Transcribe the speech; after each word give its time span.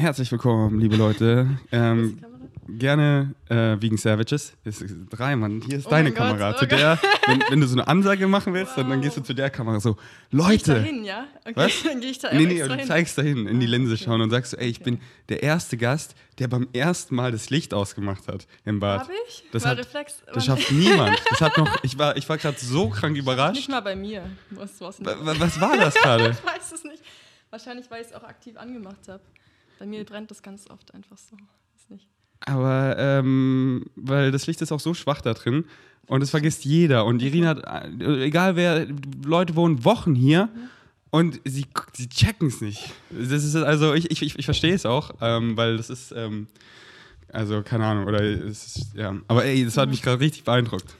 Herzlich 0.00 0.32
willkommen, 0.32 0.80
liebe 0.80 0.96
Leute. 0.96 1.46
Ähm, 1.72 2.18
gerne 2.68 3.34
äh, 3.50 3.76
Vegan 3.80 3.98
Savages. 3.98 4.54
Das 4.64 4.80
ist 4.80 4.94
drei, 5.10 5.36
Mann. 5.36 5.60
Hier 5.66 5.76
ist 5.76 5.86
Oh 5.86 5.90
deine 5.90 6.10
mein 6.10 6.14
Gott, 6.18 6.26
Kamera. 6.38 6.54
oh 6.54 6.58
zu 6.58 6.66
der, 6.66 6.98
wenn, 7.26 7.42
wenn 7.50 7.60
du 7.60 7.66
so 7.66 7.74
eine 7.74 7.86
Ansage 7.86 8.26
machen 8.26 8.54
willst, 8.54 8.78
dann, 8.78 8.88
dann 8.88 9.02
gehst 9.02 9.18
du 9.18 9.20
zu 9.20 9.34
der 9.34 9.50
Kamera 9.50 9.78
so, 9.78 9.96
Geh 10.30 10.54
ich 10.54 10.62
da 10.62 10.72
Leute. 10.72 10.82
hin, 10.86 11.04
ja? 11.04 11.26
Okay, 11.40 11.52
Was? 11.56 11.82
dann 11.84 12.00
gehe 12.00 12.10
ich 12.12 12.18
da 12.18 12.32
Nee, 12.32 12.46
nee, 12.46 12.62
du 12.62 12.74
hin. 12.74 12.86
zeigst 12.86 13.18
dahin 13.18 13.46
in 13.46 13.60
die 13.60 13.66
Ah, 13.66 13.70
Linse 13.70 13.94
okay. 13.94 14.04
schauen 14.04 14.22
und 14.22 14.30
sagst 14.30 14.52
so, 14.52 14.56
ey, 14.56 14.68
ich 14.68 14.76
Okay. 14.80 14.84
bin 14.92 15.00
der 15.28 15.42
erste 15.42 15.76
Gast, 15.76 16.14
der 16.38 16.48
beim 16.48 16.66
ersten 16.72 17.14
Mal 17.14 17.30
das 17.32 17.50
Licht 17.50 17.74
ausgemacht 17.74 18.26
hat 18.26 18.46
im 18.64 18.80
Bad. 18.80 19.02
Hab 19.02 19.10
ich? 19.28 19.44
Das 19.52 19.64
war 19.64 19.72
hat- 19.72 19.78
Reflex. 19.78 20.22
Das 20.32 20.46
schafft 20.46 20.70
niemand. 20.72 21.18
Das 21.30 21.40
hat 21.42 21.58
noch, 21.58 21.84
ich 21.84 21.98
war, 21.98 22.16
ich 22.16 22.26
war 22.28 22.38
gerade 22.38 22.58
so 22.58 22.88
krank 22.88 23.12
Nicht 23.12 23.22
überrascht. 23.22 23.68
mal 23.68 23.80
bei 23.80 23.96
mir. 23.96 24.24
Was, 24.50 24.80
was 24.80 25.04
Wa- 25.04 25.16
wa- 25.20 25.34
Was 25.38 25.60
war 25.60 25.76
das 25.76 25.94
gerade? 26.02 26.30
Ich 26.30 26.44
weiß 26.44 26.72
es 26.72 26.84
nicht. 26.84 27.02
Wahrscheinlich, 27.50 27.90
weil 27.90 28.00
ich 28.02 28.08
es 28.08 28.14
auch 28.14 28.22
aktiv 28.22 28.56
angemacht 28.56 29.08
habe. 29.08 29.20
Bei 29.80 29.86
mir 29.86 30.04
brennt 30.04 30.30
das 30.30 30.42
ganz 30.42 30.68
oft 30.68 30.94
einfach 30.94 31.16
so. 31.16 31.36
Aber 32.40 32.96
ähm, 32.98 33.86
weil 33.96 34.30
das 34.30 34.46
Licht 34.46 34.60
ist 34.60 34.72
auch 34.72 34.80
so 34.80 34.92
schwach 34.92 35.22
da 35.22 35.32
drin 35.32 35.64
und 36.06 36.20
das 36.20 36.28
vergisst 36.28 36.66
jeder. 36.66 37.06
Und 37.06 37.22
Irina 37.22 37.48
hat, 37.48 37.64
äh, 38.00 38.24
egal 38.24 38.56
wer, 38.56 38.86
Leute 39.24 39.56
wohnen 39.56 39.82
Wochen 39.84 40.14
hier 40.14 40.50
und 41.08 41.40
sie, 41.46 41.64
sie 41.94 42.08
checken 42.10 42.48
es 42.48 42.60
nicht. 42.60 42.92
Das 43.08 43.42
ist 43.42 43.56
also, 43.56 43.94
ich, 43.94 44.10
ich, 44.10 44.20
ich, 44.20 44.38
ich 44.38 44.44
verstehe 44.44 44.74
es 44.74 44.84
auch, 44.84 45.12
ähm, 45.22 45.56
weil 45.56 45.78
das 45.78 45.88
ist, 45.88 46.12
ähm, 46.12 46.46
also 47.32 47.62
keine 47.62 47.86
Ahnung, 47.86 48.06
oder 48.06 48.22
es 48.22 48.76
ist, 48.76 48.94
ja. 48.94 49.16
Aber 49.28 49.46
ey, 49.46 49.64
das 49.64 49.78
hat 49.78 49.88
mich 49.88 50.02
gerade 50.02 50.20
richtig 50.20 50.44
beeindruckt. 50.44 50.94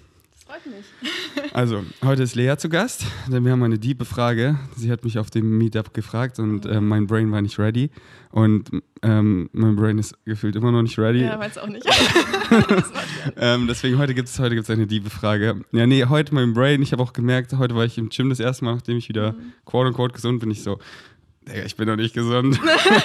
Freut 0.51 0.67
mich. 0.67 0.85
Also, 1.53 1.85
heute 2.05 2.23
ist 2.25 2.35
Lea 2.35 2.55
zu 2.59 2.69
Gast, 2.69 3.05
denn 3.29 3.45
wir 3.45 3.53
haben 3.53 3.63
eine 3.63 3.79
diebe 3.79 4.05
Frage. 4.05 4.59
Sie 4.77 4.91
hat 4.91 5.05
mich 5.05 5.19
auf 5.19 5.31
dem 5.31 5.59
Meetup 5.59 5.95
gefragt 5.95 6.39
und 6.39 6.67
ähm, 6.67 6.87
mein 6.89 7.07
Brain 7.07 7.31
war 7.33 7.41
nicht 7.41 7.59
ready. 7.59 7.91
Und 8.31 8.71
ähm, 9.03 9.49
mein 9.53 9.75
Brain 9.77 9.99
ist 9.99 10.15
gefühlt 10.25 10.55
immer 10.57 10.71
noch 10.71 10.83
nicht 10.83 10.99
ready. 10.99 11.23
Ja, 11.23 11.39
weiß 11.39 11.59
auch 11.59 11.69
nicht. 11.69 11.87
Ähm, 13.37 13.67
deswegen 13.69 13.99
heute 13.99 14.15
gibt 14.15 14.29
es 14.29 14.39
heute 14.39 14.55
gibt's 14.55 14.71
eine 14.71 14.87
diebe 14.87 15.11
Frage. 15.11 15.61
Ja, 15.73 15.87
nee, 15.87 16.05
heute 16.07 16.35
mein 16.35 16.55
Brain, 16.55 16.81
ich 16.81 16.93
habe 16.93 17.03
auch 17.03 17.13
gemerkt, 17.13 17.53
heute 17.53 17.77
war 17.77 17.85
ich 17.85 17.99
im 17.99 18.09
Gym 18.09 18.31
das 18.31 18.41
erste 18.41 18.65
Mal, 18.65 18.75
nachdem 18.75 18.97
ich 18.97 19.09
wieder 19.11 19.33
Mhm. 19.33 19.53
quote 19.67 19.89
unquote 19.89 20.15
gesund 20.15 20.41
bin, 20.41 20.51
ich 20.51 20.63
so, 20.63 20.79
ich 21.65 21.75
bin 21.77 21.89
noch 21.89 21.97
nicht 21.97 22.15
gesund. 22.15 22.61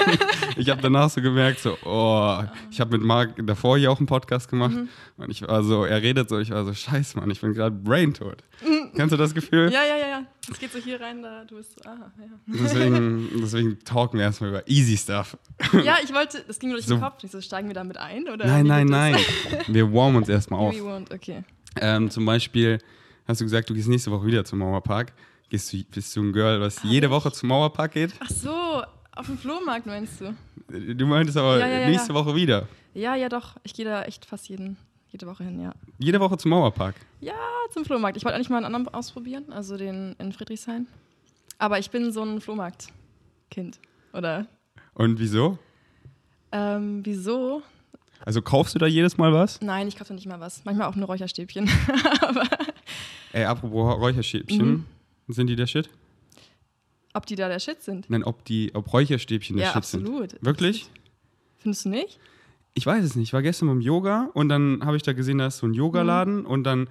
ich 0.58 0.69
habe 0.69 0.81
danach 0.81 1.09
so 1.09 1.22
gemerkt, 1.22 1.59
so, 1.59 1.78
oh, 1.86 2.44
ich 2.69 2.80
habe 2.81 2.97
mit 2.97 3.05
Marc 3.05 3.33
davor 3.45 3.78
hier 3.78 3.91
auch 3.91 3.97
einen 3.97 4.08
Podcast 4.08 4.50
gemacht 4.50 4.73
Mhm. 4.75 4.89
und 5.17 5.30
ich 5.31 5.41
war 5.41 5.64
so, 5.64 5.86
er 5.86 6.02
redet 6.02 6.30
so, 6.30 6.38
ich 6.39 6.52
war 6.52 6.63
so, 6.66 6.73
scheiß 6.73 7.16
Mann, 7.16 7.30
ich 7.31 7.41
bin 7.41 7.53
gerade 7.53 7.75
braintot. 7.75 8.44
Kennst 8.95 9.13
du 9.13 9.17
das 9.17 9.33
Gefühl? 9.33 9.67
Mhm. 9.67 9.73
Ja, 9.73 9.83
ja, 9.83 9.97
ja, 9.97 10.08
ja. 10.08 10.25
Es 10.52 10.59
geht 10.59 10.72
so 10.72 10.80
hier 10.80 11.00
rein, 11.00 11.22
da 11.23 11.44
du 11.45 11.56
bist 11.56 11.75
so, 11.81 11.89
aha, 11.89 12.11
ja. 12.19 12.25
Deswegen, 12.47 13.30
deswegen 13.41 13.80
talken 13.83 14.19
wir 14.19 14.25
erstmal 14.25 14.50
über 14.52 14.67
easy 14.67 14.97
stuff. 14.97 15.38
Ja, 15.83 15.97
ich 16.03 16.13
wollte, 16.13 16.44
das 16.47 16.59
ging 16.59 16.69
nur 16.69 16.78
durch 16.78 16.88
So. 16.88 16.95
den 16.95 17.02
Kopf. 17.02 17.23
Ich 17.23 17.31
so, 17.31 17.41
steigen 17.41 17.67
wir 17.67 17.73
damit 17.75 17.97
ein? 17.97 18.28
Oder 18.30 18.45
Nein, 18.45 18.66
nein, 18.67 18.88
nein. 18.88 19.16
Wir 19.67 19.91
warmen 19.94 20.17
uns 20.17 20.30
erstmal 20.30 20.59
auf. 20.67 20.75
We 20.75 20.80
won't, 20.81 21.13
okay. 21.13 21.44
Ähm, 21.80 22.09
zum 22.09 22.25
Beispiel 22.25 22.80
hast 23.28 23.41
du 23.41 23.45
gesagt, 23.45 23.69
du 23.69 23.73
gehst 23.73 23.88
nächste 23.88 24.11
Woche 24.11 24.25
wieder 24.28 24.45
zum 24.45 24.59
Mauerpark. 24.59 25.13
Gehst 25.56 25.72
du, 25.72 25.81
bist 25.86 26.14
du 26.17 26.22
ein 26.22 26.34
Girl, 26.34 26.59
was 26.59 26.84
jede 26.84 27.08
ich? 27.08 27.11
Woche 27.14 27.31
zum 27.31 27.48
Mauerpark 27.48 27.94
geht? 27.94 28.14
Ach 28.20 28.30
so, 28.30 28.84
auf 29.16 29.25
dem 29.25 29.38
Flohmarkt 29.38 29.86
meinst 29.86 30.20
du? 30.20 30.36
Du 30.67 31.06
meintest 31.06 31.38
aber 31.38 31.59
Ja, 31.59 31.67
ja, 31.80 31.88
nächste 31.89 32.09
ja. 32.12 32.20
Woche 32.20 32.36
wieder. 32.36 32.67
Ja, 32.94 33.16
ja, 33.16 33.30
doch. 33.30 33.56
Ich 33.64 33.73
gehe 33.73 33.86
da 33.86 34.03
echt 34.03 34.25
fast 34.25 34.50
jeden, 34.50 34.75
jede 35.14 35.25
Woche 35.28 35.45
hin, 35.45 35.62
ja. 35.62 35.72
Jede 35.97 36.20
Woche 36.20 36.36
zum 36.38 36.50
Mauerpark. 36.52 36.95
Ja, 37.22 37.36
zum 37.72 37.86
Flohmarkt. 37.86 38.17
Ich 38.17 38.25
wollte 38.25 38.36
eigentlich 38.36 38.50
mal 38.50 38.58
einen 38.58 38.66
anderen 38.75 38.94
ausprobieren, 38.94 39.45
also 39.53 39.78
den 39.78 40.17
in 40.20 40.34
Friedrichshain. 40.34 40.88
Aber 41.58 41.80
ich 41.80 41.90
bin 41.90 42.12
so 42.12 42.22
ein 42.22 42.42
Flohmarkt-Kind. 42.42 43.80
Oder? 44.12 44.47
Und 44.94 45.19
wieso? 45.19 45.58
Ähm, 46.52 47.00
wieso? 47.06 47.62
Also 48.25 48.42
kaufst 48.42 48.75
du 48.75 48.80
da 48.80 48.88
jedes 48.88 49.17
Mal 49.17 49.31
was? 49.31 49.62
Nein, 49.62 49.88
ich 49.88 49.95
kaufe 49.95 50.14
nicht 50.14 50.28
mal 50.28 50.42
was. 50.42 50.66
Manchmal 50.66 50.90
auch 50.90 50.95
nur 50.97 51.08
Räucherstäbchen. 51.08 51.69
Ey, 53.31 53.45
apropos 53.45 53.97
Räucherstäbchen, 54.00 54.68
Mhm. 54.69 54.85
Sind 55.28 55.47
die 55.47 55.56
der 55.56 55.68
Shit? 55.68 55.90
ob 57.13 57.25
die 57.25 57.36
da 57.36 57.47
der 57.47 57.59
Shit 57.59 57.81
sind? 57.81 58.09
Nein, 58.09 58.24
ob 58.25 58.44
die, 58.44 58.72
ob 58.74 58.91
Räucherstäbchen 58.91 59.56
der 59.56 59.68
ja, 59.68 59.74
Shit 59.74 59.86
sind. 59.86 60.02
absolut. 60.02 60.36
Wirklich? 60.44 60.90
Findest 61.59 61.86
du 61.86 61.90
nicht? 61.90 62.19
Ich 62.74 62.86
weiß 62.86 63.06
es 63.06 63.16
nicht. 63.16 63.30
Ich 63.30 63.34
war 63.34 63.41
gestern 63.41 63.69
beim 63.69 63.80
Yoga 63.80 64.30
und 64.34 64.50
dann 64.50 64.81
habe 64.85 64.97
ich 64.97 65.03
da 65.03 65.14
gesehen, 65.14 65.38
da 65.38 65.47
ist 65.47 65.59
so 65.59 65.66
ein 65.68 65.74
Yogaladen 65.74 66.40
Mhm. 66.41 66.46
und 66.46 66.64
dann 66.66 66.90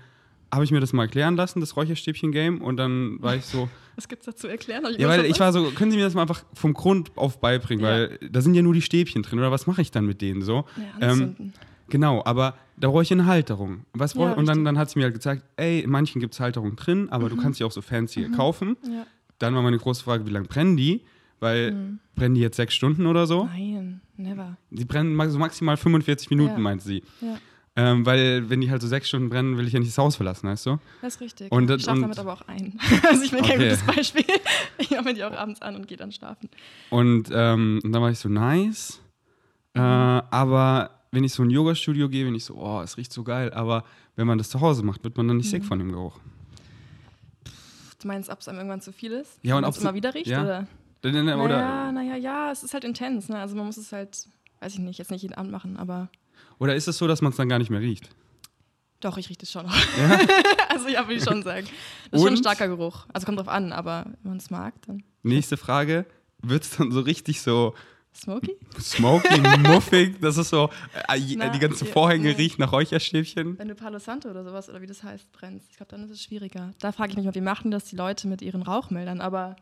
habe 0.50 0.64
ich 0.64 0.70
mir 0.70 0.80
das 0.80 0.92
mal 0.94 1.02
erklären 1.02 1.36
lassen, 1.36 1.60
das 1.60 1.76
Räucherstäbchen-Game 1.76 2.62
und 2.62 2.78
dann 2.78 3.20
war 3.20 3.36
ich 3.36 3.44
so, 3.44 3.68
Was 3.96 4.08
gibt's 4.08 4.24
da 4.24 4.34
zu 4.34 4.48
erklären? 4.48 4.84
Hab 4.86 4.98
Ja, 4.98 5.08
weil 5.08 5.26
ich 5.26 5.38
war 5.40 5.52
so, 5.52 5.70
können 5.72 5.90
Sie 5.90 5.98
mir 5.98 6.04
das 6.04 6.14
mal 6.14 6.22
einfach 6.22 6.42
vom 6.54 6.72
Grund 6.72 7.12
auf 7.16 7.38
beibringen, 7.38 7.84
Ja. 7.84 7.90
weil 7.90 8.18
da 8.30 8.40
sind 8.40 8.54
ja 8.54 8.62
nur 8.62 8.72
die 8.72 8.80
Stäbchen 8.82 9.22
drin 9.22 9.38
oder 9.40 9.50
was 9.52 9.66
mache 9.66 9.82
ich 9.82 9.90
dann 9.90 10.06
mit 10.06 10.22
denen 10.22 10.40
so? 10.42 10.64
ja, 11.00 11.12
ähm. 11.12 11.52
Genau, 11.88 12.22
aber 12.24 12.54
da 12.76 12.88
brauche 12.88 13.02
ich 13.02 13.12
eine 13.12 13.26
Halterung. 13.26 13.84
Was 13.92 14.14
Ja, 14.14 14.32
und 14.32 14.46
dann, 14.46 14.64
dann 14.64 14.78
hat 14.78 14.90
sie 14.90 14.98
mir 14.98 15.04
halt 15.04 15.14
gezeigt, 15.14 15.44
ey, 15.56 15.80
in 15.80 15.90
manchen 15.90 16.20
gibt 16.20 16.34
es 16.34 16.40
Halterungen 16.40 16.76
drin, 16.76 17.08
aber 17.10 17.26
Mhm. 17.26 17.30
du 17.30 17.36
kannst 17.36 17.60
die 17.60 17.64
auch 17.64 17.72
so 17.72 17.82
fancy 17.82 18.28
kaufen. 18.30 18.76
ja. 18.88 19.06
Dann 19.38 19.54
war 19.54 19.62
meine 19.62 19.78
große 19.78 20.02
Frage, 20.04 20.24
wie 20.26 20.30
lange 20.30 20.46
brennen 20.46 20.76
die? 20.76 21.02
Weil 21.40 21.72
Mhm. 21.72 21.98
brennen 22.14 22.34
die 22.36 22.40
jetzt 22.40 22.56
sechs 22.56 22.72
Stunden 22.74 23.06
oder 23.06 23.26
so? 23.26 23.44
Nein, 23.46 24.00
never. 24.16 24.56
Die 24.70 24.84
brennen 24.84 25.18
so 25.30 25.38
maximal 25.38 25.76
45 25.76 26.30
Minuten, 26.30 26.54
Ja. 26.54 26.58
meinte 26.60 26.84
sie. 26.84 27.02
Ja, 27.20 27.36
Ähm, 27.76 28.06
weil 28.06 28.48
wenn 28.48 28.60
die 28.60 28.70
halt 28.70 28.80
so 28.80 28.86
sechs 28.86 29.08
Stunden 29.08 29.28
brennen, 29.30 29.58
will 29.58 29.66
ich 29.66 29.72
ja 29.72 29.80
nicht 29.80 29.90
das 29.90 29.98
Haus 29.98 30.14
verlassen, 30.14 30.48
weißt 30.48 30.66
du? 30.66 30.78
das 31.02 31.16
ist 31.16 31.20
richtig. 31.20 31.50
Und 31.50 31.68
ich 31.68 31.82
schlafe 31.82 32.02
damit 32.02 32.18
aber 32.20 32.32
auch 32.34 32.42
ein. 32.42 32.78
Also 33.08 33.24
ich 33.24 33.32
bin 33.32 33.42
kein 33.42 33.58
Okay. 33.58 33.68
gutes 33.70 33.82
Beispiel. 33.82 34.24
Ich 34.78 34.90
mache 34.92 35.02
mir 35.02 35.14
die 35.14 35.24
auch 35.24 35.32
abends 35.32 35.60
an 35.60 35.74
und 35.74 35.88
gehe 35.88 35.96
dann 35.96 36.12
schlafen. 36.12 36.48
Und, 36.90 37.30
ähm, 37.32 37.80
und 37.82 37.90
dann 37.92 38.00
war 38.00 38.10
ich 38.12 38.18
so, 38.20 38.28
nice. 38.28 39.00
Äh, 39.74 39.80
aber 39.80 40.93
wenn 41.14 41.24
ich 41.24 41.32
so 41.32 41.42
in 41.42 41.48
ein 41.48 41.52
Yoga-Studio 41.52 42.08
gehe, 42.08 42.24
bin 42.24 42.34
ich 42.34 42.44
so, 42.44 42.54
oh, 42.56 42.80
es 42.82 42.96
riecht 42.96 43.12
so 43.12 43.22
geil. 43.24 43.52
Aber 43.54 43.84
wenn 44.16 44.26
man 44.26 44.38
das 44.38 44.50
zu 44.50 44.60
Hause 44.60 44.82
macht, 44.82 45.04
wird 45.04 45.16
man 45.16 45.28
dann 45.28 45.36
nicht 45.38 45.50
sick 45.50 45.64
von 45.64 45.78
dem 45.78 45.92
Geruch. 45.92 46.18
Du 48.00 48.08
meinst, 48.08 48.28
ob 48.30 48.40
es 48.40 48.48
einem 48.48 48.58
irgendwann 48.58 48.80
zu 48.80 48.92
viel 48.92 49.12
ist? 49.12 49.38
Ja, 49.42 49.56
und 49.56 49.64
ob's- 49.64 49.76
es 49.78 49.82
immer 49.82 49.94
wieder 49.94 50.14
riecht? 50.14 50.26
ja. 50.26 50.42
Oder? 50.42 50.66
Oder, 51.06 51.22
Naja, 51.36 51.92
naja, 51.92 52.16
ja, 52.16 52.50
es 52.50 52.62
ist 52.62 52.72
halt 52.72 52.84
intens. 52.84 53.28
Ne? 53.28 53.38
Also 53.38 53.54
man 53.56 53.66
muss 53.66 53.76
es 53.76 53.92
halt, 53.92 54.26
weiß 54.60 54.72
ich 54.74 54.78
nicht, 54.78 54.98
jetzt 54.98 55.10
nicht 55.10 55.20
jeden 55.22 55.34
Abend 55.34 55.50
machen, 55.52 55.76
aber 55.76 56.08
oder 56.58 56.74
ist 56.74 56.88
es 56.88 56.96
so, 56.96 57.06
dass 57.06 57.20
man 57.20 57.30
es 57.30 57.36
dann 57.36 57.48
gar 57.48 57.58
nicht 57.58 57.70
mehr 57.70 57.80
riecht? 57.80 58.08
doch, 59.00 59.18
ich 59.18 59.28
rieche 59.28 59.40
das 59.40 59.50
schon. 59.52 59.66
Ja? 59.66 60.18
also 60.70 60.88
ja, 60.88 61.02
würde 61.02 61.16
ich 61.16 61.24
schon 61.24 61.42
sagen. 61.42 61.66
Das 62.10 62.20
ist 62.20 62.24
schon 62.24 62.28
ein 62.28 62.36
Und? 62.36 62.38
starker 62.38 62.68
Geruch. 62.68 63.04
Also 63.12 63.26
kommt 63.26 63.38
drauf 63.38 63.48
an, 63.48 63.70
aber 63.72 64.06
wenn 64.22 64.30
man 64.30 64.38
es 64.38 64.48
mag, 64.50 64.72
dann 64.86 65.02
Nächste 65.22 65.58
Frage. 65.58 66.06
Wird 66.40 66.62
es 66.62 66.76
dann 66.78 66.90
so 66.90 67.00
richtig 67.00 67.42
so 67.42 67.74
smoky? 68.16 68.56
smoky, 68.80 69.40
muffig? 69.62 70.20
Das 70.20 70.36
ist 70.36 70.48
so, 70.50 70.70
äh, 71.08 71.18
Na, 71.36 71.48
die 71.48 71.58
ganzen 71.58 71.86
Vorhänge 71.86 72.28
nee. 72.30 72.36
riechen 72.36 72.60
nach 72.60 72.72
Räucherstäbchen? 72.72 73.58
Wenn 73.58 73.68
du 73.68 73.74
Palo 73.74 73.98
Santo 73.98 74.28
oder 74.30 74.44
sowas, 74.44 74.68
oder 74.68 74.80
wie 74.80 74.86
das 74.86 75.02
heißt, 75.02 75.32
brennst, 75.32 75.70
ich 75.70 75.76
glaube, 75.76 75.90
dann 75.90 76.04
ist 76.04 76.10
es 76.10 76.22
schwieriger. 76.22 76.72
Da 76.80 76.92
frage 76.92 77.10
ich 77.10 77.16
mich 77.16 77.26
mal, 77.26 77.34
wie 77.34 77.40
machen 77.40 77.70
das 77.70 77.84
die 77.84 77.96
Leute 77.96 78.28
mit 78.28 78.42
ihren 78.42 78.62
Rauchmeldern? 78.62 79.20
Aber 79.20 79.56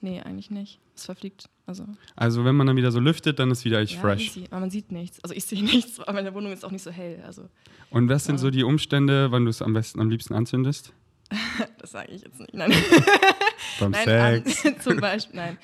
nee, 0.00 0.20
eigentlich 0.20 0.50
nicht. 0.50 0.80
Es 0.94 1.06
verfliegt. 1.06 1.48
Also, 1.66 1.86
Also 2.16 2.44
wenn 2.44 2.54
man 2.56 2.66
dann 2.66 2.76
wieder 2.76 2.90
so 2.92 3.00
lüftet, 3.00 3.38
dann 3.38 3.50
ist 3.50 3.64
wieder 3.64 3.80
echt 3.80 3.94
ja, 3.94 4.00
fresh. 4.00 4.26
easy. 4.26 4.44
Aber 4.50 4.60
man 4.60 4.70
sieht 4.70 4.90
nichts. 4.92 5.22
Also 5.22 5.34
ich 5.34 5.44
sehe 5.46 5.62
nichts, 5.62 6.00
aber 6.00 6.12
meine 6.12 6.34
Wohnung 6.34 6.52
ist 6.52 6.64
auch 6.64 6.70
nicht 6.70 6.82
so 6.82 6.90
hell. 6.90 7.22
Also 7.26 7.48
Und 7.90 8.08
was 8.08 8.24
sind 8.24 8.38
so 8.38 8.50
die 8.50 8.64
Umstände, 8.64 9.30
wann 9.30 9.44
du 9.44 9.50
es 9.50 9.62
am 9.62 9.72
besten, 9.72 10.00
am 10.00 10.10
liebsten 10.10 10.34
anzündest? 10.34 10.92
das 11.78 11.92
sage 11.92 12.12
ich 12.12 12.22
jetzt 12.22 12.38
nicht. 12.40 12.52
Nein, 12.52 12.72
Beim 13.80 13.90
nein 13.92 14.44
Sex? 14.44 14.66
an, 14.66 14.80
zum 14.80 15.00
Beispiel, 15.00 15.36
nein. 15.36 15.58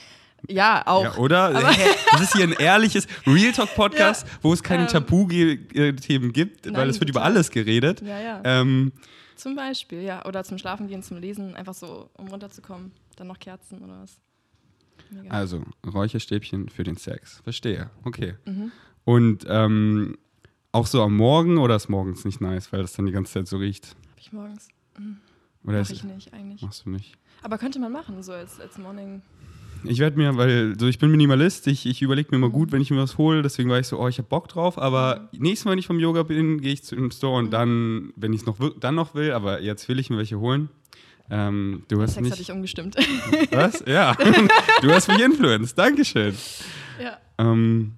Ja, 0.48 0.86
auch. 0.86 1.02
Ja, 1.04 1.16
oder? 1.16 1.44
Aber- 1.48 1.74
das 2.12 2.20
ist 2.20 2.32
hier 2.36 2.44
ein 2.44 2.52
ehrliches 2.52 3.06
Real 3.26 3.52
Talk 3.52 3.74
Podcast, 3.74 4.26
Ja, 4.26 4.32
wo 4.42 4.52
es 4.52 4.62
keine 4.62 4.82
ähm, 4.82 4.88
Tabu-Themen 4.88 6.32
gibt, 6.32 6.66
weil 6.66 6.72
nein, 6.72 6.88
es 6.90 7.00
wird 7.00 7.10
über 7.10 7.22
alles 7.22 7.50
geredet. 7.50 8.00
Ja, 8.02 8.20
ja. 8.20 8.40
Ähm, 8.44 8.92
Zum 9.36 9.56
Beispiel, 9.56 10.02
ja. 10.02 10.24
Oder 10.26 10.44
zum 10.44 10.58
Schlafen 10.58 10.86
gehen, 10.88 11.02
zum 11.02 11.18
Lesen, 11.18 11.54
einfach 11.56 11.74
so, 11.74 12.10
um 12.14 12.28
runterzukommen. 12.28 12.92
Dann 13.16 13.26
noch 13.26 13.38
Kerzen 13.38 13.82
oder 13.82 14.00
was. 14.02 14.16
Mega. 15.10 15.30
also, 15.30 15.62
Räucherstäbchen 15.86 16.68
für 16.68 16.84
den 16.84 16.96
Sex. 16.96 17.40
Verstehe. 17.42 17.90
Okay. 18.04 18.34
Mhm. 18.44 18.72
Und 19.04 19.46
ähm, 19.48 20.18
auch 20.70 20.86
so 20.86 21.02
am 21.02 21.16
Morgen 21.16 21.58
oder 21.58 21.76
ist 21.76 21.88
morgens 21.88 22.24
nicht 22.24 22.40
nice, 22.40 22.72
weil 22.72 22.82
das 22.82 22.92
dann 22.92 23.06
die 23.06 23.12
ganze 23.12 23.32
Zeit 23.32 23.48
so 23.48 23.56
riecht? 23.56 23.96
Hab 24.12 24.18
ich 24.20 24.32
morgens. 24.32 24.68
Oder 25.64 25.78
Mach 25.78 25.80
ist, 25.80 25.90
ich 25.92 26.04
nicht, 26.04 26.32
eigentlich. 26.34 26.62
machst 26.62 26.84
du 26.84 26.90
nicht? 26.90 27.14
Aber 27.42 27.56
könnte 27.58 27.78
man 27.78 27.90
machen, 27.92 28.22
so 28.22 28.32
als, 28.32 28.60
als 28.60 28.76
Morning. 28.78 29.22
Ich 29.84 29.98
werde 29.98 30.16
mir, 30.16 30.36
weil 30.36 30.78
so 30.78 30.86
ich 30.86 30.98
bin 30.98 31.10
Minimalist, 31.10 31.66
ich, 31.66 31.86
ich 31.86 32.02
überlege 32.02 32.28
mir 32.30 32.38
Mhm. 32.38 32.44
immer 32.44 32.52
gut, 32.52 32.72
wenn 32.72 32.80
ich 32.80 32.90
mir 32.90 32.98
was 32.98 33.16
hole, 33.18 33.42
deswegen 33.42 33.70
war 33.70 33.78
ich 33.78 33.86
so, 33.86 33.98
oh, 34.00 34.08
ich 34.08 34.18
habe 34.18 34.28
Bock 34.28 34.48
drauf, 34.48 34.78
aber 34.78 35.28
nächstes 35.32 35.64
Mal, 35.64 35.72
wenn 35.72 35.78
ich 35.78 35.86
vom 35.86 35.98
Yoga 36.00 36.22
bin, 36.24 36.60
gehe 36.60 36.72
ich 36.72 36.82
zu 36.84 36.94
dem 36.96 37.10
Store 37.10 37.40
Mhm. 37.40 37.46
und 37.46 37.50
dann, 37.52 38.12
wenn 38.16 38.32
ich 38.32 38.40
es 38.40 38.46
noch, 38.46 38.56
dann 38.80 38.94
noch 38.94 39.14
will, 39.14 39.32
aber 39.32 39.60
jetzt 39.62 39.88
will 39.88 39.98
ich 39.98 40.10
mir 40.10 40.16
welche 40.18 40.38
holen. 40.40 40.68
Ähm, 41.30 41.82
du 41.88 42.00
hast 42.00 42.14
Sex 42.14 42.22
mich. 42.22 42.32
hatte 42.32 42.42
ich 42.42 42.50
umgestimmt. 42.50 42.96
Was? 43.50 43.84
Ja. 43.86 44.14
du 44.82 44.90
hast 44.90 45.08
mich 45.08 45.20
influenced. 45.20 45.76
Dankeschön. 45.78 46.34
ja. 47.02 47.18
Ähm, 47.38 47.92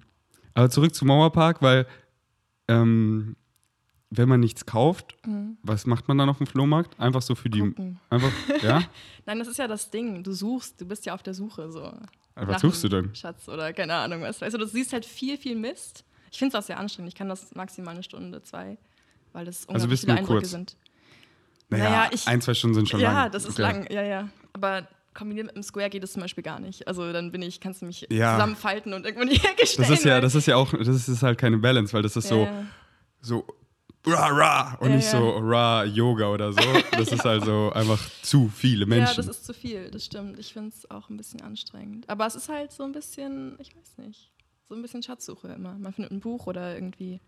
aber 0.53 0.69
zurück 0.69 0.93
zum 0.93 1.07
Mauerpark, 1.07 1.61
weil 1.61 1.87
ähm, 2.67 3.35
wenn 4.13 4.27
man 4.29 4.39
nichts 4.41 4.65
kauft, 4.65 5.15
was 5.63 5.85
macht 5.85 6.07
man 6.09 6.17
dann 6.17 6.29
auf 6.29 6.37
dem 6.37 6.45
Flohmarkt? 6.47 6.99
Einfach 6.99 7.21
so 7.21 7.33
für 7.33 7.49
die. 7.49 7.61
Mhm. 7.63 7.97
Einfach, 8.09 8.31
ja? 8.61 8.83
Nein, 9.25 9.39
das 9.39 9.47
ist 9.47 9.57
ja 9.57 9.67
das 9.67 9.89
Ding. 9.89 10.21
Du 10.23 10.33
suchst, 10.33 10.79
du 10.81 10.85
bist 10.85 11.05
ja 11.05 11.13
auf 11.13 11.23
der 11.23 11.33
Suche 11.33 11.71
so. 11.71 11.93
was 12.35 12.47
nach 12.47 12.59
suchst 12.59 12.83
du 12.83 12.89
denn? 12.89 13.15
Schatz 13.15 13.47
oder 13.47 13.71
keine 13.73 13.93
Ahnung 13.95 14.21
was. 14.21 14.41
Weißt 14.41 14.55
du, 14.57 14.65
siehst 14.67 14.91
halt 14.93 15.05
viel, 15.05 15.37
viel 15.37 15.55
Mist. 15.55 16.03
Ich 16.31 16.37
finde 16.39 16.55
es 16.57 16.61
auch 16.63 16.65
sehr 16.67 16.77
anstrengend. 16.77 17.09
Ich 17.09 17.15
kann 17.17 17.29
das 17.29 17.55
maximal 17.55 17.93
eine 17.93 18.03
Stunde, 18.03 18.41
zwei, 18.43 18.77
weil 19.33 19.45
das 19.45 19.65
unglaublich 19.65 19.89
bist 19.89 20.03
viele 20.05 20.17
Eindrücke 20.17 20.39
kurz. 20.39 20.51
sind. 20.51 20.75
Naja, 21.69 21.83
Naja, 21.89 22.09
ich- 22.11 22.27
ein, 22.27 22.41
zwei 22.41 22.53
Stunden 22.53 22.75
sind 22.75 22.89
schon 22.89 22.99
lang. 22.99 23.13
ja, 23.13 23.29
das 23.29 23.45
ist 23.45 23.53
Okay. 23.53 23.61
lang, 23.61 23.91
ja, 23.91 24.03
ja. 24.03 24.29
Aber 24.53 24.87
kombiniert 25.13 25.47
mit 25.47 25.55
dem 25.55 25.63
Square 25.63 25.89
geht 25.89 26.03
es 26.03 26.13
zum 26.13 26.21
Beispiel 26.21 26.43
gar 26.43 26.59
nicht. 26.59 26.85
Also 26.87 27.11
dann 27.13 27.31
bin 27.31 27.41
ich, 27.41 27.59
kannst 27.61 27.81
du 27.81 27.85
mich 27.85 28.07
Ja. 28.09 28.33
zusammenfalten 28.35 28.93
und 28.93 29.05
irgendwo 29.05 29.23
in 29.23 29.29
die 29.29 29.35
Ecke 29.45 29.65
stellen. 29.65 29.87
Das 29.89 29.97
ist 29.99 30.03
ja, 30.05 30.19
das 30.21 30.35
ist 30.35 30.47
ja 30.47 30.55
auch, 30.57 30.71
das 30.73 31.07
ist 31.07 31.23
halt 31.23 31.37
keine 31.37 31.57
Balance, 31.57 31.93
weil 31.93 32.01
das 32.01 32.15
ist 32.17 32.25
ja, 32.25 32.29
so, 32.29 32.43
ja. 32.43 32.65
so 33.21 33.45
rah, 34.05 34.27
rah 34.27 34.75
und 34.79 34.89
Ja, 34.89 34.95
nicht 34.95 35.11
ja. 35.13 35.19
so 35.19 35.37
rah 35.37 35.83
Yoga 35.83 36.29
oder 36.29 36.53
so. 36.53 36.61
Das 36.91 37.11
ist 37.11 37.23
halt 37.23 37.45
so 37.45 37.71
einfach 37.75 37.99
zu 38.21 38.47
viele 38.49 38.85
Menschen. 38.85 39.07
Ja, 39.07 39.13
das 39.15 39.27
ist 39.27 39.45
zu 39.45 39.53
viel, 39.53 39.89
das 39.91 40.05
stimmt. 40.05 40.39
Ich 40.39 40.53
finde 40.53 40.69
es 40.69 40.89
auch 40.89 41.09
ein 41.09 41.17
bisschen 41.17 41.41
anstrengend. 41.41 42.09
Aber 42.09 42.25
es 42.25 42.35
ist 42.35 42.49
halt 42.49 42.71
so 42.71 42.83
ein 42.83 42.91
bisschen, 42.91 43.55
ich 43.59 43.75
weiß 43.75 43.97
nicht, 43.99 44.31
so 44.67 44.75
ein 44.75 44.81
bisschen 44.81 45.03
Schatzsuche 45.03 45.49
immer. 45.49 45.77
Man 45.77 45.93
findet 45.93 46.11
ein 46.11 46.19
Buch 46.19 46.47
oder 46.47 46.73
irgendwie. 46.75 47.19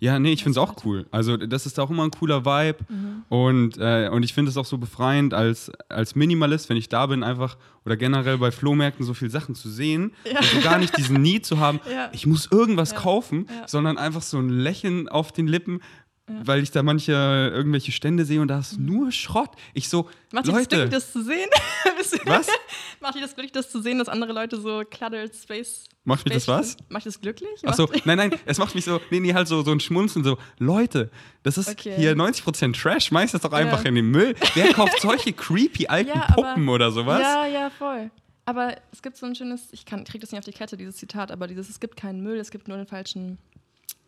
Ja, 0.00 0.18
nee, 0.18 0.32
ich 0.32 0.42
finde 0.42 0.58
es 0.58 0.68
auch 0.68 0.84
cool. 0.84 1.06
Also 1.12 1.36
das 1.36 1.64
ist 1.66 1.78
auch 1.78 1.88
immer 1.90 2.02
ein 2.04 2.10
cooler 2.10 2.44
Vibe 2.44 2.78
Mhm. 2.88 3.22
und, 3.28 3.78
äh, 3.78 4.08
und 4.10 4.24
ich 4.24 4.34
finde 4.34 4.50
es 4.50 4.56
auch 4.56 4.64
so 4.64 4.76
befreiend 4.78 5.32
als, 5.34 5.70
als 5.88 6.14
Minimalist, 6.16 6.68
wenn 6.68 6.76
ich 6.76 6.88
da 6.88 7.06
bin, 7.06 7.22
einfach 7.22 7.56
oder 7.84 7.96
generell 7.96 8.38
bei 8.38 8.50
Flohmärkten 8.50 9.04
so 9.06 9.14
viele 9.14 9.30
Sachen 9.30 9.54
zu 9.54 9.68
sehen 9.70 10.12
Ja. 10.24 10.38
und 10.38 10.44
so 10.46 10.60
gar 10.60 10.78
nicht 10.78 10.96
diesen 10.96 11.20
Need 11.22 11.46
zu 11.46 11.58
haben, 11.60 11.80
Ja. 11.92 12.10
ich 12.12 12.26
muss 12.26 12.48
irgendwas 12.50 12.90
Ja. 12.92 12.98
kaufen, 12.98 13.46
sondern 13.66 13.96
einfach 13.98 14.22
so 14.22 14.38
ein 14.38 14.48
Lächeln 14.48 15.08
auf 15.08 15.32
den 15.32 15.46
Lippen, 15.46 15.80
weil 16.26 16.62
ich 16.62 16.70
da 16.70 16.82
manche 16.82 17.12
irgendwelche 17.12 17.92
Stände 17.92 18.24
sehe 18.24 18.40
und 18.40 18.48
da 18.48 18.60
ist 18.60 18.78
nur 18.78 19.10
Schrott. 19.12 19.50
Ich 19.74 19.88
so, 19.88 20.04
Mhm. 20.04 20.08
Macht 20.32 20.46
dich 20.46 20.52
das 20.54 20.60
Leute, 20.62 20.76
glücklich, 20.76 20.90
das 20.90 21.12
zu 21.12 21.22
sehen? 21.24 21.48
Was? 22.26 22.46
Macht 23.00 23.14
dich 23.16 23.22
das 23.22 23.34
glücklich, 23.34 23.52
das 23.52 23.70
zu 23.70 23.82
sehen, 23.82 23.98
dass 23.98 24.08
andere 24.08 24.32
Leute 24.32 24.60
so 24.60 24.82
cluttered 24.88 25.34
Space. 25.34 25.84
Macht 26.04 26.24
mich 26.24 26.34
das 26.34 26.48
was? 26.48 26.76
Macht 26.88 27.06
das 27.06 27.20
glücklich? 27.20 27.48
Achso, 27.64 27.84
Macht- 27.84 28.06
nein, 28.06 28.18
nein, 28.18 28.34
es 28.44 28.58
macht 28.58 28.74
mich 28.74 28.84
so, 28.84 29.00
nee, 29.10 29.20
nee, 29.20 29.34
halt 29.34 29.46
so, 29.46 29.62
so 29.62 29.70
ein 29.70 29.78
Schmunzeln, 29.78 30.24
so, 30.24 30.36
Leute, 30.58 31.10
das 31.44 31.58
ist 31.58 31.68
Okay. 31.68 31.94
hier 31.96 32.16
90% 32.16 32.72
Trash, 32.80 33.06
schmeißt 33.06 33.34
das 33.34 33.42
doch 33.42 33.52
einfach 33.52 33.82
Ja. 33.82 33.88
in 33.88 33.94
den 33.96 34.10
Müll. 34.10 34.34
Wer 34.54 34.72
kauft 34.72 35.00
solche 35.00 35.32
creepy 35.32 35.86
alten 35.86 36.08
Ja, 36.08 36.24
aber- 36.28 36.34
Puppen 36.42 36.68
oder 36.68 36.90
sowas? 36.90 37.20
Ja, 37.20 37.46
ja, 37.46 37.70
voll. 37.70 38.10
Aber 38.46 38.76
es 38.90 39.02
gibt 39.02 39.16
so 39.16 39.26
ein 39.26 39.36
schönes, 39.36 39.68
ich 39.72 39.84
kann, 39.86 40.02
krieg 40.04 40.20
das 40.20 40.32
nicht 40.32 40.38
auf 40.40 40.44
die 40.44 40.50
Kette, 40.52 40.76
dieses 40.76 40.96
Zitat, 40.96 41.30
aber 41.30 41.46
dieses, 41.46 41.68
es 41.68 41.78
gibt 41.78 41.96
keinen 41.96 42.20
Müll, 42.22 42.38
es 42.38 42.50
gibt 42.50 42.66
nur 42.66 42.76
den 42.76 42.86
falschen, 42.88 43.38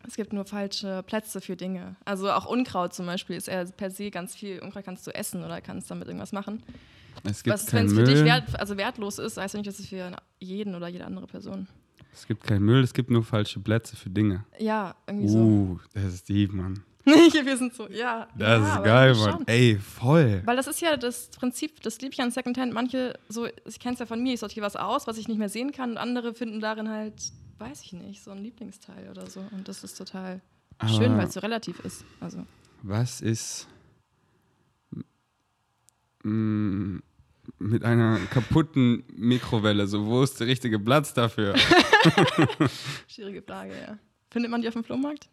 es 0.07 0.15
gibt 0.15 0.33
nur 0.33 0.45
falsche 0.45 1.03
Plätze 1.03 1.41
für 1.41 1.55
Dinge. 1.55 1.95
Also 2.05 2.31
auch 2.31 2.45
Unkraut 2.45 2.93
zum 2.93 3.05
Beispiel 3.05 3.35
ist 3.35 3.47
eher 3.47 3.65
per 3.65 3.91
se 3.91 4.11
ganz 4.11 4.35
viel, 4.35 4.59
Unkraut 4.59 4.85
kannst 4.85 5.05
du 5.07 5.11
essen 5.11 5.43
oder 5.43 5.61
kannst 5.61 5.89
damit 5.91 6.07
irgendwas 6.07 6.31
machen. 6.31 6.63
Es 7.23 7.43
gibt 7.43 7.53
Was, 7.53 7.71
wenn 7.73 7.85
es 7.87 7.93
für 7.93 8.03
dich 8.03 8.23
wert, 8.23 8.59
also 8.59 8.77
wertlos 8.77 9.19
ist, 9.19 9.37
heißt 9.37 9.53
ja 9.53 9.59
nicht, 9.59 9.67
dass 9.67 9.79
es 9.79 9.87
für 9.87 10.15
jeden 10.39 10.75
oder 10.75 10.87
jede 10.87 11.05
andere 11.05 11.27
Person. 11.27 11.67
Es 12.13 12.27
gibt 12.27 12.43
keinen 12.43 12.63
Müll, 12.63 12.83
es 12.83 12.93
gibt 12.93 13.09
nur 13.09 13.23
falsche 13.23 13.59
Plätze 13.59 13.95
für 13.95 14.09
Dinge. 14.09 14.45
Ja, 14.57 14.95
irgendwie 15.07 15.27
so. 15.27 15.37
Uh, 15.37 15.79
das 15.93 16.05
ist 16.05 16.29
deep, 16.29 16.53
Mann. 16.53 16.83
Wir 17.05 17.57
sind 17.57 17.73
so, 17.73 17.87
ja. 17.89 18.27
Das 18.37 18.61
ja, 18.61 18.75
ist 18.75 18.83
geil, 18.83 19.15
Mann. 19.15 19.31
schon. 19.31 19.47
Ey, 19.47 19.77
voll. 19.77 20.41
Weil 20.45 20.55
das 20.55 20.67
ist 20.67 20.81
ja 20.81 20.97
das 20.97 21.29
Prinzip, 21.29 21.81
das 21.81 21.99
liebe 22.01 22.13
ich 22.13 22.21
an 22.21 22.31
Secondhand. 22.31 22.73
Manche, 22.73 23.19
so, 23.29 23.47
ich 23.65 23.79
kenne 23.79 23.93
es 23.93 23.99
ja 23.99 24.05
von 24.05 24.21
mir, 24.23 24.33
ich 24.33 24.39
sortiere 24.39 24.65
was 24.65 24.75
aus, 24.75 25.07
was 25.07 25.17
ich 25.17 25.27
nicht 25.27 25.37
mehr 25.37 25.49
sehen 25.49 25.71
kann 25.71 25.91
und 25.91 25.97
andere 25.97 26.33
finden 26.33 26.61
darin 26.61 26.89
halt, 26.89 27.13
weiß 27.57 27.81
ich 27.83 27.93
nicht, 27.93 28.23
so 28.23 28.31
ein 28.31 28.39
Lieblingsteil 28.43 29.09
oder 29.09 29.27
so. 29.29 29.39
Und 29.51 29.67
das 29.67 29.83
ist 29.83 29.97
total 29.97 30.41
schön, 30.87 31.11
Aber- 31.11 31.17
weil 31.19 31.27
es 31.27 31.33
so 31.33 31.39
relativ 31.39 31.79
ist. 31.81 32.03
Also, 32.19 32.45
Was 32.83 33.21
ist 33.21 33.67
mit 37.59 37.83
einer 37.83 38.19
kaputten 38.31 39.03
Mikrowelle? 39.15 39.87
So, 39.87 40.05
wo 40.05 40.23
ist 40.23 40.39
der 40.39 40.47
richtige 40.47 40.79
Platz 40.79 41.13
dafür? 41.13 41.55
schwierige 43.07 43.41
Frage, 43.41 43.73
ja. 43.79 43.97
Findet 44.31 44.51
man 44.51 44.61
die 44.61 44.67
auf 44.67 44.73
dem 44.73 44.83
Flohmarkt? 44.83 45.29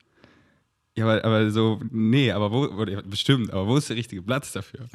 Ja, 0.94 1.04
aber, 1.06 1.24
aber 1.24 1.50
so, 1.50 1.80
nee, 1.90 2.30
aber 2.30 2.52
wo, 2.52 2.69
bestimmt, 3.08 3.50
aber 3.50 3.66
wo 3.66 3.76
ist 3.78 3.88
der 3.88 3.96
richtige 3.96 4.22
Platz 4.22 4.52
dafür? 4.52 4.86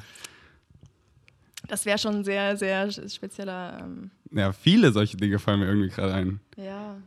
Das 1.68 1.86
wäre 1.86 1.98
schon 1.98 2.18
ein 2.18 2.24
sehr, 2.24 2.56
sehr 2.56 2.90
spezieller, 2.92 3.80
ähm, 3.82 4.12
Ja, 4.32 4.54
viele 4.54 4.92
solche 4.92 5.18
Dinge 5.18 5.40
fallen 5.40 5.60
mir 5.60 5.66
irgendwie 5.68 5.90
gerade 5.90 6.14
ein. 6.14 6.40
ja. 6.56 6.98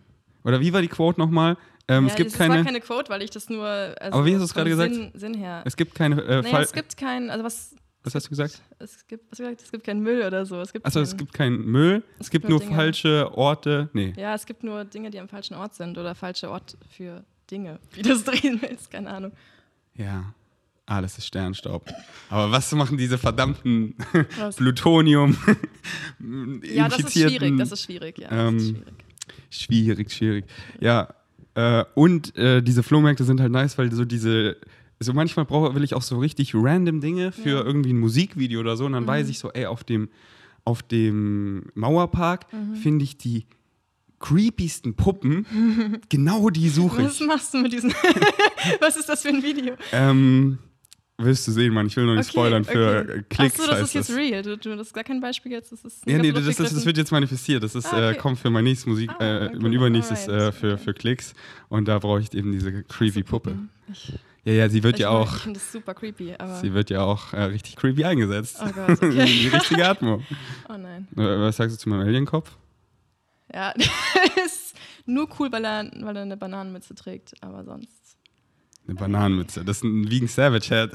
Oder 0.45 0.61
wie 0.61 0.73
war 0.73 0.83
die 0.83 0.89
Quote 0.89 1.21
nochmal? 1.21 1.57
Ähm, 1.89 2.05
ja, 2.05 2.11
es 2.11 2.17
gibt 2.17 2.31
das 2.31 2.39
keine, 2.39 2.57
war 2.57 2.65
keine 2.65 2.81
Quote, 2.81 3.11
weil 3.11 3.23
ich 3.23 3.31
das 3.31 3.49
nur. 3.49 3.67
Also 3.67 4.19
Aber 4.19 4.25
wie 4.25 4.35
hast 4.35 4.41
du 4.41 4.45
es 4.45 4.55
gerade 4.55 4.71
gesagt? 4.71 4.95
Sinn, 4.95 5.11
Sinn 5.15 5.35
her. 5.35 5.63
es 5.65 5.77
gibt 5.77 5.95
keine 5.95 6.23
äh, 6.23 6.43
naja, 6.43 6.61
es 6.61 6.73
gibt 6.73 6.97
keinen, 6.97 7.31
also 7.31 7.45
was. 7.45 7.75
Was 8.03 8.15
hast 8.15 8.27
du 8.27 8.31
gesagt? 8.31 8.63
Es 8.79 9.07
gibt, 9.07 9.31
was 9.31 9.39
gesagt? 9.39 9.61
Es 9.61 9.71
gibt 9.71 9.85
keinen 9.85 10.01
Müll 10.01 10.23
oder 10.23 10.47
so. 10.47 10.59
Es 10.61 10.73
gibt 10.73 10.87
Achso, 10.87 11.01
es 11.01 11.15
gibt 11.15 11.35
keinen 11.35 11.67
Müll, 11.67 12.03
es, 12.19 12.31
gibt 12.31 12.49
nur 12.49 12.53
nur 12.59 12.61
Dinge. 12.61 12.75
falsche 12.75 13.31
Orte. 13.37 13.91
Nee. 13.93 14.15
Ja, 14.17 14.35
es 14.35 14.47
gibt 14.47 14.63
nur 14.65 14.87
Dinge, 14.87 15.11
die 15.11 15.21
am 15.21 15.29
falschen 15.29 15.55
Ort 15.55 15.75
sind 15.75 15.99
oder 15.99 16.15
falsche 16.15 16.51
Ort 16.51 16.79
für 16.89 17.25
Dinge, 17.51 17.79
wie 17.93 18.01
du 18.01 18.13
es 18.13 18.25
drehen 18.25 18.59
willst, 18.63 18.91
keine 18.91 19.11
Ahnung. 19.11 19.33
Ja. 19.95 20.33
Alles 20.87 21.19
ist 21.19 21.27
Sternstaub. 21.27 21.89
Aber 22.31 22.51
was 22.51 22.73
machen 22.73 22.97
diese 22.99 23.17
verdammten? 23.17 23.95
Plutonium 24.57 25.37
Ja, 26.65 26.89
das 26.89 26.99
ist 26.99 27.13
schwierig, 27.13 27.57
das 27.59 27.71
ist 27.71 27.85
schwierig, 27.85 28.19
ja. 28.19 28.29
Das 28.29 28.39
ähm, 28.39 28.57
ist 28.57 28.69
schwierig. 28.71 28.95
Schwierig, 29.51 30.11
schwierig. 30.13 30.45
Ja. 30.81 31.09
Äh, 31.55 31.85
und 31.95 32.37
äh, 32.37 32.63
diese 32.63 32.83
Flohmärkte 32.83 33.25
sind 33.25 33.41
halt 33.41 33.53
nice, 33.53 33.77
weil 33.79 33.91
so 33.93 34.05
diese. 34.05 34.57
So 35.03 35.15
manchmal 35.15 35.47
brauche, 35.47 35.75
will 35.75 35.83
ich 35.83 35.95
auch 35.95 36.03
so 36.03 36.19
richtig 36.19 36.53
random 36.55 37.01
Dinge 37.01 37.33
für 37.33 37.49
Ja. 37.49 37.61
Mhm. 37.63 37.67
irgendwie 37.67 37.93
ein 37.95 37.99
Musikvideo 37.99 38.61
oder 38.61 38.77
so. 38.77 38.85
Und 38.85 38.93
dann 38.93 39.07
weiß 39.07 39.31
ich 39.31 39.39
so, 39.39 39.51
ey, 39.51 39.65
auf 39.65 39.83
dem, 39.83 40.11
auf 40.65 40.83
dem 40.83 41.65
Mauerpark 41.75 42.53
Mhm. 42.53 42.75
finde 42.77 43.05
ich 43.05 43.17
die 43.17 43.47
creepiesten 44.19 44.95
Puppen. 44.95 45.47
genau 46.11 46.51
die 46.51 46.69
suche 46.69 47.05
Was 47.05 47.21
ich. 47.21 47.27
machst 47.27 47.55
du 47.55 47.59
mit 47.59 47.73
diesen. 47.73 47.93
Was 48.81 48.97
ist 48.99 49.09
das 49.09 49.23
für 49.23 49.29
ein 49.29 49.43
Video? 49.43 49.75
Ähm, 49.93 50.59
wirst 51.25 51.47
du 51.49 51.53
sehen, 51.53 51.73
Mann. 51.75 51.87
Ich 51.87 51.97
will 51.97 52.07
noch 52.07 52.15
nicht 52.15 52.31
spoilern 52.31 52.65
für 52.65 53.01
okay. 53.03 53.19
äh, 53.19 53.23
Klicks. 53.29 53.61
Achso, 53.61 53.71
das 53.71 53.81
ist 53.83 53.95
jetzt 53.95 54.09
das. 54.11 54.17
real. 54.17 54.43
Du, 54.43 54.57
du, 54.57 54.77
das 54.77 54.89
ist 54.89 54.93
gar 54.95 55.05
kein 55.05 55.21
Beispiel 55.21 55.53
jetzt. 55.53 55.73
Das 55.73 55.85
ist 55.85 56.07
Ja, 56.07 56.19
nee, 56.19 56.33
das, 56.33 56.45
das, 56.45 56.57
das 56.57 56.87
wird 56.87 56.97
jetzt 56.97 57.13
manifestiert. 57.13 57.63
Das 57.63 57.75
ist, 57.75 57.87
Ah, 57.87 57.97
okay. 57.97 58.11
äh, 58.13 58.15
kommt 58.15 58.39
für 58.39 58.51
mein 58.51 58.65
nächstes 58.65 58.87
Musik, 58.87 59.11
Ah, 59.19 59.25
äh, 59.25 59.47
okay. 59.47 59.57
mein 59.61 59.73
übernächstes 59.73 60.29
äh, 60.29 60.53
für, 60.53 60.75
okay. 60.75 60.79
für 60.83 60.95
Klicks. 60.95 61.35
Und 61.69 61.87
da 61.89 61.99
brauche 61.99 62.21
ich 62.21 62.33
eben 62.35 62.53
diese 62.53 62.83
creepy 62.85 63.23
Puppe. 63.23 63.57
Ja, 64.45 64.53
ja, 64.55 64.69
sie 64.71 64.83
wird 64.83 64.95
ich 64.95 65.01
ja 65.03 65.11
auch, 65.11 65.35
Ich 65.37 65.43
finde 65.43 65.61
das 65.61 65.71
super 65.73 65.93
creepy, 65.95 66.35
aber. 66.39 66.57
sie 66.61 66.73
wird 66.73 66.89
ja 66.91 67.03
auch 67.03 67.33
äh, 67.35 67.43
richtig 67.43 67.77
creepy 67.77 68.05
eingesetzt. 68.05 68.59
Oh 68.65 68.71
Gott, 68.73 68.91
okay. 69.03 69.25
Die 69.27 69.49
richtige 69.49 69.87
Atmung. 69.87 70.25
Oh 70.69 70.77
nein. 70.79 71.07
Äh, 71.17 71.41
Was 71.41 71.57
sagst 71.57 71.77
du 71.77 71.81
zu 71.81 71.89
meinem 71.89 72.07
Alienkopf? 72.07 72.51
Ja, 73.53 73.73
ist 74.47 74.75
nur 75.07 75.29
cool, 75.39 75.51
weil 75.53 75.65
er, 75.65 75.91
weil 76.01 76.17
er 76.17 76.23
eine 76.23 76.37
Bananenmütze 76.37 76.95
trägt, 76.95 77.35
aber 77.43 77.65
sonst. 77.65 78.00
Eine 78.91 78.99
Bananenmütze. 78.99 79.65
Das 79.65 79.77
ist 79.77 79.85
ein 79.85 80.11
Vegan 80.11 80.27
Savage 80.27 80.67
Head. 80.69 80.91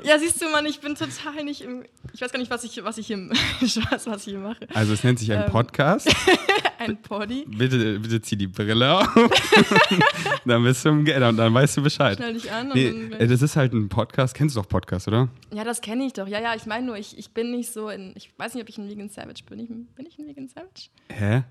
Ja, 0.02 0.18
siehst 0.18 0.40
du, 0.40 0.48
Mann, 0.48 0.64
ich 0.64 0.80
bin 0.80 0.94
total 0.94 1.44
nicht 1.44 1.60
im. 1.60 1.84
Ich 2.14 2.22
weiß 2.22 2.32
gar 2.32 2.38
nicht, 2.38 2.50
was 2.50 2.64
ich, 2.64 2.82
was 2.82 2.96
ich 2.96 3.06
hier, 3.08 3.18
Spaß, 3.66 4.06
was 4.06 4.26
ich 4.26 4.32
hier 4.32 4.38
mache. 4.40 4.66
Also 4.72 4.94
es 4.94 5.04
nennt 5.04 5.18
sich 5.18 5.30
ein 5.30 5.42
Ähm. 5.44 5.50
Podcast. 5.50 6.08
Ein 6.78 7.00
Poddy. 7.00 7.44
Bitte, 7.46 7.98
bitte 8.00 8.20
zieh 8.20 8.36
die 8.36 8.46
Brille 8.48 8.98
auf. 8.98 9.08
dann 10.44 10.64
bist 10.64 10.84
du 10.84 10.90
im 10.90 11.04
dann, 11.04 11.36
dann 11.36 11.54
weißt 11.54 11.76
du 11.78 11.82
Bescheid. 11.82 12.16
Schnell 12.16 12.34
dich 12.34 12.50
an 12.50 12.68
und 12.68 12.74
Nee, 12.74 12.90
dann. 13.10 13.20
äh, 13.20 13.26
das 13.26 13.40
ist 13.42 13.56
halt 13.56 13.72
ein 13.72 13.88
Podcast. 13.88 14.34
Kennst 14.34 14.56
du 14.56 14.60
doch 14.60 14.68
Podcast, 14.68 15.06
oder? 15.08 15.28
Ja, 15.52 15.64
das 15.64 15.80
kenne 15.80 16.04
ich 16.04 16.12
doch. 16.14 16.26
Ja, 16.26 16.40
ja, 16.40 16.54
ich 16.54 16.66
meine 16.66 16.84
nur, 16.86 16.96
ich, 16.98 17.16
ich 17.16 17.30
bin 17.30 17.52
nicht 17.52 17.72
so 17.72 17.88
in. 17.88 18.12
Ich 18.16 18.30
weiß 18.38 18.54
nicht, 18.54 18.62
ob 18.62 18.68
ich 18.68 18.76
ein 18.76 18.88
Vegan 18.88 19.08
Savage 19.08 19.44
bin. 19.48 19.60
Ich, 19.60 19.68
bin 19.68 20.06
ich 20.06 20.18
ein 20.18 20.26
Vegan 20.26 20.48
Savage? 20.48 20.88
Hä? 21.10 21.44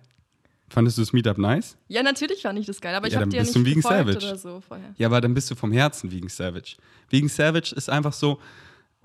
Fandest 0.74 0.98
du 0.98 1.04
das 1.04 1.14
Meetup 1.14 1.38
nice? 1.38 1.78
Ja, 1.88 2.02
natürlich 2.02 2.42
fand 2.42 2.58
ich 2.58 2.66
das 2.66 2.82
geil, 2.82 2.96
aber 2.96 3.06
ich 3.06 3.14
Ja, 3.14 3.20
habe 3.20 3.26
dann 3.26 3.30
dir 3.30 3.38
ja 3.38 3.44
nicht 3.44 3.56
du 3.56 3.64
Vegan 3.64 3.84
Savage. 3.84 4.18
oder 4.18 4.36
so 4.38 4.60
vorher. 4.68 4.96
Ja, 4.98 5.08
aber 5.08 5.22
dann 5.22 5.36
bist 5.36 5.52
du 5.52 5.56
vom 5.56 5.72
Herzen 5.72 6.12
Vegan 6.12 6.30
Savage. 6.30 6.78
Vegan 7.12 7.30
Savage 7.30 7.76
ist 7.76 7.92
einfach 7.92 8.12
so, 8.14 8.40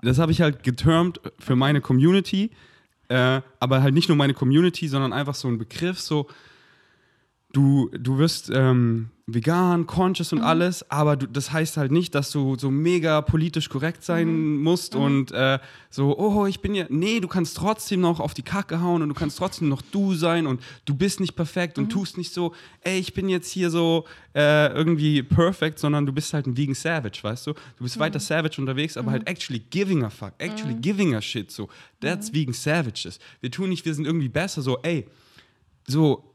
das 0.01 0.17
habe 0.17 0.31
ich 0.31 0.41
halt 0.41 0.63
getermt 0.63 1.21
für 1.37 1.55
meine 1.55 1.79
Community, 1.79 2.49
äh, 3.09 3.41
aber 3.59 3.83
halt 3.83 3.93
nicht 3.93 4.07
nur 4.09 4.17
meine 4.17 4.33
Community, 4.33 4.87
sondern 4.87 5.13
einfach 5.13 5.35
so 5.35 5.47
ein 5.47 5.59
Begriff, 5.59 5.99
so 5.99 6.27
du, 7.51 7.89
du 7.97 8.17
wirst 8.17 8.51
ähm, 8.53 9.09
vegan, 9.25 9.87
conscious 9.87 10.33
und 10.33 10.41
alles, 10.41 10.89
aber 10.89 11.15
du, 11.15 11.27
das 11.27 11.51
heißt 11.51 11.77
halt 11.77 11.91
nicht, 11.91 12.13
dass 12.13 12.31
du 12.31 12.57
so 12.57 12.69
mega 12.69 13.21
politisch 13.21 13.69
korrekt 13.69 14.03
sein 14.03 14.57
musst 14.57 14.95
und 14.95 15.31
äh, 15.31 15.59
so, 15.89 16.17
oh, 16.17 16.45
ich 16.45 16.59
bin 16.61 16.75
ja, 16.75 16.85
nee, 16.89 17.19
du 17.19 17.27
kannst 17.27 17.57
trotzdem 17.57 18.01
noch 18.01 18.19
auf 18.19 18.33
die 18.33 18.43
Kacke 18.43 18.81
hauen 18.81 19.01
und 19.01 19.09
du 19.09 19.15
kannst 19.15 19.37
trotzdem 19.37 19.69
noch 19.69 19.81
du 19.81 20.13
sein 20.13 20.45
und 20.45 20.61
du 20.85 20.93
bist 20.93 21.19
nicht 21.19 21.35
perfekt 21.35 21.77
und 21.77 21.89
tust 21.89 22.17
nicht 22.17 22.33
so, 22.33 22.53
ey, 22.81 22.99
ich 22.99 23.13
bin 23.13 23.29
jetzt 23.29 23.51
hier 23.51 23.69
so 23.69 24.05
äh, 24.35 24.71
irgendwie 24.73 25.23
perfect, 25.23 25.79
sondern 25.79 26.05
du 26.05 26.13
bist 26.13 26.33
halt 26.33 26.45
ein 26.45 26.55
vegan 26.55 26.75
Savage, 26.75 27.19
weißt 27.21 27.47
du? 27.47 27.53
Du 27.53 27.83
bist 27.83 27.99
weiter 27.99 28.19
Savage 28.19 28.59
unterwegs, 28.59 28.95
aber 28.95 29.11
halt 29.11 29.27
actually 29.27 29.59
giving 29.69 30.03
a 30.03 30.09
fuck, 30.09 30.33
actually 30.37 30.75
giving 30.75 31.15
a 31.15 31.21
shit, 31.21 31.51
so. 31.51 31.67
That's 31.99 32.33
vegan 32.33 32.53
Savages. 32.53 33.19
Wir 33.41 33.51
tun 33.51 33.69
nicht, 33.69 33.85
wir 33.85 33.93
sind 33.93 34.05
irgendwie 34.05 34.29
besser, 34.29 34.61
so, 34.61 34.77
ey, 34.83 35.07
so, 35.87 36.28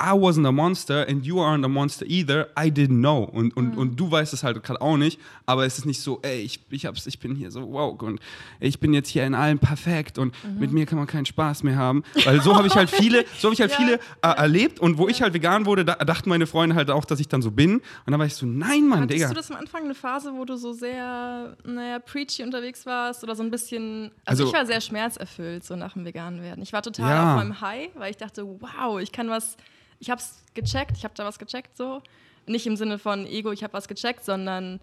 I 0.00 0.12
wasn't 0.12 0.46
a 0.46 0.52
monster 0.52 1.04
and 1.08 1.26
you 1.26 1.38
aren't 1.40 1.64
a 1.64 1.68
monster 1.68 2.06
either. 2.08 2.46
I 2.56 2.70
didn't 2.70 3.00
know. 3.00 3.24
Und, 3.24 3.56
und, 3.56 3.72
Mhm. 3.72 3.78
und 3.78 3.96
du 3.98 4.08
weißt 4.08 4.32
es 4.32 4.44
halt 4.44 4.62
gerade 4.62 4.80
auch 4.80 4.96
nicht. 4.96 5.18
Aber 5.44 5.66
es 5.66 5.76
ist 5.76 5.86
nicht 5.86 6.00
so, 6.00 6.20
ey, 6.22 6.40
ich, 6.40 6.60
ich, 6.70 6.86
hab's, 6.86 7.04
ich 7.08 7.18
bin 7.18 7.34
hier 7.34 7.50
so 7.50 7.72
woke 7.72 8.04
und 8.06 8.20
ich 8.60 8.78
bin 8.78 8.94
jetzt 8.94 9.08
hier 9.08 9.26
in 9.26 9.34
allem 9.34 9.58
perfekt 9.58 10.16
und 10.18 10.32
Mhm. 10.44 10.60
mit 10.60 10.70
mir 10.72 10.86
kann 10.86 10.98
man 10.98 11.08
keinen 11.08 11.26
Spaß 11.26 11.64
mehr 11.64 11.74
haben. 11.74 12.04
Weil 12.24 12.40
so 12.40 12.54
habe 12.54 12.68
ich 12.68 12.76
halt 12.76 12.90
viele, 12.90 13.24
so 13.40 13.48
habe 13.48 13.54
ich 13.54 13.60
halt 13.60 13.72
Ja. 13.72 13.76
viele 13.76 13.94
äh, 14.22 14.28
erlebt. 14.36 14.78
Und 14.78 14.98
wo 14.98 15.08
ich 15.08 15.20
halt 15.20 15.34
vegan 15.34 15.66
wurde, 15.66 15.84
da 15.84 15.96
dachten 15.96 16.28
meine 16.28 16.46
Freunde 16.46 16.76
halt 16.76 16.92
auch, 16.92 17.04
dass 17.04 17.18
ich 17.18 17.26
dann 17.26 17.42
so 17.42 17.50
bin. 17.50 17.78
Und 17.78 17.82
dann 18.06 18.20
war 18.20 18.26
ich 18.26 18.34
so, 18.34 18.46
nein, 18.46 18.86
Mann, 18.86 19.00
Hattest 19.00 19.16
Digga. 19.18 19.28
du 19.30 19.34
das 19.34 19.50
am 19.50 19.56
Anfang 19.56 19.82
eine 19.82 19.96
Phase, 19.96 20.32
wo 20.32 20.44
du 20.44 20.56
so 20.56 20.72
sehr, 20.72 21.56
naja, 21.64 21.98
preachy 21.98 22.44
unterwegs 22.44 22.86
warst 22.86 23.24
oder 23.24 23.34
so 23.34 23.42
ein 23.42 23.50
bisschen. 23.50 24.12
Also, 24.24 24.44
Also- 24.44 24.46
ich 24.46 24.52
war 24.52 24.64
sehr 24.64 24.80
schmerzerfüllt, 24.80 25.64
so 25.64 25.74
nach 25.74 25.94
dem 25.94 26.04
Veganen 26.04 26.40
werden. 26.40 26.62
Ich 26.62 26.72
war 26.72 26.82
total 26.82 27.10
Ja. 27.10 27.30
auf 27.32 27.36
meinem 27.38 27.60
High, 27.60 27.88
weil 27.96 28.12
ich 28.12 28.16
dachte, 28.16 28.44
wow, 28.60 29.00
ich 29.00 29.10
kann 29.10 29.28
was. 29.28 29.56
Ich 29.98 30.10
hab's 30.10 30.44
gecheckt, 30.54 30.96
ich 30.96 31.04
hab 31.04 31.14
da 31.14 31.24
was 31.24 31.38
gecheckt 31.38 31.76
so. 31.76 32.02
Nicht 32.46 32.66
im 32.66 32.76
Sinne 32.76 32.98
von 32.98 33.26
Ego, 33.26 33.52
ich 33.52 33.62
hab 33.64 33.72
was 33.72 33.88
gecheckt, 33.88 34.24
sondern 34.24 34.80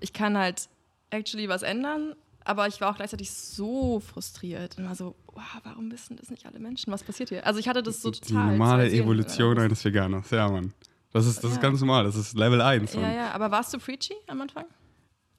ich 0.00 0.12
kann 0.12 0.36
halt 0.36 0.68
actually 1.10 1.48
was 1.48 1.62
ändern. 1.62 2.14
Aber 2.44 2.66
ich 2.66 2.80
war 2.80 2.90
auch 2.92 2.96
gleichzeitig 2.96 3.30
so 3.30 4.00
frustriert. 4.00 4.78
Und 4.78 4.86
war 4.86 4.94
so, 4.94 5.14
wow, 5.34 5.42
warum 5.64 5.90
wissen 5.92 6.16
das 6.16 6.30
nicht 6.30 6.46
alle 6.46 6.58
Menschen? 6.58 6.92
Was 6.92 7.02
passiert 7.02 7.28
hier? 7.28 7.46
Also 7.46 7.60
ich 7.60 7.68
hatte 7.68 7.82
das 7.82 8.00
so 8.00 8.10
Die 8.10 8.20
total. 8.20 8.52
normale 8.52 8.84
zwei 8.84 8.90
Seelen- 8.90 9.04
Evolution 9.04 9.58
eines 9.58 9.84
Veganers, 9.84 10.30
ja, 10.30 10.48
Mann. 10.48 10.72
Das 11.12 11.26
ist, 11.26 11.42
das 11.42 11.50
ist 11.52 11.56
Ja. 11.56 11.62
ganz 11.62 11.80
normal, 11.80 12.04
das 12.04 12.16
ist 12.16 12.36
Level 12.36 12.60
1. 12.60 12.94
Ja, 12.94 13.12
ja, 13.12 13.30
aber 13.32 13.50
warst 13.50 13.72
du 13.74 13.78
preachy 13.78 14.14
am 14.26 14.40
Anfang? 14.40 14.64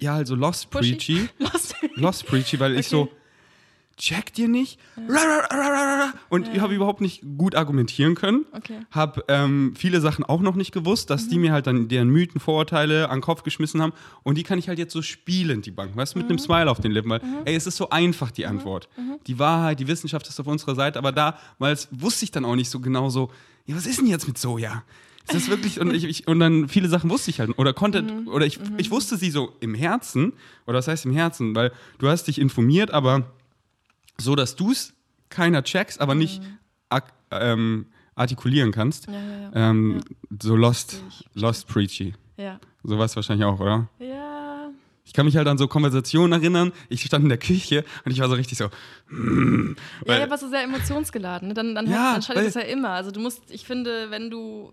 ja 0.01 0.15
also 0.15 0.33
Lost 0.35 0.69
Pushy? 0.69 0.91
Preachy. 0.95 1.29
Lost. 1.39 1.75
Lost 1.95 2.25
Preachy, 2.25 2.59
weil 2.59 2.73
ich 2.73 2.87
Okay. 2.87 2.89
so, 2.89 3.09
checkt 3.99 4.39
ihr 4.39 4.47
nicht? 4.47 4.79
Ra. 5.07 6.13
Und 6.29 6.47
ich 6.53 6.59
habe 6.59 6.73
überhaupt 6.73 7.01
nicht 7.01 7.21
gut 7.37 7.53
argumentieren 7.53 8.15
können. 8.15 8.45
Okay. 8.53 8.79
Habe 8.91 9.23
ähm, 9.27 9.73
viele 9.77 10.01
Sachen 10.01 10.23
auch 10.25 10.41
noch 10.41 10.55
nicht 10.55 10.71
gewusst, 10.71 11.09
dass 11.09 11.27
die 11.27 11.35
Mhm. 11.35 11.41
mir 11.41 11.51
halt 11.51 11.67
dann 11.67 11.87
deren 11.87 12.09
Mythen, 12.09 12.39
Vorurteile 12.39 13.09
an 13.09 13.17
den 13.17 13.21
Kopf 13.21 13.43
geschmissen 13.43 13.81
haben. 13.81 13.93
Und 14.23 14.37
die 14.37 14.43
kann 14.43 14.57
ich 14.57 14.67
halt 14.67 14.79
jetzt 14.79 14.93
so 14.93 15.01
spielend, 15.01 15.65
die 15.65 15.71
Bank, 15.71 15.95
weißt 15.95 16.15
du, 16.15 16.19
mit 16.19 16.27
Mhm. 16.27 16.31
einem 16.31 16.39
Smile 16.39 16.71
auf 16.71 16.79
den 16.79 16.91
Lippen. 16.91 17.09
Weil, 17.11 17.21
ey, 17.45 17.55
es 17.55 17.67
ist 17.67 17.77
so 17.77 17.89
einfach, 17.89 18.31
die 18.31 18.45
Antwort. 18.45 18.89
Die 19.27 19.37
Wahrheit, 19.37 19.79
die 19.79 19.87
Wissenschaft 19.87 20.27
ist 20.27 20.39
auf 20.39 20.47
unserer 20.47 20.75
Seite, 20.75 20.97
aber 20.97 21.11
da, 21.11 21.37
weil 21.59 21.73
es 21.73 21.87
wusste 21.91 22.23
ich 22.25 22.31
dann 22.31 22.45
auch 22.45 22.55
nicht 22.55 22.69
so 22.69 22.79
genau 22.79 23.09
so, 23.09 23.29
ja, 23.65 23.75
was 23.75 23.85
ist 23.85 23.99
denn 23.99 24.07
jetzt 24.07 24.27
mit 24.27 24.37
Soja? 24.37 24.83
Ist 25.27 25.35
das 25.35 25.49
wirklich, 25.49 25.79
und, 25.79 25.93
ich, 25.93 26.05
ich, 26.05 26.27
und 26.27 26.39
dann 26.39 26.67
viele 26.69 26.87
Sachen 26.89 27.09
wusste 27.11 27.29
ich 27.29 27.39
halt, 27.39 27.55
oder 27.59 27.73
konnte, 27.73 28.01
Mhm. 28.01 28.27
oder 28.29 28.45
ich, 28.47 28.59
ich 28.77 28.89
wusste 28.89 29.15
sie 29.17 29.29
so 29.29 29.51
im 29.59 29.75
Herzen, 29.75 30.33
oder 30.65 30.77
was 30.79 30.87
heißt 30.87 31.05
im 31.05 31.11
Herzen, 31.13 31.53
weil 31.55 31.71
du 31.99 32.07
hast 32.09 32.23
dich 32.23 32.39
informiert, 32.39 32.89
aber 32.91 33.25
so, 34.19 34.35
dass 34.35 34.55
du 34.55 34.71
es 34.71 34.93
keiner 35.29 35.63
checkst, 35.63 36.01
aber 36.01 36.15
nicht 36.15 36.41
ak- 36.89 37.13
ähm, 37.31 37.85
artikulieren 38.15 38.71
kannst. 38.71 39.07
Mhm. 39.07 39.13
Ja, 39.13 39.19
ja, 39.21 39.39
ja. 39.53 39.69
Ähm, 39.69 40.01
So 40.41 40.55
Lost. 40.55 41.01
Lost 41.35 41.67
Preachy. 41.67 42.13
Ja. 42.37 42.59
So 42.83 42.97
was 42.97 43.15
wahrscheinlich 43.15 43.45
auch, 43.45 43.59
oder? 43.59 43.87
Ja. 43.99 44.69
Ich 45.05 45.13
kann 45.13 45.25
mich 45.25 45.35
halt 45.37 45.47
an 45.47 45.57
so 45.57 45.67
Konversationen 45.67 46.33
erinnern. 46.39 46.71
Ich 46.87 47.01
stand 47.03 47.23
in 47.23 47.29
der 47.29 47.37
Küche 47.39 47.83
und 48.05 48.11
ich 48.11 48.19
war 48.19 48.27
so 48.29 48.35
richtig 48.35 48.57
so. 48.57 48.65
Ja, 48.65 48.71
Weil- 50.05 50.19
ja, 50.19 50.23
aber 50.23 50.37
so 50.37 50.47
sehr 50.49 50.63
emotionsgeladen. 50.63 51.47
Ne? 51.49 51.53
Dann, 51.53 51.73
dann, 51.75 51.89
Ja, 51.89 52.13
dann 52.13 52.21
schaltet 52.21 52.47
das 52.47 52.53
ja 52.55 52.61
immer. 52.61 52.89
Also 52.89 53.11
du 53.11 53.19
musst, 53.19 53.49
ich 53.49 53.65
finde, 53.65 54.11
wenn 54.11 54.29
du, 54.29 54.71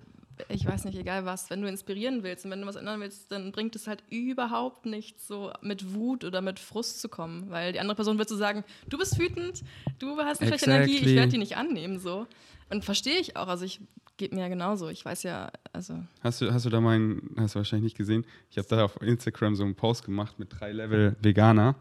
ich 0.49 0.67
weiß 0.67 0.85
nicht, 0.85 0.99
egal 0.99 1.25
was, 1.25 1.51
wenn 1.51 1.63
du 1.63 1.69
inspirieren 1.69 2.23
willst 2.23 2.45
und 2.45 2.51
wenn 2.51 2.61
du 2.61 2.67
was 2.67 2.77
ändern 2.77 3.01
willst, 3.01 3.33
dann 3.33 3.53
bringt 3.53 3.75
es 3.77 3.87
halt 3.87 4.03
überhaupt 4.11 4.87
nichts, 4.87 5.27
so 5.27 5.53
mit 5.63 5.95
Wut 5.95 6.25
oder 6.25 6.41
mit 6.41 6.59
Frust 6.59 7.01
zu 7.01 7.09
kommen. 7.09 7.51
Weil 7.51 7.73
die 7.73 7.81
andere 7.81 7.97
Person 7.97 8.19
wird 8.19 8.29
so 8.29 8.37
sagen, 8.37 8.65
du 8.89 8.99
bist 8.99 9.19
wütend, 9.19 9.63
du 9.99 10.17
hast 10.19 10.41
eine 10.41 10.49
schlechte 10.49 10.71
Energie, 10.71 10.93
ich 10.93 10.97
Exactly. 10.99 11.17
werde 11.17 11.33
die 11.33 11.39
nicht 11.39 11.57
annehmen. 11.57 11.99
so. 11.99 12.27
Und 12.69 12.85
verstehe 12.85 13.19
ich 13.19 13.37
auch. 13.37 13.49
Also 13.49 13.65
ich 13.65 13.81
geht 14.17 14.33
mir 14.33 14.41
ja 14.41 14.49
genauso. 14.49 14.89
Ich 14.89 15.05
weiß 15.05 15.23
ja, 15.25 15.51
also. 15.73 16.03
Hast 16.23 16.41
du, 16.41 16.53
hast 16.53 16.65
du 16.65 16.71
da 16.71 16.81
meinen, 16.81 17.35
hast 17.37 17.55
du 17.55 17.59
wahrscheinlich 17.59 17.85
nicht 17.85 17.97
gesehen? 17.97 18.25
Ich 18.51 18.59
habe 18.59 18.67
da 18.69 18.85
auf 18.85 19.01
Instagram 19.03 19.55
so 19.55 19.65
einen 19.65 19.75
Post 19.75 20.05
gemacht 20.05 20.39
mit 20.39 20.49
drei 20.59 20.73
Level 20.73 21.17
Veganer. 21.21 21.77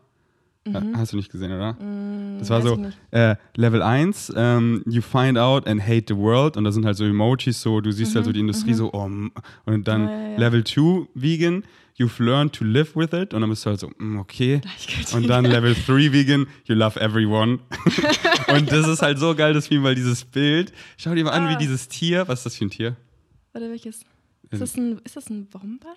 Ha- 0.73 0.81
Hast 0.95 1.13
du 1.13 1.17
nicht 1.17 1.31
gesehen, 1.31 1.51
oder? 1.51 1.73
das 2.39 2.49
war 2.49 2.59
Mhm. 2.59 2.63
so, 2.65 3.17
äh, 3.17 3.35
Level 3.55 3.81
1, 3.83 4.33
ähm, 4.35 4.83
you 4.87 5.01
find 5.01 5.37
out 5.37 5.67
and 5.67 5.79
hate 5.81 6.05
the 6.07 6.15
world. 6.17 6.57
Und 6.57 6.63
da 6.63 6.71
sind 6.71 6.85
halt 6.85 6.97
so 6.97 7.05
Emojis, 7.05 7.61
so, 7.61 7.81
du 7.81 7.91
siehst 7.91 8.15
halt 8.15 8.25
so 8.25 8.31
die 8.31 8.39
Industrie 8.39 8.73
so, 8.73 8.91
oh, 8.91 9.03
und 9.65 9.87
dann 9.87 10.03
Mhm, 10.05 10.09
Ja, 10.09 10.29
ja. 10.31 10.37
Level 10.39 10.63
2, 10.63 11.07
Vegan, 11.13 11.63
you've 11.99 12.21
learned 12.21 12.53
to 12.53 12.63
live 12.65 12.95
with 12.95 13.13
it. 13.13 13.33
Und 13.35 13.41
dann 13.41 13.49
bist 13.49 13.63
du 13.65 13.69
halt 13.69 13.79
so, 13.79 13.91
mm, 13.97 14.17
okay. 14.17 14.59
Und 15.13 15.27
dann 15.29 15.45
Level 15.45 15.75
3 15.75 16.11
Vegan, 16.11 16.47
you 16.65 16.73
love 16.75 16.99
everyone. 16.99 17.59
und 18.47 18.71
das 18.71 18.87
ist 18.87 19.01
halt 19.03 19.19
so 19.19 19.35
geil, 19.35 19.53
das 19.53 19.69
Meme, 19.69 19.83
weil 19.83 19.95
dieses 19.95 20.25
Bild, 20.25 20.73
schau 20.97 21.13
dir 21.13 21.23
mal 21.25 21.31
an, 21.31 21.47
wie 21.49 21.53
Ah. 21.53 21.57
dieses 21.57 21.87
Tier, 21.87 22.27
was 22.27 22.39
ist 22.39 22.45
das 22.47 22.55
für 22.57 22.65
ein 22.65 22.69
Tier? 22.71 22.95
Warte, 23.53 23.69
welches? 23.69 24.01
Ist 24.49 24.61
das 24.61 24.75
ein, 24.75 24.99
ist 25.03 25.15
das 25.15 25.29
ein 25.29 25.47
Wombat? 25.51 25.95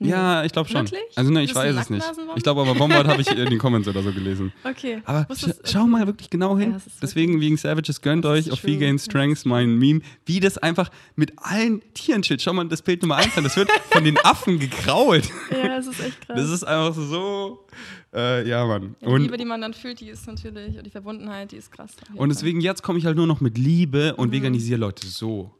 Ja, 0.00 0.44
ich 0.44 0.52
glaube 0.52 0.68
schon. 0.68 0.84
Wirklich? 0.84 1.02
Also 1.16 1.32
ne, 1.32 1.42
ich 1.42 1.52
das 1.52 1.56
weiß 1.64 1.74
es 1.76 1.90
nicht. 1.90 2.06
Ich 2.36 2.42
glaube 2.44 2.60
aber 2.60 2.78
Wombat 2.78 3.08
habe 3.08 3.20
ich 3.20 3.28
in 3.30 3.50
den 3.50 3.58
Comments 3.58 3.88
oder 3.88 4.00
so 4.02 4.12
gelesen. 4.12 4.52
Okay. 4.64 5.02
Aber 5.04 5.26
sch 5.34 5.46
schau 5.64 5.86
mal 5.88 6.06
wirklich 6.06 6.30
genau 6.30 6.56
hin. 6.56 6.70
Ja, 6.72 6.78
Deswegen 7.02 7.32
wirklich- 7.32 7.46
wegen 7.48 7.56
Savages 7.56 8.00
gönnt 8.00 8.24
Das 8.24 8.32
euch 8.46 8.52
auf. 8.52 8.62
Vegan 8.62 8.96
Das 8.96 9.06
Strengths 9.06 9.44
mein 9.44 9.76
Meme, 9.76 10.00
wie 10.24 10.38
das 10.38 10.56
einfach 10.58 10.90
mit 11.16 11.32
allen 11.38 11.82
Tieren 11.94 12.22
chillt. 12.22 12.40
Schau 12.42 12.52
mal 12.52 12.68
das 12.68 12.82
Bild 12.82 13.02
Nummer 13.02 13.16
1 13.16 13.36
an. 13.36 13.42
Das 13.44 13.56
wird 13.56 13.70
von 13.90 14.04
den 14.04 14.16
Affen 14.18 14.58
gekrault. 14.60 15.28
Ja, 15.50 15.78
es 15.78 15.86
ist 15.88 15.98
echt 16.00 16.20
krass. 16.20 16.36
Das 16.36 16.50
ist 16.50 16.64
einfach 16.64 16.94
so. 16.94 17.66
Äh, 18.14 18.48
ja, 18.48 18.64
Mann. 18.66 18.94
Ja, 19.00 19.08
die 19.08 19.12
Und, 19.14 19.22
Liebe, 19.22 19.36
die 19.36 19.44
man 19.44 19.60
dann 19.60 19.74
fühlt, 19.74 20.00
die 20.00 20.08
ist 20.10 20.26
natürlich, 20.28 20.78
und 20.78 20.84
die 20.86 20.90
Verbundenheit, 20.90 21.50
die 21.52 21.56
ist 21.56 21.72
krass. 21.72 21.90
und 22.14 22.28
deswegen 22.28 22.60
jetzt 22.60 22.82
komme 22.82 22.98
ich 22.98 23.04
halt 23.06 23.16
nur 23.16 23.26
noch 23.26 23.40
mit 23.40 23.58
Liebe 23.58 24.12
Mhm. 24.14 24.22
und 24.22 24.32
veganisiere 24.32 24.78
Leute 24.78 25.06
so. 25.08 25.50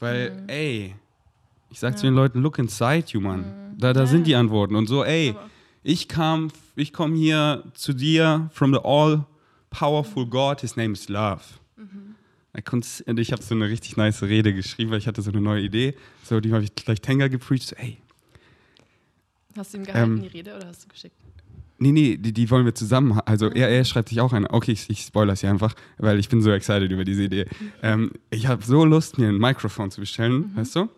Weil, 0.00 0.44
ey, 0.48 0.94
ich 1.74 1.80
sag 1.80 1.98
zu 1.98 2.06
den 2.06 2.14
Leuten, 2.14 2.40
look 2.40 2.58
inside 2.60 3.06
you, 3.08 3.20
Mann. 3.20 3.74
Da, 3.76 3.92
da 3.92 4.00
Mhm. 4.02 4.04
Ja, 4.04 4.10
sind 4.10 4.18
ja. 4.20 4.24
die 4.26 4.34
Antworten. 4.36 4.76
Und 4.76 4.86
so, 4.86 5.02
ey, 5.04 5.34
ich 5.82 6.06
kam, 6.06 6.48
ich 6.76 6.92
komme 6.92 7.16
hier 7.16 7.64
zu 7.74 7.92
dir 7.92 8.48
from 8.52 8.72
the 8.72 8.78
all 8.84 9.16
Mhm. 9.18 9.24
powerful 9.70 10.24
God, 10.24 10.60
his 10.60 10.76
name 10.76 10.92
is 10.92 11.08
love. 11.08 11.42
Cons- 12.64 13.02
Und 13.08 13.18
ich 13.18 13.32
habe 13.32 13.42
so 13.42 13.52
eine 13.56 13.68
richtig 13.68 13.96
nice 13.96 14.22
Rede 14.22 14.54
geschrieben, 14.54 14.92
weil 14.92 14.98
ich 14.98 15.08
hatte 15.08 15.20
so 15.22 15.32
eine 15.32 15.40
neue 15.40 15.62
Idee. 15.62 15.94
So, 16.22 16.38
die 16.38 16.52
habe 16.52 16.62
ich 16.62 16.72
gleich 16.76 17.00
Tenga 17.00 17.26
gepreacht. 17.26 17.62
So, 17.62 17.74
ey, 17.74 17.98
Hast 19.56 19.74
du 19.74 19.78
ihm 19.78 19.84
gehalten, 19.84 20.16
ähm, 20.18 20.22
die 20.22 20.28
Rede, 20.28 20.54
oder 20.54 20.68
hast 20.68 20.84
du 20.84 20.88
geschickt? 20.88 21.16
nee, 21.78 21.90
nee, 21.90 22.16
die, 22.16 22.32
die 22.32 22.48
wollen 22.50 22.64
wir 22.64 22.74
zusammen. 22.76 23.18
Also 23.24 23.48
er, 23.50 23.68
er 23.68 23.84
schreibt 23.84 24.08
sich 24.10 24.20
auch 24.20 24.32
eine. 24.32 24.48
Okay, 24.50 24.70
ich, 24.70 24.88
ich 24.88 25.00
spoilere 25.02 25.34
sie 25.34 25.48
einfach, 25.48 25.74
weil 25.98 26.20
ich 26.20 26.28
bin 26.28 26.40
so 26.42 26.52
excited 26.52 26.92
über 26.92 27.04
diese 27.04 27.24
Idee. 27.24 27.46
Mhm. 27.58 27.72
Ähm, 27.82 28.10
ich 28.30 28.46
habe 28.46 28.64
so 28.64 28.84
Lust, 28.84 29.18
mir 29.18 29.28
ein 29.28 29.38
Mikrofon 29.38 29.90
zu 29.90 30.00
bestellen, 30.00 30.52
weißt 30.54 30.76
du? 30.76 30.88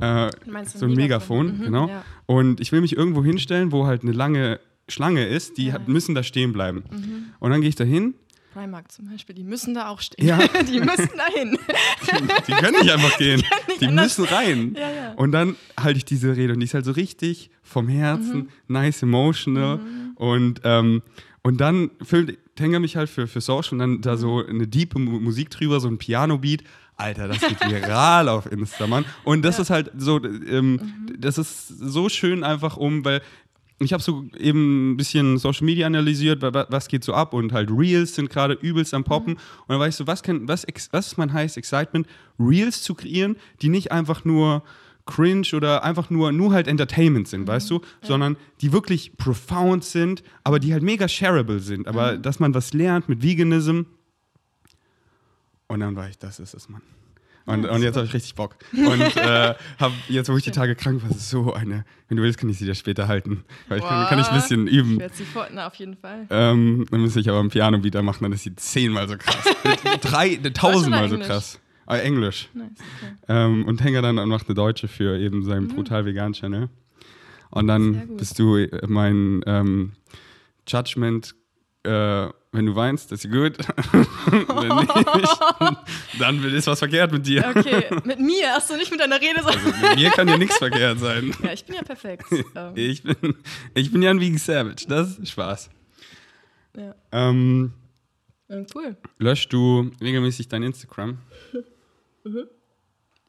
Äh, 0.00 0.30
so 0.66 0.86
ein 0.86 0.92
Megafon, 0.94 1.58
Mhm, 1.58 1.62
genau. 1.64 1.88
ja. 1.88 2.04
Und 2.26 2.60
ich 2.60 2.72
will 2.72 2.80
mich 2.80 2.96
irgendwo 2.96 3.24
hinstellen, 3.24 3.72
wo 3.72 3.86
halt 3.86 4.02
eine 4.02 4.12
lange 4.12 4.60
Schlange 4.88 5.26
ist. 5.26 5.56
Die 5.58 5.66
Ja. 5.66 5.74
hat, 5.74 5.88
müssen 5.88 6.14
da 6.14 6.22
stehen 6.22 6.52
bleiben. 6.52 6.84
Mhm. 6.90 7.24
Und 7.38 7.50
dann 7.50 7.60
gehe 7.60 7.68
ich 7.68 7.76
da 7.76 7.84
hin. 7.84 8.14
Primark 8.52 8.90
zum 8.90 9.08
Beispiel, 9.08 9.34
die 9.36 9.44
müssen 9.44 9.74
da 9.74 9.88
auch 9.88 10.00
stehen. 10.00 10.26
Ja. 10.26 10.38
die 10.68 10.80
müssen 10.80 11.10
da 11.16 11.26
hin. 11.32 11.56
Die 12.48 12.52
können 12.52 12.76
nicht 12.80 12.90
einfach 12.90 13.16
gehen. 13.18 13.42
Die 13.80 13.86
anders. 13.86 14.18
müssen 14.18 14.34
rein. 14.34 14.76
Ja. 14.76 15.12
Und 15.14 15.30
dann 15.32 15.54
halte 15.78 15.98
ich 15.98 16.04
diese 16.04 16.36
Rede 16.36 16.54
und 16.54 16.60
die 16.60 16.64
ist 16.64 16.74
halt 16.74 16.84
so 16.84 16.90
richtig 16.92 17.50
vom 17.62 17.86
Herzen, 17.88 18.36
Mhm. 18.38 18.48
nice, 18.68 19.02
emotional. 19.04 19.78
Und, 20.16 20.62
ähm, 20.64 21.02
und 21.42 21.60
dann 21.60 21.90
füllt 22.02 22.38
Tenga 22.56 22.80
mich 22.80 22.96
halt 22.96 23.08
für, 23.08 23.26
für 23.28 23.40
Social 23.40 23.74
und 23.74 23.78
dann 23.78 24.00
da 24.02 24.16
so 24.16 24.44
eine 24.44 24.66
diepe 24.66 24.98
Mu- 24.98 25.20
Musik 25.20 25.50
drüber, 25.50 25.78
so 25.80 25.86
ein 25.88 25.98
Piano-Beat. 25.98 26.64
Alter, 27.00 27.28
das 27.28 27.40
geht 27.40 27.60
viral 27.68 28.28
auf 28.28 28.50
Insta, 28.50 28.86
Mann. 28.86 29.04
Und 29.24 29.42
das 29.44 29.58
ist 29.58 29.70
halt 29.70 29.90
so, 29.96 30.22
ähm, 30.24 30.80
das 31.18 31.38
ist 31.38 31.68
so 31.68 32.08
schön 32.08 32.44
einfach 32.44 32.76
um, 32.76 33.04
weil 33.04 33.22
ich 33.82 33.94
habe 33.94 34.02
so 34.02 34.26
eben 34.38 34.92
ein 34.92 34.96
bisschen 34.98 35.38
Social 35.38 35.64
Media 35.64 35.86
analysiert, 35.86 36.42
wa- 36.42 36.52
wa- 36.52 36.66
was 36.68 36.86
geht 36.88 37.02
so 37.02 37.14
ab 37.14 37.32
und 37.32 37.52
halt 37.54 37.70
Reels 37.70 38.14
sind 38.14 38.28
gerade 38.28 38.52
übelst 38.54 38.92
am 38.92 39.04
Poppen. 39.04 39.34
Und 39.34 39.40
dann 39.68 39.80
weißt 39.80 40.00
du, 40.00 40.06
was, 40.06 40.22
kann, 40.22 40.46
was, 40.46 40.66
was 40.92 41.06
ist 41.06 41.16
mein 41.18 41.32
heißes 41.32 41.56
Excitement? 41.56 42.06
Reels 42.38 42.82
zu 42.82 42.94
kreieren, 42.94 43.36
die 43.62 43.70
nicht 43.70 43.90
einfach 43.90 44.24
nur 44.26 44.62
cringe 45.06 45.46
oder 45.54 45.82
einfach 45.82 46.10
nur, 46.10 46.30
nur 46.30 46.52
halt 46.52 46.68
Entertainment 46.68 47.26
sind, 47.26 47.48
weißt 47.48 47.70
du? 47.70 47.80
Sondern 48.02 48.36
die 48.60 48.70
wirklich 48.72 49.16
profound 49.16 49.82
sind, 49.82 50.22
aber 50.44 50.60
die 50.60 50.72
halt 50.74 50.82
mega 50.82 51.08
shareable 51.08 51.58
sind. 51.60 51.88
Aber 51.88 52.18
dass 52.18 52.38
man 52.38 52.52
was 52.54 52.74
lernt 52.74 53.08
mit 53.08 53.22
Veganism. 53.22 53.80
Und 55.70 55.80
dann 55.80 55.94
war 55.94 56.08
ich, 56.08 56.18
das 56.18 56.40
ist 56.40 56.52
es, 56.54 56.68
Mann. 56.68 56.82
Und, 57.46 57.64
und 57.64 57.82
jetzt 57.82 57.96
habe 57.96 58.06
ich 58.06 58.12
richtig 58.12 58.34
Bock. 58.34 58.56
Und 58.72 59.00
äh, 59.16 59.54
hab, 59.78 59.92
jetzt, 60.08 60.28
wo 60.30 60.36
ich 60.36 60.44
die 60.44 60.50
Tage 60.50 60.74
krank 60.74 61.02
war, 61.02 61.10
ist 61.10 61.16
es 61.16 61.30
so 61.30 61.52
eine. 61.54 61.84
Wenn 62.08 62.16
du 62.16 62.22
willst, 62.22 62.38
kann 62.38 62.48
ich 62.48 62.58
sie 62.58 62.66
dir 62.66 62.74
später 62.74 63.08
halten. 63.08 63.44
Weil 63.68 63.78
ich 63.78 63.84
kann, 63.84 64.06
kann 64.08 64.18
ich 64.18 64.26
ein 64.26 64.34
bisschen 64.34 64.66
Ich 64.66 64.74
üben. 64.74 64.98
werde 64.98 65.14
sie 65.14 65.24
vor, 65.24 65.48
na, 65.52 65.66
auf 65.66 65.74
jeden 65.76 65.96
Fall. 65.96 66.26
Ähm, 66.28 66.86
dann 66.90 67.00
müsste 67.00 67.20
ich 67.20 67.28
aber 67.28 67.40
ein 67.40 67.48
Piano 67.48 67.82
wieder 67.82 68.02
machen, 68.02 68.24
dann 68.24 68.32
ist 68.32 68.42
sie 68.42 68.54
zehnmal 68.56 69.08
so 69.08 69.16
krass. 69.16 69.44
Drei, 70.02 70.36
tausendmal 70.36 71.08
so 71.08 71.18
krass. 71.18 71.58
Ah, 71.86 71.96
Englisch. 71.98 72.48
Nice, 72.52 72.70
okay. 73.02 73.14
Ähm, 73.28 73.64
und 73.64 73.82
Hänger 73.82 74.02
dann 74.02 74.16
macht 74.28 74.46
eine 74.48 74.54
Deutsche 74.54 74.86
für 74.86 75.18
eben 75.18 75.42
seinen 75.44 75.68
brutal 75.68 76.04
vegan 76.04 76.32
Channel. 76.34 76.68
Und 77.50 77.64
Mhm. 77.64 77.68
Dann 77.68 78.16
bist 78.16 78.38
du 78.38 78.66
mein 78.86 79.42
ähm, 79.46 79.92
Judgment 80.68 81.34
äh, 81.84 82.28
wenn 82.52 82.66
du 82.66 82.74
weinst, 82.74 83.10
das 83.12 83.24
ist 83.24 83.30
gut. 83.32 83.56
wenn 84.32 84.76
nicht, 84.76 85.40
dann 86.18 86.42
ist 86.44 86.66
was 86.66 86.78
verkehrt 86.80 87.12
mit 87.12 87.24
dir. 87.26 87.44
Okay, 87.56 87.86
mit 88.04 88.18
mir, 88.18 88.50
hast 88.54 88.70
du 88.70 88.76
nicht 88.76 88.90
mit 88.90 89.00
deiner 89.00 89.20
Rede. 89.20 89.44
Also 89.44 89.58
mit 89.68 89.96
mir 89.96 90.10
kann 90.10 90.26
dir 90.26 90.36
nichts 90.38 90.58
verkehrt 90.58 90.98
sein. 90.98 91.32
ja, 91.42 91.52
ich 91.52 91.64
bin 91.64 91.76
ja 91.76 91.82
perfekt. 91.82 92.26
Ähm, 92.56 92.72
Ich 92.76 93.02
bin, 93.02 93.36
ich 93.74 93.92
bin 93.92 94.02
Jan 94.02 94.20
Wiegen 94.20 94.38
Savage, 94.38 94.84
das 94.88 95.18
ist 95.18 95.30
Spaß. 95.30 95.70
ja. 96.76 96.94
Ähm, 97.12 97.72
Ähm, 98.48 98.66
Cool. 98.74 98.96
löschst 99.18 99.52
du 99.52 99.90
regelmäßig 100.00 100.48
dein 100.48 100.64
Instagram? 100.64 101.18
Mhm. 102.24 102.44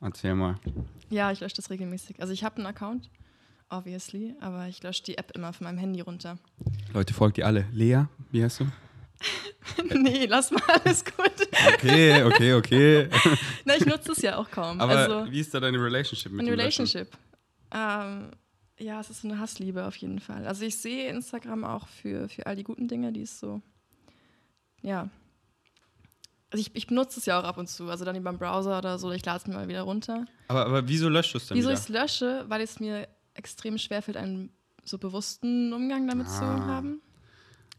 Erzähl 0.02 0.34
mal. 0.34 0.56
Ja, 1.12 1.32
ich 1.32 1.40
lösche 1.42 1.56
das 1.58 1.70
regelmäßig. 1.70 2.20
Also 2.20 2.34
ich 2.34 2.44
habe 2.44 2.56
einen 2.58 2.66
Account, 2.66 3.10
obviously, 3.72 4.36
aber 4.40 4.68
ich 4.68 4.84
lösche 4.84 5.04
die 5.04 5.18
App 5.18 5.32
immer 5.36 5.54
von 5.54 5.66
meinem 5.66 5.78
Handy 5.78 6.02
runter. 6.02 6.38
Leute, 6.94 7.14
folgt 7.14 7.38
ihr 7.38 7.46
alle. 7.46 7.66
Lea, 7.72 8.04
wie 8.32 8.44
heißt 8.44 8.62
du? 8.62 8.68
nee, 9.96 10.26
lass 10.26 10.52
mal, 10.52 10.62
alles 10.84 11.06
gut. 11.06 11.48
Okay, 11.74 12.24
okay, 12.24 12.54
okay. 12.54 13.10
Na, 13.66 13.76
ich 13.76 13.86
nutze 13.86 14.14
es 14.14 14.22
ja 14.22 14.38
auch 14.38 14.50
kaum. 14.50 14.80
Aber 14.80 14.96
also, 14.96 15.32
wie 15.32 15.40
ist 15.40 15.54
da 15.54 15.60
deine 15.60 15.78
Relationship 15.78 16.32
mit 16.32 16.42
Eine? 16.42 16.52
Relationship. 16.52 17.08
Ähm, 17.72 18.32
ja, 18.80 19.00
es 19.00 19.10
ist 19.10 19.22
so 19.22 19.28
eine 19.28 19.40
Hassliebe 19.40 19.86
auf 19.86 19.96
jeden 19.98 20.20
Fall. 20.20 20.46
Also 20.48 20.66
ich 20.66 20.78
sehe 20.78 21.10
Instagram 21.10 21.64
auch 21.64 21.88
für, 21.88 22.28
für 22.30 22.46
all 22.48 22.56
die 22.56 22.64
guten 22.64 22.88
Dinge, 22.88 23.12
die 23.12 23.22
es 23.22 23.40
so, 23.40 23.62
ja. 24.82 25.10
Also 26.50 26.62
ich, 26.62 26.76
ich 26.76 26.88
benutze 26.88 27.20
es 27.20 27.26
ja 27.26 27.40
auch 27.40 27.46
ab 27.46 27.58
und 27.58 27.68
zu, 27.68 27.90
also 27.90 28.04
dann 28.04 28.16
über 28.16 28.32
den 28.32 28.38
Browser 28.38 28.78
oder 28.78 28.98
so, 29.00 29.12
ich 29.12 29.24
lade 29.24 29.38
es 29.38 29.48
mir 29.48 29.54
mal 29.54 29.68
wieder 29.68 29.84
runter. 29.84 30.26
Aber, 30.50 30.66
aber 30.66 30.88
wieso 30.88 31.08
löscht 31.08 31.34
du 31.34 31.38
es 31.38 31.48
denn 31.48 31.58
Wieso 31.58 31.70
ich 31.70 31.80
es 31.80 31.90
lösche? 31.90 32.44
Weil 32.48 32.62
es 32.62 32.80
mir 32.80 33.08
extrem 33.34 33.78
schwerfällt, 33.78 34.18
einen 34.18 34.52
so 34.84 34.98
bewussten 34.98 35.72
Umgang 35.74 36.08
damit 36.08 36.28
zu 36.30 36.44
Ah. 36.44 36.66
haben. 36.66 37.02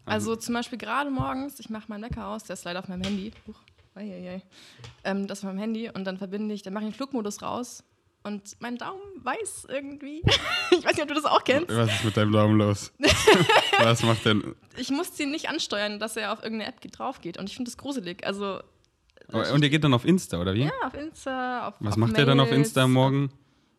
Also 0.04 0.34
zum 0.36 0.54
Beispiel 0.54 0.78
gerade 0.78 1.10
morgens, 1.10 1.60
ich 1.60 1.70
mache 1.70 1.84
meinen 1.88 2.02
Wecker 2.04 2.26
aus, 2.28 2.44
der 2.44 2.54
ist 2.54 2.64
leider 2.64 2.80
auf 2.80 2.88
meinem 2.88 3.02
Handy. 3.02 3.32
Huch. 3.46 3.60
Ähm, 5.04 5.26
das 5.26 5.38
ist 5.38 5.44
auf 5.44 5.48
meinem 5.50 5.58
Handy 5.60 5.90
und 5.90 6.04
dann 6.04 6.16
verbinde 6.18 6.54
ich, 6.54 6.62
dann 6.62 6.72
mache 6.72 6.84
ich 6.84 6.90
den 6.90 6.96
Flugmodus 6.96 7.42
raus 7.42 7.84
und 8.22 8.56
mein 8.60 8.76
Daumen 8.78 9.02
weiß 9.22 9.66
irgendwie. 9.68 10.22
ich 10.70 10.84
weiß 10.84 10.92
nicht, 10.94 11.02
ob 11.02 11.08
du 11.08 11.14
das 11.14 11.24
auch 11.24 11.44
kennst. 11.44 11.68
Was 11.68 11.92
ist 11.92 12.04
mit 12.04 12.16
deinem 12.16 12.32
Daumen 12.32 12.56
los? 12.58 12.92
Was 13.78 14.02
macht 14.02 14.24
denn? 14.24 14.54
Ich 14.76 14.90
muss 14.90 15.12
den 15.12 15.30
nicht 15.30 15.48
ansteuern, 15.48 15.98
dass 16.00 16.16
er 16.16 16.32
auf 16.32 16.42
irgendeine 16.42 16.70
App 16.70 16.80
drauf 16.92 17.20
geht 17.20 17.36
und 17.38 17.48
ich 17.48 17.56
finde 17.56 17.70
das 17.70 17.76
gruselig. 17.76 18.26
Also 18.26 18.60
Und 19.28 19.62
ihr 19.62 19.70
geht 19.70 19.84
dann 19.84 19.92
auf 19.94 20.04
Insta, 20.04 20.40
oder 20.40 20.54
wie? 20.54 20.62
ja, 20.64 20.70
auf 20.84 20.94
Insta, 20.94 21.68
auf 21.68 21.74
Was 21.80 21.92
auf 21.92 21.98
macht 21.98 22.16
ihr 22.16 22.24
dann 22.26 22.40
auf 22.40 22.48
Mails, 22.48 22.68
Insta 22.68 22.86
morgen? 22.88 23.30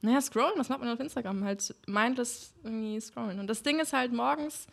Naja, 0.04 0.20
scrollen, 0.22 0.54
was 0.58 0.68
macht 0.70 0.82
man 0.82 0.90
auf 0.90 1.00
Instagram? 1.00 1.44
Halt 1.46 1.74
mindless 1.88 2.54
irgendwie 2.64 3.00
scrollen. 3.00 3.40
Und 3.40 3.48
das 3.48 3.64
Ding 3.64 3.80
ist 3.80 3.94
halt 3.94 4.12
morgens 4.14 4.68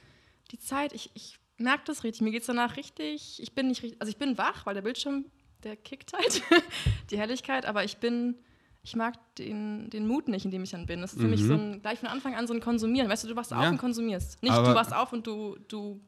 die 0.50 0.58
Zeit, 0.58 0.92
ich, 0.92 1.10
ich 1.14 1.38
merke 1.56 1.84
das 1.86 2.02
richtig, 2.04 2.20
mir 2.22 2.32
geht 2.32 2.40
es 2.40 2.46
danach 2.46 2.76
richtig, 2.76 3.40
ich 3.40 3.54
bin 3.54 3.68
nicht 3.68 3.82
richtig, 3.82 4.00
also 4.00 4.10
ich 4.10 4.16
bin 4.16 4.36
wach, 4.38 4.66
weil 4.66 4.74
der 4.74 4.82
Bildschirm, 4.82 5.26
der 5.62 5.76
kickt 5.76 6.12
halt, 6.12 6.42
die 7.10 7.18
Helligkeit, 7.18 7.64
aber 7.66 7.84
ich 7.84 7.98
bin, 7.98 8.34
ich 8.82 8.96
mag 8.96 9.14
den, 9.36 9.88
den 9.90 10.06
Mut 10.08 10.26
nicht, 10.26 10.44
in 10.46 10.50
dem 10.50 10.64
ich 10.64 10.70
dann 10.70 10.86
bin. 10.86 11.00
Das 11.00 11.12
ist 11.12 11.20
für 11.20 11.28
mich 11.28 11.44
so 11.44 11.52
ein, 11.54 11.80
gleich 11.80 12.00
von 12.00 12.08
Anfang 12.08 12.34
an 12.34 12.46
so 12.48 12.54
ein 12.54 12.60
Konsumieren. 12.60 13.08
Weißt 13.08 13.22
du, 13.24 13.28
du 13.28 13.36
wachst 13.36 13.52
auf 13.52 13.58
Mhm. 13.58 13.64
Ja. 13.64 13.70
und 13.70 13.78
konsumierst. 13.78 14.42
Nicht 14.42 14.52
Aber- 14.52 14.68
du 14.70 14.74
wachst 14.74 14.92
auf 14.94 15.12
und 15.12 15.26
du, 15.26 15.56
du 15.68 16.00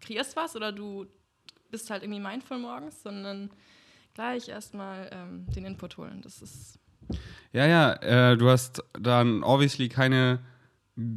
kreierst 0.00 0.36
was 0.36 0.54
oder 0.54 0.70
du 0.70 1.06
bist 1.70 1.90
halt 1.90 2.02
irgendwie 2.04 2.20
mindful 2.20 2.58
morgens, 2.58 3.02
sondern 3.02 3.50
gleich 4.14 4.48
erstmal 4.48 5.08
ähm, 5.12 5.46
den 5.54 5.64
Input 5.64 5.96
holen. 5.96 6.20
Das 6.22 6.42
ist 6.42 6.78
Ja, 7.52 7.66
ja, 7.66 7.92
äh, 8.32 8.36
du 8.36 8.48
hast 8.48 8.82
dann 8.92 9.42
obviously 9.42 9.88
keine 9.88 10.40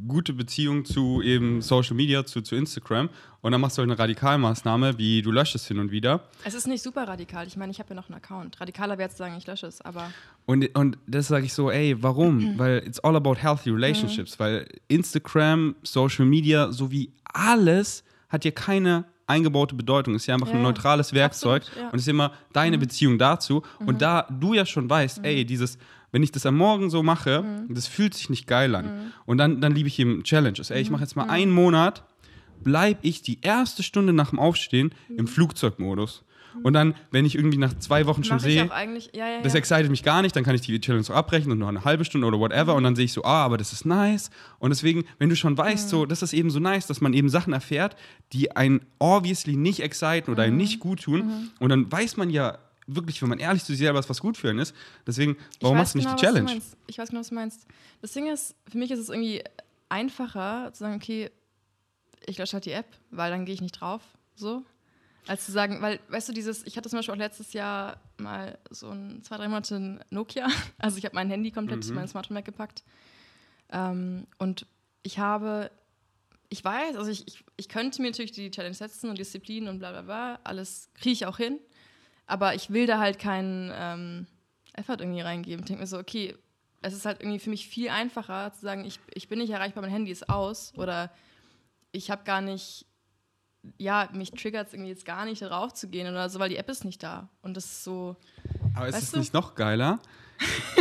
gute 0.08 0.34
Beziehung 0.34 0.86
zu 0.86 1.22
eben 1.22 1.62
Social 1.62 1.96
Media, 1.96 2.26
zu, 2.26 2.42
zu 2.42 2.56
Instagram. 2.56 3.10
Und 3.42 3.52
dann 3.52 3.60
machst 3.60 3.78
du 3.78 3.82
halt 3.82 3.90
eine 3.90 4.00
Radikalmaßnahme, 4.00 4.98
wie 4.98 5.22
du 5.22 5.32
löscht 5.32 5.56
es 5.56 5.68
hin 5.68 5.80
und 5.80 5.92
wieder. 5.92 6.24
Es 6.46 6.54
ist 6.54 6.68
nicht 6.68 6.82
super 6.82 7.08
radikal. 7.08 7.46
Ich 7.46 7.58
meine, 7.58 7.72
ich 7.72 7.80
habe 7.80 7.90
ja 7.90 7.96
noch 7.96 8.08
einen 8.08 8.16
Account. 8.16 8.60
Radikaler 8.62 8.98
wäre 8.98 9.10
jetzt 9.10 9.18
sagen, 9.18 9.36
ich 9.38 9.46
lösche 9.46 9.68
es, 9.68 9.82
aber 9.82 10.10
Und, 10.46 10.74
und 10.76 10.98
das 11.08 11.28
sage 11.28 11.46
ich 11.46 11.54
so, 11.54 11.70
ey, 11.70 12.02
warum? 12.02 12.54
Weil 12.58 12.84
it's 12.86 13.00
all 13.00 13.16
about 13.16 13.36
healthy 13.36 13.72
relationships. 13.72 14.40
Weil 14.40 14.68
Instagram, 14.88 15.76
Social 15.84 16.26
Media 16.26 16.72
sowie 16.72 17.12
alles 17.26 18.04
hat 18.30 18.44
hier 18.44 18.54
keine 18.54 19.06
eingebaute 19.34 19.76
Bedeutung. 19.76 20.16
Ist 20.16 20.28
ja 20.28 20.36
einfach 20.36 20.48
Ja, 20.50 20.56
ein 20.56 20.62
neutrales 20.62 21.14
Werkzeug 21.14 21.64
Absolut, 21.64 21.84
ja. 21.84 21.90
und 21.92 22.00
ist 22.00 22.08
immer 22.08 22.32
deine 22.54 22.78
Beziehung 22.78 23.18
dazu. 23.18 23.64
Und 23.80 24.02
da 24.02 24.28
du 24.30 24.54
ja 24.54 24.66
schon 24.66 24.90
weißt, 24.90 25.22
ey, 25.24 25.46
dieses, 25.46 25.78
wenn 26.12 26.24
ich 26.24 26.32
das 26.32 26.46
am 26.46 26.56
Morgen 26.56 26.90
so 26.90 27.04
mache, 27.04 27.44
das 27.70 27.88
fühlt 27.88 28.14
sich 28.14 28.30
nicht 28.30 28.48
geil 28.48 28.76
an. 28.76 29.12
Und 29.26 29.38
dann, 29.40 29.60
dann 29.62 29.74
liebe 29.74 29.88
ich 29.88 30.00
eben 30.00 30.24
Challenges. 30.24 30.70
Ey, 30.70 30.82
ich 30.82 30.90
mache 30.92 31.02
jetzt 31.02 31.16
mal 31.16 31.30
einen 31.30 31.52
Monat, 31.52 32.04
bleibe 32.64 33.00
ich 33.02 33.22
die 33.22 33.40
erste 33.42 33.84
Stunde 33.84 34.14
nach 34.14 34.30
dem 34.30 34.40
Aufstehen 34.40 34.94
im 35.18 35.28
Flugzeugmodus. 35.28 36.24
Und 36.62 36.74
dann, 36.74 36.96
wenn 37.12 37.26
ich 37.26 37.36
irgendwie 37.36 37.58
nach 37.58 37.74
zwei 37.80 38.06
Wochen 38.06 38.24
schon 38.24 38.40
sehe. 38.40 38.70
Ja, 39.14 39.28
ja, 39.28 39.42
das 39.42 39.54
ja. 39.54 39.60
excited 39.60 39.90
mich 39.90 40.04
gar 40.04 40.22
nicht, 40.22 40.36
dann 40.36 40.44
kann 40.44 40.54
ich 40.56 40.62
die 40.62 40.80
Challenge 40.80 41.04
so 41.04 41.14
abbrechen 41.14 41.52
und 41.52 41.60
noch 41.60 41.68
eine 41.68 41.84
halbe 41.84 42.06
Stunde 42.06 42.28
oder 42.28 42.40
whatever 42.40 42.76
und 42.76 42.84
dann 42.84 42.96
sehe 42.96 43.06
ich 43.06 43.14
so, 43.14 43.24
ah, 43.24 43.44
aber 43.44 43.58
das 43.58 43.74
ist 43.74 43.86
nice. 43.86 44.30
Und 44.60 44.70
deswegen, 44.70 45.06
wenn 45.18 45.30
du 45.30 45.36
schon 45.36 45.58
weißt, 45.58 45.90
so, 45.90 46.06
das 46.06 46.22
ist 46.22 46.34
eben 46.34 46.50
so 46.50 46.60
nice, 46.60 46.86
dass 46.88 47.02
man 47.02 47.14
eben 47.14 47.30
Sachen 47.30 47.54
erfährt, 47.54 47.96
die 48.34 48.56
einen 48.56 48.82
obviously 49.00 49.56
nicht 49.56 49.80
exciten 49.80 50.32
oder 50.32 50.44
einem 50.44 50.58
nicht 50.58 50.80
gut 50.80 51.04
tun. 51.04 51.52
Und 51.60 51.70
dann 51.70 51.92
weiß 51.92 52.18
man 52.18 52.30
ja 52.30 52.58
wirklich, 52.88 53.22
wenn 53.22 53.30
man 53.30 53.40
ehrlich 53.40 53.64
zu 53.64 53.72
sich 53.72 53.80
selber 53.80 54.00
ist, 54.00 54.10
was 54.10 54.20
gut 54.20 54.38
für 54.38 54.50
einen 54.50 54.60
ist. 54.60 54.76
Deswegen, 55.08 55.38
warum 55.62 55.78
machst 55.78 55.94
du 55.94 56.00
nicht 56.00 56.06
genau, 56.06 56.18
die 56.18 56.26
Challenge? 56.26 56.62
Ich 56.88 56.98
weiß 56.98 57.10
genau, 57.10 57.22
was 57.22 57.30
du 57.30 57.36
meinst. 57.36 57.66
Das 58.02 58.12
Ding 58.12 58.28
ist, 58.28 58.56
für 58.70 58.78
mich 58.78 58.92
ist 58.92 59.00
es 59.00 59.10
irgendwie 59.10 59.44
einfacher 59.90 60.72
zu 60.74 60.80
sagen, 60.80 60.96
okay, 60.96 61.30
ich 62.26 62.38
lösche 62.38 62.54
halt 62.54 62.66
die 62.66 62.72
App, 62.72 62.88
weil 63.12 63.32
dann 63.32 63.46
gehe 63.46 63.54
ich 63.54 63.62
nicht 63.62 63.80
drauf. 63.80 64.02
So. 64.36 64.64
Als 65.28 65.46
zu 65.46 65.52
sagen, 65.54 65.82
weil, 65.82 66.00
weißt 66.10 66.30
du, 66.30 66.34
dieses, 66.34 66.66
ich 66.66 66.76
hatte 66.76 66.90
zum 66.90 67.00
Beispiel 67.00 67.14
auch 67.14 67.18
letztes 67.18 67.54
Jahr 67.54 68.02
mal 68.18 68.58
so 68.70 68.90
ein, 68.90 69.24
zwei, 69.24 69.38
drei 69.38 69.48
Monate 69.48 69.76
ein 69.76 70.04
Nokia. 70.10 70.48
Also 70.78 70.98
ich 70.98 71.06
habe 71.06 71.16
mein 71.16 71.30
Handy 71.30 71.52
komplett, 71.52 71.86
Mhm. 71.88 71.96
mein 71.96 72.08
Smartphone 72.08 72.38
weggepackt. 72.38 72.84
Ähm, 73.72 74.28
und 74.38 74.66
ich 75.02 75.20
habe, 75.20 75.72
ich 76.50 76.64
weiß, 76.64 76.96
also 76.98 77.10
ich, 77.10 77.28
ich, 77.28 77.44
ich 77.58 77.70
könnte 77.70 78.02
mir 78.02 78.10
natürlich 78.10 78.32
die 78.34 78.52
Challenge 78.52 78.76
setzen 78.76 79.10
und 79.10 79.18
Disziplin 79.18 79.68
und 79.68 79.80
bla 79.80 79.92
bla 79.92 80.02
bla, 80.02 80.40
alles 80.44 80.90
kriege 80.96 81.14
ich 81.14 81.26
auch 81.26 81.38
hin. 81.38 81.60
Aber 82.26 82.54
ich 82.56 82.70
will 82.70 82.86
da 82.88 83.00
halt 83.00 83.18
keinen 83.20 83.72
ähm, 83.74 84.28
Effort 84.74 84.98
irgendwie 85.00 85.22
reingeben. 85.22 85.62
Ich 85.64 85.68
denke 85.68 85.82
mir 85.82 85.88
so, 85.88 85.98
okay, 85.98 86.36
es 86.82 86.94
ist 86.94 87.06
halt 87.06 87.22
irgendwie 87.22 87.40
für 87.40 87.50
mich 87.50 87.68
viel 87.68 87.90
einfacher 87.90 88.52
zu 88.54 88.62
sagen, 88.62 88.84
ich, 88.86 89.00
ich 89.14 89.30
bin 89.30 89.40
nicht 89.40 89.50
erreichbar, 89.52 89.82
mein 89.84 89.92
Handy 89.92 90.12
ist 90.12 90.30
aus 90.30 90.74
oder 90.78 91.12
ich 91.94 92.12
habe 92.12 92.24
gar 92.26 92.42
nicht, 92.42 92.86
ja, 93.78 94.10
mich 94.14 94.32
triggert 94.32 94.68
es 94.68 94.74
irgendwie 94.74 94.92
jetzt 94.92 95.06
gar 95.06 95.26
nicht, 95.26 95.42
darauf 95.42 95.74
zu 95.74 95.88
gehen 95.88 96.08
oder 96.08 96.30
so, 96.30 96.40
weil 96.40 96.50
die 96.50 96.58
App 96.58 96.70
ist 96.70 96.86
nicht 96.86 97.02
da. 97.02 97.30
Und 97.42 97.56
das 97.56 97.66
ist 97.66 97.84
so, 97.84 98.16
Aber 98.74 98.88
ist 98.88 99.02
es 99.02 99.12
du? 99.12 99.20
nicht 99.20 99.34
noch 99.34 99.56
geiler, 99.56 100.00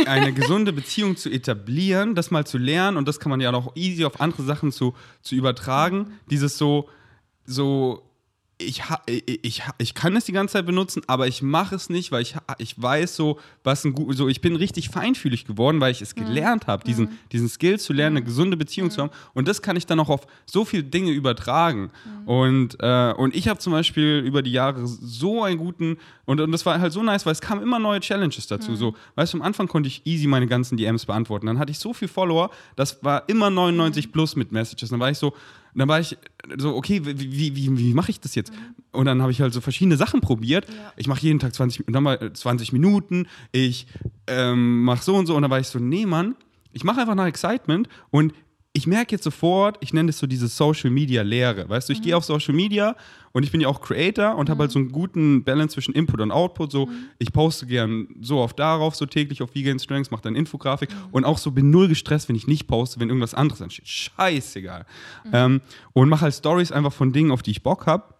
eine 0.05 0.33
gesunde 0.33 0.73
Beziehung 0.73 1.15
zu 1.15 1.29
etablieren, 1.29 2.15
das 2.15 2.31
mal 2.31 2.45
zu 2.45 2.57
lernen 2.57 2.97
und 2.97 3.07
das 3.07 3.19
kann 3.19 3.29
man 3.29 3.39
ja 3.39 3.53
auch 3.53 3.75
easy 3.75 4.03
auf 4.05 4.19
andere 4.19 4.43
Sachen 4.43 4.71
zu, 4.71 4.93
zu 5.21 5.35
übertragen. 5.35 6.19
Dieses 6.29 6.57
so, 6.57 6.89
so, 7.45 8.03
ich, 8.65 8.81
ich, 9.07 9.63
ich, 9.77 9.93
kann 9.93 10.15
es 10.15 10.25
die 10.25 10.31
ganze 10.31 10.53
Zeit 10.53 10.65
benutzen, 10.65 11.01
aber 11.07 11.27
ich 11.27 11.41
mache 11.41 11.75
es 11.75 11.89
nicht, 11.89 12.11
weil 12.11 12.21
ich, 12.21 12.35
ich 12.57 12.81
weiß 12.81 13.15
so, 13.15 13.39
was 13.63 13.83
ein 13.85 13.93
gut, 13.93 14.15
so, 14.15 14.27
ich 14.27 14.41
bin 14.41 14.55
richtig 14.55 14.89
feinfühlig 14.89 15.45
geworden, 15.45 15.79
weil 15.79 15.91
ich 15.91 16.01
es 16.01 16.15
gelernt 16.15 16.67
habe, 16.67 16.83
diesen, 16.83 17.19
diesen 17.31 17.49
Skill 17.49 17.79
zu 17.79 17.93
lernen, 17.93 18.17
eine 18.17 18.25
gesunde 18.25 18.57
Beziehung 18.57 18.91
zu 18.91 19.01
haben 19.01 19.11
und 19.33 19.47
das 19.47 19.61
kann 19.61 19.75
ich 19.75 19.85
dann 19.85 19.99
auch 19.99 20.09
auf 20.09 20.27
so 20.45 20.65
viele 20.65 20.83
Dinge 20.83 21.11
übertragen. 21.11 21.91
Und, 22.25 22.77
äh, 22.79 23.13
und 23.13 23.35
ich 23.35 23.47
habe 23.47 23.59
zum 23.59 23.73
Beispiel 23.73 24.19
über 24.25 24.41
die 24.41 24.51
Jahre 24.51 24.85
so 24.85 25.43
einen 25.43 25.57
guten, 25.57 25.97
und, 26.25 26.39
und 26.39 26.51
das 26.51 26.65
war 26.65 26.79
halt 26.79 26.93
so 26.93 27.03
nice, 27.03 27.25
weil 27.25 27.33
es 27.33 27.41
kamen 27.41 27.61
immer 27.61 27.79
neue 27.79 27.99
Challenges 27.99 28.47
dazu. 28.47 28.75
So, 28.75 28.95
weißt 29.15 29.33
du, 29.33 29.37
am 29.37 29.41
Anfang 29.41 29.67
konnte 29.67 29.87
ich 29.87 30.05
easy 30.05 30.27
meine 30.27 30.47
ganzen 30.47 30.77
DMs 30.77 31.05
beantworten. 31.05 31.47
Dann 31.47 31.59
hatte 31.59 31.71
ich 31.71 31.79
so 31.79 31.93
viel 31.93 32.07
Follower, 32.07 32.49
das 32.75 33.03
war 33.03 33.27
immer 33.27 33.49
99 33.49 34.11
plus 34.11 34.35
mit 34.35 34.51
Messages. 34.51 34.89
Dann 34.89 34.99
war 34.99 35.11
ich 35.11 35.17
so, 35.17 35.33
dann 35.79 35.87
war 35.87 35.99
ich 35.99 36.17
so, 36.57 36.75
okay, 36.75 37.01
wie, 37.03 37.19
wie, 37.19 37.55
wie, 37.55 37.77
wie 37.77 37.93
mache 37.93 38.11
ich 38.11 38.19
das 38.19 38.35
jetzt? 38.35 38.51
Und 38.91 39.05
dann 39.05 39.21
habe 39.21 39.31
ich 39.31 39.41
halt 39.41 39.53
so 39.53 39.61
verschiedene 39.61 39.97
Sachen 39.97 40.21
probiert. 40.21 40.67
Ja. 40.69 40.93
Ich 40.97 41.07
mache 41.07 41.21
jeden 41.21 41.39
Tag 41.39 41.53
20, 41.53 41.87
und 41.87 41.93
dann 41.93 42.03
mal 42.03 42.33
20 42.33 42.73
Minuten, 42.73 43.27
ich 43.51 43.87
ähm, 44.27 44.83
mache 44.83 45.03
so 45.03 45.15
und 45.15 45.25
so. 45.25 45.35
Und 45.35 45.41
dann 45.41 45.51
war 45.51 45.59
ich 45.59 45.67
so, 45.67 45.79
nee, 45.79 46.05
Mann, 46.05 46.35
ich 46.71 46.83
mache 46.83 47.01
einfach 47.01 47.15
nach 47.15 47.27
Excitement 47.27 47.87
und 48.11 48.33
ich 48.73 48.87
merke 48.87 49.15
jetzt 49.15 49.23
sofort, 49.23 49.77
ich 49.81 49.93
nenne 49.93 50.07
das 50.07 50.17
so 50.17 50.25
diese 50.25 50.47
Social 50.47 50.89
Media 50.89 51.21
Lehre. 51.21 51.69
Weißt 51.69 51.89
du, 51.89 51.93
ich 51.93 52.01
gehe 52.01 52.17
auf 52.17 52.25
Social 52.25 52.55
Media 52.55 52.95
und 53.33 53.43
ich 53.43 53.51
bin 53.51 53.59
ja 53.61 53.67
auch 53.67 53.81
Creator 53.81 54.35
und 54.35 54.49
habe 54.49 54.61
halt 54.61 54.71
so 54.71 54.79
einen 54.79 54.91
guten 54.91 55.43
Balance 55.43 55.73
zwischen 55.73 55.93
Input 55.93 56.21
und 56.21 56.31
Output. 56.31 56.71
So, 56.71 56.89
ich 57.17 57.33
poste 57.33 57.65
gern 57.65 58.07
so 58.21 58.37
oft 58.37 58.57
darauf, 58.59 58.95
so 58.95 59.07
täglich 59.07 59.41
auf 59.41 59.55
Vegan 59.55 59.79
Strengths, 59.79 60.11
mache 60.11 60.21
dann 60.21 60.35
Infografik 60.35 60.89
und 61.11 61.25
auch 61.25 61.39
so 61.39 61.51
bin 61.51 61.71
null 61.71 61.87
gestresst, 61.87 62.29
wenn 62.29 62.35
ich 62.35 62.47
nicht 62.47 62.67
poste, 62.67 62.99
wenn 62.99 63.09
irgendwas 63.09 63.33
anderes 63.33 63.61
ansteht. 63.61 63.87
Scheißegal. 63.87 64.85
Ähm, 65.31 65.61
und 65.93 66.09
mache 66.09 66.21
halt 66.21 66.35
Stories 66.35 66.71
einfach 66.71 66.93
von 66.93 67.11
Dingen, 67.11 67.31
auf 67.31 67.41
die 67.41 67.51
ich 67.51 67.63
Bock 67.63 67.87
habe. 67.87 68.12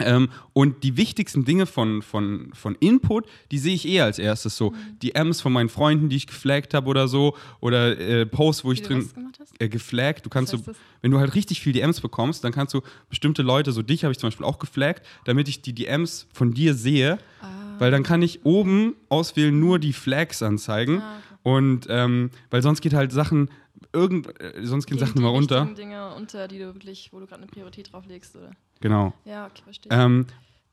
Ähm, 0.00 0.28
und 0.52 0.84
die 0.84 0.96
wichtigsten 0.96 1.44
Dinge 1.44 1.66
von, 1.66 2.02
von, 2.02 2.50
von 2.54 2.76
Input, 2.76 3.26
die 3.50 3.58
sehe 3.58 3.74
ich 3.74 3.86
eh 3.86 4.00
als 4.00 4.20
erstes 4.20 4.56
so. 4.56 4.72
Die 5.02 5.14
M's 5.14 5.40
von 5.40 5.52
meinen 5.52 5.68
Freunden, 5.68 6.08
die 6.08 6.16
ich 6.16 6.28
geflaggt 6.28 6.72
habe 6.72 6.88
oder 6.88 7.08
so. 7.08 7.36
Oder 7.60 7.98
äh, 7.98 8.24
Posts, 8.24 8.64
wo 8.64 8.72
ich 8.72 8.78
Wie 8.78 8.82
du 8.82 8.88
drin. 8.88 8.98
was 9.04 9.14
gemacht 9.14 9.36
hast? 9.40 9.60
Äh, 9.60 9.68
geflaggt. 9.68 10.24
Du 10.24 10.30
kannst 10.30 10.52
so, 10.52 10.58
wenn 11.02 11.10
du 11.10 11.18
halt 11.18 11.34
richtig 11.34 11.60
viel 11.60 11.72
DMs 11.72 12.00
bekommst, 12.00 12.44
dann 12.44 12.52
kannst 12.52 12.74
du 12.74 12.82
bestimmte 13.08 13.42
Leute, 13.42 13.72
so 13.72 13.82
dich 13.82 14.04
habe 14.04 14.12
ich 14.12 14.18
zum 14.18 14.28
Beispiel 14.28 14.46
auch 14.46 14.60
geflaggt, 14.60 15.04
damit 15.24 15.48
ich 15.48 15.62
die 15.62 15.72
DMs 15.72 16.26
von 16.32 16.54
dir 16.54 16.74
sehe. 16.74 17.18
Ah. 17.42 17.46
Weil 17.80 17.90
dann 17.90 18.02
kann 18.02 18.22
ich 18.22 18.44
oben 18.44 18.94
auswählen, 19.08 19.58
nur 19.58 19.78
die 19.78 19.92
Flags 19.92 20.42
anzeigen. 20.42 21.00
Ah, 21.00 21.16
okay. 21.16 21.27
Und 21.48 21.86
ähm, 21.88 22.30
weil 22.50 22.62
sonst 22.62 22.80
geht 22.80 22.92
halt 22.92 23.10
Sachen, 23.12 23.48
irgend, 23.92 24.28
äh, 24.40 24.52
sonst 24.62 24.86
gehen 24.86 24.98
Gehen 24.98 25.06
Sachen 25.06 25.18
immer 25.18 25.30
runter. 25.30 25.66
Dinge 25.76 26.14
unter, 26.14 26.46
die 26.46 26.58
du 26.58 26.66
wirklich, 26.66 27.10
wo 27.12 27.20
du 27.20 27.26
gerade 27.26 27.42
eine 27.42 27.50
Priorität 27.50 27.92
drauf 27.92 28.04
legst, 28.06 28.36
oder? 28.36 28.50
Genau. 28.80 29.14
Ja, 29.24 29.46
okay, 29.46 29.62
verstehe. 29.64 29.90
Ähm, 29.92 30.26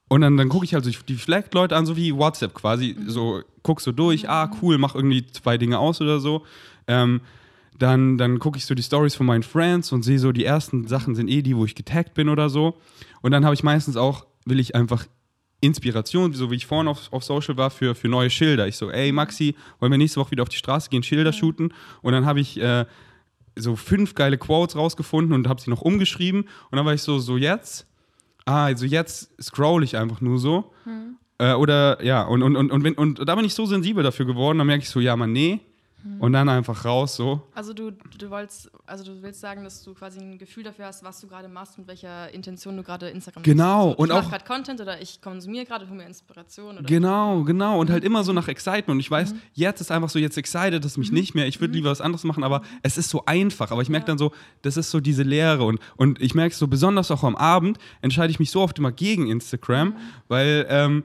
und 0.07 0.21
dann, 0.21 0.37
dann 0.37 0.49
gucke 0.49 0.65
ich 0.65 0.73
halt 0.73 0.83
so 0.83 0.91
die 1.07 1.15
Flag-Leute 1.15 1.75
an, 1.75 1.85
so 1.85 1.95
wie 1.95 2.15
WhatsApp 2.15 2.53
quasi. 2.53 2.95
So 3.07 3.41
guck 3.63 3.79
so 3.79 3.91
durch, 3.91 4.29
ah, 4.29 4.51
cool, 4.61 4.77
mach 4.77 4.95
irgendwie 4.95 5.25
zwei 5.27 5.57
Dinge 5.57 5.79
aus 5.79 6.01
oder 6.01 6.19
so. 6.19 6.45
Ähm, 6.87 7.21
dann 7.77 8.17
dann 8.17 8.39
gucke 8.39 8.57
ich 8.57 8.65
so 8.65 8.75
die 8.75 8.83
Stories 8.83 9.15
von 9.15 9.25
meinen 9.25 9.43
Friends 9.43 9.91
und 9.91 10.03
sehe 10.03 10.19
so, 10.19 10.31
die 10.31 10.45
ersten 10.45 10.87
Sachen 10.87 11.15
sind 11.15 11.29
eh 11.29 11.41
die, 11.41 11.55
wo 11.55 11.65
ich 11.65 11.75
getaggt 11.75 12.13
bin 12.13 12.29
oder 12.29 12.49
so. 12.49 12.77
Und 13.21 13.31
dann 13.31 13.45
habe 13.45 13.55
ich 13.55 13.63
meistens 13.63 13.97
auch, 13.97 14.25
will 14.45 14.59
ich 14.59 14.75
einfach 14.75 15.05
Inspiration, 15.65 16.33
so 16.33 16.51
wie 16.51 16.55
ich 16.55 16.65
vorhin 16.65 16.87
auf, 16.87 17.11
auf 17.11 17.23
Social 17.23 17.57
war, 17.57 17.69
für, 17.69 17.95
für 17.95 18.07
neue 18.07 18.29
Schilder. 18.29 18.67
Ich 18.67 18.77
so, 18.77 18.89
ey 18.89 19.11
Maxi, 19.11 19.55
wollen 19.79 19.91
wir 19.91 19.97
nächste 19.97 20.19
Woche 20.19 20.31
wieder 20.31 20.43
auf 20.43 20.49
die 20.49 20.57
Straße 20.57 20.89
gehen, 20.89 21.03
Schilder 21.03 21.33
shooten? 21.33 21.73
Und 22.01 22.13
dann 22.13 22.25
habe 22.25 22.39
ich 22.39 22.59
äh, 22.59 22.85
so 23.55 23.75
fünf 23.75 24.15
geile 24.15 24.37
Quotes 24.37 24.75
rausgefunden 24.75 25.33
und 25.33 25.47
habe 25.47 25.61
sie 25.61 25.69
noch 25.69 25.81
umgeschrieben. 25.81 26.41
Und 26.71 26.77
dann 26.77 26.85
war 26.85 26.93
ich 26.93 27.01
so, 27.01 27.19
so 27.19 27.37
jetzt, 27.37 27.87
ah, 28.45 28.65
also 28.65 28.85
jetzt 28.85 29.31
scroll 29.41 29.83
ich 29.83 29.97
einfach 29.97 30.21
nur 30.21 30.39
so. 30.39 30.71
Äh, 31.37 31.53
oder 31.53 32.03
ja, 32.03 32.23
und, 32.23 32.43
und, 32.43 32.55
und, 32.55 32.71
und, 32.71 32.83
wenn, 32.83 32.93
und 32.93 33.27
da 33.27 33.35
bin 33.35 33.45
ich 33.45 33.53
so 33.53 33.65
sensibel 33.65 34.03
dafür 34.03 34.25
geworden, 34.25 34.57
dann 34.57 34.67
merke 34.67 34.83
ich 34.83 34.89
so, 34.89 34.99
ja, 34.99 35.15
man, 35.15 35.31
nee. 35.31 35.59
Und 36.19 36.33
dann 36.33 36.47
einfach 36.49 36.85
raus 36.85 37.15
so. 37.15 37.41
Also 37.55 37.73
du, 37.73 37.91
du 37.91 38.29
wolltest, 38.29 38.69
also 38.85 39.03
du 39.03 39.21
willst 39.23 39.41
sagen, 39.41 39.63
dass 39.63 39.83
du 39.83 39.93
quasi 39.93 40.19
ein 40.19 40.37
Gefühl 40.37 40.63
dafür 40.63 40.85
hast, 40.85 41.03
was 41.03 41.19
du 41.19 41.27
gerade 41.27 41.47
machst, 41.47 41.77
mit 41.77 41.87
welcher 41.87 42.31
Intention 42.33 42.77
du 42.77 42.83
gerade 42.83 43.09
Instagram 43.09 43.41
Genau, 43.43 43.87
nutzt. 43.87 43.97
So, 43.97 44.03
und 44.03 44.09
ich 44.09 44.15
mach 44.15 44.25
auch- 44.25 44.29
gerade 44.29 44.45
Content 44.45 44.81
oder 44.81 45.01
ich 45.01 45.19
konsumiere 45.21 45.65
gerade, 45.65 45.87
hole 45.87 45.97
mir 45.97 46.05
Inspiration 46.05 46.77
oder 46.77 46.83
Genau, 46.85 47.43
genau. 47.43 47.79
Und 47.79 47.89
halt 47.89 48.03
immer 48.03 48.23
so 48.23 48.33
nach 48.33 48.47
Excitement. 48.47 48.89
Und 48.89 48.99
ich 48.99 49.09
weiß, 49.09 49.33
jetzt 49.53 49.81
ist 49.81 49.91
einfach 49.91 50.09
so, 50.09 50.19
jetzt 50.19 50.37
excited 50.37 50.85
es 50.85 50.97
mich 50.97 51.11
nicht 51.11 51.33
mehr. 51.35 51.47
Ich 51.47 51.59
würde 51.59 51.73
lieber 51.73 51.89
was 51.89 52.01
anderes 52.01 52.23
machen, 52.23 52.43
aber 52.43 52.61
es 52.83 52.97
ist 52.97 53.09
so 53.09 53.25
einfach. 53.25 53.71
Aber 53.71 53.81
ich 53.81 53.89
merke 53.89 54.05
dann 54.05 54.17
so, 54.17 54.31
das 54.61 54.77
ist 54.77 54.91
so 54.91 54.99
diese 54.99 55.23
Leere. 55.23 55.63
Und, 55.63 55.79
und 55.97 56.21
ich 56.21 56.35
merke 56.35 56.53
so, 56.55 56.67
besonders 56.67 57.09
auch 57.11 57.23
am 57.23 57.35
Abend, 57.35 57.77
entscheide 58.01 58.29
ich 58.31 58.39
mich 58.39 58.51
so 58.51 58.61
oft 58.61 58.77
immer 58.77 58.91
gegen 58.91 59.27
Instagram, 59.27 59.95
weil 60.27 60.65
ähm, 60.69 61.03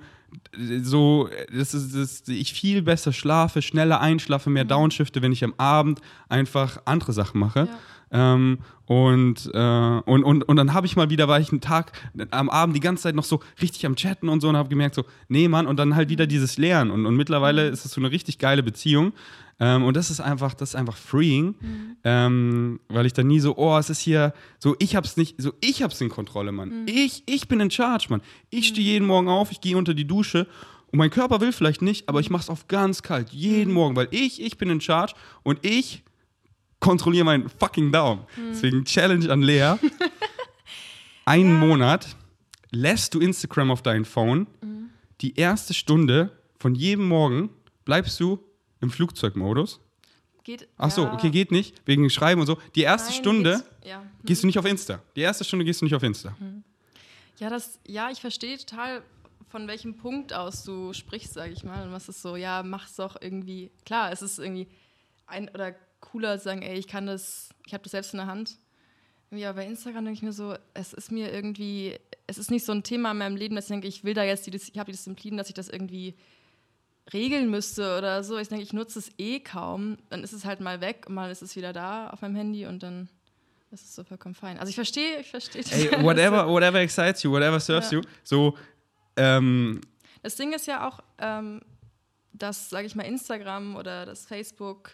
so, 0.82 1.28
das 1.52 1.74
ist, 1.74 1.94
das, 1.94 2.28
ich 2.28 2.52
viel 2.52 2.82
besser 2.82 3.12
schlafe, 3.12 3.62
schneller 3.62 4.00
einschlafe, 4.00 4.50
mehr 4.50 4.64
downshifte, 4.64 5.22
wenn 5.22 5.32
ich 5.32 5.44
am 5.44 5.54
Abend 5.56 6.00
einfach 6.28 6.80
andere 6.84 7.12
Sachen 7.12 7.40
mache. 7.40 7.68
Ähm, 8.12 8.58
und, 8.86 9.50
äh, 9.54 9.58
und, 9.58 10.24
und, 10.24 10.42
und 10.42 10.56
dann 10.56 10.74
habe 10.74 10.86
ich 10.86 10.96
mal 10.96 11.10
wieder, 11.10 11.28
war 11.28 11.38
ich 11.38 11.52
einen 11.52 11.60
Tag 11.60 11.92
am 12.30 12.50
Abend 12.50 12.74
die 12.74 12.80
ganze 12.80 13.04
Zeit 13.04 13.14
noch 13.14 13.24
so 13.24 13.40
richtig 13.62 13.86
am 13.86 13.94
Chatten 13.94 14.28
und 14.28 14.40
so 14.40 14.48
und 14.48 14.56
habe 14.56 14.68
gemerkt, 14.68 14.96
so, 14.96 15.04
nee, 15.28 15.46
Mann, 15.46 15.66
und 15.66 15.76
dann 15.76 15.94
halt 15.94 16.08
wieder 16.08 16.26
dieses 16.26 16.58
Lernen. 16.58 16.90
Und, 16.90 17.06
und 17.06 17.16
mittlerweile 17.16 17.68
ist 17.68 17.84
es 17.84 17.92
so 17.92 18.00
eine 18.00 18.10
richtig 18.10 18.38
geile 18.38 18.62
Beziehung. 18.62 19.12
Ähm, 19.60 19.84
und 19.84 19.96
das 19.96 20.10
ist 20.10 20.20
einfach, 20.20 20.54
das 20.54 20.70
ist 20.70 20.74
einfach 20.74 20.96
freeing, 20.96 21.54
ähm, 22.02 22.80
weil 22.88 23.04
ich 23.04 23.12
dann 23.12 23.26
nie 23.26 23.40
so, 23.40 23.56
oh, 23.58 23.76
es 23.76 23.90
ist 23.90 24.00
hier, 24.00 24.32
so 24.58 24.74
ich 24.78 24.96
hab's 24.96 25.18
nicht, 25.18 25.40
so 25.40 25.52
ich 25.60 25.82
hab's 25.82 26.00
in 26.00 26.08
Kontrolle, 26.08 26.50
Mann. 26.50 26.86
Ich, 26.86 27.22
ich 27.26 27.46
bin 27.46 27.60
in 27.60 27.70
charge, 27.70 28.06
Mann. 28.08 28.22
Ich 28.48 28.68
stehe 28.68 28.86
jeden 28.86 29.06
Morgen 29.06 29.28
auf, 29.28 29.52
ich 29.52 29.60
gehe 29.60 29.76
unter 29.76 29.92
die 29.92 30.06
Dusche 30.06 30.46
und 30.90 30.98
mein 30.98 31.10
Körper 31.10 31.42
will 31.42 31.52
vielleicht 31.52 31.82
nicht, 31.82 32.08
aber 32.08 32.20
ich 32.20 32.30
mach's 32.30 32.48
auf 32.48 32.68
ganz 32.68 33.02
kalt, 33.02 33.30
jeden 33.30 33.74
Morgen, 33.74 33.96
weil 33.96 34.08
ich, 34.10 34.42
ich 34.42 34.56
bin 34.56 34.70
in 34.70 34.80
charge 34.80 35.12
und 35.42 35.64
ich 35.64 36.02
kontrolliere 36.80 37.24
meinen 37.24 37.48
fucking 37.48 37.92
Daumen. 37.92 38.24
Deswegen 38.50 38.84
Challenge 38.84 39.30
an 39.30 39.42
Lea. 39.42 39.74
Einen 41.24 41.58
Monat 41.58 42.16
lässt 42.70 43.14
du 43.14 43.20
Instagram 43.20 43.70
auf 43.70 43.82
dein 43.82 44.04
Phone. 44.04 44.46
Die 45.20 45.36
erste 45.36 45.74
Stunde 45.74 46.32
von 46.58 46.74
jedem 46.74 47.06
Morgen 47.06 47.50
bleibst 47.84 48.18
du 48.20 48.38
im 48.80 48.90
Flugzeugmodus. 48.90 49.80
Geht, 50.42 50.68
Ach 50.78 50.90
so, 50.90 51.02
ja. 51.02 51.12
okay, 51.12 51.30
geht 51.30 51.52
nicht, 51.52 51.82
wegen 51.84 52.08
Schreiben 52.08 52.40
und 52.40 52.46
so. 52.46 52.58
Die 52.74 52.80
erste 52.80 53.10
Nein, 53.10 53.20
Stunde 53.20 53.64
ja. 53.84 54.02
gehst 54.24 54.42
du 54.42 54.46
nicht 54.46 54.58
auf 54.58 54.64
Insta. 54.64 55.02
Die 55.14 55.20
erste 55.20 55.44
Stunde 55.44 55.66
gehst 55.66 55.82
du 55.82 55.84
nicht 55.84 55.94
auf 55.94 56.02
Insta. 56.02 56.34
Ja, 57.38 57.50
das, 57.50 57.78
ja, 57.86 58.10
ich 58.10 58.20
verstehe 58.20 58.56
total, 58.56 59.02
von 59.48 59.68
welchem 59.68 59.96
Punkt 59.96 60.32
aus 60.32 60.64
du 60.64 60.94
sprichst, 60.94 61.34
sage 61.34 61.52
ich 61.52 61.62
mal. 61.62 61.86
Und 61.86 61.92
was 61.92 62.08
ist 62.08 62.22
so, 62.22 62.36
ja, 62.36 62.62
mach's 62.62 62.96
doch 62.96 63.16
irgendwie. 63.20 63.70
Klar, 63.84 64.12
es 64.12 64.22
ist 64.22 64.38
irgendwie 64.38 64.66
ein 65.26 65.50
oder 65.50 65.74
cooler 66.00 66.38
zu 66.38 66.44
sagen, 66.44 66.62
ey, 66.62 66.78
ich 66.78 66.86
kann 66.88 67.06
das, 67.06 67.50
ich 67.66 67.72
habe 67.74 67.82
das 67.82 67.92
selbst 67.92 68.12
in 68.14 68.18
der 68.18 68.26
Hand. 68.26 68.58
Ja, 69.30 69.52
bei 69.52 69.64
Instagram 69.64 70.04
denke 70.04 70.16
ich 70.18 70.22
mir 70.22 70.32
so, 70.32 70.56
es 70.74 70.92
ist 70.92 71.12
mir 71.12 71.32
irgendwie, 71.32 71.96
es 72.26 72.36
ist 72.38 72.50
nicht 72.50 72.64
so 72.64 72.72
ein 72.72 72.82
Thema 72.82 73.12
in 73.12 73.18
meinem 73.18 73.36
Leben, 73.36 73.54
dass 73.54 73.66
ich 73.66 73.70
denke, 73.70 73.86
ich 73.86 74.02
will 74.02 74.14
da 74.14 74.24
jetzt 74.24 74.46
die, 74.46 74.54
ich 74.56 74.78
habe 74.78 74.90
die 74.90 74.96
Disziplin, 74.96 75.36
dass 75.36 75.48
ich 75.48 75.54
das 75.54 75.68
irgendwie 75.68 76.16
regeln 77.12 77.48
müsste 77.50 77.96
oder 77.96 78.24
so. 78.24 78.38
Ich 78.38 78.48
denke, 78.48 78.64
ich 78.64 78.72
nutze 78.72 78.98
es 78.98 79.10
eh 79.18 79.40
kaum. 79.40 79.98
Dann 80.08 80.24
ist 80.24 80.32
es 80.32 80.44
halt 80.44 80.60
mal 80.60 80.80
weg 80.80 81.04
und 81.08 81.14
mal 81.14 81.30
ist 81.30 81.42
es 81.42 81.54
wieder 81.56 81.72
da 81.72 82.10
auf 82.10 82.22
meinem 82.22 82.34
Handy 82.36 82.66
und 82.66 82.82
dann 82.82 83.08
ist 83.70 83.84
es 83.84 83.94
so 83.94 84.02
vollkommen 84.02 84.34
fein. 84.34 84.58
Also 84.58 84.70
ich 84.70 84.74
verstehe, 84.74 85.20
ich 85.20 85.28
verstehe. 85.30 85.62
Ey, 85.70 86.02
whatever, 86.02 86.48
whatever 86.48 86.80
excites 86.80 87.22
you, 87.22 87.30
whatever 87.30 87.60
serves 87.60 87.90
Ja. 87.92 87.98
you. 87.98 88.04
So, 88.24 88.56
ähm, 89.16 89.80
Das 90.22 90.34
Ding 90.36 90.52
ist 90.52 90.66
ja 90.66 90.88
auch, 90.88 91.00
ähm, 91.18 91.60
dass, 92.32 92.68
sage 92.70 92.86
ich 92.86 92.94
mal, 92.96 93.04
Instagram 93.04 93.76
oder 93.76 94.06
das 94.06 94.26
Facebook. 94.26 94.90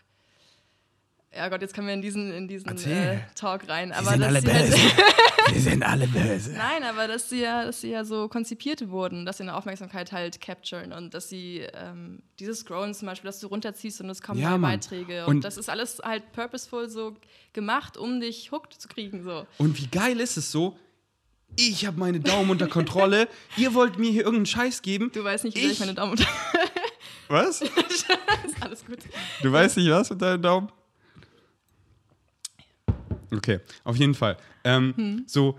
Ja 1.37 1.49
Gott, 1.49 1.61
jetzt 1.63 1.75
kommen 1.75 1.87
wir 1.87 1.95
in 1.95 2.03
diesen, 2.03 2.33
in 2.33 2.49
diesen 2.49 2.69
äh, 2.91 3.19
Talk 3.35 3.69
rein. 3.69 3.93
Aber 3.93 4.17
dass 4.17 4.43
sie 4.43 4.53
halt, 4.53 4.73
Wir 5.53 5.61
sind 5.61 5.83
alle 5.85 6.09
böse. 6.09 6.53
Nein, 6.53 6.83
aber 6.83 7.07
dass 7.07 7.29
sie, 7.29 7.43
ja, 7.43 7.65
dass 7.65 7.81
sie 7.81 7.91
ja 7.91 8.05
so 8.05 8.27
konzipiert 8.29 8.89
wurden, 8.89 9.25
dass 9.27 9.37
sie 9.37 9.45
eine 9.45 9.55
Aufmerksamkeit 9.55 10.11
halt 10.11 10.41
capturen 10.41 10.93
und 10.93 11.15
dass 11.15 11.29
sie 11.29 11.65
ähm, 11.75 12.21
dieses 12.41 12.61
Scrollen 12.61 12.95
zum 12.95 13.07
Beispiel, 13.07 13.29
dass 13.29 13.39
du 13.39 13.47
runterziehst 13.47 14.01
und 14.01 14.11
es 14.11 14.23
kommen 14.23 14.41
Ja. 14.41 14.57
Beiträge. 14.57 15.25
Und, 15.27 15.37
Und- 15.37 15.45
das 15.45 15.57
ist 15.57 15.71
alles 15.71 16.01
halt 16.03 16.33
purposeful 16.33 16.89
so 16.89 17.15
gemacht, 17.53 17.97
um 17.97 18.19
dich 18.21 18.51
hooked 18.51 18.73
zu 18.75 18.89
kriegen. 18.89 19.23
So. 19.23 19.47
Und 19.59 19.81
wie 19.81 19.87
geil 19.87 20.19
ist 20.21 20.37
es 20.37 20.51
so? 20.51 20.77
Ich 21.55 21.87
habe 21.87 21.99
meine 21.99 22.19
Daumen 22.19 22.51
unter 22.51 22.67
Kontrolle. 22.67 23.29
Ihr 23.57 23.73
wollt 23.75 23.99
mir 23.99 24.11
hier 24.11 24.23
irgendeinen 24.23 24.47
Scheiß 24.47 24.83
geben. 24.83 25.11
Du 25.13 25.23
weißt 25.23 25.45
nicht, 25.45 25.57
wie 25.57 25.61
ich 25.61 25.73
Ich- 25.73 25.81
meine 25.81 25.95
Daumen 25.95 26.13
unter. 26.13 26.27
Was? 27.29 27.61
ist 27.63 27.73
alles 28.61 28.85
gut. 28.85 28.99
Du 29.43 29.53
weißt 29.53 29.77
nicht 29.77 29.91
was 29.91 30.11
mit 30.11 30.21
deinem 30.23 30.43
Daumen? 30.43 30.73
Okay, 33.37 33.61
auf 33.85 33.97
jeden 33.97 34.15
Fall. 34.15 34.37
Ähm, 34.65 35.25
So, 35.27 35.59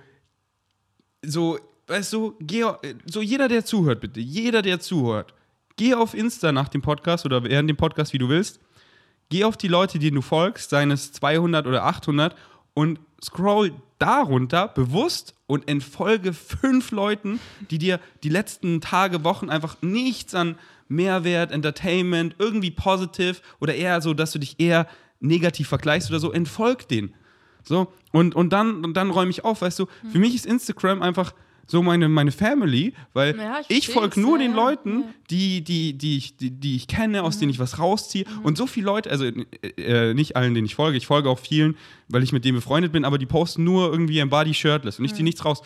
so, 1.23 1.59
weißt 1.87 2.13
du, 2.13 2.35
geh, 2.39 2.63
so 3.05 3.21
jeder, 3.21 3.47
der 3.47 3.65
zuhört, 3.65 4.01
bitte, 4.01 4.19
jeder, 4.19 4.61
der 4.61 4.79
zuhört, 4.79 5.33
geh 5.75 5.93
auf 5.93 6.13
Insta 6.13 6.51
nach 6.51 6.69
dem 6.69 6.81
Podcast 6.81 7.25
oder 7.25 7.43
während 7.43 7.69
dem 7.69 7.77
Podcast, 7.77 8.13
wie 8.13 8.17
du 8.17 8.29
willst. 8.29 8.59
Geh 9.29 9.43
auf 9.43 9.57
die 9.57 9.67
Leute, 9.67 9.99
denen 9.99 10.15
du 10.15 10.21
folgst, 10.21 10.69
seien 10.69 10.89
es 10.91 11.11
200 11.11 11.67
oder 11.67 11.83
800 11.83 12.35
und 12.73 12.99
scroll 13.23 13.73
darunter 13.99 14.67
bewusst 14.67 15.33
und 15.47 15.67
entfolge 15.67 16.31
fünf 16.33 16.91
Leuten, 16.91 17.39
die 17.71 17.77
dir 17.77 17.99
die 18.23 18.29
letzten 18.29 18.79
Tage, 18.79 19.23
Wochen 19.23 19.49
einfach 19.49 19.81
nichts 19.81 20.35
an 20.35 20.57
Mehrwert, 20.87 21.51
Entertainment, 21.51 22.35
irgendwie 22.39 22.71
positiv 22.71 23.41
oder 23.59 23.75
eher 23.75 23.99
so, 24.01 24.13
dass 24.13 24.31
du 24.31 24.39
dich 24.39 24.59
eher 24.59 24.87
negativ 25.19 25.67
vergleichst 25.67 26.09
oder 26.09 26.19
so, 26.19 26.31
entfolg 26.31 26.87
denen. 26.87 27.13
So, 27.67 27.91
und, 28.11 28.35
und 28.35 28.53
dann, 28.53 28.85
und 28.85 28.95
dann 28.95 29.11
räume 29.11 29.29
ich 29.29 29.43
auf, 29.43 29.61
weißt 29.61 29.79
du, 29.79 29.87
für 30.11 30.19
mich 30.19 30.33
ist 30.35 30.45
Instagram 30.45 31.01
einfach 31.01 31.33
so 31.69 31.83
meine, 31.83 32.07
meine 32.07 32.31
Family, 32.31 32.93
weil 33.13 33.37
Ja, 33.37 33.59
ich 33.67 33.89
ich 33.89 33.89
folge 33.89 34.19
nur 34.21 34.37
ja, 34.39 34.45
den 34.45 34.51
ja, 34.51 34.57
Leuten, 34.57 35.01
ja. 35.01 35.05
die, 35.29 35.61
die, 35.61 35.97
die, 35.97 36.17
ich, 36.17 36.37
die, 36.37 36.51
die 36.51 36.77
ich 36.77 36.87
kenne, 36.87 37.23
aus 37.23 37.39
denen 37.39 37.49
ich 37.49 37.59
was 37.59 37.77
rausziehe. 37.77 38.23
Und 38.43 38.57
so 38.57 38.67
viele 38.67 38.85
Leute, 38.85 39.11
also 39.11 39.25
äh, 39.25 40.13
nicht 40.13 40.37
allen, 40.37 40.53
denen 40.53 40.65
ich 40.65 40.75
folge, 40.75 40.97
ich 40.97 41.05
folge 41.05 41.29
auch 41.29 41.39
vielen, 41.39 41.75
weil 42.07 42.23
ich 42.23 42.31
mit 42.31 42.45
denen 42.45 42.55
befreundet 42.55 42.93
bin, 42.93 43.03
aber 43.03 43.17
die 43.17 43.25
posten 43.25 43.65
nur 43.65 43.91
irgendwie 43.91 44.21
ein 44.21 44.29
Body 44.29 44.53
shirtless 44.53 44.97
und 44.97 45.05
ich 45.05 45.13
ziehe 45.13 45.25
nichts 45.25 45.43
raus. 45.43 45.61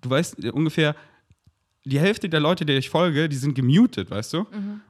Du 0.00 0.08
weißt 0.08 0.42
äh, 0.42 0.50
ungefähr, 0.50 0.96
die 1.84 1.98
Hälfte 1.98 2.28
der 2.28 2.40
Leute, 2.40 2.64
der 2.64 2.78
ich 2.78 2.88
folge, 2.88 3.28
die 3.28 3.36
sind 3.36 3.54
gemutet, 3.54 4.10
weißt 4.10 4.34
du? 4.34 4.46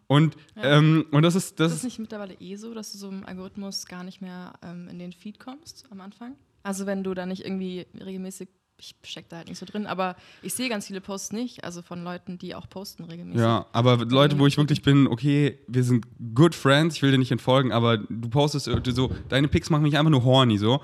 Und, 0.09 0.37
ähm, 0.57 1.07
und 1.11 1.23
das 1.23 1.35
ist, 1.35 1.59
das 1.59 1.73
Ist 1.73 1.79
es 1.79 1.85
nicht 1.85 1.99
mittlerweile 1.99 2.35
eh 2.35 2.57
so, 2.57 2.75
dass 2.75 2.93
du 2.93 2.99
so 2.99 3.09
im 3.09 3.25
Algorithmus 3.25 3.87
gar 3.87 4.05
nicht 4.05 4.21
mehr 4.21 4.53
ähm, 4.63 4.89
in 4.89 4.99
den 4.99 5.13
Feed 5.13 5.41
kommst 5.41 5.87
am 5.91 6.03
Anfang? 6.03 6.35
Also 6.63 6.87
wenn 6.87 7.03
du 7.05 7.15
da 7.15 7.27
nicht 7.27 7.45
irgendwie 7.45 7.87
regelmäßig, 8.05 8.49
ich 8.79 8.95
steck 9.05 9.29
da 9.29 9.37
halt 9.37 9.49
nicht 9.49 9.59
so 9.59 9.67
drin, 9.67 9.87
aber 9.87 10.17
ich 10.43 10.55
sehe 10.55 10.69
ganz 10.69 10.87
viele 10.89 11.01
Posts 11.01 11.33
nicht, 11.33 11.63
also 11.63 11.83
von 11.83 12.03
Leuten, 12.03 12.39
die 12.39 12.55
auch 12.55 12.69
posten 12.69 13.05
regelmäßig. 13.05 13.41
Ja, 13.41 13.67
aber 13.73 13.99
Leute, 14.05 14.39
wo 14.39 14.47
ich 14.47 14.57
wirklich 14.57 14.83
bin, 14.83 15.07
okay, 15.07 15.59
wir 15.69 15.85
sind 15.85 16.05
good 16.35 16.55
friends, 16.55 16.97
ich 16.97 17.03
will 17.03 17.13
dir 17.13 17.19
nicht 17.19 17.31
entfolgen, 17.31 17.71
aber 17.73 17.99
du 17.99 18.29
postest 18.29 18.69
so, 18.95 19.11
deine 19.29 19.47
Pics 19.49 19.71
machen 19.71 19.83
mich 19.83 19.97
einfach 19.99 20.11
nur 20.11 20.25
horny, 20.25 20.59
so. 20.59 20.81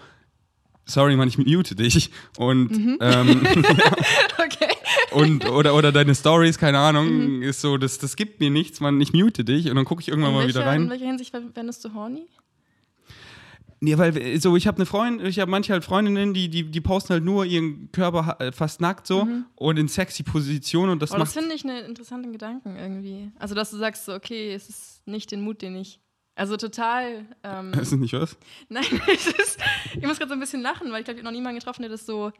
sorry, 0.84 1.16
Mann, 1.16 1.28
ich 1.28 1.38
mute 1.38 1.74
dich. 1.74 2.10
Und, 2.38 2.70
Mhm. 2.70 2.98
ähm, 3.00 3.46
Okay. 4.38 4.74
und 5.12 5.44
oder, 5.48 5.74
oder 5.74 5.90
deine 5.92 6.14
Stories, 6.14 6.56
keine 6.58 6.78
Ahnung, 6.78 7.42
ist 7.42 7.60
so, 7.60 7.76
das, 7.78 7.98
das 7.98 8.16
gibt 8.16 8.40
mir 8.40 8.50
nichts, 8.50 8.80
Mann, 8.80 9.00
ich 9.00 9.12
mute 9.12 9.44
dich 9.44 9.68
und 9.68 9.76
dann 9.76 9.84
gucke 9.84 10.00
ich 10.02 10.08
irgendwann 10.08 10.30
In 10.30 10.36
mal 10.36 10.44
welcher, 10.44 10.60
wieder 10.60 10.72
in 10.74 10.82
rein. 10.82 10.90
welcher 10.90 11.06
Hinsicht 11.06 11.34
wendest 11.54 11.84
du 11.84 11.92
horny? 11.94 12.26
Nee, 13.80 13.96
weil 13.96 14.16
äh, 14.16 14.38
so, 14.38 14.56
ich 14.56 14.66
habe 14.66 14.76
eine 14.78 14.86
Freundin, 14.86 15.26
ich 15.26 15.38
habe 15.38 15.50
manche 15.50 15.72
halt 15.72 15.84
Freundinnen, 15.84 16.34
die, 16.34 16.48
die, 16.48 16.64
die 16.64 16.80
posten 16.80 17.10
halt 17.14 17.24
nur 17.24 17.44
ihren 17.44 17.90
Körper 17.92 18.36
äh, 18.40 18.50
fast 18.52 18.80
nackt 18.80 19.06
so 19.06 19.26
und 19.54 19.78
in 19.78 19.86
sexy 19.88 20.22
Positionen 20.24 20.90
und 20.92 21.00
das 21.02 21.12
Oh, 21.12 21.18
das 21.18 21.28
macht. 21.34 21.38
finde 21.38 21.54
ich 21.54 21.64
einen 21.64 21.84
interessanten 21.86 22.32
Gedanken 22.32 22.76
irgendwie. 22.76 23.30
Also, 23.38 23.54
dass 23.54 23.70
du 23.70 23.76
sagst, 23.76 24.04
so, 24.04 24.14
okay, 24.14 24.52
es 24.52 24.68
ist 24.68 25.06
nicht 25.06 25.30
den 25.30 25.42
Mut, 25.42 25.62
den 25.62 25.76
ich. 25.76 26.00
Also 26.34 26.56
total. 26.56 27.26
Ähm, 27.42 27.72
Ist 27.80 27.92
das 27.92 27.98
nicht 27.98 28.12
was? 28.14 28.36
nein, 28.68 28.84
es 29.12 29.26
ist, 29.26 29.58
ich 29.96 30.02
muss 30.06 30.18
gerade 30.18 30.28
so 30.28 30.34
ein 30.34 30.40
bisschen 30.40 30.62
lachen, 30.62 30.90
weil 30.92 31.00
ich 31.00 31.04
glaube, 31.04 31.18
ich 31.18 31.24
habe 31.24 31.32
noch 31.32 31.38
niemanden 31.38 31.58
getroffen, 31.58 31.82
der 31.82 31.90
das 31.90 32.06
so 32.06 32.32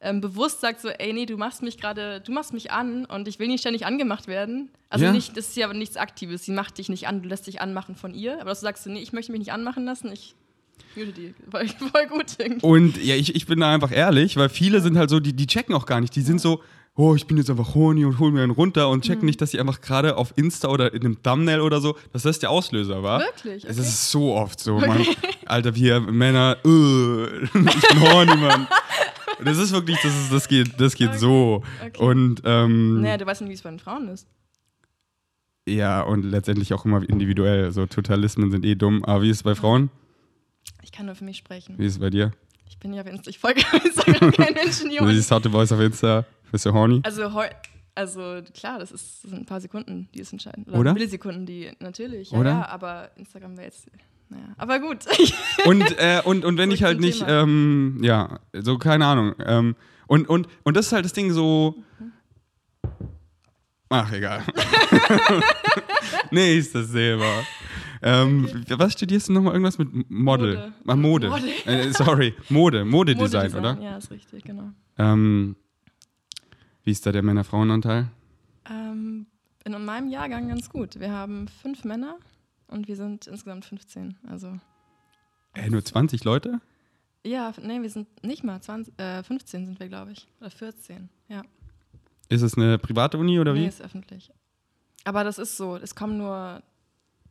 ähm, 0.00 0.20
bewusst 0.20 0.60
sagt, 0.60 0.80
so, 0.80 0.88
ey, 0.88 1.12
nee, 1.12 1.24
du 1.26 1.36
machst 1.36 1.62
mich 1.62 1.78
gerade, 1.78 2.20
du 2.20 2.32
machst 2.32 2.52
mich 2.52 2.70
an 2.72 3.04
und 3.06 3.26
ich 3.28 3.38
will 3.38 3.46
nicht 3.48 3.60
ständig 3.60 3.86
angemacht 3.86 4.26
werden. 4.26 4.70
Also 4.90 5.04
Ja. 5.06 5.12
nicht, 5.12 5.36
das 5.36 5.48
ist 5.48 5.56
ja 5.56 5.72
nichts 5.72 5.96
Aktives, 5.96 6.44
sie 6.44 6.52
macht 6.52 6.78
dich 6.78 6.88
nicht 6.88 7.06
an, 7.08 7.22
du 7.22 7.28
lässt 7.28 7.46
dich 7.46 7.60
anmachen 7.60 7.94
von 7.94 8.12
ihr, 8.12 8.34
aber 8.40 8.50
dass 8.50 8.60
du 8.60 8.64
sagst, 8.64 8.84
so, 8.84 8.90
nee, 8.90 9.00
ich 9.00 9.12
möchte 9.12 9.30
mich 9.32 9.38
nicht 9.40 9.52
anmachen 9.52 9.84
lassen, 9.84 10.10
ich 10.12 10.34
die. 10.96 11.34
Voll, 11.50 11.66
voll 11.68 12.06
gut 12.08 12.26
irgendwie. 12.38 12.64
Und 12.66 13.02
ja, 13.02 13.14
ich, 13.16 13.34
ich 13.34 13.46
bin 13.46 13.60
da 13.60 13.72
einfach 13.72 13.90
ehrlich, 13.92 14.36
weil 14.36 14.48
viele 14.48 14.80
sind 14.80 14.96
halt 14.96 15.10
so, 15.10 15.20
die, 15.20 15.32
die 15.32 15.46
checken 15.46 15.74
auch 15.74 15.86
gar 15.86 16.00
nicht. 16.00 16.14
Die 16.14 16.20
sind 16.22 16.40
so, 16.40 16.62
oh, 16.94 17.14
ich 17.16 17.26
bin 17.26 17.36
jetzt 17.36 17.50
einfach 17.50 17.74
horny 17.74 18.04
und 18.04 18.18
hol 18.20 18.30
mir 18.30 18.42
einen 18.42 18.52
runter 18.52 18.88
und 18.88 18.98
Mhm. 18.98 19.02
checken 19.08 19.26
nicht, 19.26 19.40
dass 19.40 19.50
sie 19.50 19.58
einfach 19.60 19.80
gerade 19.80 20.16
auf 20.16 20.32
Insta 20.36 20.68
oder 20.68 20.94
in 20.94 21.00
einem 21.04 21.22
Thumbnail 21.22 21.60
oder 21.60 21.80
so, 21.80 21.96
dass 22.12 22.22
das 22.22 22.38
der 22.38 22.50
Auslöser 22.50 23.02
war. 23.02 23.20
Wirklich? 23.20 23.64
Es 23.64 23.78
Okay. 23.78 23.80
ist 23.88 24.10
so 24.12 24.34
oft 24.34 24.60
so, 24.60 24.78
Mann. 24.78 25.04
Alter, 25.46 25.74
wir 25.74 26.00
Männer, 26.00 26.56
äh, 26.64 26.68
ich 27.44 27.52
bin 27.88 28.00
horny, 28.00 28.36
Mann. 28.36 28.68
Das 29.44 29.58
ist 29.58 29.72
wirklich, 29.72 29.98
das, 30.00 30.14
ist, 30.14 30.32
das 30.32 30.46
geht, 30.46 30.80
das 30.80 30.94
geht 30.94 31.08
Okay. 31.08 31.18
so. 31.18 31.62
Okay. 31.84 32.02
Und 32.02 32.42
ähm, 32.44 33.00
Naja, 33.00 33.16
du 33.18 33.26
weißt 33.26 33.40
nicht, 33.40 33.50
wie 33.50 33.54
es 33.54 33.62
bei 33.62 33.70
den 33.70 33.80
Frauen 33.80 34.06
ist. 34.08 34.28
ja, 35.66 36.02
und 36.02 36.24
letztendlich 36.24 36.72
auch 36.74 36.84
immer 36.84 37.02
individuell. 37.08 37.72
So 37.72 37.86
Totalismen 37.86 38.50
sind 38.52 38.64
eh 38.64 38.74
dumm. 38.76 39.04
Aber 39.04 39.22
wie 39.22 39.30
ist 39.30 39.38
es 39.38 39.42
bei 39.42 39.54
Frauen? 39.56 39.90
Ich 40.82 40.92
kann 40.92 41.06
nur 41.06 41.14
für 41.14 41.24
mich 41.24 41.38
sprechen. 41.38 41.78
Wie 41.78 41.86
ist 41.86 41.94
es 41.94 41.98
bei 41.98 42.10
dir? 42.10 42.32
Ich 42.68 42.78
bin 42.78 42.92
ja 42.92 43.02
auf 43.02 43.08
Insta, 43.08 43.30
ich 43.30 43.38
folge 43.38 43.62
auf 43.72 43.84
Instagram 43.84 44.32
keinen 44.32 44.54
Menschen, 44.54 44.90
die 44.90 44.96
Du 44.96 45.08
siehst 45.08 45.30
Harte 45.30 45.48
Boys 45.48 45.70
auf 45.72 45.80
Insta, 45.80 46.24
bist 46.50 46.66
du 46.66 46.72
horny? 46.72 47.00
Also, 47.04 47.30
also 47.94 48.42
klar, 48.54 48.78
das, 48.78 48.90
ist, 48.90 49.22
das 49.22 49.30
sind 49.30 49.42
ein 49.42 49.46
paar 49.46 49.60
Sekunden, 49.60 50.08
die 50.14 50.20
es 50.20 50.32
entscheiden. 50.32 50.64
Oder, 50.64 50.78
Oder? 50.78 50.92
Millisekunden, 50.94 51.46
die 51.46 51.70
natürlich. 51.78 52.30
Ja, 52.30 52.38
Oder? 52.38 52.50
ja, 52.50 52.68
aber 52.68 53.10
Instagram 53.16 53.56
wäre 53.56 53.66
jetzt. 53.66 53.90
Naja, 54.28 54.54
aber 54.56 54.80
gut. 54.80 55.04
Und, 55.66 55.98
äh, 55.98 56.22
und, 56.24 56.44
und 56.44 56.56
wenn 56.56 56.70
Zurück 56.70 56.74
ich 56.74 56.82
halt 56.82 57.00
nicht, 57.00 57.24
ähm, 57.28 58.00
ja, 58.02 58.40
so 58.54 58.78
keine 58.78 59.06
Ahnung. 59.06 59.34
Ähm, 59.44 59.76
und, 60.06 60.28
und, 60.28 60.48
und 60.64 60.76
das 60.76 60.86
ist 60.86 60.92
halt 60.92 61.04
das 61.04 61.12
Ding 61.12 61.30
so. 61.32 61.76
Ach, 63.90 64.10
egal. 64.12 64.42
nee, 66.30 66.56
ist 66.56 66.74
das 66.74 66.88
selber. 66.88 67.44
Ähm, 68.06 68.64
Was 68.68 68.92
studierst 68.92 69.28
du 69.28 69.32
nochmal? 69.32 69.54
Irgendwas 69.54 69.78
mit 69.78 70.10
Model? 70.10 70.54
Mode. 70.56 70.72
Ah, 70.86 70.94
Mode. 70.96 71.28
Mode. 71.30 71.48
Äh, 71.64 71.90
sorry, 71.92 72.34
Mode. 72.50 72.84
Modedesign, 72.84 73.50
Modedesign, 73.50 73.60
oder? 73.60 73.80
Ja, 73.82 73.96
ist 73.96 74.10
richtig, 74.10 74.44
genau. 74.44 74.70
Ähm, 74.98 75.56
wie 76.82 76.90
ist 76.90 77.06
da 77.06 77.12
der 77.12 77.22
Männer-Frauen-Anteil? 77.22 78.08
Ähm, 78.70 79.26
in 79.64 79.84
meinem 79.84 80.10
Jahrgang 80.10 80.48
ganz 80.48 80.68
gut. 80.68 81.00
Wir 81.00 81.10
haben 81.12 81.48
fünf 81.48 81.84
Männer 81.84 82.16
und 82.68 82.88
wir 82.88 82.96
sind 82.96 83.26
insgesamt 83.26 83.64
15. 83.64 84.18
Also, 84.28 84.58
Äh, 85.54 85.70
nur 85.70 85.82
20 85.82 86.24
Leute? 86.24 86.60
ja, 87.26 87.54
nee, 87.62 87.80
wir 87.80 87.88
sind 87.88 88.06
nicht 88.22 88.44
mal 88.44 88.60
20, 88.60 88.98
äh, 89.00 89.22
15 89.22 89.64
sind 89.64 89.80
wir, 89.80 89.88
glaube 89.88 90.12
ich. 90.12 90.28
Oder 90.42 90.50
14, 90.50 91.08
ja. 91.28 91.42
Ist 92.28 92.42
es 92.42 92.58
eine 92.58 92.76
private 92.78 93.16
Uni 93.16 93.40
oder 93.40 93.54
Nee, 93.54 93.62
wie? 93.62 93.66
ist 93.66 93.80
öffentlich. 93.80 94.30
Aber 95.04 95.24
das 95.24 95.38
ist 95.38 95.56
so, 95.56 95.76
es 95.76 95.94
kommen 95.94 96.18
nur 96.18 96.62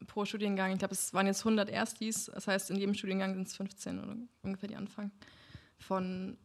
pro 0.08 0.26
Studiengang, 0.26 0.72
ich 0.74 0.80
glaube, 0.80 0.94
es 0.94 1.14
waren 1.14 1.28
jetzt 1.28 1.42
100 1.42 1.70
Erstis, 1.70 2.32
das 2.34 2.48
heißt, 2.48 2.70
in 2.72 2.78
jedem 2.78 2.94
Studiengang 2.94 3.34
sind 3.34 3.48
es 3.48 3.56
15 3.56 4.00
oder 4.00 4.16
ungefähr 4.42 4.70
die 4.70 4.76
Anfang 4.76 5.12
von 5.78 6.38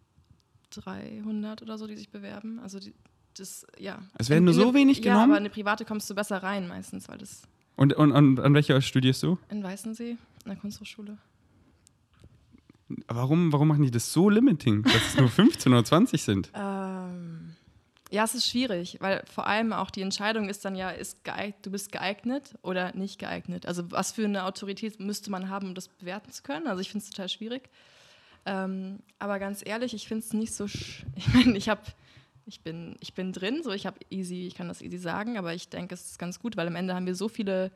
300 0.70 1.62
oder 1.62 1.78
so, 1.78 1.86
die 1.86 1.96
sich 1.96 2.10
bewerben. 2.10 2.58
Also 2.60 2.78
die, 2.78 2.94
das, 3.36 3.66
ja. 3.78 4.00
Es 4.18 4.28
werden 4.30 4.44
nur 4.44 4.54
so 4.54 4.62
eine- 4.64 4.74
wenig 4.74 4.98
Ja, 4.98 5.04
genommen? 5.04 5.30
aber 5.30 5.32
in 5.38 5.44
eine 5.44 5.50
private 5.50 5.84
kommst 5.84 6.08
du 6.10 6.14
besser 6.14 6.42
rein 6.42 6.68
meistens, 6.68 7.08
weil 7.08 7.18
das 7.18 7.42
Und, 7.76 7.92
und, 7.94 8.12
und 8.12 8.40
an 8.40 8.54
welcher 8.54 8.80
studierst 8.82 9.22
du? 9.22 9.38
in 9.48 9.62
Weißensee, 9.62 10.10
in 10.10 10.18
der 10.46 10.56
Kunsthochschule. 10.56 11.16
Warum, 13.06 13.52
warum 13.52 13.68
machen 13.68 13.82
die 13.82 13.90
das 13.90 14.12
so 14.14 14.30
limiting, 14.30 14.82
dass 14.82 14.94
es 15.08 15.16
nur 15.18 15.28
15 15.28 15.72
oder 15.72 15.84
20 15.84 16.22
sind? 16.22 16.50
Ja, 18.10 18.24
es 18.24 18.34
ist 18.34 18.46
schwierig, 18.46 18.96
weil 19.00 19.22
vor 19.26 19.46
allem 19.46 19.72
auch 19.72 19.90
die 19.90 20.00
Entscheidung 20.00 20.48
ist 20.48 20.64
dann 20.64 20.74
ja, 20.74 20.90
ist 20.90 21.24
geeignet, 21.24 21.56
du 21.62 21.70
bist 21.70 21.92
geeignet 21.92 22.54
oder 22.62 22.94
nicht 22.96 23.18
geeignet. 23.18 23.66
Also 23.66 23.90
was 23.90 24.12
für 24.12 24.24
eine 24.24 24.44
Autorität 24.44 24.98
müsste 24.98 25.30
man 25.30 25.50
haben, 25.50 25.68
um 25.68 25.74
das 25.74 25.88
bewerten 25.88 26.30
zu 26.32 26.42
können? 26.42 26.68
Also 26.68 26.80
ich 26.80 26.90
finde 26.90 27.04
es 27.04 27.10
total 27.10 27.28
schwierig. 27.28 27.68
Ähm, 28.46 29.00
aber 29.18 29.38
ganz 29.38 29.62
ehrlich, 29.64 29.92
ich 29.92 30.08
finde 30.08 30.24
es 30.24 30.32
nicht 30.32 30.54
so. 30.54 30.64
Ich 31.16 31.34
meine, 31.34 31.58
ich 31.58 31.68
habe, 31.68 31.82
ich 32.46 32.62
bin, 32.62 32.96
ich 33.00 33.12
bin 33.12 33.32
drin, 33.32 33.62
so 33.62 33.72
ich 33.72 33.86
habe 33.86 33.98
easy, 34.08 34.46
ich 34.46 34.54
kann 34.54 34.68
das 34.68 34.80
easy 34.80 34.96
sagen, 34.96 35.36
aber 35.36 35.52
ich 35.52 35.68
denke, 35.68 35.94
es 35.94 36.12
ist 36.12 36.18
ganz 36.18 36.40
gut, 36.40 36.56
weil 36.56 36.66
am 36.66 36.76
Ende 36.76 36.94
haben 36.94 37.06
wir 37.06 37.14
so 37.14 37.28
viele 37.28 37.70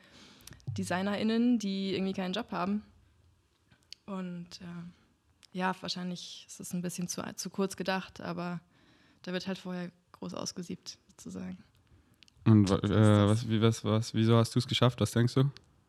DesignerInnen, 0.79 1.59
die 1.59 1.95
irgendwie 1.95 2.15
keinen 2.15 2.33
Job 2.33 2.51
haben. 2.53 2.83
Und 4.07 4.63
äh, 4.63 5.59
ja, 5.59 5.77
wahrscheinlich 5.81 6.47
ist 6.49 6.61
es 6.61 6.73
ein 6.73 6.81
bisschen 6.81 7.07
zu, 7.09 7.23
zu 7.37 7.51
kurz 7.51 7.77
gedacht, 7.77 8.23
aber 8.23 8.61
da 9.23 9.33
wird 9.33 9.47
halt 9.47 9.59
vorher 9.59 9.91
groß 10.23 10.35
ausgesiebt, 10.35 10.99
sozusagen. 11.11 11.59
Und 12.47 12.71
äh, 12.71 13.29
was, 13.29 13.49
wie, 13.49 13.61
was, 13.61 13.85
was, 13.85 14.15
wieso 14.15 14.37
hast 14.37 14.55
du 14.55 14.59
es 14.61 14.67
geschafft? 14.69 15.01
Was 15.01 15.11
denkst 15.11 15.35
du? 15.35 15.41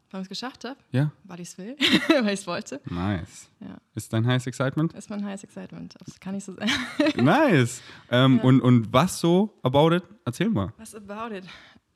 Warum 0.09 0.21
ich 0.21 0.25
es 0.25 0.29
geschafft 0.29 0.63
habe, 0.65 0.79
Ja? 0.91 1.11
weil 1.23 1.39
ich 1.39 1.49
es 1.49 1.57
will, 1.57 1.75
weil 2.09 2.33
ich 2.33 2.39
es 2.41 2.47
wollte. 2.47 2.79
Nice. 2.85 3.49
Ja, 3.59 3.77
Ist 3.95 4.11
dein 4.13 4.25
Highest 4.27 4.45
Excitement? 4.47 4.93
ist 4.93 5.09
mein 5.09 5.23
Highest 5.25 5.43
Excitement. 5.43 5.95
Das 6.05 6.19
kann 6.19 6.35
ich 6.35 6.43
so 6.43 6.53
sagen. 6.53 6.69
nice. 7.23 7.81
Ähm, 8.11 8.37
Ja. 8.37 8.43
und, 8.43 8.61
und 8.61 8.91
was 8.93 9.19
so 9.19 9.53
about 9.63 9.95
it? 9.95 10.03
Erzähl 10.25 10.49
mal. 10.49 10.73
Was 10.77 10.93
about 10.95 11.35
it? 11.35 11.45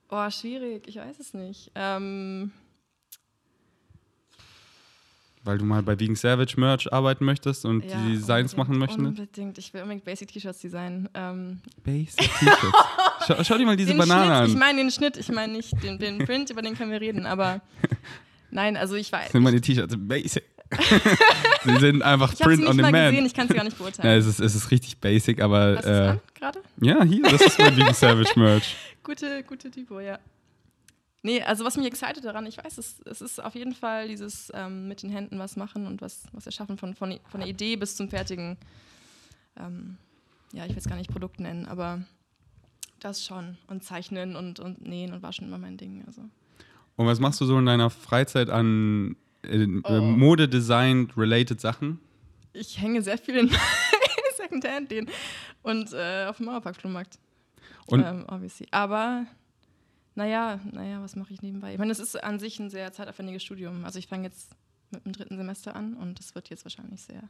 Oh, 0.09 0.29
schwierig, 0.31 0.87
ich 0.87 0.95
weiß 0.97 1.19
es 1.19 1.33
nicht. 1.33 1.71
Ähm, 1.75 2.51
Weil 5.47 5.57
du 5.57 5.63
mal 5.65 5.81
bei 5.81 5.97
Vegan 5.97 6.15
Savage 6.17 6.55
Merch 6.59 6.91
arbeiten 6.91 7.23
möchtest 7.23 7.63
und 7.65 7.85
ja, 7.85 7.97
die 8.05 8.13
Designs 8.17 8.57
machen 8.57 8.77
möchtest. 8.77 8.99
Unbedingt, 8.99 9.57
ich 9.57 9.73
will 9.73 9.81
unbedingt 9.81 10.03
Basic 10.03 10.27
T-Shirts 10.27 10.59
designen. 10.59 11.07
Ähm, 11.13 11.61
Basic 11.85 12.17
T-Shirts. 12.17 12.77
schau, 13.27 13.43
schau 13.43 13.57
dir 13.57 13.65
mal 13.65 13.77
diese 13.77 13.91
den 13.91 13.97
Banane 13.97 14.25
Schnitt, 14.25 14.47
ich 14.49 14.53
an. 14.53 14.59
meine 14.59 14.77
den 14.81 14.91
Schnitt, 14.91 15.17
ich 15.17 15.29
meine 15.31 15.53
nicht 15.53 15.83
den, 15.83 15.97
den 15.99 16.17
Print, 16.25 16.49
über 16.49 16.61
den 16.61 16.75
können 16.77 16.91
wir 16.91 16.99
reden, 16.99 17.25
aber 17.25 17.61
nein, 18.51 18.75
also 18.75 18.95
ich 18.95 19.09
weiß. 19.11 19.31
Sind 19.31 19.41
meine 19.43 19.61
T-Shirts 19.61 19.95
basic. 19.97 20.43
Sie 21.63 21.77
sind 21.77 22.01
einfach 22.03 22.33
Ich 22.33 22.41
habe 22.41 22.55
Print 22.55 22.67
on 22.67 22.75
nicht 22.75 22.81
mal 22.81 22.91
demand. 22.91 23.11
gesehen, 23.11 23.25
ich 23.25 23.33
kann 23.33 23.47
sie 23.47 23.53
gar 23.53 23.63
nicht 23.63 23.77
Ja, 23.77 23.83
beurteilen. 23.85 24.19
es, 24.19 24.27
ist, 24.27 24.41
es 24.41 24.53
ist 24.53 24.69
richtig 24.69 24.97
basic, 24.99 25.41
aber 25.41 25.77
Hast 25.77 25.85
äh, 25.85 26.17
gerade? 26.37 26.59
ja, 26.81 27.03
hier, 27.05 27.23
das 27.23 27.41
ist 27.41 27.57
mein 27.57 27.77
Vegan 27.77 27.93
Savage 27.93 28.37
Merch. 28.37 28.75
Gute, 29.01 29.43
gute 29.43 29.71
Typo, 29.71 30.01
ja. 30.01 30.19
Nee, 31.23 31.41
also 31.41 31.65
was 31.65 31.75
mich 31.77 31.85
excited 31.87 32.23
daran, 32.23 32.45
ich 32.45 32.57
weiß, 32.57 32.77
es, 32.77 33.01
es 33.05 33.21
ist 33.21 33.43
auf 33.43 33.55
jeden 33.55 33.73
Fall 33.73 34.07
dieses 34.07 34.51
ähm, 34.53 34.87
mit 34.87 35.01
den 35.03 35.09
Händen 35.09 35.39
was 35.39 35.55
machen 35.55 35.87
und 35.87 36.01
was, 36.01 36.23
was 36.31 36.45
erschaffen 36.45 36.77
von, 36.77 36.95
von, 36.95 37.19
von 37.29 37.39
der 37.39 37.49
Idee 37.49 37.75
bis 37.75 37.95
zum 37.95 38.09
fertigen, 38.09 38.57
ähm, 39.57 39.97
ja, 40.53 40.63
ich 40.65 40.71
will 40.71 40.77
es 40.77 40.87
gar 40.87 40.95
nicht 40.95 41.09
Produkt 41.11 41.39
nennen, 41.39 41.65
aber 41.65 42.03
das 42.99 43.25
schon. 43.25 43.57
Und 43.67 43.83
zeichnen 43.83 44.35
und, 44.35 44.59
und 44.59 44.85
nähen 44.87 45.13
und 45.13 45.21
waschen 45.23 45.47
immer 45.47 45.57
mein 45.57 45.77
Ding. 45.77 46.03
Also. 46.05 46.21
Und 46.95 47.05
was 47.05 47.19
machst 47.19 47.41
du 47.41 47.45
so 47.45 47.57
in 47.57 47.65
deiner 47.65 47.89
Freizeit 47.89 48.49
an 48.49 49.15
äh, 49.43 49.65
Oh. 49.83 50.01
Mode-Design-related 50.01 51.59
Sachen? 51.59 51.99
Ich 52.53 52.81
hänge 52.81 53.01
sehr 53.01 53.17
viel 53.17 53.37
in 53.37 53.51
Secondhand-Läden 54.37 55.09
und 55.63 55.93
äh, 55.93 56.25
auf 56.27 56.37
dem 56.37 56.47
Mauerpark-Flohmarkt. 56.47 57.19
Und 57.87 58.03
ähm, 58.03 58.25
obviously. 58.27 58.67
Aber 58.71 59.25
naja, 60.17 60.59
naja, 60.71 61.01
was 61.01 61.15
mache 61.15 61.33
ich 61.33 61.41
nebenbei? 61.41 61.73
Ich 61.73 61.79
meine, 61.79 61.91
es 61.91 61.99
ist 61.99 62.21
an 62.23 62.39
sich 62.39 62.59
ein 62.59 62.69
sehr 62.69 62.91
zeitaufwendiges 62.91 63.43
Studium. 63.43 63.85
Also 63.85 63.99
ich 63.99 64.07
fange 64.07 64.23
jetzt 64.25 64.51
mit 64.91 65.05
dem 65.05 65.13
dritten 65.13 65.37
Semester 65.37 65.75
an 65.75 65.93
und 65.93 66.19
es 66.19 66.35
wird 66.35 66.49
jetzt 66.49 66.65
wahrscheinlich 66.65 67.01
sehr. 67.01 67.21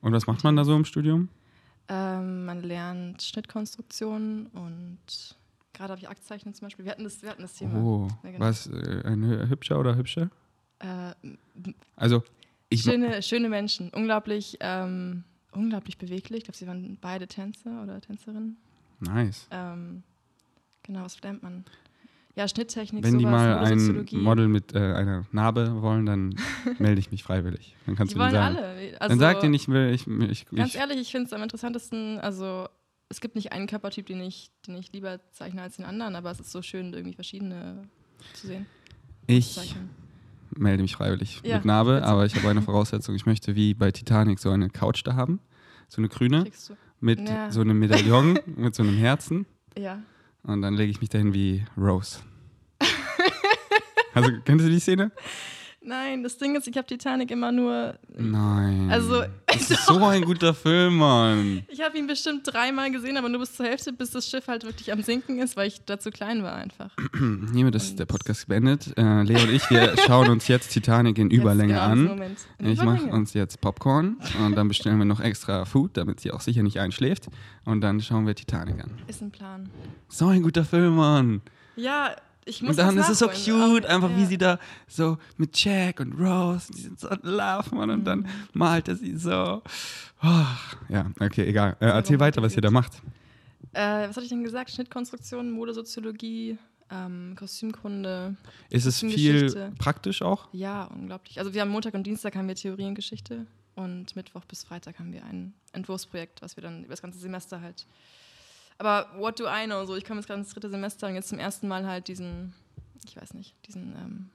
Und 0.00 0.12
was 0.12 0.26
macht 0.26 0.44
man 0.44 0.56
da 0.56 0.64
so 0.64 0.74
im 0.74 0.84
Studium? 0.84 1.28
Ähm, 1.88 2.44
man 2.46 2.62
lernt 2.62 3.20
Schnittkonstruktion 3.22 4.46
und 4.46 4.98
gerade 5.72 5.92
habe 5.92 6.00
ich 6.00 6.08
Aktzeichnen 6.08 6.54
zum 6.54 6.66
Beispiel. 6.66 6.84
Wir 6.84 6.92
hatten 6.92 7.04
das, 7.04 7.22
wir 7.22 7.30
hatten 7.30 7.42
das 7.42 7.54
Thema. 7.54 7.82
Oh, 7.82 8.08
Ja, 8.22 8.30
genau. 8.30 8.44
was, 8.44 8.66
äh, 8.68 9.02
ein 9.04 9.24
hü- 9.24 9.48
hübscher 9.48 9.78
oder 9.80 9.96
hübsche? 9.96 10.30
Äh, 10.78 11.12
Also, 11.96 12.22
ich, 12.68 12.82
schöne, 12.82 13.22
schöne 13.22 13.48
Menschen, 13.48 13.90
unglaublich, 13.90 14.56
ähm, 14.60 15.24
unglaublich 15.52 15.98
beweglich. 15.98 16.38
Ich 16.38 16.44
glaube, 16.44 16.56
sie 16.58 16.66
waren 16.66 16.96
beide 17.00 17.26
Tänzer 17.26 17.82
oder 17.82 18.00
Tänzerinnen. 18.00 18.56
nice. 19.00 19.48
Ähm, 19.50 20.02
genau, 20.84 21.02
was 21.02 21.20
lernt 21.22 21.42
man? 21.42 21.64
Ja, 22.36 22.46
Schnitttechnik, 22.46 23.02
Wenn 23.04 23.18
die 23.18 23.24
sowas, 23.24 23.32
mal 23.32 23.58
ein. 23.58 24.06
Model 24.22 24.48
mit 24.48 24.74
äh, 24.74 24.78
einer 24.78 25.26
Narbe 25.32 25.82
wollen, 25.82 26.06
dann 26.06 26.34
melde 26.78 27.00
ich 27.00 27.10
mich 27.10 27.22
freiwillig. 27.24 27.74
Dann 27.86 27.96
kannst 27.96 28.12
Die 28.12 28.14
du 28.14 28.20
wollen 28.20 28.30
sagen. 28.32 28.56
alle. 28.56 28.96
Also, 29.00 29.08
dann 29.08 29.18
sag 29.18 29.40
denen, 29.40 29.54
ich 29.54 29.68
will, 29.68 29.92
ich, 29.92 30.06
ich, 30.06 30.46
Ganz 30.46 30.74
ich 30.74 30.80
ehrlich, 30.80 30.98
ich 31.00 31.10
finde 31.10 31.26
es 31.26 31.32
am 31.32 31.42
interessantesten, 31.42 32.18
also 32.20 32.68
es 33.08 33.20
gibt 33.20 33.34
nicht 33.34 33.52
einen 33.52 33.66
Körpertyp, 33.66 34.06
den 34.06 34.20
ich, 34.20 34.50
den 34.66 34.76
ich 34.76 34.92
lieber 34.92 35.18
zeichne 35.32 35.62
als 35.62 35.76
den 35.76 35.84
anderen, 35.84 36.14
aber 36.14 36.30
es 36.30 36.38
ist 36.38 36.52
so 36.52 36.62
schön, 36.62 36.92
irgendwie 36.94 37.14
verschiedene 37.16 37.82
zu 38.34 38.46
sehen. 38.46 38.66
ich 39.26 39.74
melde 40.56 40.82
mich 40.82 40.94
freiwillig 40.94 41.40
Ja, 41.44 41.56
mit 41.56 41.64
Narbe, 41.64 41.94
bitte. 41.94 42.06
aber 42.06 42.26
ich 42.26 42.34
habe 42.36 42.48
eine 42.48 42.62
Voraussetzung. 42.62 43.14
Ich 43.16 43.26
möchte 43.26 43.56
wie 43.56 43.74
bei 43.74 43.90
Titanic 43.90 44.38
so 44.38 44.50
eine 44.50 44.70
Couch 44.70 45.02
da 45.04 45.14
haben, 45.16 45.40
so 45.88 45.98
eine 46.00 46.08
grüne, 46.08 46.44
mit 47.00 47.28
Ja. 47.28 47.50
so 47.50 47.60
einem 47.60 47.78
Medaillon, 47.80 48.38
mit 48.56 48.74
so 48.76 48.82
einem 48.84 48.96
Herzen 48.96 49.46
Ja. 49.76 50.00
Und 50.42 50.62
dann 50.62 50.74
lege 50.74 50.90
ich 50.90 51.00
mich 51.00 51.10
dahin 51.10 51.34
wie 51.34 51.64
Rose. 51.76 52.20
also, 54.14 54.30
kennst 54.44 54.64
du 54.64 54.70
die 54.70 54.80
Szene? 54.80 55.12
Nein, 55.82 56.22
das 56.22 56.36
Ding 56.36 56.54
ist, 56.56 56.68
ich 56.68 56.76
habe 56.76 56.86
Titanic 56.86 57.30
immer 57.30 57.52
nur. 57.52 57.94
Nein. 58.16 58.90
Also- 58.90 59.22
Das 59.46 59.70
ist 59.70 59.86
so 59.86 59.96
ein 60.04 60.22
guter 60.26 60.52
Film, 60.54 60.96
Mann. 60.98 61.62
Ich 61.68 61.80
habe 61.82 61.96
ihn 61.96 62.06
bestimmt 62.06 62.42
dreimal 62.44 62.90
gesehen, 62.90 63.16
aber 63.16 63.28
nur 63.30 63.40
bis 63.40 63.56
zur 63.56 63.64
Hälfte, 63.66 63.92
bis 63.92 64.10
das 64.10 64.28
Schiff 64.28 64.46
halt 64.46 64.64
wirklich 64.64 64.92
am 64.92 65.02
Sinken 65.02 65.38
ist, 65.38 65.56
weil 65.56 65.68
ich 65.68 65.82
da 65.86 65.98
zu 65.98 66.10
klein 66.10 66.42
war 66.42 66.54
einfach. 66.54 66.90
Hiermit 67.54 67.74
ist 67.74 67.98
der 67.98 68.04
Podcast 68.04 68.46
beendet. 68.46 68.92
Äh, 68.98 69.22
Leo 69.22 69.40
und 69.40 69.50
ich, 69.50 69.68
wir 69.70 69.94
schauen 70.06 70.28
uns 70.28 70.48
jetzt 70.48 70.68
Titanic 70.70 71.16
in 71.18 71.30
Überlänge 71.30 71.72
Jetzt, 71.72 71.82
an. 71.82 72.04
Moment. 72.04 72.38
In 72.58 72.66
Ich 72.66 72.82
mache 72.82 73.06
uns 73.06 73.32
jetzt 73.32 73.60
Popcorn 73.62 74.18
und 74.44 74.56
dann 74.56 74.68
bestellen 74.68 74.98
wir 74.98 75.06
noch 75.06 75.20
extra 75.20 75.64
Food, 75.64 75.96
damit 75.96 76.20
sie 76.20 76.30
auch 76.30 76.40
sicher 76.42 76.62
nicht 76.62 76.78
einschläft. 76.78 77.28
Und 77.64 77.80
dann 77.80 78.00
schauen 78.02 78.26
wir 78.26 78.34
Titanic 78.34 78.84
an. 78.84 78.90
Ist 79.08 79.22
ein 79.22 79.30
Plan. 79.30 79.70
So 80.08 80.26
ein 80.28 80.42
guter 80.42 80.64
Film, 80.64 80.96
Mann. 80.96 81.40
Ja, 81.76 82.10
ich 82.44 82.62
muss 82.62 82.70
Und 82.70 82.78
dann 82.78 82.96
das 82.96 83.10
ist 83.10 83.20
es 83.22 83.44
so 83.44 83.52
cute, 83.52 83.86
einfach 83.86 84.10
wie 84.16 84.22
ja. 84.22 84.26
sie 84.26 84.38
da 84.38 84.58
so 84.88 85.18
mit 85.36 85.62
Jack 85.62 86.00
und 86.00 86.12
Rose, 86.14 86.72
die 86.72 86.80
sind 86.80 86.98
so 87.00 87.08
in 87.08 87.20
love, 87.22 87.74
Mann. 87.74 87.90
Und 87.90 88.00
Mhm. 88.00 88.04
dann 88.04 88.28
malt 88.52 88.88
er 88.88 88.96
sie 88.96 89.16
so. 89.16 89.62
Oh, 90.22 90.44
ja, 90.88 91.10
okay, 91.20 91.46
egal. 91.46 91.76
Äh, 91.80 91.86
erzähl 91.86 92.18
weiter, 92.20 92.42
was 92.42 92.54
ihr 92.56 92.62
da 92.62 92.70
macht. 92.70 93.02
Äh, 93.72 94.08
was 94.08 94.16
hatte 94.16 94.22
ich 94.22 94.28
denn 94.30 94.42
gesagt? 94.42 94.70
Schnittkonstruktion, 94.70 95.50
Modesoziologie, 95.50 96.58
ähm, 96.90 97.36
Kostümkunde. 97.38 98.36
Ist 98.68 98.86
es 98.86 99.00
viel 99.00 99.72
praktisch 99.78 100.22
auch? 100.22 100.48
Ja, 100.52 100.84
unglaublich. 100.84 101.38
Also 101.38 101.54
wir 101.54 101.60
haben 101.60 101.70
Montag 101.70 101.94
und 101.94 102.02
Dienstag 102.04 102.34
haben 102.36 102.48
wir 102.48 102.54
Theorie 102.56 102.86
und 102.86 102.94
Geschichte 102.96 103.46
und 103.76 104.16
Mittwoch 104.16 104.44
bis 104.46 104.64
Freitag 104.64 104.98
haben 104.98 105.12
wir 105.12 105.24
ein 105.24 105.54
Entwurfsprojekt, 105.72 106.42
was 106.42 106.56
wir 106.56 106.62
dann 106.62 106.80
über 106.80 106.90
das 106.90 107.02
ganze 107.02 107.18
Semester 107.18 107.60
halt. 107.60 107.86
Aber 108.80 109.06
what 109.18 109.38
do 109.38 109.44
I 109.44 109.66
know? 109.66 109.84
So, 109.84 109.94
ich 109.94 110.04
komme 110.06 110.20
jetzt 110.20 110.26
gerade 110.26 110.40
ins 110.40 110.52
dritte 110.54 110.70
Semester 110.70 111.06
und 111.06 111.14
jetzt 111.14 111.28
zum 111.28 111.38
ersten 111.38 111.68
Mal 111.68 111.86
halt 111.86 112.08
diesen, 112.08 112.54
ich 113.06 113.14
weiß 113.14 113.34
nicht, 113.34 113.54
diesen, 113.66 113.94
ähm, 113.94 114.30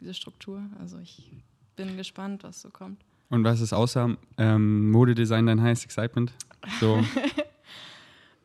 diese 0.00 0.14
Struktur. 0.14 0.62
Also 0.80 0.98
ich 0.98 1.30
bin 1.76 1.98
gespannt, 1.98 2.42
was 2.42 2.62
so 2.62 2.70
kommt. 2.70 3.02
Und 3.28 3.44
was 3.44 3.60
ist 3.60 3.72
außer 3.74 4.16
ähm, 4.38 4.90
Modedesign 4.90 5.46
dein 5.46 5.60
Highest 5.62 5.84
Excitement? 5.84 6.32
So, 6.80 7.04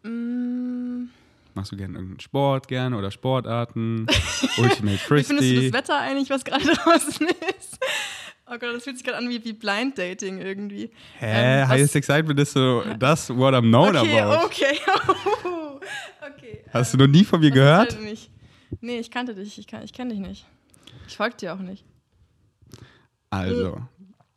Mm, 0.03 1.09
machst 1.53 1.71
du 1.71 1.75
gerne 1.77 1.95
irgendeinen 1.95 2.19
Sport 2.19 2.67
gerne 2.67 2.97
oder 2.97 3.11
Sportarten? 3.11 4.05
Ultimate 4.57 4.93
wie 4.93 4.97
findest 4.97 5.29
du 5.31 5.35
Frisbee? 5.35 5.69
das 5.71 5.73
Wetter 5.73 5.99
eigentlich, 5.99 6.29
was 6.29 6.45
gerade 6.45 6.63
draußen 6.73 7.27
ist? 7.59 7.79
Oh 8.49 8.57
Gott, 8.57 8.75
das 8.75 8.83
fühlt 8.83 8.97
sich 8.97 9.05
gerade 9.05 9.17
an 9.17 9.29
wie, 9.29 9.43
wie 9.43 9.51
Blind 9.51 9.97
Dating 9.97 10.39
irgendwie. 10.39 10.89
Hä? 11.19 11.61
Ähm, 11.61 11.67
Highest 11.67 11.95
Excitement 11.97 12.39
ist 12.39 12.53
so 12.53 12.81
das, 12.97 13.29
what 13.29 13.53
I'm 13.53 13.67
known 13.67 13.95
okay, 13.95 14.19
about. 14.19 14.45
okay, 14.45 14.79
okay. 16.21 16.63
Hast 16.71 16.93
du 16.93 16.97
noch 16.97 17.07
nie 17.07 17.25
von 17.25 17.41
mir 17.41 17.51
gehört? 17.51 17.89
Ist 17.89 17.95
halt 17.97 18.05
nicht. 18.05 18.31
Nee, 18.79 18.99
ich 18.99 19.11
kannte 19.11 19.35
dich. 19.35 19.57
Ich, 19.57 19.67
kan 19.67 19.83
ich 19.83 19.91
kenne 19.91 20.11
dich 20.11 20.19
nicht. 20.19 20.45
Ich 21.07 21.17
folge 21.17 21.35
dir 21.35 21.53
auch 21.53 21.59
nicht. 21.59 21.83
Also, 23.29 23.81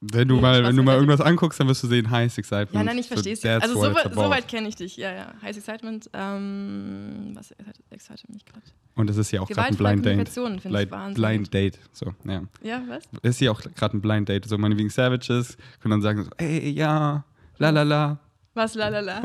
wenn 0.00 0.28
du 0.28 0.36
mal, 0.40 0.64
wenn 0.64 0.76
du 0.76 0.82
mal 0.82 0.94
irgendwas 0.94 1.20
anguckst, 1.20 1.60
dann 1.60 1.68
wirst 1.68 1.82
du 1.82 1.86
sehen 1.86 2.10
Highest 2.10 2.38
Excitement. 2.38 2.72
Ja, 2.72 2.82
nein, 2.82 2.98
ich 2.98 3.08
verstehe 3.08 3.34
es. 3.34 3.44
Also 3.44 3.74
so, 3.74 3.92
so 3.92 4.30
weit 4.30 4.48
kenne 4.48 4.68
ich 4.68 4.76
dich. 4.76 4.96
Ja, 4.96 5.12
ja. 5.12 5.34
Heiß 5.42 5.58
Excitement. 5.58 6.08
Ähm, 6.14 7.32
was 7.34 7.54
excited, 7.90 8.28
mich 8.30 8.44
gerade? 8.46 8.62
Und 8.94 9.08
das 9.08 9.18
ist 9.18 9.30
ja 9.30 9.40
auch 9.42 9.48
gerade 9.48 9.68
ein 9.68 9.76
Blind 9.76 10.06
Date. 10.06 10.34
Blind. 10.62 11.14
Blind 11.14 11.54
Date. 11.54 11.78
So, 11.92 12.14
ja. 12.24 12.42
Ja, 12.62 12.82
was? 12.88 13.04
Ist 13.22 13.38
hier 13.38 13.52
auch 13.52 13.60
gerade 13.60 13.96
ein 13.96 14.00
Blind 14.00 14.28
Date. 14.28 14.46
So, 14.46 14.56
meine 14.56 14.76
wegen 14.78 14.90
Savages 14.90 15.56
können 15.80 15.92
dann 15.92 16.02
sagen 16.02 16.24
so, 16.24 16.30
ey, 16.38 16.70
ja, 16.70 17.24
la 17.58 17.70
la 17.70 17.82
la. 17.82 18.18
Was, 18.54 18.74
lalala. 18.74 19.22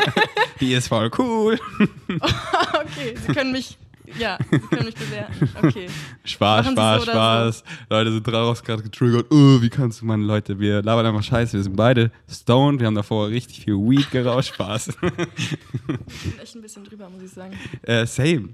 Die 0.60 0.72
ist 0.72 0.88
voll 0.88 1.10
cool. 1.18 1.58
okay, 2.08 3.14
Sie 3.26 3.32
können 3.32 3.52
mich, 3.52 3.78
ja, 4.18 4.38
Sie 4.50 4.58
können 4.58 4.84
mich 4.86 4.94
bewerten. 4.94 5.48
Okay. 5.62 5.86
Spaß, 6.24 6.66
Machen 6.66 6.76
Spaß, 6.76 7.04
so 7.04 7.10
Spaß. 7.10 7.64
Leute 7.90 8.12
sind 8.12 8.26
daraus 8.28 8.62
gerade 8.62 8.82
getriggert. 8.82 9.26
Oh, 9.30 9.60
wie 9.62 9.68
kannst 9.68 10.00
du, 10.00 10.06
Mann, 10.06 10.22
Leute, 10.22 10.58
wir 10.58 10.82
labern 10.82 11.06
einfach 11.06 11.22
scheiße. 11.22 11.54
Wir 11.56 11.62
sind 11.62 11.76
beide 11.76 12.10
stoned. 12.30 12.80
Wir 12.80 12.86
haben 12.86 12.94
davor 12.94 13.28
richtig 13.28 13.60
viel 13.64 13.74
Weed 13.74 14.10
geraucht. 14.10 14.46
Spaß. 14.46 14.88
Ich 14.88 14.96
bin 15.00 16.38
echt 16.42 16.54
ein 16.56 16.62
bisschen 16.62 16.84
drüber, 16.84 17.08
muss 17.10 17.22
ich 17.22 17.30
sagen. 17.30 17.54
äh, 17.82 18.06
same. 18.06 18.50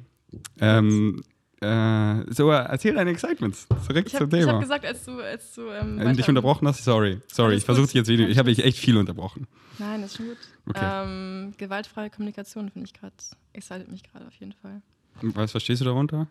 Ähm, 0.61 1.23
äh, 1.61 2.25
so, 2.33 2.51
äh, 2.51 2.55
erzähl 2.57 2.95
deine 2.95 3.11
Excitements. 3.11 3.69
Zurück 3.87 4.05
Ich 4.07 4.13
zum 4.13 4.21
habe 4.23 4.37
Thema. 4.39 4.53
hab 4.55 4.61
gesagt, 4.63 4.85
als 4.85 5.05
du, 5.05 5.21
als 5.21 5.55
du 5.55 5.69
ähm, 5.71 5.99
Äh, 6.01 6.13
dich 6.15 6.29
unterbrochen 6.29 6.67
hast? 6.67 6.83
Sorry. 6.83 7.21
Sorry, 7.33 7.55
ich 7.57 7.65
versuche 7.65 7.87
dich 7.87 7.95
jetzt 7.95 8.09
wieder. 8.09 8.29
Ich 8.29 8.39
habe 8.39 8.49
dich 8.53 8.65
echt 8.65 8.79
viel 8.79 8.97
unterbrochen. 8.97 9.47
Nein, 9.79 10.03
ist 10.03 10.17
schon 10.17 10.27
gut. 10.27 10.39
Okay. 10.69 10.81
Ähm, 10.83 11.55
gewaltfreie 11.59 12.11
Kommunikation 12.11 12.69
finde 12.71 12.87
ich 12.87 12.95
gerade, 12.95 13.15
excited 13.53 13.89
mich 13.91 14.03
gerade 14.03 14.27
auf 14.27 14.35
jeden 14.35 14.53
Fall. 14.55 14.83
Was 15.21 15.51
verstehst 15.51 15.81
du 15.81 15.85
darunter? 15.85 16.29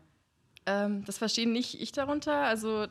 Ähm, 0.66 1.04
das 1.06 1.18
verstehe 1.18 1.50
nicht 1.50 1.80
ich 1.80 1.92
darunter. 1.92 2.44
Also 2.44 2.88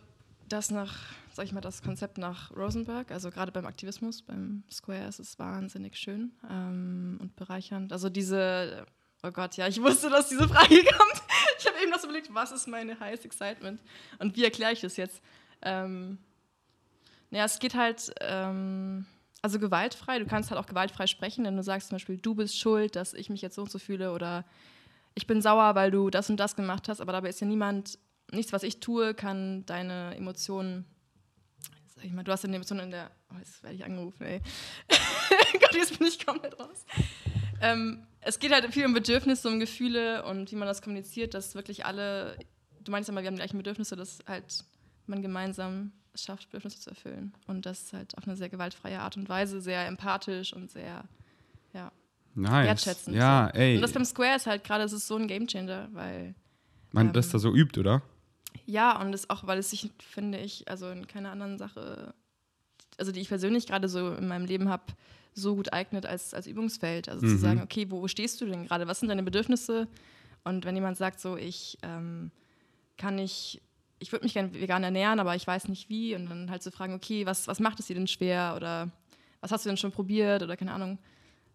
das 0.48 0.70
nach, 0.70 0.98
sag 1.32 1.44
ich 1.44 1.52
mal, 1.52 1.60
das 1.60 1.82
Konzept 1.82 2.18
nach 2.18 2.54
Rosenberg, 2.56 3.10
also 3.10 3.30
gerade 3.30 3.52
beim 3.52 3.66
Aktivismus, 3.66 4.22
beim 4.22 4.64
Square 4.70 5.06
ist 5.06 5.20
es 5.20 5.38
wahnsinnig 5.38 5.96
schön 5.96 6.32
ähm, 6.50 7.18
und 7.20 7.36
bereichernd. 7.36 7.92
Also 7.92 8.08
diese, 8.08 8.86
oh 9.22 9.30
Gott, 9.30 9.56
ja, 9.56 9.68
ich 9.68 9.80
wusste, 9.80 10.10
dass 10.10 10.28
diese 10.28 10.48
Frage 10.48 10.74
kommt. 10.98 11.22
Ich 11.58 11.66
habe 11.66 11.76
eben 11.82 11.90
noch 11.90 11.98
so 11.98 12.06
überlegt, 12.06 12.32
was 12.34 12.52
ist 12.52 12.66
meine 12.66 12.98
highest 12.98 13.24
excitement 13.24 13.80
und 14.18 14.36
wie 14.36 14.44
erkläre 14.44 14.72
ich 14.72 14.80
das 14.80 14.96
jetzt? 14.96 15.22
Ähm, 15.62 16.18
naja, 17.30 17.44
es 17.44 17.58
geht 17.60 17.74
halt, 17.74 18.12
ähm, 18.20 19.06
also 19.42 19.58
gewaltfrei, 19.58 20.18
du 20.18 20.26
kannst 20.26 20.50
halt 20.50 20.60
auch 20.60 20.66
gewaltfrei 20.66 21.06
sprechen, 21.06 21.44
wenn 21.44 21.56
du 21.56 21.62
sagst 21.62 21.88
zum 21.88 21.96
Beispiel, 21.96 22.16
du 22.16 22.34
bist 22.34 22.58
schuld, 22.58 22.96
dass 22.96 23.14
ich 23.14 23.30
mich 23.30 23.40
jetzt 23.40 23.54
so 23.54 23.62
und 23.62 23.70
so 23.70 23.78
fühle 23.78 24.12
oder 24.12 24.44
ich 25.14 25.26
bin 25.26 25.42
sauer, 25.42 25.74
weil 25.74 25.90
du 25.90 26.10
das 26.10 26.30
und 26.30 26.38
das 26.38 26.56
gemacht 26.56 26.88
hast, 26.88 27.00
aber 27.00 27.12
dabei 27.12 27.28
ist 27.28 27.40
ja 27.40 27.46
niemand, 27.46 27.98
nichts, 28.32 28.52
was 28.52 28.62
ich 28.62 28.80
tue, 28.80 29.14
kann 29.14 29.66
deine 29.66 30.14
Emotionen, 30.16 30.84
sag 31.94 32.04
ich 32.04 32.12
mal, 32.12 32.24
du 32.24 32.32
hast 32.32 32.44
eine 32.44 32.56
Emotion 32.56 32.78
in 32.78 32.90
der, 32.90 33.10
oh, 33.32 33.38
jetzt 33.38 33.62
werde 33.62 33.76
ich 33.76 33.84
angerufen, 33.84 34.24
ey. 34.24 34.40
Gott, 35.60 35.74
jetzt 35.74 35.98
bin 35.98 36.06
ich 36.06 36.24
komplett 36.24 36.58
raus. 36.58 36.84
Ähm, 37.60 38.06
es 38.20 38.38
geht 38.38 38.52
halt 38.52 38.72
viel 38.72 38.86
um 38.86 38.94
Bedürfnisse, 38.94 39.48
um 39.48 39.60
Gefühle 39.60 40.24
und 40.24 40.50
wie 40.50 40.56
man 40.56 40.68
das 40.68 40.82
kommuniziert, 40.82 41.34
dass 41.34 41.54
wirklich 41.54 41.86
alle, 41.86 42.38
du 42.82 42.92
meinst 42.92 43.08
ja 43.08 43.14
mal, 43.14 43.22
wir 43.22 43.28
haben 43.28 43.34
die 43.34 43.40
gleichen 43.40 43.58
Bedürfnisse, 43.58 43.96
dass 43.96 44.20
halt 44.26 44.64
man 45.06 45.22
gemeinsam 45.22 45.92
es 46.14 46.24
schafft, 46.24 46.50
Bedürfnisse 46.50 46.80
zu 46.80 46.90
erfüllen. 46.90 47.32
Und 47.46 47.66
das 47.66 47.92
halt 47.92 48.16
auf 48.16 48.26
eine 48.26 48.36
sehr 48.36 48.48
gewaltfreie 48.48 49.00
Art 49.00 49.16
und 49.16 49.28
Weise, 49.28 49.60
sehr 49.60 49.86
empathisch 49.86 50.52
und 50.52 50.70
sehr, 50.70 51.04
Nice. 52.34 52.66
wertschätzend. 52.66 53.16
Ja, 53.16 53.50
so. 53.52 53.58
ey. 53.60 53.76
Und 53.76 53.82
das 53.82 53.92
beim 53.92 54.04
Square 54.04 54.36
ist 54.36 54.46
halt 54.46 54.64
gerade, 54.64 54.84
es 54.84 54.92
ist 54.92 55.06
so 55.06 55.16
ein 55.16 55.26
Gamechanger, 55.28 55.88
weil 55.92 56.34
Man 56.92 57.12
das 57.12 57.26
ähm, 57.26 57.32
da 57.32 57.38
so 57.38 57.54
übt, 57.54 57.78
oder? 57.78 58.02
ja, 58.66 59.00
und 59.00 59.12
es 59.12 59.28
auch, 59.30 59.46
weil 59.46 59.58
es 59.58 59.70
sich, 59.70 59.90
finde 59.98 60.38
ich, 60.38 60.68
also 60.68 60.90
in 60.90 61.06
keiner 61.08 61.30
anderen 61.32 61.58
Sache, 61.58 62.14
also 62.98 63.10
die 63.12 63.20
ich 63.20 63.28
persönlich 63.28 63.66
gerade 63.66 63.88
so 63.88 64.12
in 64.14 64.28
meinem 64.28 64.44
Leben 64.46 64.68
habe, 64.68 64.84
so 65.34 65.56
gut 65.56 65.72
eignet 65.72 66.06
als, 66.06 66.34
als 66.34 66.46
Übungsfeld. 66.46 67.08
Also 67.08 67.24
Mhm. 67.26 67.30
zu 67.30 67.38
sagen, 67.38 67.62
okay, 67.62 67.86
wo 67.90 68.06
stehst 68.08 68.40
du 68.40 68.46
denn 68.46 68.66
gerade? 68.66 68.86
Was 68.86 69.00
sind 69.00 69.08
deine 69.08 69.22
Bedürfnisse? 69.22 69.88
Und 70.44 70.64
wenn 70.64 70.74
jemand 70.74 70.96
sagt, 70.96 71.20
so, 71.20 71.36
ich 71.36 71.78
ähm, 71.82 72.30
kann 72.96 73.14
nicht, 73.16 73.60
ich 73.98 74.12
würde 74.12 74.24
mich 74.24 74.34
gerne 74.34 74.52
vegan 74.54 74.82
ernähren, 74.84 75.20
aber 75.20 75.34
ich 75.36 75.46
weiß 75.46 75.68
nicht 75.68 75.88
wie, 75.88 76.14
und 76.14 76.26
dann 76.28 76.50
halt 76.50 76.62
zu 76.62 76.70
fragen, 76.70 76.94
okay, 76.94 77.26
was, 77.26 77.46
was 77.48 77.60
macht 77.60 77.78
es 77.80 77.86
dir 77.86 77.94
denn 77.94 78.06
schwer? 78.08 78.54
Oder 78.56 78.90
was 79.40 79.50
hast 79.52 79.64
du 79.64 79.68
denn 79.68 79.76
schon 79.76 79.92
probiert? 79.92 80.42
Oder 80.42 80.56
keine 80.56 80.72
Ahnung. 80.72 80.98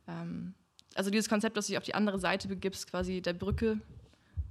Ähm, 0.08 0.54
also 0.96 1.12
dieses 1.12 1.30
Konzept, 1.30 1.56
dass 1.58 1.68
du 1.68 1.72
dich 1.72 1.78
auf 1.78 1.84
die 1.84 1.94
andere 1.94 2.18
Seite 2.20 2.48
begibst, 2.48 2.90
quasi 2.90 3.22
der 3.22 3.34
Brücke, 3.34 3.78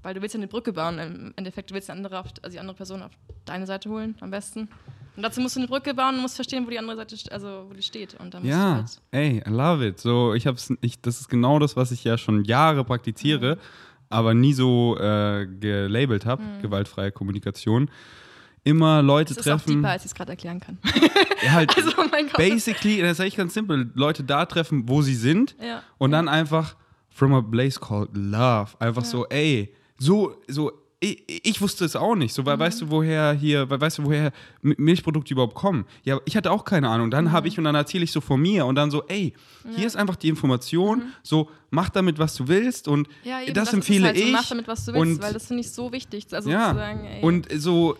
weil 0.02 0.14
du 0.14 0.22
willst 0.22 0.34
ja 0.34 0.38
eine 0.38 0.46
Brücke 0.46 0.72
bauen. 0.72 0.98
Im 0.98 1.32
Endeffekt, 1.36 1.70
du 1.70 1.74
willst 1.74 1.90
eine 1.90 1.98
andere, 1.98 2.18
also 2.18 2.50
die 2.50 2.60
andere 2.60 2.76
Person 2.76 3.02
auf 3.02 3.12
deine 3.44 3.66
Seite 3.66 3.88
holen, 3.90 4.14
am 4.20 4.30
besten. 4.30 4.68
Und 5.16 5.22
dazu 5.22 5.40
musst 5.40 5.56
du 5.56 5.60
eine 5.60 5.68
Brücke 5.68 5.94
bauen 5.94 6.16
und 6.16 6.22
musst 6.22 6.36
verstehen, 6.36 6.66
wo 6.66 6.70
die 6.70 6.78
andere 6.78 6.96
Seite, 6.96 7.16
also 7.32 7.66
wo 7.68 7.74
die 7.74 7.82
steht. 7.82 8.14
Und 8.20 8.34
dann 8.34 8.44
Ja, 8.44 8.76
halt, 8.76 9.00
ey, 9.12 9.42
I 9.46 9.50
love 9.50 9.86
it. 9.86 10.00
So, 10.00 10.34
ich 10.34 10.46
hab's, 10.46 10.72
ich, 10.80 11.00
das 11.00 11.20
ist 11.20 11.28
genau 11.28 11.58
das, 11.58 11.76
was 11.76 11.92
ich 11.92 12.04
ja 12.04 12.18
schon 12.18 12.44
Jahre 12.44 12.84
praktiziere, 12.84 13.58
aber 14.08 14.34
nie 14.34 14.52
so 14.52 14.98
äh, 14.98 15.46
gelabelt 15.46 16.26
habe, 16.26 16.42
gewaltfreie 16.60 17.12
Kommunikation. 17.12 17.90
Immer 18.64 19.02
Leute 19.02 19.34
das 19.34 19.44
ist 19.46 19.52
auch 19.52 19.56
treffen. 19.58 19.76
deeper, 19.76 19.90
als 19.90 20.04
ich 20.04 20.10
es 20.10 20.14
gerade 20.14 20.30
erklären 20.32 20.58
kann. 20.60 20.78
Ja, 21.44 21.52
halt 21.52 21.74
also, 21.76 21.90
oh 21.98 22.04
mein 22.10 22.26
Gott. 22.26 22.36
basically, 22.38 23.00
das 23.02 23.12
ist 23.12 23.20
eigentlich 23.20 23.36
ganz 23.36 23.52
simpel, 23.54 23.90
Leute 23.94 24.24
da 24.24 24.46
treffen, 24.46 24.88
wo 24.88 25.02
sie 25.02 25.14
sind 25.14 25.54
Ja. 25.62 25.82
und 25.98 26.10
dann 26.12 26.28
einfach 26.28 26.74
from 27.10 27.34
a 27.34 27.42
place 27.42 27.78
called 27.78 28.10
love. 28.14 28.70
Einfach 28.78 29.02
Ja. 29.02 29.08
so, 29.08 29.26
ey, 29.28 29.72
so, 29.98 30.36
so 30.48 30.72
ich, 31.00 31.22
ich 31.46 31.60
wusste 31.60 31.84
es 31.84 31.94
auch 31.96 32.14
nicht. 32.14 32.32
So, 32.32 32.40
Mhm. 32.40 32.46
weil 32.46 32.58
weißt 32.60 32.80
du, 32.80 32.90
woher 32.90 33.34
hier, 33.34 33.68
weil 33.68 33.78
weißt 33.78 33.98
du, 33.98 34.04
woher 34.04 34.32
Milchprodukte 34.62 35.34
überhaupt 35.34 35.54
kommen? 35.54 35.84
Ja, 36.02 36.18
ich 36.24 36.34
hatte 36.34 36.50
auch 36.50 36.64
keine 36.64 36.88
Ahnung. 36.88 37.10
Dann 37.10 37.26
Mhm. 37.26 37.32
habe 37.32 37.46
ich 37.48 37.58
und 37.58 37.64
dann 37.64 37.74
erzähle 37.74 38.04
ich 38.04 38.12
so 38.12 38.22
von 38.22 38.40
mir 38.40 38.64
und 38.64 38.74
dann 38.76 38.90
so, 38.90 39.04
ey, 39.08 39.34
hier 39.76 39.86
ist 39.86 39.96
einfach 39.96 40.16
die 40.16 40.28
Information, 40.30 41.12
so 41.22 41.50
mach 41.70 41.90
damit, 41.90 42.18
was 42.18 42.34
du 42.36 42.48
willst 42.48 42.88
und 42.88 43.06
Mhm. 43.08 43.14
Ja, 43.24 43.42
eben, 43.42 43.52
das, 43.52 43.68
ist 43.68 43.74
empfehle 43.74 44.06
halt 44.06 44.16
so, 44.16 44.24
ich. 44.24 44.32
Mach 44.32 44.48
damit, 44.48 44.66
was 44.66 44.86
du 44.86 44.94
willst, 44.94 45.02
und 45.16 45.22
weil 45.22 45.34
das 45.34 45.46
finde 45.46 45.60
ich 45.60 45.70
so 45.72 45.92
wichtig. 45.92 46.26
Also 46.32 46.48
ja, 46.48 46.70
zu 46.70 46.76
sagen, 46.76 47.04
ey, 47.04 47.22
und 47.22 47.48
so 47.54 47.96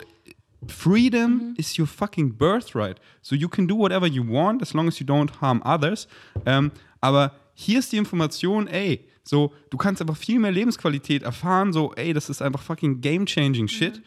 freedom 0.71 1.31
Mhm. 1.31 1.53
is 1.57 1.77
your 1.77 1.87
fucking 1.87 2.37
birthright. 2.37 2.97
So 3.21 3.35
you 3.35 3.47
can 3.49 3.67
do 3.67 3.75
whatever 3.77 4.07
you 4.07 4.23
want 4.27 4.61
as 4.61 4.73
long 4.73 4.87
as 4.87 4.99
you 4.99 5.05
don't 5.05 5.31
harm 5.41 5.61
others. 5.65 6.07
Ähm, 6.45 6.71
aber 7.01 7.33
hier 7.53 7.79
ist 7.79 7.91
die 7.91 7.97
Information, 7.97 8.67
ey, 8.67 9.07
so 9.23 9.53
du 9.69 9.77
kannst 9.77 10.01
einfach 10.01 10.17
viel 10.17 10.39
mehr 10.39 10.51
Lebensqualität 10.51 11.23
erfahren. 11.23 11.73
So, 11.73 11.93
ey, 11.95 12.13
das 12.13 12.29
ist 12.29 12.41
einfach 12.41 12.61
fucking 12.61 13.01
game 13.01 13.25
changing 13.25 13.67
shit. 13.67 14.01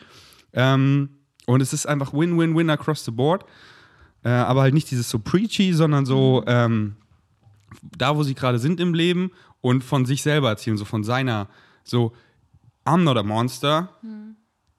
Ähm, 0.52 1.10
und 1.46 1.60
es 1.60 1.72
ist 1.72 1.86
einfach 1.86 2.12
Win-Win-Win 2.12 2.70
across 2.70 3.04
the 3.04 3.10
board. 3.10 3.44
Äh, 4.24 4.28
aber 4.30 4.62
halt 4.62 4.74
nicht 4.74 4.90
dieses 4.90 5.08
so 5.08 5.18
preachy, 5.18 5.72
sondern 5.72 6.04
so 6.06 6.42
ähm, 6.46 6.96
da, 7.96 8.16
wo 8.16 8.22
sie 8.22 8.34
gerade 8.34 8.58
sind 8.58 8.80
im 8.80 8.94
Leben 8.94 9.30
und 9.60 9.82
von 9.84 10.06
sich 10.06 10.22
selber 10.22 10.48
erzählen, 10.48 10.76
so 10.76 10.84
von 10.84 11.04
seiner, 11.04 11.48
so, 11.84 12.12
I'm 12.84 13.02
not 13.02 13.16
a 13.16 13.22
monster 13.22 13.90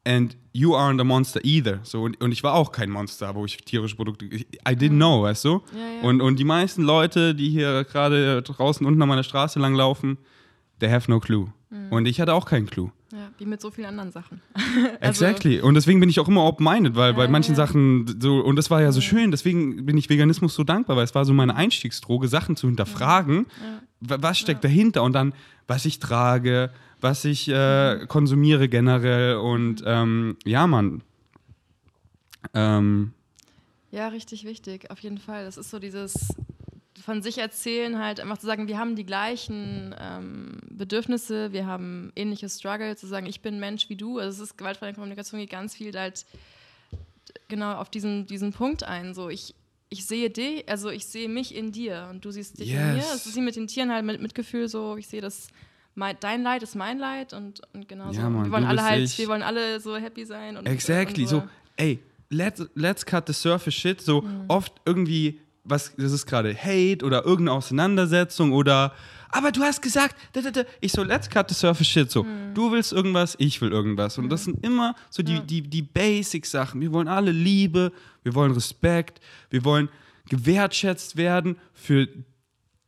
and 0.10 0.36
you 0.54 0.72
aren't 0.76 1.00
a 1.00 1.04
monster 1.04 1.40
either. 1.44 1.80
So, 1.84 2.02
und, 2.04 2.20
und 2.22 2.32
ich 2.32 2.42
war 2.44 2.54
auch 2.56 2.72
kein 2.72 2.90
Monster, 2.90 3.36
wo 3.36 3.46
ich 3.46 3.58
tierische 3.58 3.96
Produkte, 3.96 4.26
ich- 4.26 4.48
I 4.68 4.74
didn't 4.74 4.98
know, 4.98 5.22
weißt 5.24 5.46
du? 5.46 5.50
Ja, 5.74 5.80
ja. 6.02 6.08
Und, 6.10 6.22
und 6.22 6.40
die 6.40 6.44
meisten 6.46 6.82
Leute, 6.84 7.36
die 7.36 7.50
hier 7.50 7.84
gerade 7.84 8.42
draußen 8.42 8.86
unten 8.86 9.02
an 9.02 9.08
meiner 9.08 9.24
Straße 9.24 9.60
lang 9.60 9.76
laufen, 9.76 10.18
they 10.80 10.90
have 10.90 11.10
no 11.12 11.20
clue. 11.20 11.48
Mhm. 11.70 11.92
Und 11.92 12.06
ich 12.08 12.20
hatte 12.20 12.34
auch 12.34 12.46
keinen 12.46 12.66
Clue. 12.66 12.90
ja, 13.14 13.30
wie 13.38 13.46
mit 13.46 13.62
so 13.62 13.70
vielen 13.70 13.88
anderen 13.88 14.12
Sachen. 14.12 14.42
Also, 15.02 15.26
Exactly. 15.26 15.62
Und 15.62 15.76
deswegen 15.76 16.00
bin 16.00 16.10
ich 16.10 16.20
auch 16.20 16.28
immer 16.28 16.44
open-minded, 16.46 16.96
weil 16.96 17.14
bei 17.14 17.26
Ja, 17.26 17.30
manchen 17.30 17.52
ja. 17.56 17.56
Sachen 17.68 18.20
so, 18.20 18.40
und 18.40 18.56
das 18.56 18.70
war 18.72 18.82
ja 18.82 18.92
so 18.92 19.02
schön, 19.02 19.30
deswegen 19.32 19.86
bin 19.86 19.98
ich 19.98 20.10
Veganismus 20.10 20.56
so 20.56 20.64
dankbar, 20.64 20.96
weil 20.98 21.04
es 21.04 21.14
war 21.16 21.26
so 21.26 21.34
meine 21.34 21.56
Einstiegsdroge, 21.56 22.28
Sachen 22.28 22.56
zu 22.56 22.68
hinterfragen, 22.68 23.46
wa- 24.02 24.18
was 24.20 24.40
steckt 24.40 24.64
dahinter 24.64 25.04
und 25.04 25.14
dann, 25.14 25.34
was 25.68 25.86
ich 25.86 26.00
trage, 26.00 26.72
was 27.02 27.26
ich 27.26 27.48
äh, 27.48 28.06
konsumiere 28.08 28.70
generell 28.70 29.38
und 29.38 29.84
ähm, 29.86 30.38
ja, 30.46 30.68
Mann. 30.68 31.02
Ähm, 32.54 33.14
Ja, 33.92 34.10
richtig 34.10 34.44
wichtig, 34.46 34.92
auf 34.92 35.00
jeden 35.00 35.18
Fall. 35.18 35.46
Das 35.46 35.58
ist 35.58 35.70
so 35.70 35.80
dieses 35.80 36.30
von 37.04 37.22
sich 37.22 37.38
erzählen, 37.38 37.98
halt 37.98 38.20
einfach 38.20 38.38
zu 38.38 38.46
sagen, 38.46 38.68
wir 38.68 38.78
haben 38.78 38.96
die 38.96 39.06
gleichen 39.06 39.96
ähm, 40.00 40.60
Bedürfnisse, 40.70 41.52
wir 41.54 41.66
haben 41.66 42.12
ähnliche 42.16 42.50
Struggle, 42.50 42.96
zu 42.96 43.08
sagen, 43.08 43.26
ich 43.26 43.42
bin 43.42 43.60
Mensch 43.60 43.90
wie 43.90 43.96
du. 43.96 44.20
Also 44.20 44.44
es 44.44 44.52
ist 44.52 44.58
gewaltfreie 44.58 44.94
Kommunikation 44.94 45.40
geht 45.40 45.50
ganz 45.50 45.76
viel 45.76 45.98
halt 45.98 46.26
genau 47.48 47.76
auf 47.76 47.90
diesen, 47.90 48.28
diesen 48.28 48.54
Punkt 48.54 48.84
ein. 48.84 49.14
So, 49.14 49.30
ich, 49.30 49.56
ich 49.90 50.06
sehe 50.06 50.30
dich, 50.30 50.68
also 50.70 50.90
ich 50.90 51.06
sehe 51.08 51.30
mich 51.30 51.56
in 51.56 51.72
dir 51.72 52.08
und 52.12 52.26
du 52.26 52.32
siehst 52.32 52.60
dich 52.60 52.70
in 52.70 52.76
mir. 52.76 52.98
Yes. 52.98 53.16
Es 53.16 53.26
ist 53.26 53.36
wie 53.36 53.42
mit 53.42 53.56
den 53.56 53.68
Tieren 53.68 53.92
halt 53.92 54.06
mit 54.06 54.22
Mitgefühl 54.22 54.68
so, 54.68 54.98
ich 54.98 55.08
sehe 55.08 55.22
das. 55.22 55.48
Mein, 56.00 56.16
dein 56.22 56.44
Leid 56.44 56.64
ist 56.64 56.76
mein 56.76 56.98
Leid 56.98 57.34
und, 57.34 57.62
und 57.74 57.90
genau 57.90 58.14
so. 58.14 58.22
Ja, 58.22 58.30
Mann, 58.30 58.46
wir 58.46 58.52
wollen 58.54 58.64
alle 58.64 58.82
halt, 58.84 59.04
ich. 59.04 59.18
wir 59.18 59.28
wollen 59.28 59.44
alle 59.44 59.82
so 59.82 59.98
happy 59.98 60.26
sein 60.26 60.56
und 60.56 60.66
Exactly. 60.66 61.24
Und 61.24 61.30
So, 61.30 61.44
ey, 61.76 62.00
let's, 62.30 62.64
let's 62.74 63.06
cut 63.06 63.28
the 63.28 63.34
surface 63.34 63.74
shit. 63.74 64.00
So 64.02 64.24
oft 64.48 64.72
irgendwie, 64.86 65.42
was, 65.66 65.94
das 65.98 66.14
ist 66.14 66.26
gerade 66.26 66.56
Hate 66.56 67.04
oder 67.06 67.26
irgendeine 67.26 67.58
Auseinandersetzung 67.58 68.54
oder, 68.54 68.94
aber 69.32 69.52
du 69.52 69.62
hast 69.62 69.82
gesagt, 69.82 70.16
da, 70.32 70.40
da, 70.42 70.52
da. 70.52 70.64
ich 70.80 70.94
so, 70.94 71.04
let's 71.04 71.30
cut 71.30 71.50
the 71.50 71.54
surface 71.54 71.88
shit. 71.88 72.10
So, 72.10 72.26
du 72.54 72.72
willst 72.72 72.94
irgendwas, 72.94 73.36
ich 73.38 73.60
will 73.60 73.72
irgendwas. 73.74 74.18
Und 74.18 74.30
das 74.30 74.46
sind 74.46 74.66
immer 74.66 74.96
so 75.10 75.22
die, 75.22 75.34
Ja. 75.34 75.40
die, 75.42 75.62
die 75.62 75.82
Basic-Sachen. 75.82 76.80
Wir 76.80 76.94
wollen 76.94 77.10
alle 77.10 77.32
Liebe, 77.32 77.92
wir 78.24 78.34
wollen 78.36 78.54
Respekt, 78.54 79.20
wir 79.50 79.66
wollen 79.66 79.90
gewertschätzt 80.30 81.18
werden 81.18 81.58
für 81.74 82.08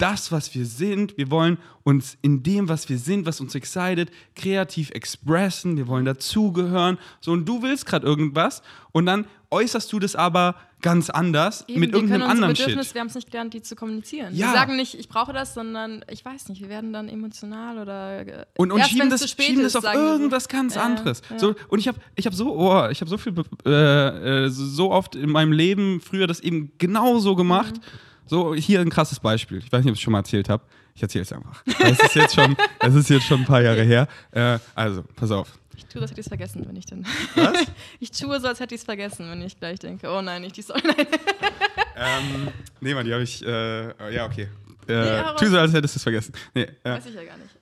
das, 0.01 0.31
was 0.31 0.53
wir 0.55 0.65
sind. 0.65 1.17
Wir 1.17 1.29
wollen 1.29 1.57
uns 1.83 2.17
in 2.21 2.43
dem, 2.43 2.69
was 2.69 2.89
wir 2.89 2.97
sind, 2.97 3.25
was 3.25 3.39
uns 3.39 3.53
excited, 3.55 4.11
kreativ 4.35 4.89
expressen. 4.91 5.77
Wir 5.77 5.87
wollen 5.87 6.05
dazugehören. 6.05 6.97
So, 7.19 7.31
und 7.31 7.45
du 7.45 7.61
willst 7.61 7.85
gerade 7.85 8.05
irgendwas 8.05 8.61
und 8.91 9.05
dann 9.05 9.25
äußerst 9.51 9.91
du 9.91 9.99
das 9.99 10.15
aber 10.15 10.55
ganz 10.81 11.09
anders 11.09 11.65
Eben, 11.67 11.81
mit 11.81 11.93
irgendeinem 11.93 12.23
anderen 12.23 12.53
Bedürfnisse, 12.53 12.85
Shit. 12.85 12.93
Wir 12.95 13.01
haben 13.01 13.07
es 13.07 13.15
nicht 13.15 13.29
gelernt, 13.29 13.53
die 13.53 13.61
zu 13.61 13.75
kommunizieren. 13.75 14.33
Ja. 14.33 14.47
Wir 14.47 14.53
sagen 14.53 14.75
nicht, 14.75 14.95
ich 14.95 15.07
brauche 15.09 15.31
das, 15.33 15.53
sondern 15.53 16.03
ich 16.09 16.25
weiß 16.25 16.49
nicht, 16.49 16.61
wir 16.61 16.69
werden 16.69 16.91
dann 16.91 17.07
emotional 17.07 17.77
oder 17.77 18.25
äh, 18.25 18.45
Und, 18.57 18.71
und 18.71 18.79
erst, 18.79 18.91
schieben, 18.91 19.09
das, 19.09 19.21
zu 19.21 19.27
spät 19.27 19.47
schieben 19.47 19.63
ist, 19.65 19.75
das 19.75 19.85
auf 19.85 19.93
irgendwas 19.93 20.47
ganz 20.47 20.75
Ja, 20.75 20.83
anderes. 20.83 21.21
ja. 21.29 21.37
So, 21.37 21.53
und 21.67 21.79
ich 21.79 21.87
habe 21.87 21.99
ich 22.15 22.25
hab 22.25 22.33
so, 22.33 22.55
oh, 22.55 22.87
ich 22.89 23.01
habe 23.01 23.09
so 23.09 23.17
viel, 23.17 23.33
äh, 23.65 24.45
äh, 24.45 24.49
so 24.49 24.91
oft 24.91 25.15
in 25.15 25.29
meinem 25.29 25.51
Leben 25.51 26.01
früher 26.01 26.25
das 26.25 26.39
eben 26.39 26.71
genauso 26.79 27.35
gemacht. 27.35 27.75
Mhm. 27.75 28.10
So, 28.31 28.55
hier 28.55 28.79
ein 28.79 28.89
krasses 28.89 29.19
Beispiel. 29.19 29.57
Ich 29.57 29.69
weiß 29.69 29.83
nicht, 29.83 29.91
ob 29.91 29.95
ich 29.95 29.99
es 29.99 30.03
schon 30.03 30.13
mal 30.13 30.19
erzählt 30.19 30.47
habe. 30.47 30.63
Ich 30.95 31.03
erzähle 31.03 31.23
es 31.23 31.33
einfach. 31.33 31.65
Es 31.65 31.99
ist 31.99 32.15
jetzt 32.15 32.33
schon, 32.33 32.55
es 32.79 32.95
ist 32.95 33.09
jetzt 33.09 33.25
schon 33.25 33.41
ein 33.41 33.45
paar 33.45 33.61
Jahre 33.61 33.83
her. 33.83 34.07
Äh, 34.31 34.57
also, 34.73 35.03
pass 35.17 35.31
auf. 35.31 35.59
Ich 35.75 35.83
tue, 35.87 36.01
als 36.01 36.11
hätte 36.11 36.21
ich 36.21 36.27
es 36.27 36.29
vergessen, 36.29 36.65
wenn 36.65 36.77
ich 36.77 36.85
dann. 36.85 37.05
Was? 37.35 37.57
ich 37.99 38.09
tue 38.09 38.39
so, 38.39 38.47
als 38.47 38.61
hätte 38.61 38.73
ich 38.73 38.79
es 38.79 38.85
vergessen, 38.85 39.29
wenn 39.29 39.41
ich 39.41 39.59
gleich 39.59 39.79
denke, 39.79 40.09
oh 40.09 40.21
nein, 40.21 40.43
nicht 40.43 40.55
die 40.55 40.61
Story. 40.61 40.81
Nein. 40.81 41.07
ähm, 41.97 42.47
nee, 42.79 42.93
Mann, 42.93 43.05
die 43.05 43.11
habe 43.11 43.23
ich, 43.23 43.45
äh, 43.45 44.15
ja, 44.15 44.25
okay. 44.27 44.47
Äh, 44.87 45.23
hau 45.23 45.35
tu 45.35 45.43
raus. 45.43 45.51
so, 45.51 45.57
als 45.57 45.73
hättest 45.73 45.95
du 45.95 45.97
es 45.97 46.03
vergessen. 46.03 46.33
Nee, 46.53 46.69
äh, 46.85 46.89
Weiß 46.89 47.05
ich 47.07 47.13
ja 47.13 47.23
gar 47.25 47.35
nicht. 47.35 47.53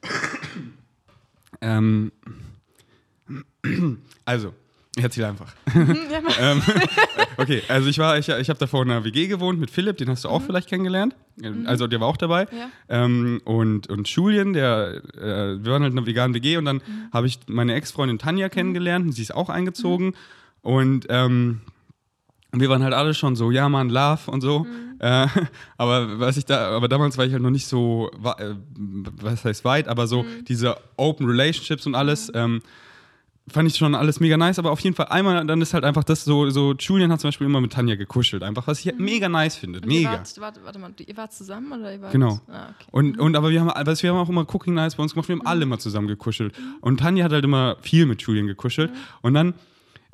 ähm, 1.61 2.11
also, 4.24 4.53
ich 4.99 5.03
erzähle 5.03 5.27
einfach. 5.27 5.51
mach- 5.73 6.37
ähm, 6.39 6.61
okay, 7.37 7.63
also 7.67 7.89
ich 7.89 7.97
war, 7.97 8.17
ich, 8.17 8.29
ich 8.29 8.49
habe 8.49 8.59
davor 8.59 8.83
in 8.83 8.91
einer 8.91 9.03
WG 9.03 9.27
gewohnt 9.27 9.59
mit 9.59 9.71
Philipp, 9.71 9.97
den 9.97 10.09
hast 10.09 10.25
du 10.25 10.29
auch 10.29 10.41
vielleicht 10.41 10.69
kennengelernt. 10.69 11.15
Also 11.65 11.87
der 11.87 11.99
war 12.01 12.07
auch 12.07 12.17
dabei. 12.17 12.47
Ja. 12.51 12.69
Ähm, 12.89 13.41
und, 13.45 13.87
und 13.87 14.07
Julian, 14.09 14.53
der, 14.53 15.01
äh, 15.15 15.63
wir 15.63 15.71
waren 15.71 15.83
halt 15.83 15.93
in 15.93 15.97
einer 15.97 16.05
veganen 16.07 16.35
WG 16.35 16.57
und 16.57 16.65
dann 16.65 16.81
habe 17.13 17.27
ich 17.27 17.39
meine 17.47 17.73
Ex-Freundin 17.75 18.19
Tanja 18.19 18.49
kennengelernt 18.49 19.05
und 19.05 19.11
sie 19.13 19.21
ist 19.21 19.33
auch 19.33 19.49
eingezogen. 19.49 20.13
Und 20.61 21.05
ähm, 21.09 21.61
wir 22.51 22.67
waren 22.69 22.83
halt 22.83 22.93
alle 22.93 23.13
schon 23.13 23.35
so, 23.35 23.51
ja 23.51 23.69
Mann, 23.69 23.89
Love 23.89 24.29
und 24.31 24.41
so. 24.41 24.65
Äh, 24.99 25.27
aber 25.77 26.19
was 26.19 26.35
ich 26.35 26.45
da, 26.45 26.71
aber 26.71 26.89
damals 26.89 27.17
war 27.17 27.25
ich 27.25 27.31
halt 27.31 27.41
noch 27.41 27.51
nicht 27.51 27.67
so, 27.67 28.11
äh, 28.37 28.55
was 29.21 29.45
heißt 29.45 29.63
weit, 29.63 29.87
aber 29.87 30.07
so 30.07 30.25
diese 30.47 30.75
Open 30.97 31.25
Relationships 31.25 31.85
und 31.85 31.95
alles. 31.95 32.31
Ähm, 32.35 32.61
fand 33.49 33.69
ich 33.69 33.77
schon 33.77 33.95
alles 33.95 34.19
mega 34.19 34.37
nice, 34.37 34.59
aber 34.59 34.71
auf 34.71 34.79
jeden 34.79 34.95
Fall 34.95 35.07
einmal, 35.07 35.45
dann 35.45 35.61
ist 35.61 35.73
halt 35.73 35.83
einfach 35.83 36.03
das 36.03 36.23
so, 36.23 36.49
so 36.49 36.73
Julian 36.73 37.11
hat 37.11 37.21
zum 37.21 37.29
Beispiel 37.29 37.47
immer 37.47 37.61
mit 37.61 37.73
Tanja 37.73 37.95
gekuschelt, 37.95 38.43
einfach, 38.43 38.67
was 38.67 38.79
ich 38.79 38.87
halt 38.87 38.99
mega 38.99 39.29
nice 39.29 39.55
finde, 39.55 39.81
mega. 39.85 40.11
Wart, 40.11 40.35
warte, 40.39 40.63
warte 40.63 40.79
mal, 40.79 40.91
ihr 41.05 41.17
wart 41.17 41.33
zusammen 41.33 41.71
oder 41.71 41.93
ihr 41.93 42.01
wart. 42.01 42.11
Genau. 42.11 42.39
Ah, 42.47 42.69
okay. 42.69 42.87
Und, 42.91 43.19
und 43.19 43.35
aber 43.35 43.49
wir 43.49 43.61
haben, 43.61 43.71
was 43.85 44.03
wir 44.03 44.11
haben 44.11 44.17
auch 44.17 44.29
immer 44.29 44.45
Cooking 44.53 44.73
Nights 44.73 44.95
bei 44.95 45.03
uns 45.03 45.13
gemacht, 45.13 45.27
wir 45.27 45.35
haben 45.35 45.45
alle 45.45 45.63
immer 45.63 45.79
zusammen 45.79 46.07
gekuschelt. 46.07 46.53
Und 46.81 46.99
Tanja 46.99 47.25
hat 47.25 47.31
halt 47.31 47.43
immer 47.43 47.77
viel 47.81 48.05
mit 48.05 48.21
Julian 48.21 48.47
gekuschelt. 48.47 48.91
Und 49.21 49.33
dann 49.33 49.53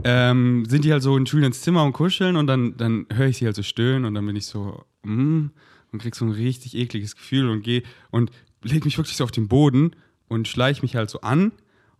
ähm, 0.03 0.65
sind 0.67 0.83
die 0.83 0.91
halt 0.91 1.03
so 1.03 1.15
in 1.17 1.25
Julians 1.25 1.61
Zimmer 1.61 1.83
und 1.83 1.93
kuscheln 1.93 2.35
und 2.35 2.47
dann, 2.47 2.75
dann 2.77 3.05
höre 3.13 3.27
ich 3.27 3.37
sie 3.37 3.45
halt 3.45 3.55
so 3.55 3.63
stöhnen 3.63 4.05
und 4.05 4.13
dann 4.13 4.25
bin 4.25 4.35
ich 4.35 4.45
so, 4.45 4.83
mm, 5.03 5.47
und 5.91 6.01
krieg 6.01 6.15
so 6.15 6.25
ein 6.25 6.31
richtig 6.31 6.75
ekliges 6.75 7.15
Gefühl 7.15 7.49
und 7.49 7.61
gehe 7.61 7.83
und 8.11 8.31
leg 8.63 8.83
mich 8.83 8.97
wirklich 8.97 9.15
so 9.15 9.23
auf 9.23 9.31
den 9.31 9.47
Boden 9.47 9.95
und 10.27 10.47
schleich 10.47 10.81
mich 10.81 10.95
halt 10.95 11.09
so 11.09 11.21
an 11.21 11.51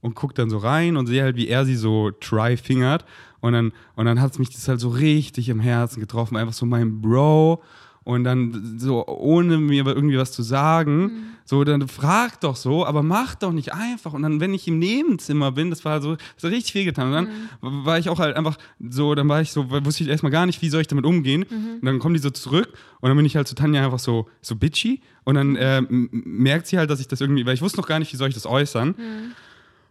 und 0.06 0.14
guck 0.14 0.36
dann 0.36 0.52
so 0.52 0.60
rein 0.60 0.98
und 0.98 1.08
sehe 1.08 1.24
halt, 1.24 1.36
wie 1.36 1.48
er 1.48 1.66
sie 1.66 1.76
so 1.76 2.12
try-fingert. 2.12 3.06
Und 3.42 3.54
dann, 3.54 3.74
und 3.96 4.06
dann 4.06 4.22
hat 4.22 4.34
es 4.34 4.40
mich 4.40 4.52
das 4.52 4.68
halt 4.68 4.80
so 4.80 4.90
richtig 4.90 5.50
im 5.50 5.60
Herzen 5.60 6.00
getroffen. 6.00 6.38
Einfach 6.38 6.54
so 6.54 6.68
mein 6.68 7.02
Bro. 7.02 7.64
Und 8.04 8.24
dann 8.24 8.78
so, 8.78 9.04
ohne 9.08 9.58
mir 9.58 9.84
irgendwie 9.88 10.20
was 10.20 10.32
zu 10.32 10.44
sagen, 10.44 11.34
so, 11.44 11.64
dann 11.64 11.88
frag 11.88 12.40
doch 12.42 12.56
so, 12.56 12.86
aber 12.86 13.02
mach 13.02 13.34
doch 13.34 13.52
nicht 13.52 13.74
einfach. 13.74 14.14
Und 14.14 14.22
dann, 14.22 14.40
wenn 14.40 14.54
ich 14.54 14.68
im 14.68 14.78
Nebenzimmer 14.78 15.52
bin, 15.52 15.72
das 15.72 15.84
war 15.86 16.00
so, 16.04 16.16
das 16.16 16.44
hat 16.44 16.52
richtig 16.52 16.74
viel 16.74 16.86
getan. 16.86 17.08
Und 17.08 17.14
dann 17.14 17.86
war 17.86 17.98
ich 17.98 18.08
auch 18.10 18.20
halt 18.20 18.36
einfach 18.36 18.60
so, 18.88 19.16
dann 19.16 19.28
war 19.28 19.42
ich 19.42 19.52
so, 19.52 19.72
wusste 19.72 20.04
ich 20.04 20.10
erstmal 20.10 20.32
gar 20.32 20.46
nicht, 20.46 20.62
wie 20.62 20.70
soll 20.70 20.82
ich 20.82 20.88
damit 20.88 21.06
umgehen. 21.06 21.46
Und 21.80 21.86
dann 21.86 21.98
kommen 21.98 22.14
die 22.14 22.22
so 22.22 22.30
zurück 22.30 22.74
und 23.02 23.10
dann 23.10 23.18
bin 23.18 23.26
ich 23.26 23.36
halt 23.36 23.48
zu 23.48 23.56
Tanja 23.56 23.84
einfach 23.84 23.98
so, 23.98 24.30
so 24.42 24.56
bitchy. 24.56 25.02
Und 25.24 25.34
dann 25.34 25.56
äh, 25.56 25.82
merkt 25.90 26.68
sie 26.68 26.78
halt, 26.78 26.92
dass 26.92 27.00
ich 27.00 27.08
das 27.08 27.22
irgendwie, 27.22 27.44
weil 27.48 27.56
ich 27.56 27.64
wusste 27.64 27.80
noch 27.80 27.88
gar 27.88 27.98
nicht, 27.98 28.14
wie 28.14 28.18
soll 28.18 28.30
ich 28.30 28.36
das 28.36 28.46
äußern. 28.46 28.94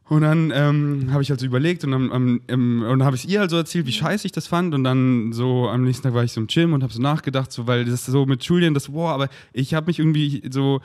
Und 0.07 0.21
dann 0.21 0.53
ähm, 0.55 1.09
habe 1.13 1.23
ich 1.23 1.31
halt 1.31 1.41
so 1.41 1.47
überlegt 1.47 1.83
und 1.85 1.93
dann, 1.93 2.11
ähm, 2.13 2.43
ähm, 2.49 2.83
und 2.83 2.99
dann 2.99 3.07
habe 3.07 3.17
ich 3.17 3.27
ihr 3.27 3.41
halt 3.41 3.51
so 3.51 3.57
erzählt, 3.57 3.87
wie 3.87 3.93
scheiße 3.93 4.27
ich 4.27 4.33
das 4.33 4.47
fand. 4.47 4.75
Und 4.75 4.85
dann 4.85 5.33
so 5.33 5.69
am 5.69 5.83
nächsten 5.83 6.03
Tag 6.03 6.15
war 6.15 6.23
ich 6.23 6.33
so 6.33 6.41
im 6.41 6.47
Gym 6.47 6.75
und 6.75 6.83
habe 6.83 6.93
so 6.93 7.01
nachgedacht, 7.01 7.51
so, 7.51 7.67
weil 7.67 7.87
das 7.87 8.05
so 8.05 8.27
mit 8.27 8.45
Julian, 8.45 8.75
das, 8.75 8.89
boah, 8.89 9.13
aber 9.13 9.29
ich 9.55 9.73
habe 9.73 9.87
mich 9.87 9.99
irgendwie 9.99 10.43
so, 10.51 10.83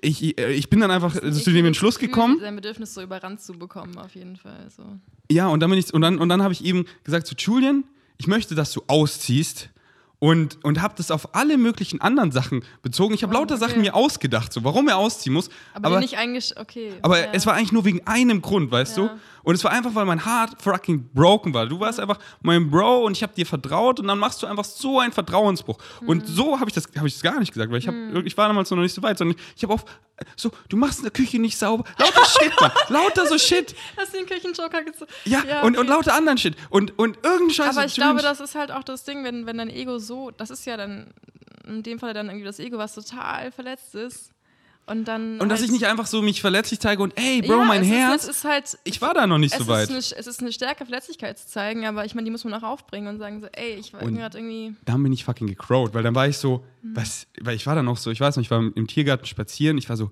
ich, 0.00 0.38
ich 0.38 0.70
bin 0.70 0.80
dann 0.80 0.92
einfach 0.92 1.14
zu 1.14 1.52
dem 1.52 1.66
Entschluss 1.66 1.96
Gefühl, 1.96 2.08
gekommen. 2.08 2.38
Sein 2.40 2.54
Bedürfnis 2.54 2.94
so 2.94 3.02
überrannt 3.02 3.40
zu 3.40 3.54
bekommen, 3.54 3.98
auf 3.98 4.14
jeden 4.14 4.36
Fall. 4.36 4.68
So. 4.76 4.84
Ja, 5.30 5.48
und 5.48 5.60
dann 5.60 5.70
bin 5.70 5.78
ich 5.78 5.92
und 5.92 6.02
dann 6.02 6.18
und 6.18 6.28
dann 6.28 6.42
habe 6.42 6.52
ich 6.52 6.64
eben 6.64 6.84
gesagt 7.02 7.26
zu 7.26 7.34
Julian, 7.36 7.84
ich 8.18 8.28
möchte, 8.28 8.54
dass 8.54 8.72
du 8.72 8.82
ausziehst 8.86 9.70
Und, 10.22 10.62
und 10.62 10.80
habe 10.80 10.94
das 10.96 11.10
auf 11.10 11.34
alle 11.34 11.58
möglichen 11.58 12.00
anderen 12.00 12.30
Sachen 12.30 12.64
bezogen. 12.80 13.12
Ich 13.12 13.24
habe 13.24 13.34
lauter 13.34 13.56
okay. 13.56 13.64
Sachen 13.66 13.80
mir 13.80 13.96
ausgedacht, 13.96 14.52
so 14.52 14.62
warum 14.62 14.86
er 14.86 14.96
ausziehen 14.96 15.32
muss. 15.32 15.50
Aber, 15.74 15.88
aber 15.88 15.98
nicht 15.98 16.16
eigentlich, 16.16 16.56
okay. 16.56 16.92
aber 17.02 17.18
ja. 17.18 17.26
es 17.32 17.44
war 17.44 17.54
eigentlich 17.54 17.72
nur 17.72 17.84
wegen 17.84 18.06
einem 18.06 18.40
Grund, 18.40 18.70
weißt 18.70 18.98
Ja. 18.98 19.02
du? 19.08 19.10
Und 19.42 19.54
es 19.54 19.64
war 19.64 19.72
einfach, 19.72 19.94
weil 19.94 20.04
mein 20.04 20.24
Heart 20.24 20.62
fucking 20.62 21.10
broken 21.12 21.52
war. 21.54 21.66
Du 21.66 21.80
warst 21.80 22.00
einfach 22.00 22.18
mein 22.40 22.70
Bro 22.70 23.04
und 23.04 23.16
ich 23.16 23.22
habe 23.22 23.34
dir 23.34 23.46
vertraut 23.46 24.00
und 24.00 24.06
dann 24.06 24.18
machst 24.18 24.42
du 24.42 24.46
einfach 24.46 24.64
so 24.64 25.00
einen 25.00 25.12
Vertrauensbruch. 25.12 25.78
Mhm. 26.00 26.08
Und 26.08 26.26
so 26.26 26.58
habe 26.60 26.68
ich 26.68 26.74
das 26.74 26.88
habe 26.96 27.08
ich 27.08 27.14
das 27.14 27.22
gar 27.22 27.38
nicht 27.38 27.52
gesagt, 27.52 27.70
weil 27.70 27.78
ich, 27.78 27.88
hab, 27.88 27.94
ich 28.24 28.36
war 28.36 28.48
damals 28.48 28.70
noch 28.70 28.78
nicht 28.78 28.94
so 28.94 29.02
weit, 29.02 29.18
sondern 29.18 29.36
ich 29.56 29.62
habe 29.62 29.74
auf 29.74 29.84
so, 30.36 30.50
du 30.68 30.76
machst 30.76 30.98
in 30.98 31.04
der 31.04 31.12
Küche 31.12 31.38
nicht 31.38 31.58
sauber. 31.58 31.84
Lauter 31.98 32.24
Shit, 32.24 32.52
Mann. 32.60 32.70
Lauter 32.88 33.26
so 33.26 33.38
Shit. 33.38 33.74
Hast 33.96 34.12
du 34.12 34.18
den 34.18 34.26
Küchenjoker 34.26 34.84
gezogen? 34.84 35.10
Ja, 35.24 35.62
und, 35.62 35.76
und 35.76 35.78
okay. 35.78 35.88
lauter 35.88 36.14
anderen 36.14 36.38
Shit. 36.38 36.56
Und, 36.70 36.98
und 36.98 37.18
irgendein 37.24 37.50
Scheiß. 37.50 37.76
Aber 37.76 37.86
ich 37.86 37.94
glaube, 37.94 38.22
das 38.22 38.40
ist 38.40 38.54
halt 38.54 38.70
auch 38.70 38.84
das 38.84 39.04
Ding, 39.04 39.24
wenn, 39.24 39.46
wenn 39.46 39.58
dein 39.58 39.70
Ego 39.70 39.98
so, 39.98 40.30
das 40.30 40.50
ist 40.50 40.64
ja 40.64 40.76
dann 40.76 41.12
in 41.66 41.82
dem 41.82 41.98
Fall 41.98 42.14
dann 42.14 42.26
irgendwie 42.26 42.44
das 42.44 42.58
Ego, 42.58 42.78
was 42.78 42.94
total 42.94 43.52
verletzt 43.52 43.94
ist. 43.94 44.31
Und 44.84 45.06
dann. 45.06 45.40
Und 45.40 45.48
dass 45.48 45.60
halt- 45.60 45.66
ich 45.68 45.72
nicht 45.72 45.86
einfach 45.86 46.06
so 46.06 46.22
mich 46.22 46.40
verletzlich 46.40 46.80
zeige 46.80 47.02
und 47.02 47.16
ey, 47.16 47.40
Bro, 47.42 47.58
ja, 47.60 47.64
mein 47.64 47.82
Herz. 47.84 48.26
Ist, 48.26 48.44
halt. 48.44 48.76
ich 48.84 49.00
war 49.00 49.14
da 49.14 49.26
noch 49.26 49.38
nicht 49.38 49.54
so 49.56 49.66
weit. 49.68 49.84
Ist 49.88 50.12
eine, 50.12 50.20
es 50.20 50.26
ist 50.26 50.40
eine 50.40 50.52
Stärke, 50.52 50.84
Verletzlichkeit 50.84 51.38
zu 51.38 51.46
zeigen, 51.46 51.86
aber 51.86 52.04
ich 52.04 52.14
meine, 52.14 52.24
die 52.24 52.30
muss 52.32 52.42
man 52.44 52.52
auch 52.54 52.64
aufbringen 52.64 53.06
und 53.06 53.18
sagen 53.18 53.40
so, 53.40 53.46
ey, 53.52 53.74
ich 53.74 53.92
war 53.92 54.00
gerade 54.00 54.38
irgendwie. 54.38 54.74
dann 54.84 55.02
bin 55.02 55.12
ich 55.12 55.24
fucking 55.24 55.46
gecrowed, 55.46 55.94
weil 55.94 56.02
dann 56.02 56.14
war 56.14 56.26
ich 56.26 56.36
so, 56.38 56.64
Mhm. 56.82 56.96
was, 56.96 57.26
weil 57.40 57.54
ich 57.56 57.64
war 57.66 57.74
dann 57.76 57.86
auch 57.88 57.96
so, 57.96 58.10
ich 58.10 58.20
weiß 58.20 58.36
noch, 58.36 58.42
ich 58.42 58.50
war 58.50 58.58
im 58.60 58.86
Tiergarten 58.88 59.24
spazieren, 59.26 59.78
ich 59.78 59.88
war 59.88 59.96
so, 59.96 60.10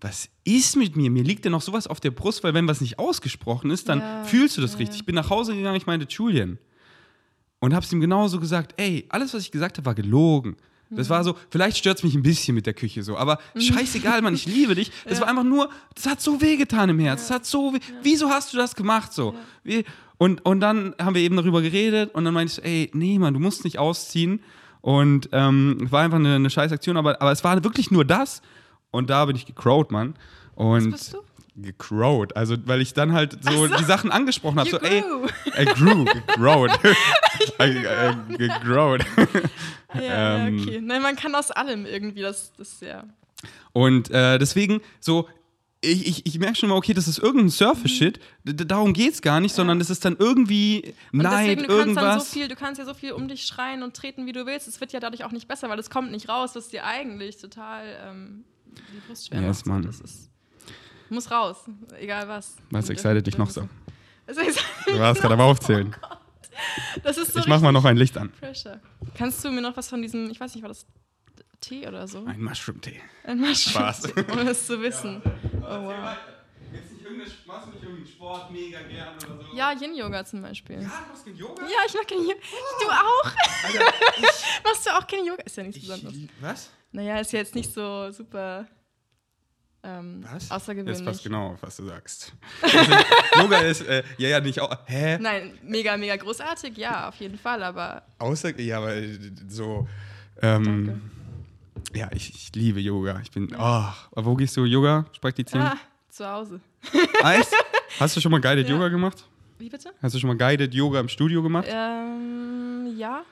was 0.00 0.28
ist 0.44 0.76
mit 0.76 0.94
mir? 0.94 1.10
Mir 1.10 1.24
liegt 1.24 1.44
ja 1.44 1.50
noch 1.50 1.62
sowas 1.62 1.86
auf 1.86 2.00
der 2.00 2.10
Brust, 2.12 2.44
weil 2.44 2.54
wenn 2.54 2.68
was 2.68 2.80
nicht 2.80 2.98
ausgesprochen 2.98 3.70
ist, 3.70 3.88
dann 3.88 4.00
Ja, 4.00 4.24
fühlst 4.24 4.56
du 4.56 4.60
das 4.60 4.72
ja, 4.74 4.78
richtig. 4.78 4.98
Ich 5.00 5.06
bin 5.06 5.14
nach 5.14 5.30
Hause 5.30 5.54
gegangen, 5.56 5.76
ich 5.76 5.86
meinte 5.86 6.06
Julian. 6.08 6.58
Und 7.58 7.74
hab's 7.74 7.90
ihm 7.92 8.00
genauso 8.00 8.38
gesagt, 8.38 8.74
ey, 8.76 9.06
alles, 9.08 9.32
was 9.34 9.42
ich 9.42 9.50
gesagt 9.50 9.78
habe, 9.78 9.86
war 9.86 9.94
gelogen. 9.94 10.56
Das 10.90 11.08
Mhm. 11.08 11.12
war 11.12 11.24
so, 11.24 11.36
vielleicht 11.50 11.76
stört 11.78 11.98
es 11.98 12.04
mich 12.04 12.14
ein 12.14 12.22
bisschen 12.22 12.54
mit 12.54 12.66
der 12.66 12.74
Küche 12.74 13.02
so, 13.02 13.16
aber 13.16 13.38
scheißegal, 13.58 14.22
Mann, 14.22 14.34
ich 14.34 14.46
liebe 14.46 14.74
dich. 14.74 14.92
Das 15.08 15.20
war 15.20 15.28
einfach 15.28 15.42
nur, 15.44 15.68
das 15.94 16.06
hat 16.06 16.20
so 16.20 16.40
wehgetan 16.40 16.88
im 16.90 16.98
Herz. 17.00 17.22
Das 17.28 17.30
hat 17.36 17.46
so 17.46 17.74
weh. 17.74 17.78
Wieso 18.02 18.30
hast 18.30 18.52
du 18.52 18.56
das 18.56 18.74
gemacht 18.76 19.12
so? 19.12 19.34
Wie, 19.64 19.84
und, 20.18 20.44
und 20.46 20.60
dann 20.60 20.94
haben 21.00 21.14
wir 21.14 21.22
eben 21.22 21.36
darüber 21.36 21.60
geredet 21.60 22.14
und 22.14 22.24
dann 22.24 22.32
meinte 22.34 22.60
ich 22.60 22.64
ey, 22.64 22.90
nee, 22.94 23.18
Mann, 23.18 23.34
du 23.34 23.40
musst 23.40 23.64
nicht 23.64 23.78
ausziehen. 23.78 24.40
Und 24.80 25.28
ähm, 25.32 25.82
es 25.84 25.90
war 25.92 26.02
einfach 26.04 26.18
eine, 26.18 26.36
eine 26.36 26.48
scheiß 26.50 26.70
Aktion, 26.70 26.96
aber, 26.96 27.20
aber 27.20 27.32
es 27.32 27.42
war 27.42 27.62
wirklich 27.64 27.90
nur 27.90 28.04
das. 28.04 28.40
Und 28.92 29.10
da 29.10 29.24
bin 29.24 29.34
ich 29.34 29.44
gecrowed, 29.44 29.90
Mann. 29.90 30.14
Und 30.54 30.92
Was 30.92 31.00
bist 31.00 31.14
du? 31.14 31.18
Gecrowed. 31.56 32.36
Also, 32.36 32.56
weil 32.66 32.80
ich 32.80 32.94
dann 32.94 33.12
halt 33.12 33.38
so, 33.42 33.66
die 33.66 33.84
Sachen 33.84 34.10
angesprochen 34.12 34.58
habe. 34.60 34.70
So, 34.70 34.78
ey, 34.78 35.00
grew. 35.02 35.26
I 35.58 35.64
grew, 35.64 36.04
gecrowed. 36.04 36.70
I, 37.60 38.36
gecrowed. 38.36 39.04
Ja, 39.94 40.00
ja, 40.02 40.38
ähm, 40.48 40.60
okay. 40.60 40.80
Nein, 40.82 41.02
man 41.02 41.16
kann 41.16 41.34
aus 41.34 41.50
allem 41.50 41.86
irgendwie, 41.86 42.20
das, 42.22 42.52
das 42.58 42.80
ja. 42.80 43.04
Und 43.72 44.10
äh, 44.10 44.38
deswegen, 44.38 44.80
so, 45.00 45.28
ich, 45.82 46.06
ich, 46.06 46.26
ich 46.26 46.38
merke 46.38 46.56
schon 46.56 46.68
mal, 46.70 46.74
okay, 46.74 46.94
das 46.94 47.06
ist 47.06 47.18
irgendein 47.18 47.50
Surface-Shit. 47.50 48.18
D- 48.44 48.64
Darum 48.64 48.92
geht 48.92 49.12
es 49.12 49.22
gar 49.22 49.40
nicht, 49.40 49.54
sondern 49.54 49.80
es 49.80 49.88
ist 49.90 50.04
dann 50.04 50.16
irgendwie 50.18 50.94
Und 51.12 51.20
Neid, 51.20 51.58
deswegen, 51.58 51.62
du 51.62 51.68
kannst 51.68 51.86
dann 51.86 51.94
so 51.94 52.00
irgendwas. 52.00 52.32
viel, 52.32 52.48
du 52.48 52.56
kannst 52.56 52.78
ja 52.78 52.84
so 52.84 52.94
viel 52.94 53.12
um 53.12 53.28
dich 53.28 53.44
schreien 53.46 53.82
und 53.82 53.94
treten, 53.94 54.26
wie 54.26 54.32
du 54.32 54.46
willst. 54.46 54.66
Es 54.68 54.80
wird 54.80 54.92
ja 54.92 55.00
dadurch 55.00 55.24
auch 55.24 55.32
nicht 55.32 55.46
besser, 55.48 55.68
weil 55.68 55.78
es 55.78 55.90
kommt 55.90 56.10
nicht 56.10 56.28
raus, 56.28 56.52
was 56.54 56.68
dir 56.68 56.84
eigentlich 56.84 57.36
total 57.36 57.84
ähm, 58.04 58.44
die 58.74 59.06
Brust 59.06 59.28
schwer 59.28 59.42
Yes, 59.42 59.58
macht. 59.64 59.66
Mann. 59.66 59.82
Das 59.86 60.00
ist, 60.00 60.30
muss 61.10 61.30
raus, 61.30 61.64
egal 61.98 62.28
was. 62.28 62.56
Was 62.70 62.84
Und 62.86 62.90
excited 62.92 63.26
dich 63.26 63.38
noch 63.38 63.50
so? 63.50 63.68
Das 64.26 64.36
ist, 64.38 64.58
Du 64.86 64.98
warst 64.98 65.20
gerade 65.20 65.34
am 65.34 65.40
Aufzählen. 65.40 65.94
das 67.02 67.16
ist 67.16 67.32
so 67.32 67.40
Ich 67.40 67.46
mach 67.46 67.60
mal 67.60 67.72
noch 67.72 67.84
ein 67.84 67.96
Licht 67.96 68.16
an. 68.18 68.30
Pressure. 68.32 68.80
Kannst 69.14 69.44
du 69.44 69.50
mir 69.50 69.60
noch 69.60 69.76
was 69.76 69.88
von 69.88 70.02
diesem, 70.02 70.30
ich 70.30 70.40
weiß 70.40 70.54
nicht, 70.54 70.62
war 70.62 70.68
das 70.68 70.86
Tee 71.60 71.86
oder 71.86 72.06
so? 72.08 72.24
Ein 72.24 72.42
Mushroom-Tee. 72.42 73.00
Ein 73.24 73.38
Mushroom, 73.38 73.54
Spaß. 73.56 74.04
um 74.32 74.38
es 74.48 74.66
zu 74.66 74.80
wissen. 74.82 75.22
Oh, 75.24 75.62
wow. 75.62 76.16
machst 77.46 77.66
du 77.66 77.70
nicht 77.70 77.82
irgendeinen 77.82 78.06
Sport 78.06 78.50
mega 78.50 78.82
gern 78.82 79.14
oder 79.16 79.44
so? 79.44 79.56
Ja, 79.56 79.72
Yin-Yoga 79.72 80.24
zum 80.24 80.42
Beispiel. 80.42 80.78
du 80.78 80.82
machst 80.84 81.24
kein 81.24 81.36
Yoga? 81.36 81.62
Ja, 81.62 81.78
ich 81.86 81.94
mag 81.94 82.08
kein 82.08 82.18
Yoga. 82.18 82.34
Du 82.80 82.88
auch? 82.90 83.24
Alter, 83.64 83.84
Machst 84.64 84.86
du 84.86 84.90
auch 84.90 85.06
kein 85.06 85.24
Yoga? 85.24 85.42
Ist 85.44 85.56
ja 85.56 85.62
nichts 85.62 85.78
ich, 85.82 85.88
Besonderes. 85.88 86.16
was? 86.40 86.70
Naja, 86.92 87.20
ist 87.20 87.32
ja 87.32 87.38
jetzt 87.40 87.54
nicht 87.54 87.72
so 87.72 88.10
super 88.10 88.66
ähm, 89.86 90.24
Was? 90.32 90.50
außergewöhnlich. 90.50 90.98
Das 90.98 91.04
passt 91.04 91.22
genau 91.22 91.52
auf, 91.52 91.62
was 91.62 91.76
du 91.76 91.84
sagst. 91.86 92.32
Also, 92.62 92.92
Yoga 93.40 93.58
ist, 93.58 93.82
äh, 93.82 94.02
ja, 94.18 94.28
ja, 94.28 94.40
nicht 94.40 94.60
auch. 94.60 94.76
Hä? 94.86 95.18
Nein, 95.18 95.52
mega, 95.62 95.96
mega 95.96 96.16
großartig, 96.16 96.76
ja, 96.76 97.08
auf 97.08 97.16
jeden 97.16 97.38
Fall, 97.38 97.62
aber 97.62 98.02
Außer, 98.18 98.58
ja, 98.60 98.78
aber 98.78 98.94
äh, 98.94 99.18
so. 99.48 99.86
Ähm, 100.42 101.00
ja, 101.94 102.10
ich, 102.12 102.30
ich 102.34 102.54
liebe 102.54 102.80
Yoga. 102.80 103.20
Ich 103.22 103.30
bin. 103.30 103.54
Oh, 103.54 103.58
aber 103.58 104.24
wo 104.24 104.34
gehst 104.34 104.56
du 104.56 104.64
Yoga 104.64 105.06
praktizieren? 105.20 105.66
ah, 105.66 105.76
zu 106.10 106.28
Hause. 106.28 106.60
Eis? 107.22 107.50
Hast 107.98 108.16
du 108.16 108.20
schon 108.20 108.32
mal 108.32 108.40
Guided 108.42 108.68
Ja. 108.68 108.74
Yoga 108.74 108.88
gemacht? 108.88 109.24
Wie 109.58 109.70
bitte? 109.70 109.90
Hast 110.02 110.14
du 110.14 110.18
schon 110.18 110.28
mal 110.28 110.36
Guided 110.36 110.74
Yoga 110.74 111.00
im 111.00 111.08
Studio 111.08 111.42
gemacht? 111.42 111.66
Ähm, 111.70 112.94
ja, 112.98 113.22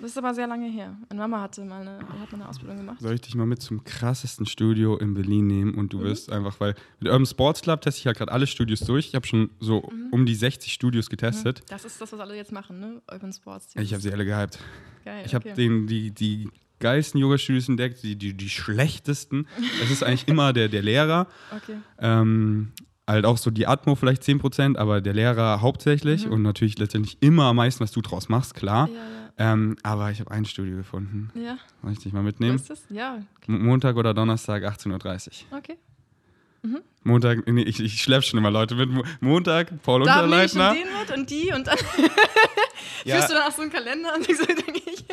das 0.00 0.10
ist 0.12 0.18
aber 0.18 0.34
sehr 0.34 0.46
lange 0.46 0.66
her. 0.68 0.96
Meine 1.08 1.20
Mama 1.20 1.42
hatte 1.42 1.64
mal 1.64 1.80
eine, 1.82 1.98
hat 2.20 2.32
eine 2.32 2.48
Ausbildung 2.48 2.76
gemacht. 2.78 3.00
Soll 3.00 3.14
ich 3.14 3.20
dich 3.20 3.34
mal 3.34 3.46
mit 3.46 3.60
zum 3.62 3.84
krassesten 3.84 4.46
Studio 4.46 4.96
in 4.96 5.14
Berlin 5.14 5.46
nehmen 5.46 5.74
und 5.74 5.92
du 5.92 5.98
Mhm. 5.98 6.02
wirst 6.04 6.30
einfach, 6.32 6.58
weil 6.60 6.74
mit 6.98 7.08
Urban 7.10 7.26
Sports 7.26 7.62
Club 7.62 7.80
teste 7.82 8.00
ich 8.00 8.06
halt 8.06 8.16
gerade 8.18 8.32
alle 8.32 8.46
Studios 8.46 8.80
durch. 8.80 9.06
Ich 9.08 9.14
habe 9.14 9.26
schon 9.26 9.50
so 9.60 9.88
Mhm. 9.92 10.08
um 10.12 10.26
die 10.26 10.34
60 10.34 10.72
Studios 10.72 11.08
getestet. 11.10 11.62
Das 11.68 11.84
ist 11.84 12.00
das, 12.00 12.12
was 12.12 12.20
alle 12.20 12.36
jetzt 12.36 12.52
machen, 12.52 12.80
ne? 12.80 13.02
Urban 13.10 13.32
Sports. 13.32 13.74
Ich 13.76 13.92
habe 13.92 14.00
sie 14.02 14.12
alle 14.12 14.24
gehypt. 14.24 14.58
Geil, 15.04 15.22
Ich 15.26 15.34
habe 15.34 15.48
okay. 15.48 15.56
den 15.56 15.86
die, 15.86 16.10
die 16.10 16.48
geilsten 16.78 17.20
Yoga-Studios 17.20 17.68
entdeckt, 17.68 18.02
die, 18.02 18.16
die, 18.16 18.32
die 18.34 18.48
schlechtesten. 18.48 19.46
Es 19.82 19.90
ist 19.90 20.02
eigentlich 20.02 20.28
immer 20.28 20.52
der, 20.52 20.68
der 20.68 20.82
Lehrer. 20.82 21.26
Okay. 21.54 21.76
Ähm, 21.98 22.72
halt 23.06 23.26
auch 23.26 23.36
so 23.38 23.50
die 23.50 23.66
Atmo 23.66 23.96
vielleicht 23.96 24.22
10%, 24.22 24.76
aber 24.78 25.00
der 25.00 25.12
Lehrer 25.12 25.60
hauptsächlich 25.60 26.28
und 26.28 26.42
natürlich 26.42 26.78
letztendlich 26.78 27.18
immer 27.20 27.44
am 27.46 27.56
meisten, 27.56 27.80
was 27.82 27.90
du 27.92 28.00
draus 28.00 28.28
machst, 28.28 28.54
klar. 28.54 28.86
Mhm. 28.86 28.94
Ja, 28.94 29.00
Ähm, 29.42 29.76
aber 29.82 30.10
ich 30.10 30.20
habe 30.20 30.30
ein 30.32 30.44
Studio 30.44 30.76
gefunden. 30.76 31.30
ja. 31.34 31.56
Soll 31.82 31.92
ich 31.92 31.98
dich 32.00 32.12
mal 32.12 32.22
mitnehmen? 32.22 32.56
ist 32.56 32.68
das? 32.68 32.84
Ja, 32.90 33.22
okay. 33.38 33.50
Montag 33.52 33.96
oder 33.96 34.12
Donnerstag 34.12 34.62
18.30 34.64 35.44
Uhr. 35.50 35.58
okay. 35.58 35.76
Montag, 37.04 37.46
nee, 37.50 37.62
ich, 37.62 37.80
ich 37.80 38.02
schlepp 38.02 38.22
schon 38.22 38.38
immer 38.38 38.50
Leute 38.50 38.74
mit. 38.74 38.90
Mo- 38.90 39.04
Montag, 39.20 39.82
Paul 39.82 40.04
Da 40.04 40.16
Unterleitner. 40.22 40.74
den 40.74 40.82
mit 41.00 41.16
und 41.18 41.30
die 41.30 41.50
und 41.54 41.66
dann 41.66 41.78
Ja, 43.06 43.16
führst 43.16 43.30
du 43.30 43.34
dann 43.34 43.44
auch 43.48 43.52
so 43.52 43.62
einen 43.62 43.70
Kalender 43.72 44.10
und 44.14 44.28
ich 44.28 44.36
so 44.36 44.44
denke 44.44 44.82
ich. 44.84 45.04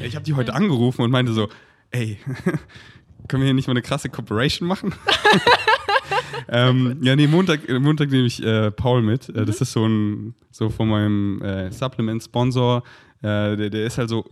ich 0.00 0.14
habe 0.14 0.24
die 0.24 0.34
heute 0.34 0.54
angerufen 0.54 1.02
und 1.02 1.10
meinte 1.10 1.32
so, 1.32 1.48
ey, 1.90 2.18
können 3.28 3.42
wir 3.42 3.46
hier 3.46 3.54
nicht 3.54 3.66
mal 3.66 3.72
eine 3.72 3.82
krasse 3.82 4.08
Cooperation 4.08 4.68
machen? 4.68 4.94
ähm, 6.48 6.98
ja, 7.02 7.16
nee, 7.16 7.26
Montag, 7.26 7.68
Montag 7.68 8.10
nehme 8.10 8.26
ich 8.26 8.42
äh, 8.44 8.70
Paul 8.70 9.02
mit. 9.02 9.28
Äh, 9.28 9.40
Mhm. 9.40 9.46
Das 9.46 9.60
ist 9.60 9.72
so 9.72 9.86
ein, 9.86 10.34
so 10.52 10.70
von 10.70 10.88
meinem 10.88 11.42
äh, 11.42 11.72
Supplement-Sponsor. 11.72 12.84
Äh, 13.22 13.56
der, 13.56 13.70
der 13.70 13.86
ist 13.86 13.98
halt 13.98 14.08
so, 14.08 14.24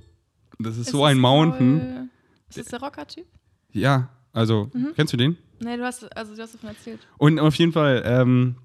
das 0.58 0.76
ist, 0.78 0.90
so 0.90 1.04
ein 1.04 1.18
Mountain. 1.18 1.80
Paul- 1.80 2.08
Ist 2.48 2.58
das 2.58 2.66
der 2.66 2.80
Rocker-Typ? 2.80 3.26
Ja, 3.72 4.08
also, 4.32 4.70
Mhm. 4.72 4.92
kennst 4.94 5.12
du 5.12 5.16
den? 5.16 5.36
Nee, 5.60 5.76
du 5.76 5.84
hast, 5.84 6.04
also 6.16 6.34
du 6.34 6.42
hast 6.42 6.54
davon 6.54 6.68
erzählt. 6.70 7.00
Und 7.18 7.38
auf 7.38 7.54
jeden 7.56 7.72
Fall 7.72 8.02
ähm, 8.04 8.56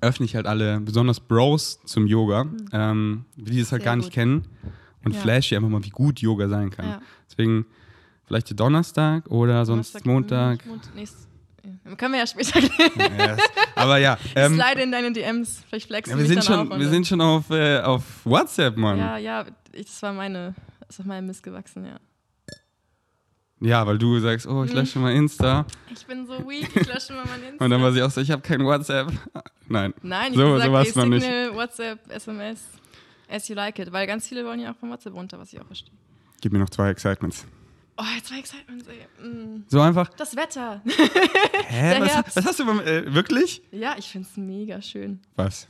öffne 0.00 0.24
ich 0.26 0.34
halt 0.34 0.46
alle, 0.46 0.80
besonders 0.80 1.20
Bros, 1.20 1.80
zum 1.84 2.06
Yoga, 2.06 2.46
ähm, 2.72 3.24
die 3.36 3.60
das 3.60 3.72
halt 3.72 3.80
Mhm. 3.82 3.84
Sehr 3.84 3.84
gar 3.84 3.96
nicht 3.96 4.06
gut. 4.06 4.12
kennen 4.14 4.48
und 5.04 5.14
Ja. 5.14 5.20
flash 5.20 5.52
einfach 5.52 5.68
mal, 5.68 5.84
wie 5.84 5.90
gut 5.90 6.20
Yoga 6.20 6.48
sein 6.48 6.70
kann. 6.70 6.86
Ja. 6.88 7.02
Deswegen 7.30 7.66
vielleicht 8.24 8.58
Donnerstag 8.58 9.26
oder 9.30 9.64
sonst 9.66 9.94
Donnerstag, 9.94 10.06
Montag. 10.06 10.66
Mont 10.66 10.90
nächst. 10.94 11.28
Können 11.96 12.12
wir 12.14 12.20
ja 12.20 12.26
später. 12.26 12.58
Yes. 12.60 13.38
Aber 13.74 13.98
ja, 13.98 14.18
Ich 14.24 14.32
ähm, 14.34 14.54
slide 14.54 14.82
in 14.82 14.90
deine 14.92 15.12
DMs. 15.12 15.62
Vielleicht 15.68 15.86
flexen 15.88 16.12
ja 16.14 16.18
wir, 16.18 16.26
sind 16.26 16.36
dann 16.36 16.44
schon, 16.44 16.72
auch. 16.72 16.78
wir 16.78 16.88
sind 16.88 17.06
schon 17.06 17.20
auf, 17.20 17.50
äh, 17.50 17.80
auf 17.80 18.02
WhatsApp, 18.24 18.76
Mann. 18.76 18.98
Ja. 18.98 19.18
Ja, 19.18 19.42
ja, 19.42 19.46
ich, 19.72 19.86
das 19.86 20.02
war 20.02 20.12
meine, 20.12 20.54
das 20.80 20.90
ist 20.96 21.00
auf 21.00 21.06
meinem 21.06 21.26
Mist 21.26 21.42
gewachsen, 21.42 21.86
ja. 23.60 23.86
weil 23.86 23.98
du 23.98 24.18
sagst, 24.20 24.46
oh, 24.46 24.64
ich 24.64 24.72
Mhm. 24.72 24.76
lösche 24.78 24.98
mal 24.98 25.12
Insta. 25.12 25.64
Ich 25.94 26.06
bin 26.06 26.26
so 26.26 26.38
weak, 26.48 26.68
ich 26.74 26.86
lösche 26.86 27.12
mal 27.14 27.24
mein 27.26 27.42
Insta. 27.50 27.64
Und 27.64 27.70
dann 27.70 27.82
war 27.82 27.92
sie 27.92 28.02
auch 28.02 28.10
so, 28.10 28.20
ich 28.20 28.30
habe 28.30 28.42
kein 28.42 28.64
WhatsApp. 28.64 29.12
Nein. 29.68 29.94
Nein, 30.02 30.32
ich 30.32 30.38
So- 30.38 30.42
habe 30.44 30.50
so 30.62 30.70
gesagt, 30.70 30.72
war's 30.72 30.94
noch 30.94 31.06
nicht. 31.06 31.26
WhatsApp, 31.54 32.10
SMS, 32.10 32.60
as 33.28 33.48
you 33.48 33.54
like 33.54 33.78
it. 33.78 33.92
Weil 33.92 34.06
ganz 34.06 34.28
viele 34.28 34.44
wollen 34.44 34.60
ja 34.60 34.72
auch 34.72 34.76
von 34.76 34.90
WhatsApp 34.90 35.14
runter, 35.14 35.38
was 35.38 35.52
ich 35.52 35.60
auch 35.60 35.66
verstehe. 35.66 35.92
Gib 36.40 36.52
mir 36.52 36.58
noch 36.58 36.70
zwei 36.70 36.90
Excitements. 36.90 37.46
Oh, 37.98 38.04
jetzt 38.14 38.30
war 38.30 38.38
Excitement. 38.38 38.84
Mm. 39.22 39.62
So 39.68 39.80
einfach. 39.80 40.08
Das 40.10 40.36
Wetter. 40.36 40.82
Hä? 41.66 42.00
Was, 42.00 42.36
was 42.36 42.44
hast 42.46 42.58
du 42.60 42.66
beim, 42.66 42.80
äh, 42.80 43.14
wirklich? 43.14 43.62
Ja, 43.72 43.94
ich 43.98 44.06
finde 44.08 44.28
es 44.30 44.36
mega 44.36 44.82
schön. 44.82 45.20
Was? 45.34 45.66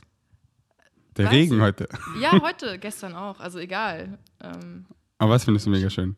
Der 1.15 1.25
Weiß 1.25 1.33
Regen 1.33 1.61
heute. 1.61 1.87
Ja, 2.19 2.39
heute, 2.41 2.77
gestern 2.79 3.15
auch. 3.15 3.39
Also 3.39 3.59
egal. 3.59 4.17
Ähm, 4.41 4.85
Aber 5.17 5.31
was 5.31 5.45
findest 5.45 5.65
du 5.65 5.69
mega 5.69 5.89
schön? 5.89 6.17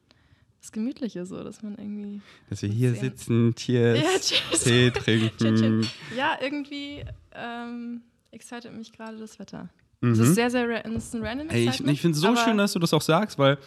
das 0.62 0.72
Gemütliche 0.74 1.26
so, 1.26 1.44
dass 1.44 1.64
man 1.64 1.76
irgendwie. 1.78 2.22
Dass 2.50 2.62
wir 2.62 2.70
hier 2.70 2.94
sitzen, 2.94 3.56
Cheers, 3.56 3.98
Ja, 4.00 4.20
cheers. 4.20 4.64
Tee 4.64 4.92
Chill, 4.92 5.30
chill. 5.30 5.32
trinken. 5.38 5.90
Ja, 6.18 6.38
irgendwie 6.42 7.06
ähm, 7.34 8.02
excited 8.32 8.74
mich 8.74 8.92
gerade 8.92 9.18
das 9.18 9.40
Wetter. 9.40 9.70
Es 10.02 10.18
ist 10.20 10.36
sehr, 10.36 10.50
sehr 10.50 10.68
random 10.70 10.94
Mhm. 10.94 11.50
Ey, 11.50 11.70
ich, 11.70 11.86
ich 11.86 12.02
finde 12.02 12.16
es 12.16 12.22
so 12.22 12.36
schön, 12.36 12.58
dass 12.58 12.74
du 12.74 12.80
das 12.80 12.94
auch 12.94 13.02
sagst, 13.02 13.38
weil 13.38 13.58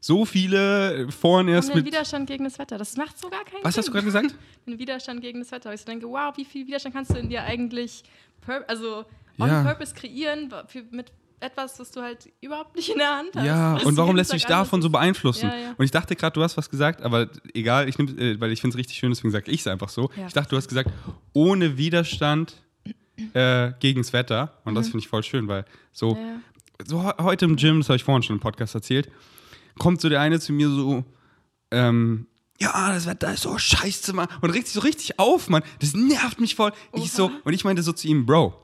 so 0.00 0.24
viele 0.24 1.08
vorhin 1.10 1.48
erst 1.48 1.74
mit. 1.74 1.84
Widerstand 1.84 2.26
gegen 2.28 2.44
das 2.44 2.58
Wetter. 2.58 2.76
Das 2.76 2.96
macht 2.96 3.18
so 3.18 3.28
gar 3.30 3.44
keinen 3.44 3.64
Was 3.64 3.74
Sinn. 3.74 3.80
hast 3.80 3.88
du 3.88 3.92
gerade 3.92 4.04
gesagt? 4.04 4.34
Den 4.66 4.78
Widerstand 4.78 5.20
gegen 5.22 5.38
das 5.40 5.50
Wetter. 5.50 5.70
Weil 5.70 5.76
ich 5.76 5.80
so 5.80 5.86
denke, 5.86 6.06
wow, 6.06 6.36
wie 6.36 6.44
viel 6.44 6.66
Widerstand 6.66 6.94
kannst 6.94 7.12
du 7.14 7.18
in 7.18 7.30
dir 7.30 7.42
eigentlich 7.42 8.02
also 8.66 9.04
on 9.38 9.48
Ja. 9.48 9.62
purpose 9.62 9.94
kreieren 9.94 10.52
für, 10.66 10.82
mit 10.90 11.12
etwas, 11.40 11.78
was 11.78 11.90
du 11.90 12.02
halt 12.02 12.28
überhaupt 12.40 12.74
nicht 12.76 12.88
in 12.88 12.98
der 12.98 13.16
Hand 13.16 13.30
hast. 13.36 13.44
Ja, 13.46 13.76
und 13.84 13.96
warum 13.96 14.16
lässt 14.16 14.30
du 14.32 14.34
dich 14.36 14.46
davon 14.46 14.82
so 14.82 14.90
beeinflussen? 14.90 15.48
Ja, 15.48 15.56
ja. 15.56 15.74
Und 15.78 15.84
ich 15.84 15.90
dachte 15.90 16.16
gerade, 16.16 16.34
du 16.34 16.42
hast 16.42 16.56
was 16.56 16.68
gesagt, 16.68 17.02
aber 17.02 17.28
egal, 17.54 17.88
ich 17.88 17.96
nehm, 17.98 18.18
äh, 18.18 18.40
weil 18.40 18.52
ich 18.52 18.60
finde 18.60 18.74
es 18.74 18.78
richtig 18.78 18.98
schön, 18.98 19.10
deswegen 19.10 19.30
sage 19.30 19.50
ich 19.50 19.60
es 19.60 19.66
einfach 19.66 19.88
so. 19.88 20.10
Ich 20.26 20.32
dachte, 20.32 20.50
du 20.50 20.56
hast 20.56 20.68
gesagt, 20.68 20.90
ohne 21.32 21.78
Widerstand 21.78 22.54
äh, 23.34 23.72
gegens 23.80 24.12
Wetter. 24.12 24.58
Und 24.64 24.74
das 24.74 24.86
finde 24.88 24.98
ich 25.00 25.08
voll 25.08 25.22
schön, 25.22 25.48
weil 25.48 25.64
so, 25.92 26.14
Mhm. 26.14 26.42
Ja, 26.80 26.86
so 26.86 27.02
he- 27.02 27.22
heute 27.22 27.44
im 27.44 27.56
Gym, 27.56 27.78
das 27.80 27.88
habe 27.88 27.96
ich 27.96 28.04
vorhin 28.04 28.22
schon 28.22 28.36
im 28.36 28.40
Podcast 28.40 28.74
erzählt, 28.74 29.10
kommt 29.78 30.00
so 30.00 30.08
der 30.08 30.20
eine 30.20 30.38
zu 30.40 30.52
mir 30.52 30.68
so, 30.68 31.04
ähm, 31.70 32.26
ja, 32.60 32.92
das 32.92 33.06
Wetter 33.06 33.32
ist 33.34 33.42
so 33.42 33.56
scheiße, 33.56 34.12
Mann. 34.12 34.26
Und 34.40 34.50
regt 34.50 34.66
sich 34.66 34.74
so 34.74 34.80
richtig 34.80 35.18
auf, 35.18 35.48
Mann. 35.48 35.62
Das 35.80 35.94
nervt 35.94 36.40
mich 36.40 36.54
voll. 36.56 36.72
Ich 36.92 37.12
so, 37.12 37.30
und 37.44 37.52
ich 37.52 37.64
meinte 37.64 37.82
so 37.82 37.92
zu 37.92 38.08
ihm, 38.08 38.26
Bro, 38.26 38.54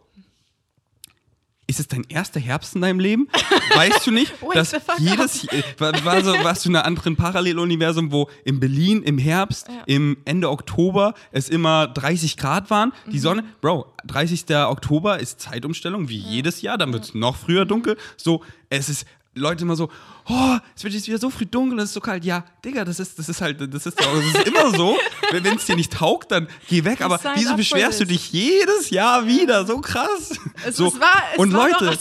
ist 1.66 1.80
es 1.80 1.88
dein 1.88 2.04
erster 2.08 2.40
Herbst 2.40 2.74
in 2.74 2.80
deinem 2.82 3.00
Leben? 3.00 3.28
Weißt 3.74 4.06
du 4.06 4.10
nicht, 4.10 4.32
dass 4.54 4.72
jedes 4.98 5.46
war, 5.78 6.04
war 6.04 6.22
so, 6.22 6.32
warst 6.44 6.64
du 6.64 6.68
in 6.70 6.76
einem 6.76 6.86
anderen 6.86 7.16
Paralleluniversum, 7.16 8.12
wo 8.12 8.28
in 8.44 8.60
Berlin 8.60 9.02
im 9.02 9.18
Herbst, 9.18 9.68
Ja. 9.68 9.82
im 9.86 10.16
Ende 10.24 10.50
Oktober 10.50 11.14
es 11.32 11.48
immer 11.48 11.86
30 11.88 12.36
Grad 12.36 12.70
waren, 12.70 12.92
Mhm. 13.06 13.10
die 13.10 13.18
Sonne, 13.18 13.44
Bro, 13.60 13.86
30. 14.06 14.44
Oktober 14.68 15.18
ist 15.18 15.40
Zeitumstellung 15.40 16.08
wie 16.08 16.18
jedes 16.18 16.60
Jahr, 16.62 16.76
dann 16.78 16.92
wird 16.92 17.04
es 17.04 17.14
noch 17.14 17.36
früher 17.36 17.64
dunkel. 17.64 17.96
So, 18.16 18.42
es 18.68 18.88
ist 18.88 19.06
Leute 19.34 19.64
immer 19.64 19.76
so, 19.76 19.90
oh, 20.28 20.56
es 20.76 20.84
wird 20.84 20.94
jetzt 20.94 21.06
wieder 21.08 21.18
so 21.18 21.28
früh 21.30 21.46
dunkel, 21.46 21.78
es 21.80 21.86
ist 21.86 21.94
so 21.94 22.00
kalt. 22.00 22.24
Ja, 22.24 22.44
Digga, 22.64 22.84
das 22.84 23.00
ist, 23.00 23.18
das 23.18 23.28
ist 23.28 23.40
halt, 23.40 23.60
das 23.60 23.86
ist, 23.86 23.98
das 23.98 24.24
ist 24.24 24.46
immer 24.46 24.70
so. 24.76 24.96
Wenn 25.32 25.44
es 25.56 25.64
dir 25.66 25.76
nicht 25.76 25.92
taugt, 25.92 26.30
dann 26.30 26.46
geh 26.68 26.84
weg. 26.84 27.00
Aber 27.00 27.18
Sign 27.18 27.32
wieso 27.36 27.56
beschwerst 27.56 28.00
du 28.00 28.06
dich 28.06 28.32
jedes 28.32 28.90
Jahr 28.90 29.26
wieder? 29.26 29.66
So 29.66 29.80
krass. 29.80 30.38
Es- 30.66 30.76
so. 30.76 30.86
es 30.88 31.00
war- 31.00 31.22
es 31.32 31.38
Und 31.38 31.52
war 31.52 31.68
Leute, 31.68 31.98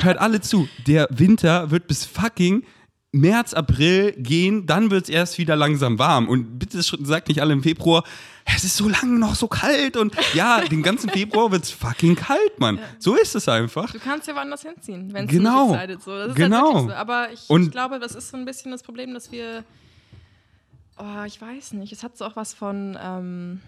hört 0.00 0.18
alle 0.18 0.40
zu. 0.40 0.68
Der 0.86 1.08
Winter 1.10 1.70
wird 1.70 1.86
bis 1.86 2.04
fucking 2.04 2.64
März, 3.12 3.54
April 3.54 4.12
gehen, 4.18 4.66
dann 4.66 4.90
wird 4.90 5.04
es 5.04 5.08
erst 5.08 5.38
wieder 5.38 5.54
langsam 5.54 5.98
warm. 6.00 6.28
Und 6.28 6.58
bitte 6.58 6.82
sagt 6.82 7.28
nicht 7.28 7.40
alle 7.40 7.52
im 7.52 7.62
Februar, 7.62 8.02
es 8.44 8.64
ist 8.64 8.76
so 8.76 8.88
lange 8.88 9.18
noch 9.18 9.34
so 9.34 9.48
kalt. 9.48 9.96
Und 9.96 10.14
ja, 10.34 10.60
den 10.60 10.82
ganzen 10.82 11.08
Februar 11.10 11.50
wird 11.50 11.64
es 11.64 11.70
fucking 11.70 12.14
kalt, 12.16 12.58
Mann. 12.60 12.78
So 12.98 13.14
ist 13.16 13.34
es 13.34 13.48
einfach. 13.48 13.90
Du 13.90 13.98
kannst 13.98 14.26
ja 14.28 14.34
woanders 14.34 14.62
hinziehen, 14.62 15.12
wenn 15.12 15.24
es 15.26 15.30
Genau. 15.30 15.66
nicht 15.72 15.74
excited 15.76 16.02
so. 16.02 16.16
Das 16.16 16.28
ist 16.28 16.34
Genau. 16.36 16.74
halt 16.74 16.86
so. 16.88 16.92
Aber 16.94 17.32
ich, 17.32 17.48
Und- 17.48 17.62
ich 17.64 17.70
glaube, 17.70 17.98
das 17.98 18.14
ist 18.14 18.30
so 18.30 18.36
ein 18.36 18.44
bisschen 18.44 18.70
das 18.70 18.82
Problem, 18.82 19.14
dass 19.14 19.32
wir. 19.32 19.64
Oh, 20.96 21.24
ich 21.26 21.40
weiß 21.40 21.72
nicht. 21.72 21.92
Es 21.92 22.02
hat 22.04 22.16
so 22.16 22.24
auch 22.24 22.36
was 22.36 22.54
von 22.54 22.96
ähm, 23.02 23.60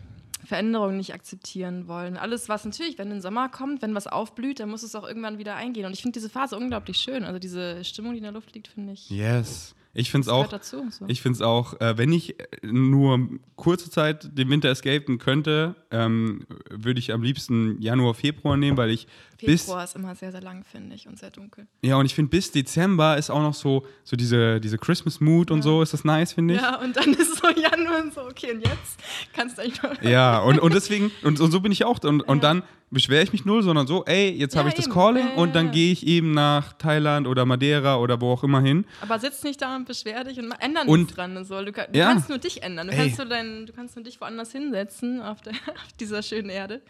Veränderungen 0.45 0.97
nicht 0.97 1.13
akzeptieren 1.13 1.89
wollen. 1.89 2.17
Alles, 2.17 2.49
was 2.49 2.65
natürlich, 2.65 2.99
wenn 2.99 3.11
ein 3.11 3.21
Sommer 3.21 3.49
kommt, 3.49 3.83
wenn 3.83 3.95
was 3.97 4.07
aufblüht, 4.07 4.61
dann 4.61 4.69
muss 4.69 4.85
es 4.85 4.95
auch 4.95 5.03
irgendwann 5.07 5.39
wieder 5.39 5.57
eingehen. 5.57 5.87
Und 5.87 5.93
ich 5.93 6.03
finde 6.03 6.21
diese 6.21 6.31
Phase 6.31 6.57
unglaublich 6.57 6.99
schön. 6.99 7.25
Also 7.25 7.41
diese 7.41 7.83
Stimmung, 7.85 8.13
die 8.13 8.19
in 8.19 8.23
der 8.25 8.33
Luft 8.33 8.55
liegt, 8.55 8.69
finde 8.69 8.93
ich. 8.93 9.11
Yes. 9.11 9.75
Ich 9.99 10.11
finde 10.11 10.27
es 10.27 10.29
auch. 10.29 10.47
dazu. 10.49 10.85
So. 10.91 11.07
Ich 11.09 11.23
finde 11.23 11.37
es 11.37 11.43
auch, 11.43 11.81
äh, 11.81 11.97
wenn 11.97 12.13
ich 12.13 12.39
äh, 12.39 12.45
nur 12.63 13.29
kurze 13.57 13.91
Zeit 13.91 14.37
den 14.37 14.51
Winter 14.51 14.69
escapen 14.69 15.19
könnte, 15.19 15.75
ähm, 15.91 16.47
würde 16.71 17.01
ich 17.01 17.13
am 17.13 17.23
liebsten 17.23 17.81
Januar, 17.81 18.15
Februar 18.15 18.57
nehmen, 18.57 18.77
weil 18.77 18.91
ich 18.91 19.07
bis 19.41 19.63
Februar 19.65 19.85
ist 19.85 19.97
immer 19.97 20.15
sehr, 20.15 20.33
sehr 20.33 20.43
lang, 20.43 20.65
finde 20.65 20.95
ich, 20.95 21.09
und 21.09 21.19
sehr 21.19 21.31
dunkel. 21.31 21.67
ja 21.83 21.97
und 21.97 22.07
ich 22.07 22.15
finde 22.15 22.31
bis 22.31 22.51
Dezember 22.53 23.19
ist 23.19 23.31
auch 23.31 23.43
noch 23.43 23.55
so 23.55 23.85
so 24.03 24.17
diese 24.17 24.61
diese 24.61 24.79
Christmas 24.79 25.21
Mood 25.21 25.51
und 25.51 25.63
so 25.63 25.83
ist 25.83 25.93
das 25.93 26.05
nice 26.05 26.33
finde 26.33 26.55
ich. 26.55 26.61
Ja, 26.61 26.81
und 26.81 26.97
dann 26.97 27.13
ist 27.13 27.33
es 27.33 27.39
so 27.39 27.49
Januar 27.49 28.03
und 28.03 28.15
so, 28.15 28.23
okay, 28.23 28.53
und 28.53 28.67
jetzt 28.67 28.99
kannst 29.33 29.59
du 29.59 29.63
eigentlich 29.63 29.83
noch. 29.83 30.03
Ja, 30.03 30.39
und, 30.41 30.59
und 30.59 30.75
deswegen, 30.75 31.11
und, 31.23 31.41
und 31.41 31.51
so 31.51 31.61
bin 31.61 31.73
ich 31.73 31.85
auch. 31.85 32.03
Und, 32.03 32.23
und 32.23 32.43
dann 32.45 32.63
beschwere 32.91 33.23
ich 33.23 33.33
mich 33.33 33.45
null, 33.45 33.63
sondern 33.63 33.87
so, 33.87 34.05
ey, 34.05 34.31
jetzt 34.31 34.55
Ja, 34.55 34.61
habe 34.61 34.69
ich 34.69 34.75
das 34.75 34.87
eben. 34.87 34.95
Calling 34.95 35.27
Ja, 35.27 35.33
ja, 35.33 35.37
und 35.37 35.55
dann 35.55 35.67
ja. 35.67 35.73
gehe 35.73 35.93
ich 35.93 36.07
eben 36.07 36.33
nach 36.33 36.73
Thailand 36.75 37.27
oder 37.27 37.45
Madeira 37.45 37.97
oder 37.97 38.21
wo 38.21 38.33
auch 38.33 38.45
immer 38.45 38.61
hin. 38.61 38.85
Aber 39.01 39.19
sitz 39.19 39.43
nicht 39.43 39.61
da 39.61 39.75
und 39.87 39.89
beschwer 39.89 40.25
dich 40.25 40.39
und 40.39 40.53
ändern 40.61 40.89
Und- 40.89 41.01
nichts 41.01 41.15
dran. 41.15 41.37
und 41.37 41.45
So. 41.45 41.63
Du, 41.65 41.73
kann, 41.73 41.87
du 41.93 41.99
Ja. 41.99 42.07
kannst 42.13 42.29
nur 42.29 42.39
dich 42.39 42.63
ändern. 42.63 42.89
Du 42.89 42.93
Ey. 42.93 42.99
kannst, 42.99 43.19
nur 43.19 43.27
dein, 43.29 43.67
du 43.67 43.73
kannst 43.73 43.97
nur 43.97 44.05
dich 44.05 44.21
woanders 44.21 44.53
hinsetzen 44.53 45.23
auf, 45.23 45.41
der, 45.43 45.53
auf 45.87 45.93
dieser 46.01 46.23
schönen 46.23 46.51
Erde. 46.51 46.83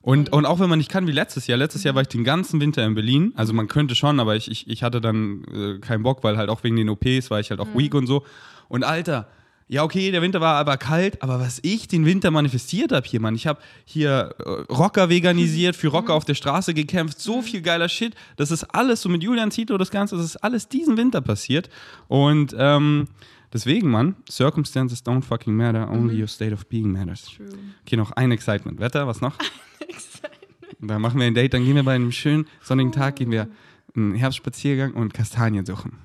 Und, 0.00 0.32
und 0.32 0.46
auch 0.46 0.58
wenn 0.58 0.68
man 0.68 0.78
nicht 0.78 0.90
kann 0.90 1.06
wie 1.06 1.12
letztes 1.12 1.46
Jahr. 1.46 1.56
Letztes. 1.58 1.84
Jahr 1.84 1.94
war 1.94 2.02
ich 2.02 2.08
den 2.08 2.24
ganzen 2.24 2.60
Winter 2.60 2.84
in 2.84 2.94
Berlin. 2.94 3.32
Also 3.36 3.52
man 3.52 3.68
könnte 3.68 3.94
schon, 3.94 4.18
aber 4.18 4.34
ich, 4.34 4.50
ich, 4.50 4.68
ich 4.68 4.82
hatte 4.82 5.00
dann 5.00 5.44
äh, 5.44 5.78
keinen 5.78 6.02
Bock, 6.02 6.24
weil 6.24 6.36
halt 6.36 6.48
auch 6.50 6.64
wegen 6.64 6.76
den 6.76 6.88
OPs 6.88 7.30
war 7.30 7.38
ich 7.38 7.50
halt 7.50 7.60
auch 7.60 7.68
Mhm. 7.68 7.78
weak 7.78 7.94
und 7.94 8.06
so. 8.08 8.24
Und 8.68 8.82
Alter, 8.84 9.28
ja 9.68 9.82
okay, 9.84 10.10
der 10.10 10.22
Winter 10.22 10.40
war 10.40 10.56
aber 10.56 10.76
kalt, 10.76 11.22
aber 11.22 11.40
was 11.40 11.60
ich 11.62 11.88
den 11.88 12.04
Winter 12.04 12.30
manifestiert 12.30 12.92
habe 12.92 13.06
hier, 13.06 13.20
Mann. 13.20 13.34
Ich 13.34 13.46
habe 13.46 13.60
hier 13.84 14.34
äh, 14.38 14.50
Rocker 14.72 15.08
veganisiert, 15.08 15.76
für 15.76 15.88
Mhm. 15.88 15.94
Rocker 15.94 16.14
auf 16.14 16.24
der 16.24 16.34
Straße 16.34 16.74
gekämpft, 16.74 17.20
so 17.20 17.42
viel 17.42 17.62
geiler 17.62 17.88
Shit. 17.88 18.14
Das 18.36 18.50
ist 18.50 18.64
alles 18.64 19.02
so 19.02 19.08
mit 19.08 19.22
Julian 19.22 19.50
Zito, 19.50 19.78
das 19.78 19.90
Ganze, 19.90 20.16
das 20.16 20.24
ist 20.26 20.36
alles 20.36 20.68
diesen 20.68 20.96
Winter 20.96 21.20
passiert. 21.20 21.68
Und 22.08 22.54
ähm, 22.58 23.08
deswegen, 23.52 23.90
Mann, 23.90 24.16
Circumstances 24.30 25.04
don't 25.04 25.22
fucking 25.22 25.54
matter, 25.54 25.90
only 25.90 26.20
your 26.20 26.28
state 26.28 26.52
of 26.52 26.66
being 26.66 26.92
matters. 26.92 27.24
True. 27.24 27.48
Okay, 27.86 27.96
noch 27.96 28.12
ein 28.12 28.30
Excitement. 28.32 28.80
Wetter, 28.80 29.06
was 29.06 29.20
noch? 29.20 29.36
Und 30.80 30.88
dann 30.88 31.00
machen 31.00 31.20
wir 31.20 31.26
ein 31.26 31.34
Date, 31.34 31.54
dann 31.54 31.64
gehen 31.64 31.76
wir 31.76 31.84
bei 31.84 31.94
einem 31.94 32.10
schönen 32.10 32.46
sonnigen 32.60 32.90
Tag, 32.90 33.16
gehen 33.16 33.30
wir 33.30 33.46
einen 33.94 34.14
Herbstspaziergang 34.14 34.94
und 34.94 35.14
Kastanien 35.14 35.64
suchen. 35.64 35.98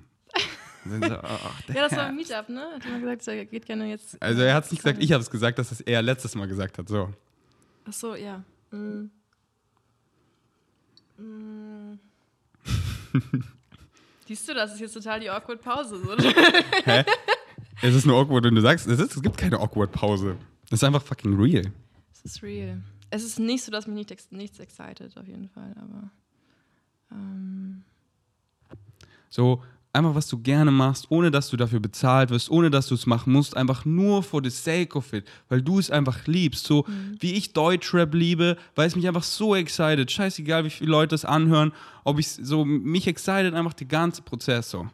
So, 0.89 0.95
ach, 1.21 1.61
der 1.63 1.75
Ja, 1.75 1.81
das 1.83 1.97
war 1.97 2.05
ein. 2.07 2.15
Meetup, 2.15 2.49
ne? 2.49 2.65
Hat 2.75 2.85
jemand 2.85 3.03
gesagt, 3.03 3.27
er 3.27 3.45
geht 3.45 3.65
gerne 3.65 3.89
jetzt. 3.89 4.21
Also 4.21 4.41
er 4.41 4.53
hat 4.53 4.65
es 4.65 4.71
nicht 4.71 4.83
gesagt, 4.83 5.01
ich 5.03 5.11
habe 5.11 5.21
es 5.21 5.29
gesagt, 5.29 5.59
dass 5.59 5.71
es 5.71 5.81
er 5.81 6.01
letztes 6.01 6.35
Mal 6.35 6.47
gesagt 6.47 6.77
hat. 6.77 6.87
So. 6.87 7.13
Ach 7.85 7.93
so, 7.93 8.15
ja. 8.15 8.43
Mm. 8.71 9.09
Mm. 11.17 11.99
Siehst 14.27 14.47
du, 14.49 14.53
das 14.53 14.73
ist 14.73 14.79
jetzt 14.81 14.93
total 14.93 15.19
die 15.21 15.29
awkward 15.29 15.61
Pause. 15.61 15.97
So. 16.03 16.15
Es 17.81 17.95
ist 17.95 18.05
nur 18.05 18.19
awkward, 18.19 18.43
wenn 18.43 18.55
du 18.55 18.61
sagst, 18.61 18.87
es, 18.87 18.99
ist, 18.99 19.15
es 19.15 19.21
gibt 19.21 19.37
keine 19.37 19.59
awkward 19.59 19.91
Pause. 19.91 20.35
Das 20.69 20.79
ist 20.79 20.83
einfach 20.83 21.01
fucking 21.01 21.39
real. 21.39 21.71
Es 22.11 22.21
ist 22.25 22.43
real. 22.43 22.81
Es 23.09 23.23
ist 23.23 23.39
nicht 23.39 23.63
so, 23.63 23.71
dass 23.71 23.87
mich 23.87 23.95
nicht, 23.95 24.31
nichts 24.31 24.59
excited, 24.59 25.15
auf 25.17 25.27
jeden 25.27 25.47
Fall, 25.47 25.73
aber. 25.77 26.11
Ähm, 27.11 27.83
So 29.29 29.63
einfach, 29.97 30.15
was 30.15 30.27
du 30.27 30.37
gerne 30.39 30.71
machst, 30.71 31.07
ohne 31.09 31.31
dass 31.31 31.49
du 31.49 31.57
dafür 31.57 31.79
bezahlt 31.79 32.29
wirst, 32.29 32.49
ohne 32.49 32.69
dass 32.69 32.87
du 32.87 32.95
es 32.95 33.05
machen 33.05 33.33
musst, 33.33 33.57
einfach 33.57 33.83
nur 33.85 34.23
for 34.23 34.41
the 34.43 34.49
sake 34.49 34.97
of 34.97 35.11
it, 35.13 35.25
weil 35.49 35.61
du 35.61 35.79
es 35.79 35.91
einfach 35.91 36.25
liebst. 36.27 36.65
So 36.65 36.85
wie 37.19 37.33
ich 37.33 37.53
Deutschrap 37.53 38.13
liebe, 38.13 38.57
weil 38.75 38.87
es 38.87 38.95
mich 38.95 39.07
einfach 39.07 39.23
so 39.23 39.55
excited. 39.55 40.09
Scheißegal, 40.11 40.63
wie 40.65 40.69
viele 40.69 40.91
Leute 40.91 41.15
es 41.15 41.25
anhören, 41.25 41.73
ob 42.03 42.19
ich 42.19 42.29
so, 42.29 42.63
mich 42.63 43.07
excited 43.07 43.53
einfach 43.53 43.73
der 43.73 43.87
ganze 43.87 44.21
Prozess 44.21 44.69
so. 44.69 44.87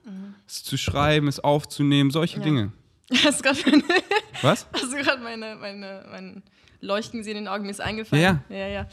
Es 0.47 0.63
zu 0.63 0.77
schreiben, 0.77 1.27
es 1.27 1.39
aufzunehmen, 1.39 2.09
solche 2.09 2.37
Ja. 2.39 2.43
Dinge. 2.43 2.71
hast 3.23 3.39
du 3.39 3.43
gerade 3.43 3.59
meine, 3.69 3.83
Was? 4.41 4.65
hast 4.73 4.91
du 4.91 4.97
gerade 4.97 5.21
meine, 5.21 5.55
meine, 5.57 6.05
mein 6.09 6.43
Leuchten 6.81 7.19
in 7.23 7.35
den 7.35 7.47
Augen, 7.47 7.63
mir 7.65 7.71
ist 7.71 7.81
eingefallen. 7.81 8.41
Ja, 8.49 8.55
ja, 8.55 8.67
ja. 8.67 8.87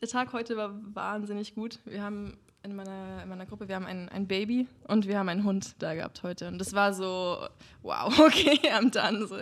Der 0.00 0.08
Tag 0.08 0.32
heute 0.32 0.56
war 0.56 0.74
wahnsinnig 0.94 1.54
gut. 1.54 1.78
Wir 1.84 2.02
haben 2.02 2.36
in 2.62 2.76
meiner, 2.76 3.22
in 3.22 3.28
meiner 3.28 3.46
Gruppe, 3.46 3.68
wir 3.68 3.76
haben 3.76 3.86
ein, 3.86 4.08
ein 4.08 4.26
Baby 4.26 4.66
und 4.88 5.06
wir 5.08 5.18
haben 5.18 5.28
einen 5.28 5.44
Hund 5.44 5.74
da 5.78 5.94
gehabt 5.94 6.22
heute. 6.22 6.48
Und 6.48 6.58
das 6.58 6.72
war 6.72 6.92
so, 6.92 7.38
wow, 7.82 8.18
okay, 8.18 8.58
I'm 8.72 8.90
done. 8.92 9.26
So. 9.26 9.36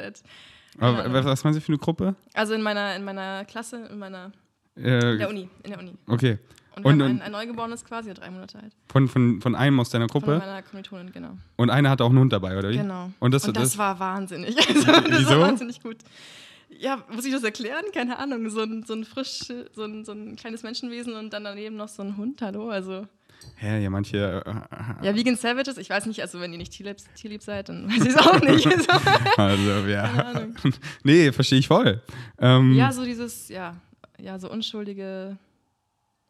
Aber 0.81 1.05
Ja. 1.07 1.25
was- 1.25 1.45
meinst 1.45 1.59
du 1.59 1.61
für 1.61 1.73
eine 1.73 1.79
Gruppe? 1.79 2.15
Also 2.35 2.55
in 2.55 2.63
meiner, 2.63 2.95
in 2.97 3.05
meiner 3.05 3.45
Klasse, 3.45 3.87
in 3.91 3.99
meiner, 3.99 4.33
Äh, 4.77 5.13
in 5.13 5.19
der 5.19 5.29
Uni, 5.29 5.49
in 5.65 5.71
der 5.71 5.79
Uni. 5.81 5.95
Okay. 6.07 6.39
Und, 6.77 6.85
Und- 6.87 7.03
und- 7.03 7.09
ein, 7.09 7.23
ein 7.23 7.33
Neugeborenes 7.33 7.85
quasi, 7.85 8.15
drei 8.15 8.31
Monate 8.31 8.59
alt. 8.61 8.73
Von, 8.89 9.09
von, 9.09 9.41
von 9.41 9.57
einem 9.57 9.81
aus 9.81 9.91
deiner 9.91 10.09
Von 10.09 10.21
Gruppe. 10.21 10.39
meiner 10.39 10.63
Kommilitonin, 10.63 11.11
genau. 11.11 11.37
Und 11.57 11.71
einer 11.71 11.91
hat 11.91 12.01
auch 12.01 12.09
einen 12.11 12.21
Hund 12.21 12.33
dabei, 12.33 12.57
oder 12.57 12.71
wie? 12.71 12.77
Genau. 12.77 13.11
Und 13.19 13.35
das, 13.35 13.43
das, 13.43 13.53
das, 13.53 13.79
war 13.79 13.99
wahnsinnig. 13.99 14.57
Also, 14.57 14.85
das 14.93 15.05
Wieso? 15.11 15.31
war 15.31 15.41
wahnsinnig 15.41 15.83
gut. 15.83 15.97
Ja, 16.71 17.03
muss 17.11 17.25
ich 17.25 17.33
das 17.33 17.43
erklären? 17.43 17.85
Keine 17.93 18.19
Ahnung. 18.19 18.49
So 18.51 18.63
ein, 18.63 18.85
so 18.87 18.95
ein 18.95 19.05
frisch, 19.05 19.41
so 19.73 19.85
ein, 19.85 20.05
so 20.05 20.13
ein 20.13 20.37
kleines 20.37 20.63
Menschenwesen 20.63 21.15
und 21.15 21.33
dann 21.33 21.45
daneben 21.45 21.77
noch 21.77 21.89
so 21.89 22.03
ein 22.03 22.17
Hund, 22.17 22.41
hallo. 22.43 22.69
Also, 22.69 23.07
Hä, 23.57 23.83
ja, 23.83 23.91
manche. 23.91 24.43
Äh, 24.45 25.07
ja, 25.07 25.15
Vegan 25.15 25.37
Savages, 25.37 25.79
ich 25.79 25.91
weiß 25.91 26.07
nicht, 26.07 26.21
also 26.21 26.41
wenn 26.41 26.53
ihr 26.53 26.59
nicht 26.59 26.73
tierlieb, 26.73 26.97
tierlieb 27.15 27.43
seid, 27.43 27.69
dann 27.69 27.89
weiß 27.89 28.05
ich 28.05 28.15
es 28.15 28.17
auch 28.17 28.41
nicht. 28.41 28.67
Also, 29.37 29.37
keine 29.37 29.91
ja. 29.91 30.05
Ahnung. 30.05 30.55
nee, 31.05 31.33
verstehe 31.33 31.59
ich 31.59 31.69
voll. 31.69 32.03
Ähm, 32.39 32.75
Ja, 32.75 32.93
so 32.93 33.05
dieses, 33.05 33.49
ja, 33.49 33.77
ja, 34.19 34.39
so 34.39 34.51
unschuldige, 34.51 35.37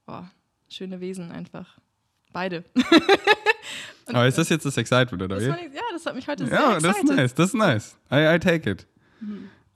boah, 0.07 0.30
schöne 0.68 1.01
Wesen 1.01 1.30
einfach. 1.30 1.78
Beide. 2.32 2.64
aber 4.07 4.26
ist 4.26 4.39
das 4.39 4.49
jetzt 4.51 4.66
das 4.66 4.76
Excitement, 4.76 5.22
oder 5.22 5.36
Das 5.36 5.45
ich, 5.45 5.49
ja, 5.49 5.80
das 5.93 6.05
hat 6.07 6.14
mich 6.14 6.28
heute 6.28 6.47
sehr 6.47 6.59
Ja, 6.59 6.78
das 6.80 6.99
ist 6.99 7.05
nice, 7.05 7.34
das 7.34 7.49
ist 7.49 7.55
nice. 7.55 7.97
I, 8.12 8.34
I 8.34 8.39
take 8.39 8.70
it. 8.70 8.86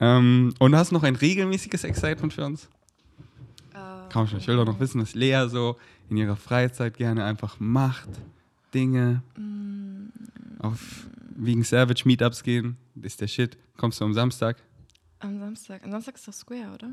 Ähm, 0.03 0.53
und 0.59 0.75
hast 0.75 0.91
noch 0.91 1.03
ein 1.03 1.15
regelmäßiges 1.15 1.85
Excitement 1.85 2.33
für 2.33 2.45
uns? 2.45 2.65
Äh, 3.73 3.77
Komm 4.11 4.27
schon, 4.27 4.39
ich 4.39 4.47
will 4.47 4.57
doch 4.57 4.65
noch 4.65 4.81
wissen, 4.81 5.01
was 5.01 5.15
Lea 5.15 5.45
so 5.47 5.77
in 6.09 6.17
ihrer 6.17 6.35
Freizeit 6.35 6.97
gerne 6.97 7.23
einfach 7.23 7.55
macht. 7.59 8.09
Dinge. 8.73 9.23
Mm. 9.37 10.09
Auf 10.59 11.07
Vegan 11.35 11.63
Savage 11.63 12.03
Meetups 12.03 12.43
gehen. 12.43 12.75
Ist 13.01 13.21
der 13.21 13.27
Shit. 13.27 13.57
Kommst 13.77 14.01
du 14.01 14.05
am 14.05 14.13
Samstag? 14.13 14.57
Am 15.19 15.39
Samstag. 15.39 15.81
Am 15.85 15.91
Samstag 15.91 16.15
ist 16.15 16.27
doch 16.27 16.33
Square, 16.33 16.73
oder? 16.73 16.89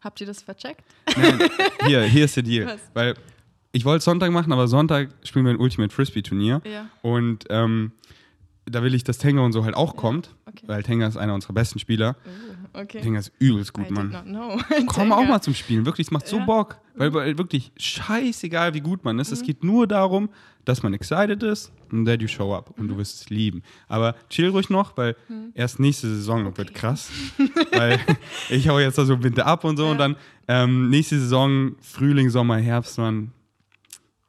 Habt 0.00 0.20
ihr 0.20 0.28
das 0.28 0.40
vercheckt? 0.40 0.84
Nein, 1.16 1.48
hier, 1.86 2.04
hier 2.04 2.26
ist 2.26 2.36
der 2.36 2.44
Deal. 2.44 2.66
Was? 2.66 2.80
Weil 2.92 3.14
ich 3.72 3.84
wollte 3.84 4.04
Sonntag 4.04 4.30
machen, 4.30 4.52
aber 4.52 4.68
Sonntag 4.68 5.10
spielen 5.24 5.46
wir 5.46 5.52
ein 5.52 5.58
Ultimate 5.58 5.92
Frisbee 5.92 6.22
Turnier. 6.22 6.62
Ja. 6.64 6.88
Und 7.02 7.46
ähm, 7.50 7.90
da 8.66 8.82
will 8.82 8.94
ich, 8.94 9.04
dass 9.04 9.18
Tenga 9.18 9.42
und 9.42 9.52
so 9.52 9.64
halt 9.64 9.74
auch 9.74 9.96
kommt, 9.96 10.34
okay. 10.46 10.64
weil 10.66 10.82
Tenga 10.82 11.06
ist 11.06 11.16
einer 11.16 11.34
unserer 11.34 11.52
besten 11.52 11.78
Spieler. 11.78 12.16
Oh, 12.74 12.80
okay. 12.80 13.00
Tenga 13.02 13.18
ist 13.18 13.32
übelst 13.38 13.72
gut, 13.72 13.90
I 13.90 13.92
Mann. 13.92 14.14
Komm 14.86 15.12
auch 15.12 15.26
mal 15.26 15.40
zum 15.42 15.54
Spielen, 15.54 15.84
wirklich, 15.86 16.06
es 16.06 16.10
macht 16.10 16.26
so 16.26 16.38
Ja. 16.38 16.44
Bock. 16.44 16.78
Weil, 16.96 17.12
weil 17.12 17.36
wirklich 17.38 17.72
scheißegal, 17.76 18.72
wie 18.74 18.80
gut 18.80 19.04
man 19.04 19.18
ist. 19.18 19.28
Mhm. 19.30 19.34
Es 19.34 19.42
geht 19.42 19.64
nur 19.64 19.86
darum, 19.88 20.28
dass 20.64 20.82
man 20.82 20.94
excited 20.94 21.42
ist 21.42 21.72
und 21.90 22.06
that 22.06 22.22
you 22.22 22.28
show 22.28 22.54
up 22.54 22.70
und 22.78 22.84
Mhm. 22.84 22.88
du 22.88 22.96
wirst 22.98 23.20
es 23.22 23.30
lieben. 23.30 23.62
Aber 23.88 24.14
chill 24.30 24.48
ruhig 24.48 24.70
noch, 24.70 24.96
weil 24.96 25.16
erst 25.54 25.78
nächste 25.80 26.08
Saison 26.08 26.56
wird 26.56 26.72
krass. 26.74 27.10
weil 27.72 27.98
ich 28.48 28.68
hau 28.68 28.78
jetzt 28.78 28.96
da 28.96 29.04
so 29.04 29.14
im 29.14 29.22
Winter 29.24 29.44
ab 29.46 29.64
und 29.64 29.76
so 29.76 29.84
Ja. 29.86 29.90
und 29.90 29.98
dann 29.98 30.16
ähm, 30.48 30.88
nächste 30.88 31.18
Saison, 31.18 31.74
Frühling, 31.80 32.30
Sommer, 32.30 32.56
Herbst, 32.58 32.96
man. 32.98 33.32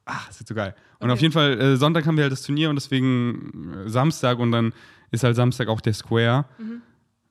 Ach, 0.06 0.28
wird 0.38 0.48
so 0.48 0.56
geil. 0.56 0.76
Und 1.00 1.04
Okay. 1.10 1.12
auf 1.14 1.22
jeden 1.22 1.34
Fall, 1.34 1.60
äh, 1.60 1.78
Sonntag 1.78 2.06
haben 2.06 2.16
wir 2.18 2.24
halt 2.24 2.32
das 2.32 2.42
Turnier 2.42 2.70
und 2.70 2.76
deswegen 2.76 3.74
äh, 3.86 3.90
Samstag 3.90 4.40
und 4.40 4.52
dann 4.52 4.74
ist 5.12 5.24
halt 5.24 5.36
Samstag 5.36 5.68
auch 5.68 5.82
der 5.82 5.94
Square. 5.94 6.46
Mhm. 6.58 6.82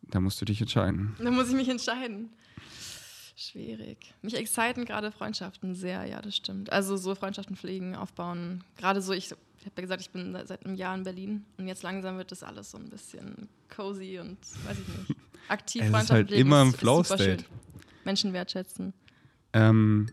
Da 0.03 0.21
musst 0.21 0.41
du 0.41 0.45
dich 0.45 0.61
entscheiden. 0.61 1.15
Da 1.19 1.31
muss 1.31 1.49
ich 1.49 1.55
mich 1.55 1.69
entscheiden. 1.69 2.29
Schwierig. 3.37 4.15
Mich 4.23 4.35
exciten 4.37 4.85
gerade 4.85 5.11
Freundschaften 5.11 5.75
sehr, 5.75 6.05
ja, 6.05 6.23
das 6.23 6.37
stimmt. 6.37 6.71
Also 6.73 6.97
so 6.97 7.15
Freundschaften 7.15 7.57
pflegen, 7.57 7.97
aufbauen. 7.97 8.63
Gerade 8.77 9.03
so, 9.03 9.13
ich, 9.13 9.27
ich 9.59 9.67
habe 9.67 9.73
ja 9.77 9.83
gesagt, 9.83 10.03
ich 10.03 10.11
bin 10.11 10.37
seit- 10.47 10.65
einem 10.65 10.77
Jahr 10.77 10.95
in 10.95 11.03
Berlin 11.03 11.45
und 11.59 11.67
jetzt 11.67 11.83
langsam 11.83 12.17
wird 12.17 12.31
das 12.31 12.43
alles 12.45 12.71
so 12.71 12.79
ein 12.79 12.89
bisschen 12.91 13.49
cozy 13.75 14.21
und 14.21 14.39
weiß 14.67 14.77
ich 14.79 15.09
nicht. 15.09 15.21
Aktiv 15.49 15.83
Es 15.83 15.89
ist 15.89 15.93
Freundschaften 15.93 16.17
halt 16.17 16.29
pflegen 16.29 16.47
immer 16.47 16.63
im 16.63 16.69
ist- 16.69 16.75
ist 16.75 16.81
Flow-State. 16.81 17.25
schön. 17.25 17.45
Menschen 18.05 18.33
wertschätzen. 18.33 18.93
Ähm, 19.53 20.07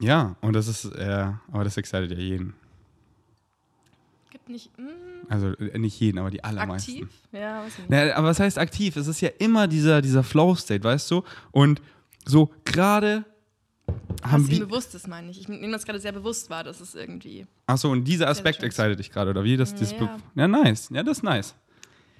ja, 0.00 0.36
und 0.40 0.52
das 0.52 0.68
ist, 0.68 0.84
äh, 0.84 1.32
aber 1.50 1.64
das 1.64 1.76
excited 1.76 2.10
ja 2.12 2.18
jeden. 2.18 2.54
Nicht 4.48 4.76
mm, 4.78 4.84
Also 5.28 5.48
äh, 5.54 5.78
nicht 5.78 5.98
jeden, 6.00 6.18
aber 6.18 6.30
die 6.30 6.42
allermeisten. 6.42 6.92
aktiv? 6.92 7.08
Ja, 7.32 7.62
weiß 7.62 7.72
ich 7.72 7.78
nicht. 7.78 7.90
Na, 7.90 8.14
aber 8.14 8.28
was 8.28 8.40
heißt 8.40 8.58
aktiv? 8.58 8.96
Es 8.96 9.06
ist 9.06 9.20
ja 9.20 9.28
immer 9.38 9.68
dieser, 9.68 10.00
dieser 10.02 10.22
Flow-State, 10.22 10.82
weißt 10.84 11.10
du? 11.10 11.22
Und 11.52 11.80
so 12.24 12.50
gerade 12.64 13.24
haben 14.22 14.44
Was 14.44 14.50
wir. 14.50 14.66
bewusst 14.66 14.94
ist, 14.94 15.06
meine 15.08 15.30
ich. 15.30 15.40
Ich 15.40 15.48
nehme 15.48 15.72
das 15.72 15.84
gerade 15.84 16.00
sehr 16.00 16.12
bewusst 16.12 16.50
wahr, 16.50 16.64
dass 16.64 16.80
es 16.80 16.94
irgendwie. 16.94 17.46
Achso, 17.66 17.90
und 17.90 18.04
dieser 18.04 18.28
Aspekt 18.28 18.62
excited 18.62 18.98
dich 18.98 19.10
gerade, 19.10 19.30
oder 19.30 19.44
wie? 19.44 19.56
Das, 19.56 19.74
das 19.74 19.92
Ja. 19.92 20.18
Ja, 20.34 20.48
nice. 20.48 20.88
Ja, 20.92 21.02
das 21.02 21.18
ist 21.18 21.22
nice. 21.22 21.54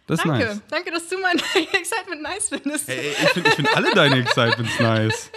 Das 0.06 0.22
Danke, 0.22 0.38
nice. 0.46 0.60
danke, 0.70 0.90
dass 0.90 1.06
du 1.08 1.16
mein 1.20 1.36
Excitement 1.72 2.22
nice 2.22 2.48
findest. 2.48 2.88
Ey, 2.88 3.10
ich 3.10 3.28
finde 3.30 3.50
find 3.50 3.76
alle 3.76 3.94
deine 3.94 4.20
Excitements 4.20 4.78
nice. 4.80 5.30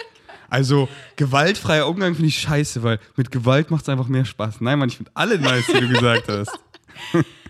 Also, 0.48 0.88
gewaltfreier 1.16 1.86
Umgang 1.88 2.14
finde 2.14 2.28
ich 2.28 2.38
scheiße, 2.38 2.82
weil 2.82 2.98
mit 3.16 3.30
Gewalt 3.30 3.70
macht 3.70 3.82
es 3.82 3.88
einfach 3.90 4.08
mehr 4.08 4.24
Spaß. 4.24 4.60
Nein, 4.62 4.78
Mann, 4.78 4.88
ich 4.88 4.96
finde 4.96 5.10
alle 5.14 5.38
nice, 5.38 5.68
wie 5.68 5.80
du 5.80 5.88
gesagt 5.88 6.28
hast. 6.28 6.58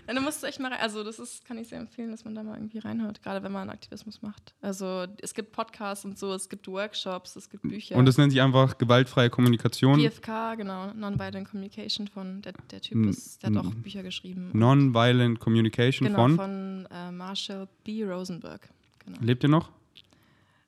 Dann 0.07 0.21
musst 0.23 0.43
du 0.43 0.47
echt 0.47 0.59
mal 0.59 0.71
rein. 0.71 0.81
Also, 0.81 1.03
das 1.03 1.19
ist, 1.19 1.45
kann 1.45 1.57
ich 1.57 1.69
sehr 1.69 1.79
empfehlen, 1.79 2.11
dass 2.11 2.25
man 2.25 2.35
da 2.35 2.43
mal 2.43 2.55
irgendwie 2.55 2.79
reinhört, 2.79 3.23
gerade 3.23 3.43
wenn 3.43 3.51
man 3.51 3.69
Aktivismus 3.69 4.21
macht. 4.21 4.53
Also, 4.61 5.05
es 5.21 5.33
gibt 5.33 5.51
Podcasts 5.53 6.03
und 6.05 6.17
so, 6.17 6.33
es 6.33 6.49
gibt 6.49 6.67
Workshops, 6.67 7.35
es 7.35 7.49
gibt 7.49 7.63
Bücher. 7.63 7.95
Und 7.95 8.05
das 8.05 8.17
nennt 8.17 8.31
sich 8.31 8.41
einfach 8.41 8.77
gewaltfreie 8.77 9.29
Kommunikation. 9.29 9.99
PFK, 9.99 10.55
genau, 10.55 10.91
Nonviolent 10.93 11.49
Communication 11.49 12.07
von, 12.07 12.41
der, 12.41 12.53
der 12.71 12.81
Typ 12.81 13.05
ist, 13.05 13.41
der 13.43 13.51
hat 13.51 13.65
auch 13.65 13.73
Bücher 13.75 14.03
geschrieben. 14.03 14.51
Nonviolent 14.53 15.39
Communication 15.39 16.07
genau, 16.07 16.19
von. 16.19 16.35
von, 16.35 16.87
äh, 16.91 17.11
Marshall 17.11 17.67
B. 17.83 18.03
Rosenberg. 18.03 18.67
Genau. 19.05 19.17
Lebt 19.21 19.43
ihr 19.43 19.49
noch? 19.49 19.69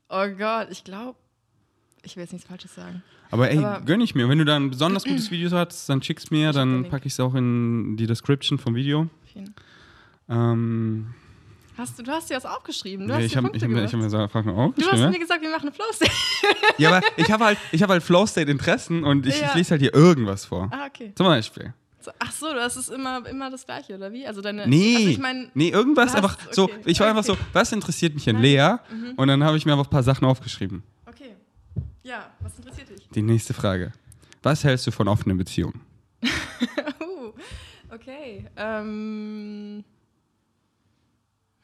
Oh 0.09 0.27
Gott, 0.37 0.67
ich 0.69 0.83
glaube, 0.83 1.17
ich 2.05 2.15
will 2.15 2.23
jetzt 2.23 2.33
nichts 2.33 2.47
Falsches 2.47 2.73
sagen. 2.75 3.03
Aber 3.31 3.49
ey, 3.49 3.57
Aber- 3.57 3.81
gönn 3.85 4.01
ich 4.01 4.15
mir. 4.15 4.29
Wenn 4.29 4.37
du 4.37 4.45
da 4.45 4.55
ein 4.55 4.69
besonders 4.69 5.03
gutes 5.03 5.29
Video 5.31 5.49
hast, 5.51 5.89
dann 5.89 6.01
schick's 6.01 6.31
mir, 6.31 6.49
Ich 6.51 6.55
dann 6.55 6.87
packe 6.89 7.07
ich 7.07 7.13
es 7.13 7.19
auch 7.19 7.35
in 7.35 7.97
die 7.97 8.07
Description 8.07 8.57
vom 8.57 8.75
Video. 8.75 9.07
Vielen. 9.33 9.53
Ähm, 10.29 11.07
Hast 11.77 11.99
du, 11.99 12.03
du 12.03 12.11
hast 12.11 12.29
dir 12.29 12.37
was 12.37 12.45
aufgeschrieben. 12.45 13.05
Du 13.05 13.13
nee, 13.13 13.19
hast 13.19 13.25
ich 13.25 13.35
habe 13.35 13.47
Punkte 13.49 13.57
ich 13.57 13.63
hab, 13.63 13.69
mir- 13.69 13.83
ich 13.83 13.91
hab 13.93 13.99
mir 13.99 14.09
so 14.09 14.17
einfach 14.17 14.43
mal 14.45 14.53
Du 14.53 14.57
hast 14.61 14.69
aufgeschrieben. 14.87 15.11
mir 15.11 15.19
gesagt, 15.19 15.41
wir 15.41 15.49
machen 15.49 15.67
eine 15.67 15.71
Flow 15.73 15.85
Ja, 16.77 16.89
aber 16.95 17.01
ich 17.17 17.29
habe 17.29 17.43
halt, 17.43 17.57
ich 17.73 17.83
hab 17.83 17.89
halt 17.89 18.01
Flow-State-Interessen 18.01 19.03
und 19.03 19.25
ich, 19.25 19.41
Ja. 19.41 19.47
ich 19.49 19.55
lese 19.55 19.71
halt 19.71 19.81
hier 19.81 19.93
irgendwas 19.93 20.45
vor. 20.45 20.69
Ah, 20.71 20.85
okay. 20.87 21.11
Zum 21.15 21.25
Beispiel. 21.25 21.73
So, 21.99 22.11
ach 22.19 22.31
so, 22.31 22.53
das 22.53 22.77
ist 22.77 22.89
immer, 22.91 23.27
immer 23.27 23.49
das 23.51 23.65
Gleiche, 23.65 23.95
oder 23.95 24.13
wie? 24.13 24.25
Also 24.25 24.39
deine. 24.41 24.67
Nee, 24.67 24.95
Also 24.95 25.09
ich 25.09 25.17
meine, 25.19 25.49
nee, 25.53 25.69
irgendwas 25.69 26.09
hast- 26.11 26.15
einfach 26.15 26.37
so. 26.51 26.63
okay, 26.65 26.75
Ich 26.85 26.99
war 27.01 27.07
einfach 27.07 27.27
okay. 27.27 27.37
so, 27.41 27.47
was 27.51 27.71
interessiert 27.73 28.13
mich 28.15 28.25
Nein. 28.27 28.37
Lea? 28.41 28.75
Mhm. 28.89 29.13
Und 29.17 29.27
dann 29.27 29.43
habe 29.43 29.57
ich 29.57 29.65
mir 29.65 29.73
einfach 29.73 29.87
ein 29.87 29.89
paar 29.89 30.03
Sachen 30.03 30.23
aufgeschrieben. 30.25 30.81
Ja, 32.05 32.31
was 32.39 32.55
interessiert 32.59 32.89
dich? 32.89 33.09
Die 33.09 33.23
nächste 33.23 33.55
Frage. 33.55 33.91
Was 34.43 34.63
hältst 34.63 34.85
du 34.85 34.91
von 34.91 35.07
offenen 35.07 35.37
Beziehungen? 35.39 35.81
uh, 37.01 37.33
okay. 37.91 38.45
Ähm, 38.55 39.83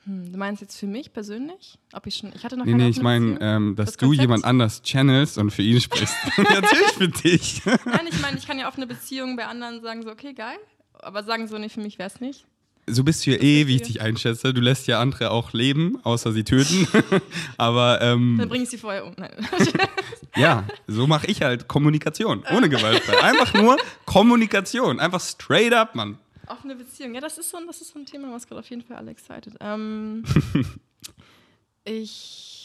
hm, 0.06 0.32
du 0.32 0.38
meinst 0.40 0.64
jetzt 0.64 0.80
für 0.80 0.88
mich 0.88 1.14
persönlich? 1.14 1.78
Ob 1.94 2.08
ich 2.08 2.16
schon. 2.16 2.34
Ich 2.34 2.44
hatte 2.44 2.58
noch 2.58 2.66
Nee, 2.66 2.72
keine 2.72 2.86
nee, 2.86 2.90
ich 2.90 3.04
meine, 3.04 3.38
ähm, 3.40 3.76
dass 3.76 3.86
Das 3.92 3.98
du 3.98 4.08
Konzept? 4.08 4.22
jemand 4.24 4.44
anders 4.44 4.82
channelst 4.82 5.38
und 5.38 5.52
für 5.52 5.62
ihn 5.62 5.80
sprichst. 5.80 6.16
Natürlich 6.38 6.92
für 6.98 7.08
dich. 7.08 7.64
Nein, 7.86 8.08
ich 8.10 8.20
meine, 8.20 8.36
ich 8.40 8.48
kann 8.48 8.58
ja 8.58 8.68
offene 8.68 8.88
Beziehungen 8.88 9.36
bei 9.36 9.46
anderen 9.46 9.80
sagen, 9.84 10.02
so, 10.02 10.10
okay, 10.10 10.34
geil. 10.34 10.58
Aber 10.94 11.24
sagen 11.24 11.48
so, 11.48 11.60
nee, 11.60 11.70
für 11.70 11.82
mich 11.82 12.00
wäre 12.00 12.08
es 12.10 12.20
nicht. 12.20 12.48
So 12.94 13.04
bist 13.04 13.26
du 13.26 13.32
ja 13.32 13.38
eh, 13.42 13.68
wie 13.68 13.76
ich 13.78 13.82
dich 13.84 14.02
einschätze. 14.02 14.54
Du 14.54 14.62
lässt 14.62 14.88
ja 14.88 15.00
andere 15.00 15.32
auch 15.32 15.54
leben, 15.54 15.98
außer 16.04 16.32
sie 16.32 16.44
töten. 16.44 16.88
Aber 17.58 17.98
Dann 18.00 18.40
ähm, 18.40 18.50
bringe 18.50 18.64
ich 18.66 18.70
sie 18.70 18.78
vorher 18.78 19.06
um. 19.06 19.14
Nein. 19.18 19.32
ja, 20.36 20.66
so 20.88 21.08
mache 21.08 21.28
ich 21.28 21.42
halt 21.42 21.68
Kommunikation. 21.68 22.44
Ohne 22.56 22.70
Gewaltfrei. 22.70 23.22
Einfach 23.24 23.54
nur 23.54 23.78
Kommunikation. 24.06 25.00
Einfach 25.00 25.22
straight 25.22 25.74
up, 25.74 25.96
Mann. 25.96 26.18
offene 26.48 26.76
Beziehung. 26.76 27.16
Ja, 27.16 27.22
das 27.22 27.38
ist 27.38 27.50
so, 27.50 27.58
ein- 27.58 27.68
das 27.68 27.82
ist 27.82 27.92
so 27.94 28.00
ein 28.00 28.06
Thema, 28.06 28.32
was 28.34 28.48
gerade 28.48 28.60
auf 28.60 28.70
jeden 28.70 28.82
Fall 28.82 28.98
alle 28.98 29.12
excited. 29.12 29.54
Ähm, 29.62 30.24
ich 31.84 32.61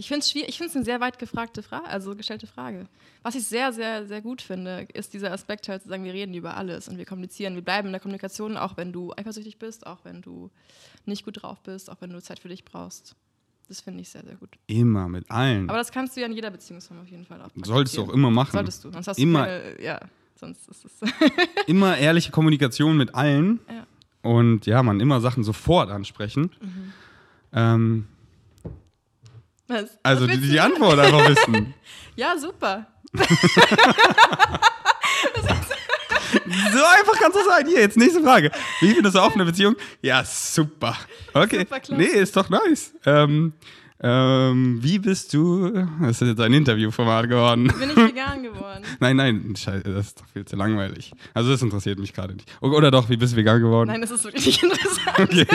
ich 0.00 0.08
finde 0.08 0.20
es 0.20 0.30
schwierig. 0.30 0.48
Ich 0.48 0.56
finde 0.56 0.70
es 0.70 0.76
eine 0.76 0.84
sehr 0.84 1.00
weit 1.00 1.18
gefragte 1.18 1.62
Frage, 1.62 1.86
also 1.86 2.16
gestellte 2.16 2.46
Frage. 2.46 2.86
Was 3.22 3.34
ich 3.34 3.44
sehr, 3.44 3.72
sehr, 3.72 4.06
sehr 4.06 4.22
gut 4.22 4.40
finde, 4.40 4.88
ist 4.94 5.12
dieser 5.12 5.30
Aspekt 5.30 5.68
halt 5.68 5.82
zu 5.82 5.88
sagen, 5.88 6.04
wir 6.04 6.14
reden 6.14 6.32
über 6.32 6.56
alles 6.56 6.88
und 6.88 6.96
wir 6.96 7.04
kommunizieren. 7.04 7.54
Wir 7.54 7.62
bleiben 7.62 7.88
in 7.88 7.92
der 7.92 8.00
Kommunikation, 8.00 8.56
auch 8.56 8.78
wenn 8.78 8.92
du 8.92 9.12
eifersüchtig 9.14 9.58
bist, 9.58 9.86
auch 9.86 9.98
wenn 10.04 10.22
du 10.22 10.50
nicht 11.04 11.24
gut 11.24 11.42
drauf 11.42 11.60
bist, 11.60 11.90
auch 11.90 12.00
wenn 12.00 12.10
du 12.10 12.22
Zeit 12.22 12.38
für 12.38 12.48
dich 12.48 12.64
brauchst. 12.64 13.14
Das 13.68 13.82
finde 13.82 14.00
ich 14.00 14.08
sehr, 14.08 14.24
sehr 14.24 14.36
gut. 14.36 14.48
Immer, 14.66 15.08
mit 15.08 15.30
allen. 15.30 15.68
Aber 15.68 15.78
das 15.78 15.92
kannst 15.92 16.16
du 16.16 16.20
ja 16.20 16.26
in 16.26 16.32
jeder 16.32 16.50
Beziehungsform 16.50 17.00
auf 17.02 17.08
jeden 17.08 17.26
Fall 17.26 17.40
auch. 17.42 17.50
Solltest 17.62 17.96
du 17.98 18.02
auch 18.02 18.08
immer 18.08 18.30
machen. 18.30 18.52
Solltest 18.52 18.82
du. 18.82 18.90
Sonst 18.90 19.06
hast 19.06 19.18
Immer. 19.18 19.44
du 19.44 19.62
keine, 19.62 19.82
ja, 19.84 20.00
sonst 20.34 20.66
ist 20.68 20.86
es. 20.86 20.92
Immer 21.66 21.98
ehrliche 21.98 22.32
Kommunikation 22.32 22.96
mit 22.96 23.14
allen. 23.14 23.60
Ja. 23.68 23.86
Und 24.22 24.66
ja, 24.66 24.82
man, 24.82 24.98
immer 25.00 25.20
Sachen 25.20 25.44
sofort 25.44 25.90
ansprechen. 25.90 26.50
Mhm. 26.60 26.92
Ähm, 27.52 28.08
Was? 29.70 29.98
also 30.02 30.26
Was 30.26 30.34
die, 30.34 30.40
die 30.40 30.56
du? 30.56 30.62
Antwort 30.62 30.98
einfach 30.98 31.28
wissen. 31.28 31.74
Ja, 32.16 32.36
super. 32.36 32.86
So 33.12 33.22
einfach 36.84 37.14
kann 37.18 37.32
es 37.32 37.44
sein. 37.44 37.66
Hier, 37.66 37.80
jetzt 37.80 37.96
nächste 37.96 38.22
Frage. 38.22 38.50
Wie 38.80 38.92
findest 38.92 39.16
du 39.16 39.20
offene 39.20 39.44
Beziehung? 39.44 39.76
Ja, 40.02 40.24
super. 40.24 40.96
Okay. 41.32 41.60
Super 41.60 41.80
nee, 41.96 42.04
ist 42.04 42.36
doch 42.36 42.48
nice. 42.50 42.92
Ähm, 43.06 43.54
ähm, 44.02 44.78
wie 44.82 44.98
bist 44.98 45.34
du. 45.34 45.70
Das 46.00 46.20
ist 46.22 46.28
jetzt 46.28 46.40
ein 46.40 46.52
Interviewformat 46.54 47.28
geworden. 47.28 47.72
Bin 47.78 47.90
ich 47.90 47.96
vegan 47.96 48.42
geworden. 48.42 48.82
Nein, 49.00 49.16
nein, 49.16 49.54
scheiße, 49.56 49.92
das 49.92 50.06
ist 50.08 50.20
doch 50.20 50.26
viel 50.32 50.44
zu 50.44 50.56
langweilig. 50.56 51.12
Also, 51.34 51.50
das 51.50 51.60
interessiert 51.62 51.98
mich 51.98 52.12
gerade 52.14 52.34
nicht. 52.34 52.50
Oder 52.62 52.90
doch, 52.90 53.10
wie 53.10 53.16
bist 53.16 53.34
du 53.34 53.36
vegan 53.36 53.60
geworden? 53.60 53.88
Nein, 53.88 54.00
das 54.00 54.10
ist 54.10 54.24
wirklich 54.24 54.46
nicht 54.46 54.62
interessant. 54.62 55.18
Okay. 55.18 55.46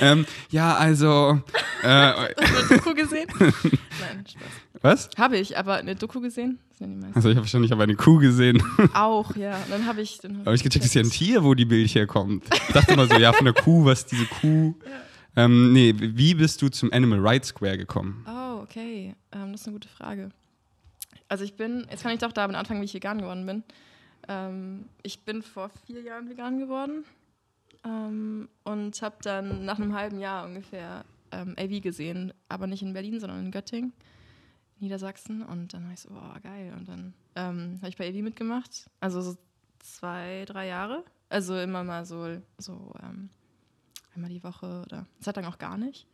ähm, 0.00 0.26
ja, 0.50 0.74
also. 0.76 1.40
Äh, 1.82 1.86
Hast 1.88 2.28
du 2.38 2.74
eine 2.74 2.78
Doku 2.78 2.94
gesehen? 2.94 3.28
Nein, 3.38 4.24
Spaß. 4.26 4.42
was? 4.80 5.10
Habe 5.18 5.36
ich, 5.38 5.58
aber 5.58 5.74
eine 5.74 5.94
Doku 5.94 6.20
gesehen? 6.20 6.58
Meisten. 6.80 7.12
Also, 7.14 7.28
ich 7.28 7.36
habe 7.36 7.44
wahrscheinlich 7.44 7.72
aber 7.72 7.84
eine 7.84 7.94
Kuh 7.96 8.18
gesehen. 8.18 8.62
Auch, 8.94 9.36
ja. 9.36 9.56
Und 9.56 9.70
dann 9.70 9.86
habe 9.86 10.00
ich. 10.02 10.18
Dann 10.20 10.38
hab 10.38 10.46
Aber 10.46 10.54
ich 10.54 10.62
gecheckt, 10.62 10.84
ist 10.84 10.94
ja 10.94 11.02
ein 11.02 11.10
Tier, 11.10 11.44
wo 11.44 11.54
die 11.54 11.64
Milch 11.66 11.94
herkommt. 11.94 12.44
Ich 12.68 12.74
dachte 12.74 12.96
mal 12.96 13.08
so, 13.08 13.16
ja, 13.16 13.32
von 13.32 13.44
der 13.44 13.54
Kuh, 13.54 13.84
was 13.84 14.06
diese 14.06 14.26
Kuh? 14.26 14.74
Ähm, 15.36 15.72
nee, 15.72 15.94
wie 15.96 16.34
bist 16.34 16.62
du 16.62 16.68
zum 16.68 16.92
Animal 16.92 17.18
Rights 17.18 17.48
Square 17.48 17.78
gekommen? 17.78 18.24
Oh, 18.28 18.60
okay. 18.62 19.14
Ähm, 19.32 19.52
das 19.52 19.62
ist 19.62 19.66
eine 19.66 19.74
gute 19.74 19.88
Frage. 19.88 20.30
Also 21.28 21.44
ich 21.44 21.54
bin, 21.54 21.86
jetzt 21.90 22.02
kann 22.02 22.12
ich 22.12 22.20
doch 22.20 22.32
damit 22.32 22.56
anfangen, 22.56 22.80
wie 22.80 22.84
ich 22.84 22.94
vegan 22.94 23.18
geworden 23.18 23.46
bin. 23.46 23.64
Ähm, 24.28 24.86
ich 25.02 25.24
bin 25.24 25.42
vor 25.42 25.70
vier 25.86 26.02
Jahren 26.02 26.28
vegan 26.28 26.58
geworden 26.58 27.04
ähm, 27.84 28.48
und 28.62 29.02
habe 29.02 29.16
dann 29.22 29.64
nach 29.64 29.78
einem 29.78 29.94
halben 29.94 30.20
Jahr 30.20 30.44
ungefähr 30.46 31.04
ähm, 31.32 31.54
AV 31.58 31.82
gesehen, 31.82 32.32
aber 32.48 32.66
nicht 32.66 32.82
in 32.82 32.92
Berlin, 32.92 33.20
sondern 33.20 33.44
in 33.44 33.50
Göttingen. 33.50 33.92
Niedersachsen. 34.80 35.42
Und 35.42 35.72
dann 35.74 35.84
war 35.86 35.92
ich 35.92 36.00
so, 36.00 36.10
boah, 36.10 36.38
geil. 36.42 36.72
Und 36.76 36.88
dann 36.88 37.14
ähm, 37.36 37.78
habe 37.78 37.88
ich 37.88 37.96
bei 37.96 38.08
Evi 38.08 38.22
mitgemacht. 38.22 38.90
Also 39.00 39.20
so 39.20 39.36
zwei, 39.78 40.44
drei 40.46 40.68
Jahre. 40.68 41.04
Also 41.28 41.58
immer 41.58 41.84
mal 41.84 42.04
so, 42.04 42.40
so 42.58 42.92
ähm, 43.02 43.30
einmal 44.14 44.30
die 44.30 44.42
Woche 44.42 44.82
oder 44.86 44.98
eine 44.98 45.20
Zeit 45.20 45.36
lang 45.36 45.44
auch 45.46 45.58
gar 45.58 45.76
nicht. 45.78 46.06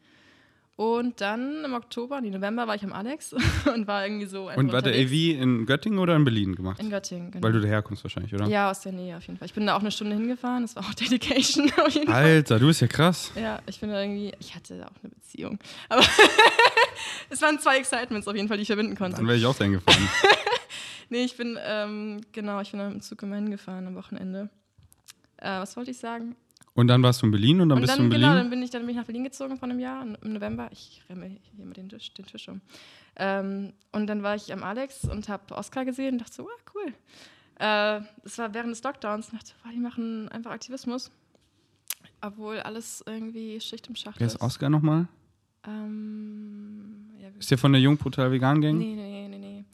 Und 0.76 1.20
dann 1.20 1.62
im 1.62 1.74
Oktober, 1.74 2.22
nee, 2.22 2.30
November 2.30 2.66
war 2.66 2.74
ich 2.74 2.82
am 2.82 2.94
Alex 2.94 3.34
und 3.74 3.86
war 3.86 4.06
irgendwie 4.06 4.24
so. 4.24 4.50
Und 4.50 4.72
war 4.72 4.80
der. 4.80 4.94
AV 4.94 5.12
in 5.12 5.66
Göttingen 5.66 5.98
oder 5.98 6.16
in 6.16 6.24
Berlin 6.24 6.54
gemacht? 6.54 6.80
In 6.80 6.88
Göttingen, 6.88 7.32
genau. 7.32 7.44
Weil 7.44 7.52
du 7.52 7.60
daherkommst 7.60 8.02
wahrscheinlich, 8.02 8.32
oder? 8.32 8.46
ja, 8.46 8.70
aus 8.70 8.80
der 8.80 8.92
Nähe 8.92 9.16
auf 9.16 9.26
jeden 9.26 9.38
Fall. 9.38 9.44
Ich 9.44 9.52
bin 9.52 9.66
da 9.66 9.76
auch 9.76 9.80
eine 9.80 9.90
Stunde 9.90 10.16
hingefahren. 10.16 10.62
Das 10.62 10.76
war 10.76 10.84
auch 10.84 10.94
Dedication 10.94 11.70
auf 11.76 11.92
jeden 11.92 12.06
Fall. 12.06 12.22
Alter, 12.22 12.58
du 12.58 12.66
bist 12.66 12.80
ja 12.80 12.86
krass. 12.86 13.30
Ja, 13.34 13.60
ich 13.66 13.78
bin 13.78 13.90
da 13.90 14.00
irgendwie, 14.00 14.32
ich 14.40 14.54
hatte 14.54 14.78
da 14.78 14.86
auch 14.86 15.02
eine 15.02 15.10
Beziehung. 15.10 15.58
Aber 15.90 16.02
es 17.28 17.42
waren 17.42 17.58
zwei 17.58 17.76
Excitements 17.76 18.26
auf 18.26 18.34
jeden 18.34 18.48
Fall, 18.48 18.56
die 18.56 18.62
ich 18.62 18.68
verbinden 18.68 18.96
konnte. 18.96 19.18
Dann 19.18 19.26
wäre 19.26 19.36
ich 19.36 19.44
auch 19.44 19.56
dahin 19.56 19.74
gefahren. 19.74 20.08
Nee, 21.10 21.24
ich 21.24 21.36
bin, 21.36 21.58
ähm, 21.62 22.20
genau, 22.30 22.60
ich 22.60 22.70
bin 22.70 22.78
dann 22.78 22.92
mit 22.92 23.00
dem 23.00 23.02
Zug 23.02 23.22
immer 23.24 23.34
hingefahren 23.34 23.86
am 23.86 23.96
Wochenende. 23.96 24.48
Äh, 25.38 25.58
was 25.58 25.76
wollte 25.76 25.90
ich 25.90 25.98
sagen? 25.98 26.36
Und 26.74 26.86
dann 26.86 27.02
warst 27.02 27.22
du 27.22 27.26
in 27.26 27.32
Berlin 27.32 27.60
und 27.60 27.68
dann 27.68 27.78
und 27.78 27.82
bist 27.82 27.92
dann, 27.92 27.98
du 27.98 28.04
in 28.04 28.10
Berlin? 28.10 28.28
genau, 28.28 28.40
dann 28.40 28.50
bin 28.50 28.62
ich, 28.62 28.70
dann 28.70 28.82
bin 28.82 28.90
ich 28.90 28.96
nach 28.96 29.04
Berlin 29.04 29.24
gezogen 29.24 29.56
vor 29.56 29.68
einem 29.68 29.80
Jahr, 29.80 30.02
im 30.02 30.32
November. 30.32 30.68
Ich 30.72 31.02
remme 31.08 31.26
hier 31.26 31.64
mal 31.64 31.72
den 31.74 31.88
Tisch, 31.88 32.14
den 32.14 32.26
Tisch 32.26 32.48
um. 32.48 32.60
Ähm, 33.16 33.72
und 33.92 34.06
dann 34.06 34.22
war 34.22 34.36
ich 34.36 34.52
am 34.52 34.62
Alex 34.62 35.04
und 35.04 35.28
habe 35.28 35.54
Oscar 35.56 35.84
gesehen 35.84 36.14
und 36.14 36.20
dachte 36.20 36.34
so, 36.34 36.44
wow, 36.44 36.64
cool. 36.74 36.94
Äh, 37.56 38.00
das 38.22 38.38
war 38.38 38.54
während 38.54 38.70
des 38.70 38.82
Lockdowns 38.82 39.28
und 39.30 39.38
dachte, 39.38 39.52
wow, 39.62 39.72
die 39.72 39.80
machen 39.80 40.28
einfach 40.28 40.52
Aktivismus. 40.52 41.10
Obwohl 42.22 42.60
alles 42.60 43.02
irgendwie 43.06 43.60
Schicht 43.60 43.88
im 43.88 43.96
Schacht 43.96 44.20
Wer 44.20 44.26
ist 44.26 44.40
Oscar 44.40 44.70
nochmal? 44.70 45.08
Ähm, 45.66 47.10
ja, 47.20 47.28
Ist 47.38 47.50
der 47.50 47.58
von 47.58 47.72
der 47.72 47.80
Jungbrutal 47.80 48.30
Vegan 48.30 48.60
Gang? 48.60 48.78
nee, 48.78 48.94
nee, 48.94 49.28
nee, 49.28 49.38
nee. 49.38 49.64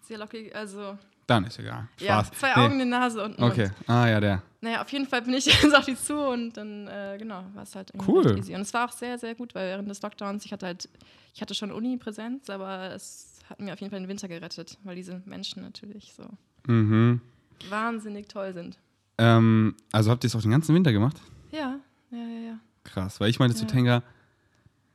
Sehr 0.00 0.18
lockig, 0.18 0.54
also 0.54 0.98
Dann 1.30 1.44
ist 1.44 1.58
egal. 1.60 1.88
ja, 2.00 2.24
Spaß. 2.24 2.38
zwei 2.38 2.48
Nee. 2.56 2.62
Augen, 2.64 2.74
eine 2.74 2.86
Nase 2.86 3.22
und 3.24 3.38
ein 3.38 3.44
Okay. 3.44 3.64
Mund. 3.68 3.88
Ah, 3.88 4.08
ja, 4.08 4.18
der. 4.20 4.42
Naja, 4.60 4.82
auf 4.82 4.90
jeden 4.90 5.06
Fall 5.06 5.22
bin 5.22 5.32
ich 5.34 5.46
jetzt 5.46 5.74
auf 5.74 5.84
die 5.84 5.94
zu 5.96 6.18
und 6.18 6.56
dann, 6.56 6.88
äh, 6.88 7.16
genau, 7.18 7.44
war 7.54 7.62
es 7.62 7.74
halt 7.76 7.90
irgendwie 7.94 8.10
Cool. 8.12 8.38
easy. 8.38 8.54
Und 8.54 8.62
es 8.62 8.74
war 8.74 8.88
auch 8.88 8.92
sehr, 8.92 9.16
sehr 9.16 9.34
gut, 9.36 9.54
weil 9.54 9.68
während 9.68 9.88
des 9.88 10.02
Lockdowns, 10.02 10.44
ich 10.44 10.52
hatte 10.52 10.66
halt, 10.66 10.88
ich 11.34 11.40
hatte 11.40 11.54
schon 11.54 11.70
Uni-Präsenz, 11.70 12.50
aber 12.50 12.92
es 12.94 13.38
hat 13.48 13.60
mir 13.60 13.72
auf 13.72 13.80
jeden 13.80 13.90
Fall 13.90 14.00
den 14.00 14.08
Winter 14.08 14.26
gerettet, 14.28 14.76
weil 14.84 14.96
diese 14.96 15.22
Menschen 15.24 15.62
natürlich 15.62 16.12
so 16.14 16.24
Mhm. 16.66 17.20
wahnsinnig 17.68 18.28
toll 18.28 18.52
sind. 18.52 18.78
Ähm, 19.18 19.74
also 19.92 20.10
habt 20.10 20.24
ihr 20.24 20.28
es 20.28 20.34
auch 20.36 20.42
den 20.42 20.50
ganzen 20.50 20.74
Winter 20.74 20.92
gemacht? 20.92 21.20
Ja, 21.52 21.76
ja, 22.10 22.18
ja, 22.18 22.40
ja. 22.48 22.58
Krass. 22.84 23.20
Weil 23.20 23.30
ich 23.30 23.38
meinte 23.38 23.54
zu 23.56 23.64
Ja. 23.64 23.70
Tenga, 23.70 24.02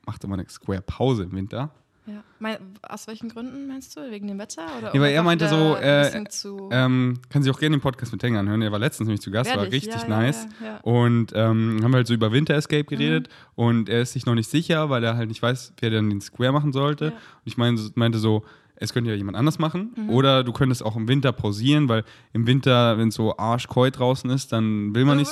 macht 0.05 0.23
immer 0.23 0.33
eine 0.35 0.47
Square-Pause 0.49 1.23
im 1.23 1.31
Winter. 1.33 1.71
Ja. 2.07 2.23
Mein, 2.39 2.57
aus 2.81 3.07
welchen 3.07 3.29
Gründen 3.29 3.67
meinst 3.67 3.95
du? 3.97 4.01
Wegen 4.11 4.27
dem 4.27 4.37
Wetter? 4.39 4.63
Oder 4.77 4.91
Nee, 4.93 4.99
weil 4.99 5.11
er 5.13 5.23
meinte 5.23 5.47
so, 5.49 5.75
äh, 5.75 6.23
Ähm, 6.71 7.19
kann 7.29 7.41
sich 7.43 7.51
auch 7.51 7.59
gerne 7.59 7.77
den 7.77 7.81
Podcast 7.81 8.11
mit 8.11 8.21
Tenga 8.21 8.39
anhören. 8.39 8.61
Er 8.61 8.71
war 8.71 8.79
letztens 8.79 9.07
nämlich 9.07 9.21
zu 9.21 9.31
Gast, 9.31 9.49
war 9.49 9.57
Werde 9.63 9.75
ich, 9.75 9.83
richtig 9.85 10.01
ja, 10.03 10.07
nice. 10.07 10.47
Ja. 10.63 10.77
Und 10.81 11.31
ähm, 11.35 11.79
haben 11.83 11.93
halt 11.95 12.07
so 12.07 12.13
über 12.13 12.31
Winter 12.31 12.53
Escape 12.55 12.83
Mhm. 12.83 12.87
geredet 12.87 13.29
und 13.55 13.89
er 13.89 14.01
ist 14.01 14.13
sich 14.13 14.25
noch 14.25 14.35
nicht 14.35 14.49
sicher, 14.49 14.89
weil 14.89 15.03
er 15.03 15.17
halt 15.17 15.29
nicht 15.29 15.41
weiß, 15.41 15.73
wer 15.79 15.89
dann 15.89 16.09
den 16.09 16.21
Square 16.21 16.51
machen 16.51 16.73
sollte. 16.73 17.07
Und 17.11 17.15
ich 17.45 17.57
mein, 17.57 17.79
meinte 17.95 18.19
so, 18.19 18.43
es 18.77 18.91
könnte 18.93 19.09
ja 19.09 19.15
jemand 19.15 19.37
anders 19.37 19.57
machen 19.57 19.93
Mhm. 19.95 20.09
oder 20.09 20.43
du 20.43 20.51
könntest 20.51 20.83
auch 20.83 20.97
im 20.97 21.07
Winter 21.07 21.31
pausieren, 21.31 21.87
weil 21.87 22.03
im 22.33 22.45
Winter, 22.45 22.97
wenn 22.97 23.07
es 23.07 23.15
so 23.15 23.37
arschkeu 23.37 23.89
draußen 23.89 24.29
ist, 24.29 24.51
dann 24.51 24.93
will 24.93 25.05
man 25.05 25.17
nicht 25.17 25.31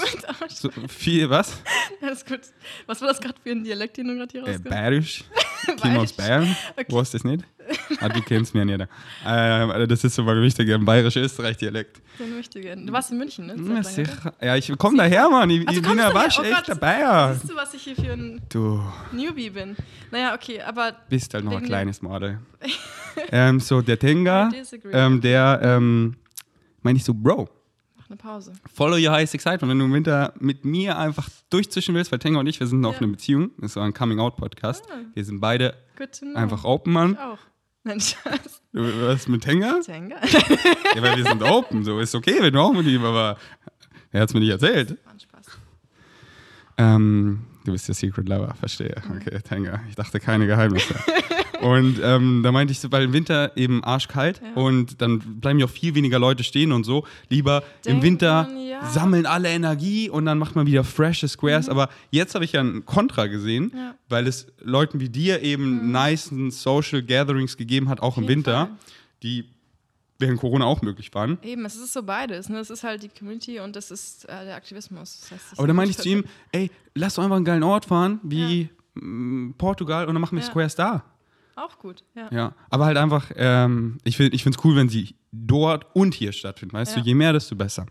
so 0.50 0.70
viel, 0.88 1.30
was? 1.30 1.62
Alles 2.02 2.26
gut. 2.26 2.40
Was 2.88 3.02
war 3.02 3.10
das 3.10 3.20
gerade 3.20 3.36
für 3.44 3.52
ein 3.52 3.64
Dialekt, 3.66 3.98
den 3.98 4.08
du 4.08 4.16
gerade 4.16 4.32
hier 4.32 4.42
Äh, 4.44 4.52
rausgehst? 4.54 4.70
Bayerisch. 4.70 5.24
Team 5.82 5.98
aus 5.98 6.14
Bayern. 6.14 6.56
Wo 6.90 7.00
hast 7.00 7.14
du 7.14 7.18
das 7.18 7.24
nicht? 7.24 7.44
Ah, 8.00 8.10
du 8.10 8.22
kennst 8.22 8.54
mich 8.54 8.68
ja 8.68 8.78
nicht. 8.78 8.90
Ähm, 9.26 9.88
das 9.88 10.04
ist 10.04 10.16
so 10.16 10.24
mal 10.24 10.42
wichtig, 10.42 10.70
ein 10.72 10.84
bayerischer-Österreich-Dialekt. 10.84 12.02
So 12.18 12.24
ein 12.24 12.38
wichtiger. 12.38 12.76
Du 12.76 12.92
warst 12.92 13.12
in 13.12 13.18
München, 13.18 13.48
ne? 13.48 13.56
Ja, 13.76 13.84
sicher. 13.84 14.34
Ja, 14.42 14.56
ich 14.56 14.72
komme 14.78 14.98
daher, 14.98 15.30
Mann. 15.30 15.50
Ich, 15.50 15.66
du 15.66 15.72
ich 15.72 15.82
bin 15.82 15.98
ja 15.98 16.14
wasch 16.14 16.40
Oh 16.40 16.44
echt 16.44 16.68
der 16.68 16.76
Bayer. 16.76 17.34
Siehst 17.34 17.52
du, 17.52 17.56
was 17.56 17.74
ich 17.74 17.84
hier 17.84 17.96
für 17.96 18.14
ein 18.14 18.42
Du 18.50 18.84
Newbie 19.12 19.50
bin? 19.50 19.76
Naja, 20.12 20.34
okay, 20.34 20.62
aber 20.62 20.94
bist 21.10 21.34
halt 21.34 21.46
noch 21.46 21.58
ein 21.58 21.64
kleines 21.64 22.02
Model. 22.02 22.40
ähm, 23.32 23.60
so, 23.60 23.82
der 23.82 23.98
Tenga, 23.98 24.52
ähm, 24.92 25.22
der, 25.22 25.60
ähm, 25.64 26.16
meine 26.82 26.98
ich 26.98 27.04
so, 27.04 27.14
Bro, 27.14 27.50
eine 28.14 28.18
Pause. 28.32 28.54
follow 28.74 28.96
your 28.96 29.12
highest 29.12 29.34
excitement. 29.34 29.70
Wenn 29.72 29.80
du 29.80 29.86
im 29.86 29.94
Winter 29.94 30.34
mit 30.40 30.64
mir 30.66 30.98
einfach 30.98 31.28
durchzischen 31.50 31.96
willst, 31.96 32.12
weil 32.12 32.20
Tenga 32.20 32.40
und 32.40 32.48
ich, 32.48 32.60
wir 32.60 32.68
sind 32.68 32.80
noch 32.82 32.94
Ja. 32.94 32.98
in 33.00 33.04
einer 33.06 33.12
Beziehung. 33.14 33.52
Das 33.58 33.68
ist 33.72 33.74
so 33.74 33.80
ein 33.82 33.94
Coming-out-Podcast. 33.94 34.84
Ah. 34.90 34.98
Wir 35.14 35.26
sind 35.26 35.40
beide 35.40 35.74
einfach 36.36 36.64
open, 36.64 36.94
Mann. 36.94 37.14
Ich 37.14 37.20
auch. 37.20 37.40
Nein, 37.86 38.00
Schatz. 38.00 38.62
Was 38.72 39.28
mit 39.28 39.44
Tenga? 39.44 39.80
Tenga. 39.84 40.16
Ja, 40.96 41.02
weil 41.02 41.18
wir 41.18 41.24
sind 41.26 41.44
open. 41.44 41.84
So 41.84 42.00
ist 42.00 42.16
okay, 42.16 42.38
wenn 42.40 42.54
du 42.54 42.60
auch 42.60 42.72
mit 42.74 42.86
ihm, 42.88 43.04
aber 43.04 43.38
er 44.12 44.22
hat 44.22 44.30
es 44.30 44.34
mir 44.34 44.40
nicht 44.40 44.50
erzählt. 44.52 44.98
War 45.04 45.12
ein 45.14 45.20
Spaß. 45.20 45.46
Ähm, 46.78 47.46
du 47.66 47.72
bist 47.72 47.88
der 47.88 47.96
Secret 47.96 48.28
Lover, 48.30 48.54
verstehe. 48.60 48.96
Okay, 49.16 49.40
Tenga. 49.42 49.82
Ich 49.90 49.96
dachte 49.96 50.20
keine 50.20 50.46
Geheimnisse. 50.48 50.96
und 51.62 52.00
ähm, 52.04 52.42
da 52.44 52.52
meinte 52.52 52.72
ich 52.72 52.80
so, 52.80 52.92
weil 52.92 53.04
im 53.04 53.14
Winter 53.14 53.56
eben 53.56 53.84
arschkalt 53.84 54.42
Ja. 54.44 54.62
und 54.62 55.02
dann 55.02 55.20
bleiben 55.40 55.60
ja 55.60 55.66
auch 55.66 55.70
viel 55.70 55.96
weniger 55.96 56.20
Leute 56.20 56.44
stehen 56.44 56.72
und 56.72 56.84
so. 56.84 57.06
Lieber 57.30 57.64
im 57.86 58.02
Denkt 58.02 58.04
Winter 58.04 58.44
man, 58.44 58.60
ja. 58.68 58.86
sammeln 58.90 59.26
alle 59.26 59.50
Energie 59.50 60.10
und 60.10 60.26
dann 60.26 60.38
macht 60.40 60.56
man 60.56 60.66
wieder 60.66 60.84
freshe 60.84 61.28
Squares. 61.28 61.70
Aber 61.70 61.90
jetzt 62.12 62.36
habe 62.36 62.44
ich 62.46 62.52
ja 62.54 62.62
ein 62.62 62.86
Kontra 62.86 63.28
gesehen, 63.28 63.66
Mhm. 63.66 63.78
Ja. 63.78 63.90
Mhm. 63.92 63.96
weil 64.10 64.28
es 64.28 64.48
Leuten 64.62 65.00
wie 65.00 65.10
dir 65.10 65.42
eben 65.42 65.92
nice 65.92 66.32
Social 66.50 67.02
Gatherings 67.02 67.56
gegeben 67.58 67.90
hat, 67.90 68.02
auch 68.02 68.18
im 68.18 68.24
jeden 68.24 68.36
Winter, 68.38 68.68
Fall. 68.68 68.70
die 69.24 69.46
während 70.20 70.40
Corona 70.40 70.66
auch 70.66 70.82
möglich 70.82 71.14
waren. 71.14 71.38
Eben, 71.42 71.66
es 71.66 71.76
ist 71.76 71.94
so 71.94 72.04
beides. 72.04 72.50
Ne? 72.50 72.60
Es 72.60 72.70
ist 72.70 72.84
halt 72.84 73.04
die 73.04 73.10
Community 73.10 73.60
und 73.60 73.76
es 73.76 73.92
ist 73.92 74.26
äh, 74.30 74.46
der 74.46 74.56
Aktivismus. 74.56 75.20
Das 75.22 75.32
heißt, 75.32 75.46
es 75.54 75.60
Aber 75.60 75.68
da 75.68 75.74
ist 75.74 75.76
meinte 75.78 75.92
ich 75.92 75.98
zu 75.98 76.08
ihm, 76.10 76.24
ey, 76.52 76.72
lass 76.96 77.16
doch 77.16 77.24
einfach 77.24 77.36
einen 77.38 77.46
geilen 77.46 77.64
Ort 77.64 77.86
fahren, 77.86 78.20
wie 78.24 78.70
mm, 78.96 79.52
Portugal, 79.58 80.06
und 80.08 80.14
dann 80.16 80.22
machen 80.22 80.38
wir 80.38 80.44
Ja. 80.44 80.50
Squares 80.50 80.76
da. 80.76 81.04
Auch 81.56 81.78
gut, 81.78 82.04
ja. 82.16 82.28
Ja, 82.32 82.54
aber 82.72 82.86
halt 82.86 82.98
einfach, 82.98 83.32
ähm, 83.36 83.98
ich, 84.04 84.18
find- 84.18 84.34
ich 84.34 84.42
finde 84.44 84.58
es 84.58 84.66
cool, 84.66 84.76
wenn 84.76 84.90
sie 84.90 85.14
dort 85.32 85.86
und 85.96 86.14
hier 86.16 86.32
stattfinden. 86.32 86.74
Weißt 86.76 86.96
Ja. 86.96 87.02
du, 87.02 87.08
je 87.08 87.14
mehr, 87.14 87.32
desto 87.34 87.56
besser. 87.56 87.86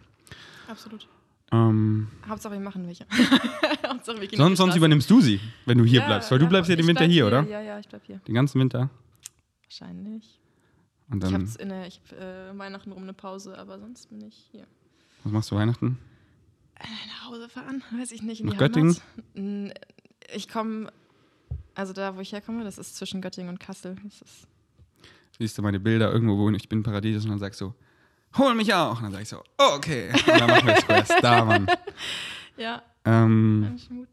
Absolut. 0.68 1.06
Ähm, 1.52 2.08
Hauptsache, 2.26 2.54
wir 2.54 2.60
machen 2.60 2.86
welche. 2.86 3.04
Hauptsache, 3.86 4.20
wir 4.20 4.26
gehen 4.26 4.36
sonst, 4.38 4.58
sonst 4.58 4.74
übernimmst 4.74 5.08
du 5.10 5.20
sie, 5.20 5.38
wenn 5.66 5.78
du 5.78 5.84
hier 5.84 6.00
Ja, 6.00 6.06
bleibst. 6.06 6.30
Weil 6.32 6.38
du 6.38 6.48
bleibst 6.48 6.70
ja 6.70 6.76
den 6.76 6.86
Winter 6.86 7.00
bleib 7.00 7.10
hier, 7.12 7.26
oder? 7.26 7.42
Ja, 7.46 7.60
ja, 7.60 7.78
ich 7.78 7.86
bleib 7.88 8.02
hier. 8.06 8.18
Den 8.26 8.34
ganzen 8.34 8.58
Winter. 8.58 8.88
Wahrscheinlich. 9.64 10.40
Und 11.12 11.22
Ich 11.22 11.30
dann, 11.30 11.46
habe 11.48 11.62
in 11.62 11.68
der, 11.68 11.86
ich 11.86 12.00
hab, 12.10 12.18
äh, 12.18 12.58
Weihnachten 12.58 12.90
rum 12.90 13.02
eine 13.04 13.12
Pause, 13.12 13.56
aber 13.58 13.78
sonst 13.78 14.08
bin 14.08 14.20
ich 14.22 14.48
hier. 14.50 14.66
was 15.22 15.32
machst 15.32 15.50
du 15.50 15.56
Weihnachten? 15.56 15.98
Nach 16.80 17.28
Hause 17.28 17.48
fahren, 17.48 17.82
weiß 17.96 18.10
ich 18.12 18.22
nicht. 18.22 18.40
In 18.40 18.46
Nach 18.46 18.54
die 18.54 18.58
Göttingen? 18.58 18.96
Heimat. 19.36 19.80
Ich 20.34 20.48
komme, 20.48 20.90
also 21.74 21.92
da, 21.92 22.16
wo 22.16 22.20
ich 22.20 22.32
herkomme, 22.32 22.64
das 22.64 22.78
ist 22.78 22.96
zwischen 22.96 23.20
Göttingen 23.20 23.50
und 23.50 23.60
Kassel. 23.60 23.96
Siehst 25.38 25.56
du 25.58 25.62
meine 25.62 25.78
Bilder 25.80 26.10
irgendwo, 26.12 26.36
wo 26.38 26.50
ich 26.50 26.68
bin 26.68 26.80
im 26.80 26.82
Paradies 26.82 27.22
und 27.24 27.30
dann 27.30 27.38
sagst 27.38 27.60
du, 27.60 27.74
hol 28.38 28.54
mich 28.54 28.72
auch. 28.74 28.96
Und 28.96 29.04
dann 29.04 29.12
sag 29.12 29.22
ich 29.22 29.28
so, 29.28 29.42
okay. 29.58 30.10
Und 30.12 30.28
dann 30.40 30.46
machen 30.50 30.66
wir 30.66 30.76
Squares 30.76 31.08
da, 31.20 31.44
Mann. 31.44 31.66
ja, 32.56 32.82
Ähm, 33.04 33.64
eigentlich 33.68 33.88
gut. 33.88 34.08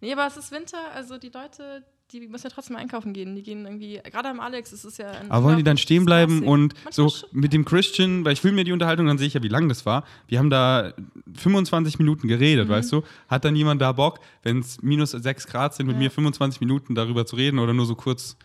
Nee, 0.00 0.12
aber 0.12 0.26
es 0.26 0.36
ist 0.36 0.50
Winter, 0.52 0.90
also 0.92 1.18
die 1.18 1.28
Leute, 1.28 1.84
die 2.12 2.26
müssen 2.28 2.46
ja 2.48 2.50
trotzdem 2.50 2.76
einkaufen 2.76 3.12
gehen. 3.12 3.36
Die 3.36 3.42
gehen 3.42 3.64
irgendwie, 3.64 4.00
gerade 4.04 4.28
am 4.28 4.40
Alex, 4.40 4.72
es 4.72 4.84
ist 4.84 4.98
ja 4.98 5.10
ein 5.10 5.30
Aber 5.30 5.44
wollen 5.46 5.56
die 5.58 5.62
dann 5.62 5.76
stehen 5.76 6.04
bleiben 6.04 6.42
und 6.42 6.74
Manchmal 6.84 6.92
so 7.08 7.26
mit 7.32 7.52
dem 7.52 7.64
Christian, 7.64 8.24
weil 8.24 8.32
ich 8.32 8.42
will 8.44 8.52
mir 8.52 8.64
die 8.64 8.72
Unterhaltung, 8.72 9.06
dann 9.06 9.18
sehe 9.18 9.26
ich 9.26 9.34
ja, 9.34 9.42
wie 9.42 9.48
lang 9.48 9.68
das 9.68 9.86
war. 9.86 10.04
Wir 10.28 10.38
haben 10.38 10.50
da 10.50 10.92
25 11.34 11.98
Minuten 11.98 12.28
geredet, 12.28 12.66
Mhm. 12.68 12.72
weißt 12.72 12.92
du? 12.92 13.02
Hat 13.28 13.44
dann 13.44 13.54
jemand 13.56 13.80
da 13.80 13.92
Bock, 13.92 14.20
wenn 14.42 14.60
es 14.60 14.82
minus 14.82 15.10
6 15.12 15.46
Grad 15.46 15.74
sind, 15.74 15.86
mit 15.86 15.96
Ja. 15.96 16.00
mir 16.00 16.10
25 16.10 16.60
Minuten 16.60 16.94
darüber 16.94 17.26
zu 17.26 17.36
reden 17.36 17.58
oder 17.58 17.72
nur 17.74 17.86
so 17.86 17.94
kurz? 17.94 18.36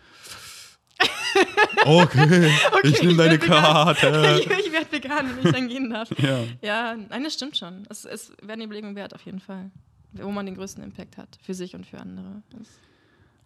Okay, 1.86 2.50
ich 2.84 3.02
nehme 3.04 3.16
deine. 3.16 3.38
Karte. 3.38 4.40
ich 4.40 4.48
ich 4.66 4.72
werde 4.72 4.92
vegan, 4.92 5.26
wenn 5.38 5.46
ich 5.46 5.52
dann 5.54 5.68
gehen 5.68 5.90
darf. 5.90 6.10
ja. 6.20 6.40
Ja, 6.62 6.96
nein, 7.10 7.24
das 7.24 7.34
stimmt 7.34 7.58
schon. 7.58 7.86
Es, 7.90 8.06
es 8.06 8.32
wäre 8.42 8.54
eine 8.54 8.64
Überlegung 8.64 8.96
wert, 8.96 9.14
auf 9.14 9.22
jeden 9.26 9.40
Fall. 9.40 9.70
Wo 10.14 10.32
man 10.32 10.46
den 10.46 10.56
größten 10.56 10.84
Impact 10.84 11.18
hat. 11.18 11.38
Für 11.44 11.54
sich 11.54 11.76
und 11.76 11.86
für 11.86 12.00
andere. 12.00 12.42
Das 12.52 12.70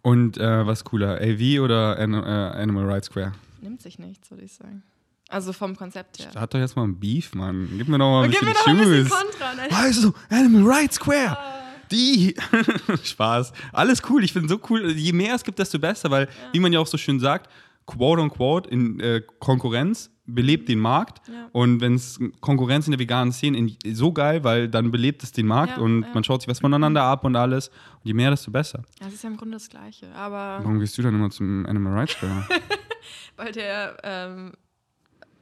Und 0.02 0.38
äh, 0.38 0.66
was 0.66 0.84
cooler, 0.84 1.20
AV 1.20 1.60
oder 1.62 1.98
An 1.98 2.14
äh, 2.14 2.16
Animal 2.16 2.90
Rights 2.90 3.06
Square? 3.06 3.32
nimmt 3.62 3.82
sich 3.82 3.98
nichts, 3.98 4.30
würde 4.30 4.44
ich 4.44 4.52
sagen. 4.54 4.82
Also 5.28 5.52
vom 5.52 5.76
Konzept 5.76 6.18
her. 6.18 6.30
Hat 6.34 6.52
doch 6.54 6.58
jetzt 6.58 6.74
mal 6.74 6.84
ein 6.84 6.98
Beef, 6.98 7.34
Mann. 7.34 7.68
Gib 7.76 7.88
mir 7.88 7.98
doch 7.98 8.10
mal 8.10 8.24
ein 8.24 8.30
Gib 8.30 8.40
bisschen 8.40 8.48
mir 8.48 8.54
doch 8.54 8.66
ein 8.66 8.90
bisschen. 8.90 9.08
Kontra. 9.08 9.82
Weißt 9.82 10.04
du, 10.04 10.12
Animal 10.28 10.72
Rights 10.72 10.96
Square. 10.96 11.36
Ah. 11.38 11.60
Die. 11.90 12.34
Spaß. 13.04 13.52
Alles 13.72 14.02
cool. 14.08 14.24
Ich 14.24 14.32
finde 14.32 14.48
so 14.48 14.60
cool. 14.68 14.90
Je 14.92 15.12
mehr 15.12 15.34
es 15.34 15.44
gibt, 15.44 15.58
desto 15.58 15.78
besser, 15.78 16.10
weil, 16.10 16.28
wie 16.52 16.60
man 16.60 16.72
ja 16.72 16.80
auch 16.80 16.86
so 16.86 16.98
schön 16.98 17.20
sagt, 17.20 17.48
quote 17.86 18.20
unquote, 18.22 18.68
in 18.70 18.98
äh, 19.00 19.22
Konkurrenz 19.38 20.10
belebt 20.34 20.68
den 20.68 20.78
Markt. 20.78 21.26
Ja. 21.28 21.48
Und 21.52 21.80
wenn 21.80 21.94
es 21.94 22.18
Konkurrenz 22.40 22.86
in 22.86 22.92
der 22.92 22.98
veganen 22.98 23.32
Szene 23.32 23.58
in, 23.58 23.94
so 23.94 24.12
geil, 24.12 24.44
weil 24.44 24.68
dann 24.68 24.90
belebt 24.90 25.22
es 25.22 25.32
den 25.32 25.46
Markt 25.46 25.76
Ja, 25.76 25.82
und 25.82 26.02
ja. 26.02 26.08
man 26.14 26.24
schaut 26.24 26.42
sich 26.42 26.48
was 26.48 26.60
voneinander 26.60 27.02
ab 27.02 27.24
und 27.24 27.36
alles. 27.36 27.68
Und 27.68 28.04
je 28.04 28.14
mehr, 28.14 28.30
desto 28.30 28.50
besser. 28.50 28.82
Ja, 29.00 29.08
es 29.08 29.14
ist 29.14 29.24
ja 29.24 29.30
im 29.30 29.36
Grunde 29.36 29.56
das 29.56 29.68
Gleiche. 29.68 30.12
Aber 30.14 30.58
Warum 30.62 30.78
gehst 30.80 30.96
du 30.98 31.02
dann 31.02 31.14
immer 31.14 31.30
zum 31.30 31.66
Animal 31.66 31.92
Rights 31.98 32.14
Fair? 32.14 32.46
weil 33.36 33.52
der, 33.52 33.96
ähm, 34.02 34.52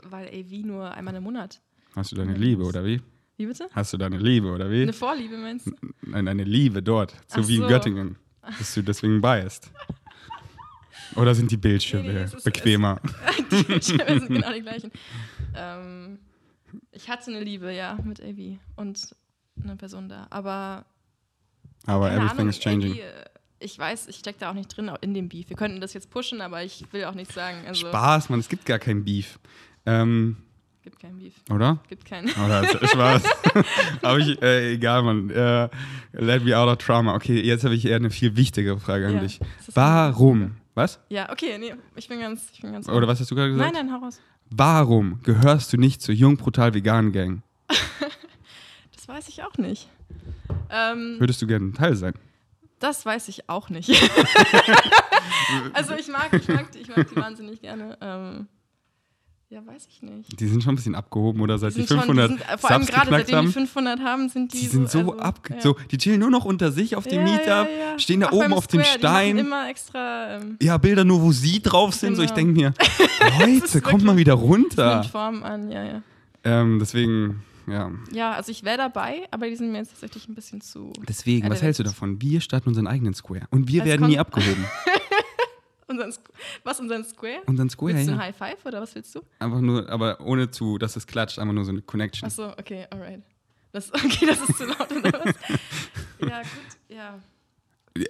weil 0.04 0.28
AV 0.28 0.64
nur 0.64 0.92
einmal 0.92 1.14
im 1.14 1.22
Monat. 1.22 1.60
Hast 1.94 2.12
du 2.12 2.16
deine 2.16 2.34
Liebe 2.34 2.64
oder 2.64 2.84
wie? 2.84 3.00
Wie 3.36 3.46
bitte? 3.46 3.68
Hast 3.72 3.92
du 3.92 3.96
deine 3.96 4.18
Liebe 4.18 4.48
oder 4.52 4.70
wie? 4.70 4.82
Eine 4.82 4.92
Vorliebe 4.92 5.36
meinst 5.36 5.66
du? 5.66 5.72
Nein, 6.02 6.26
deine 6.26 6.44
Liebe 6.44 6.82
dort. 6.82 7.12
So 7.28 7.40
Ach 7.40 7.48
wie 7.48 7.56
in 7.56 7.62
so. 7.62 7.68
Göttingen. 7.68 8.16
Bist 8.58 8.76
du 8.76 8.82
deswegen 8.82 9.20
biased? 9.20 9.70
Oder 11.16 11.34
sind 11.34 11.50
die 11.50 11.56
Bildschirme 11.56 12.08
Nee, 12.08 12.14
nee, 12.14 12.24
ist- 12.24 12.44
bequemer? 12.44 13.00
die 13.50 13.56
Schiffe 13.82 14.20
sind 14.20 14.28
genau 14.28 14.52
die 14.52 14.60
gleichen. 14.62 14.90
Ähm, 15.56 16.18
ich 16.92 17.08
hatte 17.08 17.30
eine 17.30 17.40
Liebe, 17.42 17.72
ja, 17.72 17.98
mit 18.04 18.20
AV 18.22 18.58
und 18.76 19.14
eine 19.62 19.76
Person 19.76 20.08
da. 20.08 20.26
Aber 20.30 20.84
Aber 21.86 22.10
everything 22.12 22.30
Ahnung, 22.38 22.48
is 22.50 22.60
changing. 22.60 22.92
AV, 22.92 22.98
äh, 22.98 23.02
ich 23.60 23.76
weiß, 23.78 24.06
ich 24.08 24.16
stecke 24.16 24.38
da 24.40 24.50
auch 24.50 24.54
nicht 24.54 24.68
drin 24.76 24.90
in 25.00 25.14
dem 25.14 25.28
Beef. 25.28 25.48
Wir 25.48 25.56
könnten 25.56 25.80
das 25.80 25.92
jetzt 25.94 26.10
pushen, 26.10 26.40
aber 26.40 26.62
ich 26.62 26.84
will 26.92 27.04
auch 27.06 27.14
nichts 27.14 27.34
sagen. 27.34 27.56
Also, 27.66 27.88
Spaß, 27.88 28.28
Mann, 28.28 28.38
es 28.40 28.48
gibt 28.48 28.66
gar 28.66 28.78
kein 28.78 29.04
Beef. 29.04 29.38
Ähm, 29.86 30.36
gibt 30.82 31.00
kein 31.00 31.18
Beef. 31.18 31.34
oder? 31.50 31.80
Gibt 31.88 32.04
keinen. 32.04 32.28
Oder 32.44 32.64
Spaß. 32.86 33.22
Aber 34.02 34.18
ich, 34.18 34.40
äh, 34.42 34.74
egal, 34.74 35.02
Mann. 35.02 35.28
Äh, 35.30 35.68
let 36.12 36.44
me 36.44 36.56
out 36.56 36.68
of 36.68 36.76
trauma. 36.78 37.14
Okay, 37.14 37.40
jetzt 37.42 37.64
habe 37.64 37.74
ich 37.74 37.84
eher 37.86 37.96
eine 37.96 38.10
viel 38.10 38.36
wichtigere 38.36 38.78
Frage 38.78 39.08
an 39.08 39.14
Ja, 39.14 39.20
dich. 39.20 39.40
Warum? 39.74 40.56
Was? 40.78 41.00
Ja, 41.08 41.28
okay, 41.32 41.58
nee, 41.58 41.74
ich 41.96 42.06
bin 42.06 42.20
ganz, 42.20 42.50
ich 42.52 42.60
bin 42.60 42.70
ganz. 42.70 42.88
Oder 42.88 43.08
was 43.08 43.18
hast 43.18 43.28
du 43.32 43.34
gerade 43.34 43.50
gesagt? 43.50 43.74
Nein, 43.74 43.86
nein, 43.88 43.92
hau 43.92 44.04
raus. 44.04 44.20
Warum 44.48 45.20
gehörst 45.24 45.72
du 45.72 45.76
nicht 45.76 46.00
zur 46.00 46.14
Jung 46.14 46.36
Brutal 46.36 46.72
Vegan 46.72 47.10
Gang? 47.10 47.42
Das 48.94 49.08
weiß 49.16 49.28
ich 49.28 49.42
auch 49.42 49.56
nicht. 49.56 49.88
Ähm, 50.70 51.16
Würdest 51.18 51.40
du 51.40 51.46
gerne 51.46 51.68
ein 51.68 51.72
Teil 51.72 51.96
sein? 51.96 52.12
das 52.78 53.04
weiß 53.04 53.28
ich 53.28 53.48
auch 53.48 53.70
nicht. 53.70 53.90
also 55.72 55.94
ich 55.94 56.08
mag, 56.08 56.32
ich 56.32 56.46
mag, 56.46 56.70
die, 56.72 56.78
ich 56.78 56.94
mag 56.94 57.08
die 57.08 57.16
wahnsinnig 57.20 57.60
gerne. 57.60 57.96
Ähm, 58.00 58.48
ja, 59.50 59.64
weiß 59.66 59.86
ich 59.90 60.02
nicht. 60.02 60.38
Die 60.38 60.46
sind 60.46 60.62
schon 60.62 60.74
ein 60.74 60.76
bisschen 60.76 60.94
abgehoben, 60.94 61.40
oder? 61.40 61.56
Seit 61.58 61.70
die, 61.70 61.76
sind 61.82 61.88
schon- 61.88 61.98
500 62.00 62.28
sind, 62.28 62.42
vor 62.60 62.70
allem 62.70 62.82
Subs 62.82 62.94
gerade 62.94 63.10
seitdem 63.10 63.26
die 63.26 63.36
haben. 63.36 63.52
500 63.52 64.00
haben, 64.00 64.28
sind 64.28 64.52
die, 64.52 64.58
Die 64.60 64.66
sind 64.66 64.90
so 64.90 64.98
also, 64.98 65.18
abge... 65.18 65.54
ja. 65.54 65.60
So, 65.62 65.76
die 65.90 65.96
chillen 65.96 66.20
nur 66.20 66.30
noch 66.30 66.44
unter 66.44 66.70
sich 66.70 66.96
auf 66.96 67.06
dem 67.06 67.26
Ja, 67.26 67.32
Meetup, 67.32 67.46
ja, 67.48 67.98
stehen 67.98 68.20
da 68.20 68.28
Auch 68.28 68.32
oben 68.32 68.52
auf 68.52 68.66
dem 68.66 68.82
Stein. 68.84 69.36
Die 69.36 69.40
immer 69.42 69.68
extra 69.70 70.36
ähm, 70.36 70.56
Ja, 70.60 70.76
Bilder 70.76 71.04
nur, 71.04 71.22
wo 71.22 71.32
sie 71.32 71.60
drauf 71.62 71.94
sind. 71.94 72.16
So, 72.16 72.22
ich 72.22 72.34
Genau. 72.34 72.52
denke 72.52 72.60
mir, 72.60 72.74
Leute, 73.60 73.80
kommt 73.80 74.04
mal 74.04 74.16
wieder 74.18 74.34
runter. 74.34 74.96
nimmt 75.00 75.06
Form 75.10 75.42
an, 75.42 75.70
ja, 75.70 75.82
ja. 75.82 76.02
Ähm, 76.44 76.78
deswegen, 76.78 77.42
ja. 77.66 77.90
Ja, 78.12 78.32
also 78.32 78.52
ich 78.52 78.64
wäre 78.64 78.76
dabei, 78.76 79.26
aber 79.30 79.48
die 79.48 79.56
sind 79.56 79.72
mir 79.72 79.78
jetzt 79.78 79.90
tatsächlich 79.92 80.28
ein 80.28 80.34
bisschen 80.34 80.60
zu. 80.60 80.92
Deswegen, 81.08 81.46
Ja, 81.46 81.52
was 81.52 81.62
hältst 81.62 81.80
du 81.80 81.84
davon? 81.84 82.20
Wir 82.20 82.40
starten 82.42 82.68
unseren 82.68 82.86
eigenen 82.86 83.14
Square. 83.14 83.46
Und 83.50 83.68
wir 83.68 83.80
Als 83.82 83.90
werden 83.90 84.06
nie 84.08 84.18
abgehoben. 84.18 84.64
Unseren 85.88 86.12
was, 86.64 86.80
unseren 86.80 87.04
Square? 87.04 87.42
Unseren 87.46 87.70
Square, 87.70 87.94
Willst 87.94 88.08
du 88.08 88.12
ein 88.12 88.18
ja. 88.18 88.24
High 88.26 88.36
Five 88.36 88.66
oder 88.66 88.82
was 88.82 88.94
willst 88.94 89.14
du? 89.14 89.22
Einfach 89.38 89.60
nur, 89.60 89.88
aber 89.88 90.20
ohne 90.20 90.50
zu, 90.50 90.76
dass 90.76 90.96
es 90.96 91.06
klatscht, 91.06 91.38
einfach 91.38 91.54
nur 91.54 91.64
so 91.64 91.72
eine 91.72 91.80
Connection. 91.80 92.26
Achso, 92.26 92.50
okay, 92.50 92.86
alright. 92.90 93.22
Das, 93.72 93.92
okay, 93.94 94.26
das 94.26 94.40
ist 94.40 94.58
zu 94.58 94.66
laut 94.66 94.90
oder 94.92 95.12
was? 95.12 95.34
ja, 96.20 96.42
gut, 96.42 96.78
ja. 96.88 97.18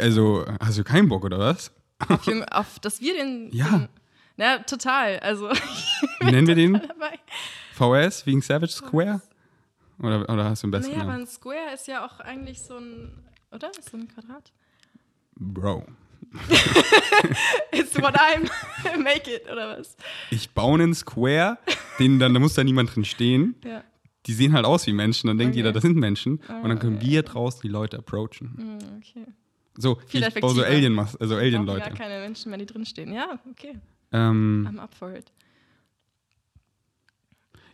Also, 0.00 0.44
hast 0.60 0.78
du 0.78 0.84
keinen 0.84 1.08
Bock, 1.08 1.24
oder 1.24 1.38
was? 1.38 1.72
Auf, 2.08 2.26
Jung, 2.26 2.44
auf 2.44 2.78
dass 2.80 3.00
wir 3.00 3.14
den. 3.14 3.50
Ja. 3.52 3.70
Den, 3.70 3.88
na, 4.36 4.58
total. 4.58 5.18
Also, 5.20 5.48
Wie 6.20 6.30
nennen 6.30 6.46
wir 6.46 6.54
den? 6.54 6.74
dabei. 6.74 7.18
VS 7.74 8.26
wegen 8.26 8.40
Savage 8.40 8.72
Square? 8.72 9.20
Oder, 10.00 10.28
oder 10.28 10.44
hast 10.44 10.62
du 10.62 10.66
einen 10.66 10.72
besseren 10.72 10.96
Naja, 10.96 11.08
aber 11.08 11.18
ein 11.18 11.26
Square 11.26 11.74
ist 11.74 11.86
ja 11.86 12.06
auch 12.06 12.20
eigentlich 12.20 12.60
so 12.60 12.76
ein. 12.76 13.24
Oder? 13.50 13.70
Ist 13.70 13.90
so 13.90 13.96
ein 13.96 14.08
Quadrat? 14.08 14.52
Bro. 15.36 15.86
It's 17.72 17.96
what 18.00 18.14
I'm. 18.16 18.48
Make 19.02 19.30
it, 19.30 19.50
oder 19.50 19.78
was? 19.78 19.96
Ich 20.30 20.50
baue 20.50 20.74
einen 20.80 20.94
Square, 20.94 21.58
den 21.98 22.18
dann, 22.18 22.34
da 22.34 22.40
muss 22.40 22.54
da 22.54 22.64
niemand 22.64 22.94
drin 22.94 23.04
stehen. 23.04 23.54
Ja. 23.64 23.82
Die 24.26 24.32
sehen 24.34 24.52
halt 24.52 24.66
aus 24.66 24.86
wie 24.86 24.92
Menschen, 24.92 25.28
dann 25.28 25.38
denkt 25.38 25.52
Okay. 25.52 25.58
jeder, 25.60 25.72
das 25.72 25.82
sind 25.82 25.96
Menschen. 25.96 26.36
und 26.62 26.68
dann 26.68 26.78
können 26.78 26.96
Okay. 26.96 27.06
wir 27.06 27.22
draußen 27.22 27.60
die 27.62 27.68
Leute 27.68 27.98
approachen. 27.98 28.54
Hm, 28.56 28.78
okay. 28.98 29.26
So, 29.78 29.98
Viel 30.06 30.22
ich 30.26 30.34
baue 30.34 30.54
so. 30.54 30.62
Alien, 30.62 30.98
also 30.98 31.36
Alien-Leute. 31.36 31.80
gar 31.90 31.96
keine 31.96 32.20
Menschen 32.20 32.50
mehr, 32.50 32.58
die 32.58 32.66
drinstehen. 32.66 33.12
Ja, 33.12 33.38
okay. 33.50 33.78
Ähm, 34.12 34.68
I'm 34.70 34.78
up 34.80 34.92
for 34.94 35.14
it. 35.14 35.30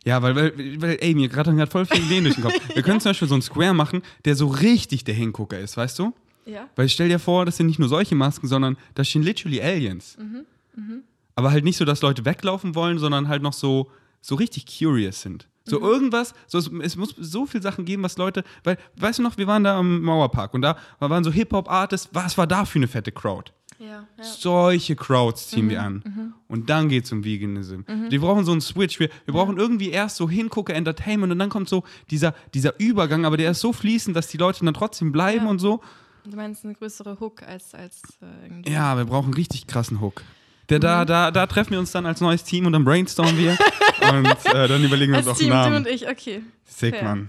ja, 0.04 0.20
weil, 0.22 0.36
weil, 0.36 0.82
weil 0.82 0.98
ey, 1.00 1.14
mir 1.14 1.28
gerade 1.28 1.66
voll 1.66 1.86
viele 1.86 2.04
Ideen 2.04 2.24
durch 2.24 2.34
den 2.36 2.44
Kopf. 2.44 2.54
Wir 2.74 2.82
können 2.82 3.00
zum 3.00 3.10
Beispiel 3.10 3.28
so 3.28 3.34
einen 3.34 3.42
Square 3.42 3.72
machen, 3.74 4.02
der 4.26 4.34
so 4.36 4.48
richtig 4.48 5.04
der 5.04 5.14
Hingucker 5.14 5.58
ist, 5.58 5.76
weißt 5.76 5.98
du? 5.98 6.12
Ja. 6.46 6.68
Weil 6.76 6.88
stell 6.88 7.08
dir 7.08 7.18
vor, 7.18 7.46
das 7.46 7.56
sind 7.56 7.66
nicht 7.66 7.78
nur 7.78 7.88
solche 7.88 8.14
Masken, 8.14 8.46
sondern 8.48 8.76
da 8.94 9.04
stehen 9.04 9.22
literally 9.22 9.60
Aliens. 9.62 10.16
Mhm, 10.18 11.02
Aber 11.36 11.50
halt 11.50 11.64
nicht 11.64 11.76
so, 11.76 11.84
dass 11.84 12.02
Leute 12.02 12.24
weglaufen 12.24 12.74
wollen, 12.74 12.98
sondern 12.98 13.28
halt 13.28 13.42
noch 13.42 13.52
so, 13.52 13.90
so 14.20 14.34
richtig 14.34 14.66
curious 14.66 15.22
sind. 15.22 15.48
So 15.64 15.78
Mhm. 15.80 15.84
irgendwas, 15.86 16.34
so, 16.46 16.58
es, 16.58 16.70
es 16.82 16.96
muss 16.96 17.14
so 17.18 17.46
viel 17.46 17.62
Sachen 17.62 17.84
geben, 17.86 18.02
was 18.02 18.18
Leute, 18.18 18.44
weil, 18.64 18.76
weißt 18.96 19.18
du 19.18 19.22
noch, 19.22 19.38
wir 19.38 19.46
waren 19.46 19.64
da 19.64 19.78
am 19.78 20.02
Mauerpark 20.02 20.52
und 20.54 20.60
da 20.62 20.76
waren 21.00 21.24
so 21.24 21.32
Hip-Hop-Artists, 21.32 22.10
was 22.12 22.36
war 22.36 22.46
da 22.46 22.64
für 22.66 22.78
eine 22.78 22.86
fette 22.88 23.10
Crowd? 23.12 23.50
Ja, 23.78 23.86
ja. 24.16 24.24
Solche 24.24 24.94
Crowds 24.94 25.48
ziehen 25.50 25.64
Mhm, 25.66 25.70
wir 25.70 25.82
an. 25.82 26.34
Und 26.48 26.70
dann 26.70 26.88
geht's 26.88 27.10
um 27.10 27.24
Veganism. 27.24 27.80
Wir 28.08 28.20
brauchen 28.20 28.44
so 28.44 28.52
einen 28.52 28.60
Switch. 28.60 29.00
Wir, 29.00 29.08
wir 29.24 29.34
brauchen 29.34 29.56
irgendwie 29.56 29.90
erst 29.90 30.16
so 30.16 30.28
Hingucker, 30.30 30.74
Entertainment 30.74 31.32
und 31.32 31.38
dann 31.40 31.48
kommt 31.50 31.68
so 31.68 31.82
dieser, 32.10 32.34
dieser 32.54 32.78
Übergang, 32.78 33.24
aber 33.24 33.36
der 33.36 33.50
ist 33.50 33.60
so 33.60 33.72
fließend, 33.72 34.14
dass 34.16 34.28
die 34.28 34.36
Leute 34.36 34.64
dann 34.64 34.74
trotzdem 34.74 35.10
bleiben 35.12 35.44
Ja. 35.46 35.50
und 35.50 35.58
so. 35.58 35.80
Du 36.24 36.36
meinst 36.36 36.64
eine 36.64 36.74
größere 36.74 37.20
Hook 37.20 37.42
als, 37.42 37.74
als 37.74 38.00
äh, 38.22 38.46
irgendwie. 38.46 38.72
Ja, 38.72 38.96
wir 38.96 39.04
brauchen 39.04 39.26
einen 39.26 39.34
richtig 39.34 39.66
krassen 39.66 40.00
Hook. 40.00 40.22
Der, 40.70 40.78
da, 40.78 41.04
da, 41.04 41.30
da 41.30 41.46
treffen 41.46 41.72
wir 41.72 41.78
uns 41.78 41.92
dann 41.92 42.06
als 42.06 42.22
neues 42.22 42.42
Team 42.44 42.64
und 42.64 42.72
dann 42.72 42.84
brainstormen 42.84 43.36
wir 43.36 43.50
und 44.10 44.26
äh, 44.54 44.66
dann 44.66 44.82
überlegen 44.82 45.12
wir 45.12 45.18
uns 45.18 45.28
Als 45.28 45.36
auch 45.36 45.38
Team, 45.38 45.50
du 45.50 45.54
Namen. 45.54 45.76
und 45.76 45.86
ich, 45.86 46.08
okay. 46.08 46.42
Sick, 46.64 46.94
fair. 46.96 47.04
Mann. 47.04 47.28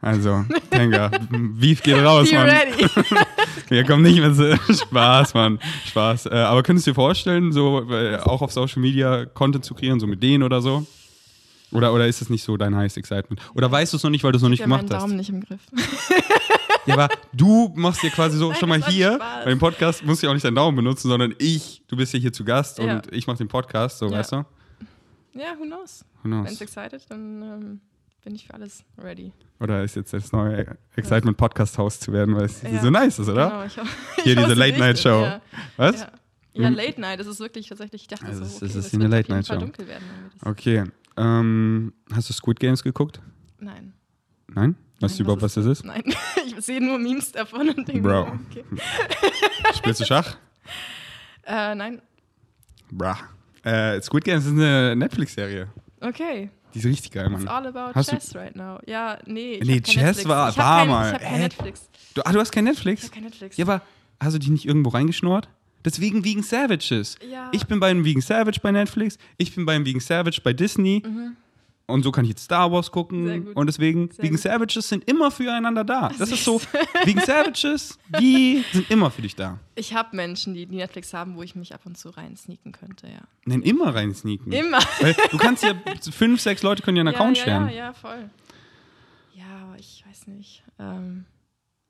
Also, 0.00 0.44
Tenga, 0.70 1.10
Beef 1.30 1.82
geht 1.82 1.96
raus, 2.04 2.30
Be 2.30 2.36
Mann. 2.36 2.48
ready. 2.48 2.86
Wir 3.68 3.82
kommen 3.84 4.04
nicht 4.04 4.20
mehr 4.20 4.32
zu 4.32 4.56
Spaß, 4.72 5.34
Mann. 5.34 5.58
Spaß. 5.86 6.26
Äh, 6.26 6.34
aber 6.34 6.62
könntest 6.62 6.86
du 6.86 6.92
dir 6.92 6.94
vorstellen, 6.94 7.50
so 7.50 7.90
äh, 7.90 8.16
auch 8.18 8.40
auf 8.40 8.52
Social 8.52 8.80
Media 8.80 9.24
Content 9.26 9.64
zu 9.64 9.74
kreieren, 9.74 9.98
so 9.98 10.06
mit 10.06 10.22
denen 10.22 10.44
oder 10.44 10.62
so? 10.62 10.86
Oder, 11.72 11.92
oder 11.92 12.06
ist 12.06 12.20
das 12.20 12.30
nicht 12.30 12.44
so 12.44 12.56
dein 12.56 12.76
highest 12.76 12.96
excitement? 12.96 13.40
Oder 13.54 13.70
weißt 13.72 13.92
du 13.92 13.96
es 13.96 14.02
noch 14.04 14.10
nicht, 14.10 14.22
weil 14.22 14.30
du 14.30 14.36
es 14.36 14.42
noch 14.42 14.48
nicht 14.48 14.60
Ich 14.60 14.62
habe 14.62 14.70
meinen 14.70 14.86
gemacht 14.86 14.94
hast? 14.94 15.02
Daumen 15.02 15.16
nicht 15.16 15.28
im 15.30 15.40
Griff. 15.40 15.60
Ja, 16.88 16.94
aber 16.94 17.08
du 17.32 17.72
machst 17.76 18.02
dir 18.02 18.10
quasi 18.10 18.36
so 18.38 18.48
Nein, 18.50 18.58
schon 18.58 18.68
mal 18.68 18.82
hier, 18.86 19.14
Spaß. 19.14 19.44
bei 19.44 19.50
dem 19.50 19.58
Podcast 19.58 20.04
musst 20.04 20.22
du 20.22 20.26
ja 20.26 20.30
auch 20.30 20.34
nicht 20.34 20.44
deinen 20.44 20.54
Daumen 20.56 20.76
benutzen, 20.76 21.08
sondern 21.08 21.34
ich, 21.38 21.82
du 21.86 21.96
bist 21.96 22.12
ja 22.14 22.18
hier 22.18 22.32
zu 22.32 22.44
Gast 22.44 22.78
Ja. 22.78 22.96
und 22.96 23.12
ich 23.12 23.26
mache 23.26 23.38
den 23.38 23.48
Podcast, 23.48 23.98
so 23.98 24.06
Ja. 24.06 24.12
weißt 24.18 24.32
du? 24.32 24.36
Ja, 25.34 25.54
who 25.58 25.64
knows? 25.64 26.04
Who 26.22 26.30
Wenn 26.30 26.30
knows? 26.44 26.52
es 26.52 26.60
excited, 26.60 27.02
dann 27.10 27.42
ähm, 27.42 27.80
bin 28.24 28.34
ich 28.34 28.46
für 28.46 28.54
alles 28.54 28.82
ready. 29.00 29.32
Oder 29.60 29.84
ist 29.84 29.94
jetzt 29.96 30.12
das 30.12 30.32
neue 30.32 30.76
Excitement 30.96 31.36
Podcast 31.36 31.78
Host 31.78 32.02
zu 32.02 32.12
werden, 32.12 32.34
weil 32.34 32.44
es 32.46 32.62
Ja. 32.62 32.80
so 32.80 32.90
nice 32.90 33.18
ist, 33.18 33.28
oder? 33.28 33.48
Genau, 33.50 33.64
ich, 33.64 33.76
ho- 33.78 33.82
Hier 34.24 34.32
ich 34.36 34.38
diese 34.44 34.54
Late-Night-Show. 34.54 35.22
richtig, 35.24 35.40
Was? 35.76 36.00
Ja, 36.00 36.06
ja. 36.06 36.12
ja 36.64 36.70
Mhm. 36.70 36.76
Late 36.76 37.00
Night, 37.00 37.20
das 37.20 37.26
ist 37.28 37.38
wirklich 37.40 37.68
tatsächlich, 37.68 38.02
ich 38.02 38.08
dachte 38.08 38.26
Also 38.26 38.44
so, 38.44 38.56
okay, 38.56 38.64
es 38.66 38.74
ist 38.74 38.86
das 38.86 38.94
eine 38.94 39.04
jeden 39.04 39.10
Late-Night-Show. 39.12 39.52
Fall 39.52 39.58
dunkel 39.60 39.86
werden. 39.86 40.04
wenn 40.40 40.50
Okay. 40.50 40.84
Ähm, 41.16 41.92
hast 42.12 42.28
du 42.28 42.32
Squid 42.32 42.58
Games 42.60 42.82
geguckt? 42.82 43.20
Nein. 43.60 43.92
Nein? 44.48 44.76
Weißt 45.00 45.12
Nein, 45.14 45.16
du 45.18 45.22
überhaupt, 45.24 45.42
was 45.42 45.54
das 45.54 45.64
ist? 45.66 45.84
Nein, 45.84 46.02
ich 46.46 46.64
sehe 46.64 46.84
nur 46.84 46.98
Memes 46.98 47.30
davon 47.32 47.68
und 47.70 47.86
denke, 47.88 48.00
Bro. 48.02 48.24
mir, 48.26 48.40
okay. 48.50 48.64
Spielst 49.76 50.00
du 50.00 50.04
Schach? 50.04 50.36
Äh, 51.50 51.74
nein, 51.74 52.02
Bra. 52.90 53.18
Äh, 53.62 54.00
Squid 54.02 54.24
Games 54.24 54.44
ist 54.44 54.52
eine 54.52 54.94
Netflix-Serie. 54.96 55.68
okay. 56.02 56.50
Die 56.74 56.78
ist 56.80 56.84
richtig 56.84 57.12
geil, 57.12 57.30
It's 57.32 57.42
Mann. 57.44 57.48
all 57.48 57.66
about 57.68 57.94
Hast 57.94 58.12
du- 58.12 58.16
chess 58.16 58.34
right 58.36 58.54
now. 58.54 58.78
Ja, 58.86 59.16
nee. 59.24 59.54
Ich 59.54 59.66
Nee, 59.66 59.76
hab 59.78 59.84
Chess 59.84 60.28
war- 60.28 60.50
ich 60.50 60.58
hab 60.58 60.64
war 60.66 60.78
kein, 60.80 60.88
mal. 60.90 61.06
Ich 61.08 61.14
habe 61.14 61.24
kein? 61.24 61.40
Netflix. 61.40 61.88
Du, 62.12 62.20
ah, 62.22 62.30
du 62.32 62.38
hast 62.40 62.52
kein 62.52 62.66
Ich 62.66 62.72
Netflix? 62.74 63.02
habe 63.04 63.14
kein 63.14 63.24
Netflix. 63.24 63.56
Ja, 63.56 63.64
aber 63.64 63.80
hast 64.20 64.34
du 64.34 64.38
dich 64.38 64.50
nicht 64.50 64.66
irgendwo 64.66 64.90
reingeschnurrt? 64.90 65.48
Deswegen 65.86 66.22
Vegan 66.24 66.42
Savages. 66.42 67.16
Ja. 67.26 67.48
Ich 67.52 67.64
bin 67.66 67.80
beim 67.80 68.04
Vegan 68.04 68.20
Savage 68.20 68.60
bei 68.62 68.70
Netflix, 68.70 69.16
ich 69.38 69.54
bin 69.54 69.64
beim 69.64 69.86
Vegan 69.86 70.00
Savage 70.00 70.42
bei 70.44 70.52
Disney. 70.52 71.02
Und 71.88 72.02
so 72.02 72.12
kann 72.12 72.24
ich 72.24 72.28
jetzt 72.28 72.44
Star 72.44 72.70
Wars 72.70 72.90
gucken. 72.90 73.48
Und 73.54 73.66
deswegen, 73.66 74.10
Sehr 74.10 74.24
Vegan 74.24 74.36
gut. 74.36 74.40
Savages 74.42 74.88
sind 74.90 75.08
immer 75.08 75.30
füreinander 75.30 75.84
da. 75.84 76.10
Das 76.18 76.30
ist 76.30 76.44
so, 76.44 76.60
Vegan 77.04 77.24
Savages, 77.24 77.98
die 78.20 78.62
sind 78.72 78.90
immer 78.90 79.10
für 79.10 79.22
dich 79.22 79.34
da. 79.34 79.58
Ich 79.74 79.94
habe 79.94 80.14
Menschen, 80.14 80.52
die, 80.52 80.66
Netflix 80.66 81.14
haben, 81.14 81.36
wo 81.36 81.42
ich 81.42 81.54
mich 81.54 81.74
ab 81.74 81.80
und 81.86 81.96
zu 81.96 82.10
rein 82.10 82.36
sneaken 82.36 82.72
könnte, 82.72 83.06
ja. 83.06 83.22
Nein, 83.46 83.62
immer 83.62 83.94
rein 83.94 84.14
sneaken. 84.14 84.52
Immer. 84.52 84.80
Weil 85.00 85.16
du 85.30 85.38
kannst 85.38 85.64
ja, 85.64 85.74
fünf, 86.12 86.42
sechs 86.42 86.62
Leute 86.62 86.82
können 86.82 86.98
ja 86.98 87.00
einen 87.00 87.14
Account 87.14 87.38
ja, 87.38 87.42
stellen. 87.42 87.68
Ja, 87.68 87.74
ja, 87.74 87.92
voll. 87.94 88.28
Ja, 89.34 89.46
aber 89.62 89.78
ich 89.78 90.04
weiß 90.06 90.26
nicht. 90.26 90.62
Ähm, 90.78 91.24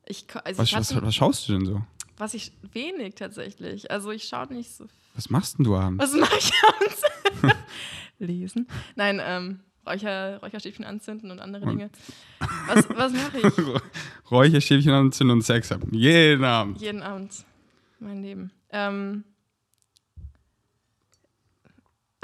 ich, 0.05 0.25
also 0.43 0.61
Was, 0.61 0.69
ich 0.69 0.75
was, 0.77 1.01
was 1.01 1.15
schaust 1.15 1.49
du 1.49 1.53
denn 1.53 1.65
so? 1.65 1.81
was 2.19 2.33
ich 2.33 2.51
wenig 2.73 3.15
tatsächlich. 3.15 3.89
Also 3.89 4.11
ich 4.11 4.25
schaue 4.25 4.53
nicht 4.53 4.71
so. 4.71 4.83
Was 4.83 5.25
Was 5.25 5.29
machst 5.29 5.57
denn 5.57 5.65
du 5.65 5.75
abends? 5.75 6.03
Was 6.03 6.13
mache 6.13 6.37
ich 6.37 6.51
abends? 6.67 7.55
Lesen. 8.19 8.67
Nein, 8.95 9.21
ähm, 9.23 9.61
Räucher, 9.89 10.39
Räucherstäbchen 10.41 10.85
anzünden 10.85 11.31
und 11.31 11.39
andere 11.39 11.65
Dinge. 11.65 11.89
Was, 12.67 12.87
was 12.89 13.11
mache 13.11 13.39
ich? 13.39 13.81
Räucherstäbchen 14.31 14.91
anzünden 14.91 15.37
und 15.37 15.41
Sex 15.41 15.71
haben. 15.71 15.91
Jeden 15.93 16.43
Abend. 16.43 16.79
Jeden 16.79 17.01
Abend. 17.01 17.43
Mein 17.99 18.21
Leben. 18.21 18.51
Ähm, 18.69 19.23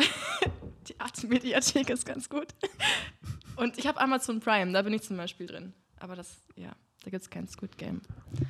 die 0.88 1.00
Arte-Mediathek 1.00 1.90
ist 1.90 2.06
ganz 2.06 2.30
gut. 2.30 2.48
Und 3.56 3.80
ich 3.80 3.88
habe 3.88 4.00
Amazon 4.00 4.40
Prime, 4.40 4.72
da 4.72 4.84
bin 4.84 4.94
ich 4.94 5.02
zum 5.02 5.18
Beispiel 5.18 5.48
drin. 5.48 5.74
Aber 6.00 6.16
das, 6.16 6.44
ja, 6.56 6.76
da 7.04 7.10
gibt 7.10 7.24
es 7.24 7.30
kein 7.30 7.48
Squid 7.48 7.78
Game. 7.78 8.02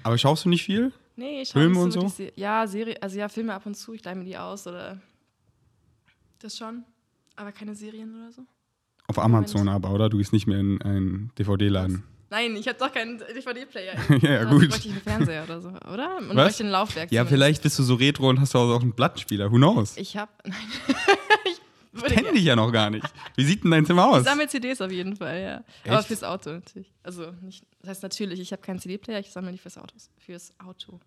Aber 0.03 0.17
schaust 0.17 0.43
du 0.43 0.49
nicht 0.49 0.65
viel? 0.65 0.91
Nee, 1.15 1.43
ich 1.43 1.49
schaue 1.49 1.61
Filme 1.61 1.85
nicht 1.85 1.95
und 1.95 2.01
so? 2.01 2.07
Se 2.09 2.33
ja, 2.35 2.67
Serie, 2.67 3.01
also 3.01 3.17
ja, 3.17 3.29
Filme 3.29 3.53
ab 3.53 3.65
und 3.65 3.75
zu, 3.75 3.93
ich 3.93 4.03
leih 4.03 4.15
mir 4.15 4.25
die 4.25 4.37
aus 4.37 4.67
oder 4.67 5.01
das 6.39 6.57
schon. 6.57 6.83
Aber 7.37 7.53
keine 7.53 7.75
Serien 7.75 8.13
oder 8.13 8.31
so. 8.33 8.45
Auf 9.07 9.19
Amazon 9.19 9.69
aber, 9.69 9.91
oder? 9.91 10.09
Du 10.09 10.17
gehst 10.17 10.33
nicht 10.33 10.47
mehr 10.47 10.59
in 10.59 10.81
einen 10.81 11.31
DVD-Laden. 11.37 12.03
Nein, 12.31 12.55
ich 12.55 12.67
habe 12.67 12.77
doch 12.79 12.91
keinen 12.91 13.19
DVD-Player. 13.19 13.93
Ja, 14.21 14.31
ja, 14.31 14.43
gut. 14.45 14.69
bräuchte 14.69 14.87
ich 14.87 14.93
einen 14.93 15.01
Fernseher 15.01 15.43
oder 15.43 15.61
so, 15.61 15.69
oder? 15.69 16.17
Und 16.17 16.29
Was? 16.29 16.35
bräuchte 16.47 16.63
ein 16.65 16.69
Laufwerk. 16.71 17.11
Ja, 17.11 17.21
zumindest. 17.21 17.29
vielleicht 17.29 17.63
bist 17.63 17.79
du 17.79 17.83
so 17.83 17.95
retro 17.95 18.29
und 18.29 18.39
hast 18.41 18.55
auch 18.55 18.81
einen 18.81 18.93
Plattenspieler. 18.93 19.51
Who 19.51 19.57
knows? 19.57 19.95
Ich 19.97 20.17
habe, 20.17 20.31
nein. 20.43 20.55
ich 21.45 22.03
Ich 22.03 22.03
kenne 22.13 22.33
dich 22.33 22.43
ja 22.43 22.55
noch 22.55 22.71
gar 22.71 22.89
nicht. 22.89 23.05
Wie 23.35 23.43
sieht 23.45 23.63
denn 23.63 23.71
dein 23.71 23.85
Zimmer 23.85 24.07
Ich 24.09 24.15
aus? 24.17 24.23
sammle 24.23 24.47
CDs 24.47 24.81
auf 24.81 24.91
jeden 24.91 25.15
Fall, 25.15 25.39
ja. 25.39 25.63
Aber 25.89 25.99
Echt? 25.99 26.07
fürs 26.07 26.23
Auto 26.23 26.49
natürlich. 26.51 26.91
Also 27.03 27.31
nicht, 27.41 27.63
das 27.81 27.89
heißt 27.91 28.03
natürlich, 28.03 28.39
ich 28.39 28.51
habe 28.51 28.61
keinen 28.63 28.79
CD-Player, 28.79 29.19
ich 29.19 29.31
sammle 29.31 29.51
die 29.51 29.57
fürs 29.59 29.77
Auto. 29.77 29.95
Fürs 30.17 30.51
Auto. 30.59 30.99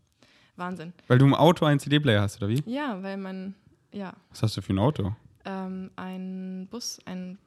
Wahnsinn. 0.57 0.92
Weil 1.09 1.18
du 1.18 1.26
im 1.26 1.34
Auto 1.34 1.64
einen 1.66 1.80
CD-Player 1.80 2.22
hast, 2.22 2.36
oder 2.38 2.49
wie? 2.49 2.62
Ja, 2.64 3.03
weil 3.03 3.16
man, 3.16 3.55
ja, 3.92 4.12
Was 4.30 4.42
hast 4.44 4.57
du 4.57 4.62
für 4.62 4.72
ein 4.72 4.78
Auto? 4.78 5.14
ähm, 5.44 5.90
ein 5.96 6.68
Bus, 6.70 7.01
ein 7.05 7.38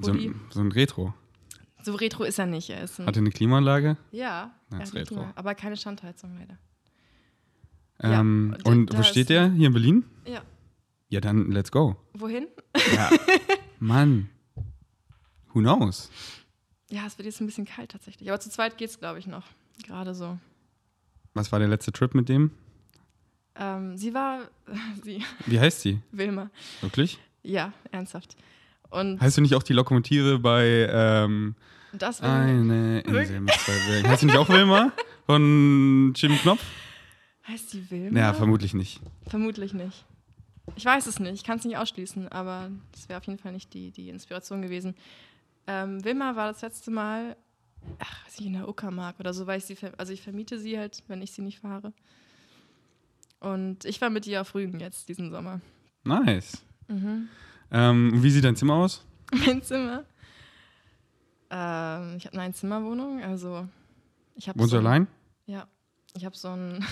So, 0.00 0.14
so 0.50 0.60
ein 0.60 0.72
Retro. 0.72 1.14
So 1.82 1.94
retro 1.94 2.24
ist 2.24 2.38
er 2.38 2.46
nicht. 2.46 2.70
Er 2.70 2.82
ist 2.84 2.98
ein, 3.00 3.06
Hat 3.06 3.16
er 3.16 3.20
eine 3.20 3.30
Klimaanlage? 3.30 3.96
ja, 4.12 4.50
Ja, 4.70 4.78
ist 4.80 4.94
retro. 4.94 5.14
Klima, 5.16 5.32
aber 5.34 5.54
keine 5.54 5.76
Standheizung 5.76 6.36
leider. 6.38 6.58
Ja, 8.02 8.20
Ähm, 8.20 8.54
und 8.64 8.66
und 8.66 8.92
da 8.94 8.98
wo 8.98 9.02
steht 9.02 9.28
der? 9.28 9.50
Hier 9.50 9.66
in 9.68 9.72
Berlin? 9.72 10.04
Ja. 10.26 10.42
Ja, 11.08 11.20
dann 11.20 11.50
let's 11.50 11.70
go. 11.72 11.96
Wohin? 12.14 12.46
Ja. 12.94 13.10
Mann. 13.78 14.28
Who 15.52 15.60
knows? 15.60 16.10
Ja, 16.90 17.06
es 17.06 17.18
wird 17.18 17.26
jetzt 17.26 17.40
ein 17.40 17.46
bisschen 17.46 17.64
kalt 17.66 17.90
tatsächlich. 17.92 18.28
Aber 18.30 18.40
zu 18.40 18.50
zweit 18.50 18.78
geht's, 18.78 18.98
glaube 18.98 19.18
ich, 19.18 19.26
noch. 19.26 19.44
Gerade 19.84 20.14
so. 20.14 20.38
Was 21.34 21.50
war 21.52 21.58
der 21.58 21.68
letzte 21.68 21.92
Trip 21.92 22.14
mit 22.14 22.28
dem? 22.28 22.50
Ähm, 23.56 23.96
sie 23.96 24.14
war, 24.14 24.48
sie, 25.04 25.22
Wie 25.46 25.58
heißt 25.60 25.80
sie? 25.80 26.00
Wilma. 26.12 26.50
Wirklich? 26.80 27.18
Ja, 27.42 27.72
ernsthaft. 27.90 28.36
Und 28.90 29.20
Heißt 29.20 29.36
du 29.36 29.40
nicht 29.40 29.54
auch 29.54 29.62
die 29.62 29.72
Lokomotive 29.72 30.38
bei 30.38 30.88
ähm, 30.90 31.54
das 31.92 32.20
Eine 32.20 33.00
Insel 33.00 33.40
mit 33.40 33.54
zwei 33.54 33.72
Bergen? 33.88 34.08
Heißt 34.08 34.22
du 34.22 34.26
nicht 34.26 34.36
auch 34.36 34.48
Wilma? 34.48 34.92
Von 35.26 36.12
Jim 36.16 36.36
Knopf? 36.38 36.60
Heißt 37.46 37.72
die 37.72 37.90
Wilma? 37.90 38.18
Ja, 38.18 38.34
vermutlich 38.34 38.74
nicht. 38.74 39.00
Vermutlich 39.28 39.72
nicht. 39.74 40.04
Ich 40.76 40.84
weiß 40.84 41.06
es 41.06 41.18
nicht, 41.18 41.34
ich 41.34 41.44
kann 41.44 41.58
es 41.58 41.64
nicht 41.64 41.76
ausschließen, 41.76 42.28
aber 42.28 42.70
das 42.92 43.08
wäre 43.08 43.18
auf 43.18 43.26
jeden 43.26 43.38
Fall 43.38 43.52
nicht 43.52 43.74
die, 43.74 43.90
die 43.90 44.08
Inspiration 44.08 44.62
gewesen. 44.62 44.94
Ähm, 45.66 46.04
Wilma 46.04 46.36
war 46.36 46.52
das 46.52 46.62
letzte 46.62 46.90
Mal, 46.90 47.36
ach, 47.98 48.26
weiß 48.26 48.40
ich, 48.40 48.46
in 48.46 48.52
der 48.54 48.68
Uckermark 48.68 49.18
oder 49.18 49.34
so, 49.34 49.46
weil 49.46 49.58
ich 49.58 49.64
sie, 49.64 49.76
also 49.98 50.12
ich 50.12 50.22
vermiete 50.22 50.58
sie 50.58 50.78
halt, 50.78 51.02
wenn 51.08 51.22
ich 51.22 51.32
sie 51.32 51.42
nicht 51.42 51.60
fahre. 51.60 51.92
Und 53.40 53.84
ich 53.84 54.00
war 54.00 54.10
mit 54.10 54.26
ihr 54.26 54.40
auf 54.40 54.54
Rügen 54.54 54.80
jetzt 54.80 55.08
diesen 55.08 55.30
Sommer. 55.30 55.60
Nice. 56.04 56.62
Mhm. 56.88 57.28
Ähm, 57.72 58.22
wie 58.22 58.30
sieht 58.30 58.44
dein 58.44 58.56
Zimmer 58.56 58.74
aus? 58.74 59.04
Mein 59.46 59.62
Zimmer. 59.62 60.04
Ähm, 61.50 62.14
ich 62.16 62.26
habe 62.26 62.34
eine 62.34 62.42
Einzimmerwohnung, 62.42 63.22
also 63.22 63.66
ich 64.36 64.48
habe 64.48 64.58
Wohnst 64.58 64.70
so 64.70 64.76
du 64.76 64.82
ein- 64.82 64.86
allein? 64.86 65.06
Ja, 65.46 65.66
ich 66.16 66.24
habe 66.24 66.36
so 66.36 66.48
ein, 66.48 66.84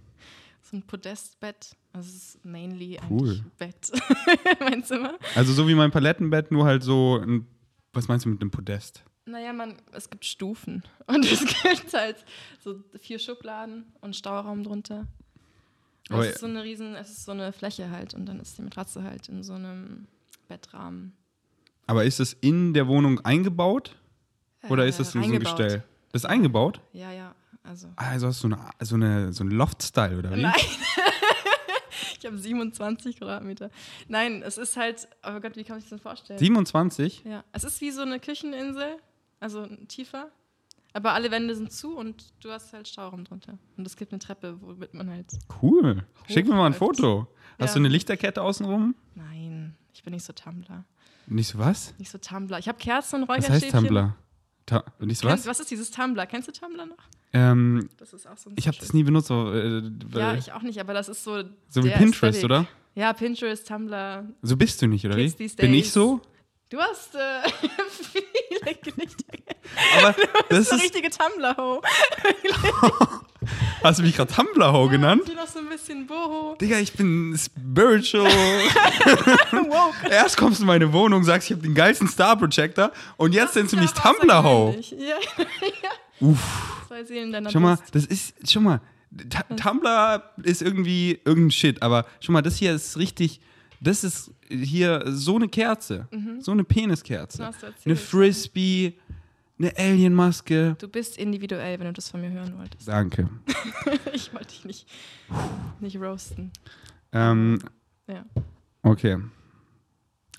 so 0.62 0.76
ein 0.76 0.82
Podestbett. 0.82 1.76
Also 1.92 2.08
es 2.08 2.14
ist 2.34 2.44
mainly 2.44 2.98
Cool. 3.08 3.28
eigentlich 3.30 3.42
Bett. 3.56 3.92
mein 4.60 4.82
Zimmer. 4.84 5.14
Also 5.34 5.52
so 5.52 5.66
wie 5.68 5.74
mein 5.74 5.90
Palettenbett, 5.90 6.50
nur 6.50 6.64
halt 6.64 6.82
so 6.82 7.18
ein, 7.18 7.46
was 7.92 8.08
meinst 8.08 8.24
du 8.26 8.30
mit 8.30 8.40
einem 8.40 8.50
Podest? 8.50 9.04
Naja, 9.26 9.52
man, 9.54 9.76
es 9.92 10.10
gibt 10.10 10.24
Stufen. 10.26 10.82
Und 11.06 11.24
es 11.24 11.40
gibt 11.40 11.94
halt 11.94 12.24
so 12.60 12.82
vier 12.98 13.18
Schubladen 13.18 13.84
und 14.02 14.16
Stauraum 14.16 14.64
drunter. 14.64 15.06
Aber- 16.10 16.26
es 16.26 16.34
ist 16.34 16.40
so 16.40 16.46
eine 16.46 16.62
riesen, 16.62 16.94
es 16.94 17.08
ist 17.10 17.24
so 17.24 17.32
eine 17.32 17.52
Fläche 17.52 17.90
halt 17.90 18.12
und 18.12 18.26
dann 18.26 18.38
ist 18.40 18.58
die 18.58 18.62
Matratze 18.62 19.02
halt 19.02 19.28
in 19.30 19.42
so 19.42 19.54
einem 19.54 20.06
Bettrahmen. 20.48 21.14
Aber 21.86 22.04
ist 22.04 22.20
es 22.20 22.32
in 22.34 22.72
der 22.74 22.86
Wohnung 22.88 23.20
eingebaut 23.20 23.96
oder 24.68 24.84
Äh, 24.84 24.88
ist 24.88 25.00
das 25.00 25.14
nur 25.14 25.24
so 25.24 25.32
ein. 25.32 25.38
Gestell? 25.40 25.82
Das 26.12 26.22
ist 26.22 26.26
eingebaut? 26.26 26.80
Ja, 26.92 27.10
ja, 27.12 27.34
also. 27.62 27.88
Also 27.96 28.28
hast 28.28 28.42
du 28.44 28.48
so 28.48 28.54
eine, 28.54 28.70
so 28.80 28.94
eine, 28.94 29.32
so 29.32 29.44
ein 29.44 29.50
Loft-Style, 29.50 30.18
oder 30.18 30.34
wie? 30.36 30.42
Nein. 30.42 30.54
ich 32.18 32.24
habe 32.26 32.38
27 32.38 33.16
Quadratmeter. 33.18 33.70
Nein, 34.08 34.42
es 34.42 34.56
ist 34.58 34.76
halt, 34.76 35.08
oh 35.26 35.40
Gott, 35.40 35.56
wie 35.56 35.64
kann 35.64 35.78
ich 35.78 35.84
das 35.84 35.90
denn 35.90 35.98
vorstellen? 35.98 36.38
27? 36.38 37.24
Ja, 37.24 37.44
es 37.52 37.64
ist 37.64 37.80
wie 37.80 37.90
so 37.90 38.02
eine 38.02 38.18
Kücheninsel, 38.20 38.96
also 39.40 39.66
tiefer. 39.88 40.30
Aber 40.96 41.12
alle 41.12 41.30
Wände 41.32 41.56
sind 41.56 41.72
zu 41.72 41.96
und 41.96 42.32
du 42.40 42.50
hast 42.52 42.72
halt 42.72 42.86
Stauraum 42.86 43.24
drunter. 43.24 43.58
Und 43.76 43.84
es 43.84 43.96
gibt 43.96 44.12
eine 44.12 44.20
Treppe, 44.20 44.56
womit 44.60 44.94
man 44.94 45.10
halt. 45.10 45.26
Cool. 45.60 46.04
Schick 46.28 46.46
mir 46.46 46.54
mal 46.54 46.66
ein. 46.66 46.72
Foto. 46.74 47.26
Hast 47.58 47.70
Ja. 47.70 47.74
du 47.74 47.78
eine 47.80 47.88
Lichterkette 47.88 48.40
außenrum? 48.40 48.94
Nein, 49.16 49.74
ich 49.94 50.02
bin 50.02 50.12
nicht 50.12 50.24
so 50.24 50.32
Tumblr. 50.32 50.84
Nicht 51.26 51.48
so 51.48 51.58
was? 51.58 51.94
Nicht 51.98 52.10
so 52.10 52.18
Tumblr. 52.18 52.58
Ich 52.58 52.68
habe 52.68 52.78
Kerzen 52.78 53.22
und 53.22 53.28
Was 53.28 53.36
Räucherstäbchen. 53.38 53.72
heißt 53.72 53.86
Tumblr? 53.86 54.16
Ta 54.66 54.84
nicht 54.98 55.18
so 55.20 55.28
Kennst, 55.28 55.44
was? 55.44 55.50
was 55.50 55.60
ist 55.60 55.70
dieses 55.70 55.90
Tumblr? 55.90 56.26
Kennst 56.26 56.48
du 56.48 56.52
Tumblr 56.52 56.86
noch? 56.86 56.96
Ähm, 57.32 57.88
Das 57.98 58.12
ist 58.12 58.26
auch 58.26 58.36
so 58.36 58.50
ein 58.50 58.54
ich 58.56 58.66
habe 58.68 58.76
das 58.78 58.92
nie 58.92 59.02
benutzt. 59.02 59.30
aber, 59.30 59.54
Äh, 59.54 59.82
Ja, 60.14 60.34
ich 60.34 60.52
auch 60.52 60.62
nicht, 60.62 60.78
aber 60.80 60.94
das 60.94 61.08
ist 61.08 61.24
so. 61.24 61.42
so 61.68 61.84
wie 61.84 61.90
Pinterest, 61.90 62.24
Aesthetic. 62.38 62.44
oder? 62.44 62.66
Ja, 62.94 63.12
Pinterest, 63.12 63.66
Tumblr. 63.66 64.24
So 64.42 64.56
bist 64.56 64.80
du 64.82 64.86
nicht, 64.86 65.04
oder 65.04 65.16
Kids 65.16 65.38
wie? 65.38 65.48
Bin 65.48 65.74
ich 65.74 65.90
so? 65.90 66.20
Du 66.70 66.78
hast 66.78 67.14
äh, 67.14 67.42
viele 67.90 68.74
Gelichter. 68.76 69.24
Aber 69.98 70.12
Das 70.12 70.48
das 70.48 70.58
ist 70.60 70.72
eine 70.72 70.82
richtige 70.82 71.10
Tumblr-Ho. 71.10 71.82
Hast 73.82 73.98
du 73.98 74.02
mich 74.02 74.16
gerade 74.16 74.32
Tumblr-Ho 74.32 74.88
genannt? 74.88 75.22
Hier 75.26 75.34
noch 75.36 75.46
so 75.46 75.58
ein 75.58 75.68
bisschen 75.84 76.06
Boho. 76.06 76.56
Digga, 76.60 76.78
ich 76.78 76.92
bin 76.94 77.36
spiritual. 77.36 78.30
Erst 80.10 80.36
kommst 80.36 80.60
du 80.60 80.62
in 80.62 80.66
meine 80.66 80.92
Wohnung, 80.92 81.24
sagst, 81.24 81.50
ich 81.50 81.56
habe 81.56 81.62
den 81.66 81.74
geilsten 81.74 82.08
Star 82.08 82.36
Projector 82.36 82.90
und 83.18 83.34
jetzt 83.34 83.54
nennst 83.54 83.74
du 83.74 83.76
mich 83.76 83.90
Tumblr-Ho. 83.90 84.68
außergewöhnlich. 84.68 84.92
Ja, 84.92 85.44
ja. 85.82 86.26
Uff. 86.26 86.84
Zwei 86.88 87.04
Seelen 87.04 87.32
deiner 87.32 87.50
Schau 87.50 87.60
mal, 87.60 87.78
das 87.92 88.06
ist, 88.06 88.34
schau 88.50 88.60
mal, 88.60 88.80
Ta 89.28 89.42
Tumblr 89.54 90.22
ist 90.42 90.62
irgendwie 90.62 91.20
irgendein 91.24 91.50
Shit, 91.50 91.82
aber 91.82 92.06
schau 92.20 92.32
mal, 92.32 92.42
das 92.42 92.56
hier 92.56 92.74
ist 92.74 92.96
richtig, 92.96 93.40
das 93.80 94.04
ist 94.04 94.30
hier 94.48 95.02
so 95.06 95.36
eine 95.36 95.48
Kerze, 95.48 96.08
so 96.40 96.52
eine 96.52 96.64
Peniskerze. 96.64 97.42
Mhm. 97.42 97.74
Eine 97.84 97.96
Frisbee, 97.96 98.94
eine 99.58 99.76
Alienmaske. 99.76 100.76
Du 100.78 100.88
bist 100.88 101.16
individuell, 101.16 101.78
wenn 101.78 101.86
du 101.86 101.92
das 101.92 102.08
von 102.10 102.20
mir 102.20 102.30
hören 102.30 102.56
wolltest. 102.58 102.88
Danke. 102.88 103.28
Ich 104.12 104.32
wollte 104.32 104.48
dich 104.48 104.64
nicht, 104.64 104.88
nicht 105.80 105.96
roasten. 105.96 106.52
Ähm, 107.12 107.58
Ja. 108.06 108.24
okay. 108.82 109.14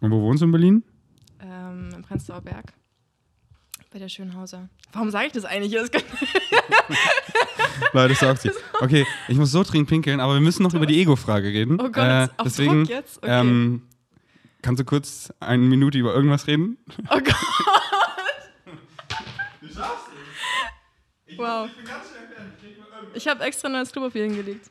Und 0.01 0.11
wo 0.11 0.21
wohnst 0.21 0.41
du 0.41 0.45
in 0.45 0.51
Berlin? 0.51 0.83
Ähm, 1.41 1.89
Im 1.93 2.01
Prenzlauer 2.01 2.41
Berg. 2.41 2.73
Bei 3.91 3.99
der 3.99 4.09
Schönhauser. 4.09 4.69
Warum 4.93 5.09
sage 5.11 5.27
ich 5.27 5.31
das 5.33 5.45
eigentlich? 5.45 5.71
Das 5.73 5.89
Leute, 7.93 8.15
sagt 8.15 8.41
sie. 8.41 8.51
Okay, 8.81 9.05
ich 9.27 9.37
muss 9.37 9.51
so 9.51 9.63
dringend 9.63 9.89
pinkeln, 9.89 10.19
aber 10.19 10.33
wir 10.35 10.41
müssen 10.41 10.63
noch 10.63 10.73
über 10.73 10.85
die 10.85 10.99
Ego-Frage 11.01 11.47
reden. 11.47 11.79
Oh 11.79 11.89
Gott, 11.89 11.97
äh, 11.97 12.27
auf 12.37 12.43
deswegen, 12.45 12.83
Druck 12.85 12.89
jetzt? 12.89 13.17
Okay. 13.17 13.39
ähm, 13.39 13.81
kannst 14.61 14.79
du 14.79 14.85
kurz 14.85 15.33
eine 15.39 15.63
Minute 15.63 15.97
über 15.97 16.13
irgendwas 16.13 16.47
reden? 16.47 16.77
Oh 17.09 17.19
Gott. 17.19 17.35
Wow. 21.37 21.69
Ich 23.13 23.27
habe 23.27 23.43
extra 23.43 23.67
neues 23.69 23.91
Klopapier 23.91 24.23
hingelegt. 24.23 24.69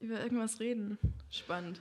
Über 0.00 0.20
irgendwas 0.20 0.58
reden. 0.60 0.98
Spannend. 1.30 1.80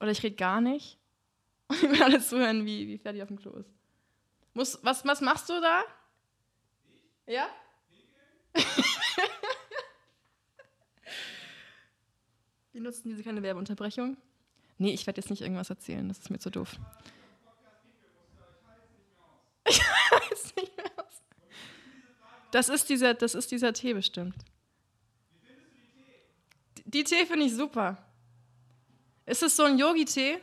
Oder 0.00 0.10
ich 0.10 0.22
rede 0.22 0.36
gar 0.36 0.60
nicht. 0.60 0.98
Und 1.68 1.82
ich 1.82 1.90
will 1.90 2.02
alles 2.02 2.28
zuhören, 2.28 2.66
wie, 2.66 2.86
wie 2.88 2.98
fertig 2.98 3.22
auf 3.22 3.28
dem 3.28 3.38
Klo 3.38 3.52
ist. 3.52 3.70
Muss, 4.54 4.78
was, 4.82 5.04
was 5.04 5.20
machst 5.20 5.48
du 5.48 5.60
da? 5.60 5.82
Ja? 7.26 7.48
Wir 12.72 12.80
nutzen 12.82 13.08
diese 13.08 13.22
keine 13.22 13.42
Werbeunterbrechung. 13.42 14.16
Nee, 14.78 14.92
ich 14.92 15.06
werde 15.06 15.20
jetzt 15.20 15.30
nicht 15.30 15.40
irgendwas 15.40 15.70
erzählen, 15.70 16.06
das 16.08 16.18
ist 16.18 16.30
mir 16.30 16.38
zu 16.38 16.50
doof. 16.50 16.76
Ich 19.68 19.80
weiß 19.80 20.54
nicht 20.54 20.76
mehr 20.76 20.92
aus. 20.96 21.20
Das 22.56 22.70
ist 22.70 22.88
dieser, 22.88 23.12
das 23.12 23.34
ist 23.34 23.50
dieser 23.50 23.74
Tee 23.74 23.92
bestimmt. 23.92 24.34
Die- 26.78 26.90
Die 26.90 27.04
Tee 27.04 27.26
finde 27.26 27.44
ich 27.44 27.54
super. 27.54 27.98
Ist 29.26 29.42
es 29.42 29.54
so 29.56 29.64
ein 29.64 29.78
Yogi-Tee? 29.78 30.38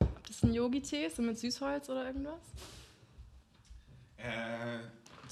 Ob 0.00 0.26
das 0.26 0.42
ein 0.42 0.54
Yogi-Tee 0.54 1.06
ist, 1.06 1.16
so 1.16 1.22
mit 1.22 1.38
Süßholz 1.38 1.88
oder 1.88 2.06
irgendwas? 2.06 2.40
Äh, 4.18 4.78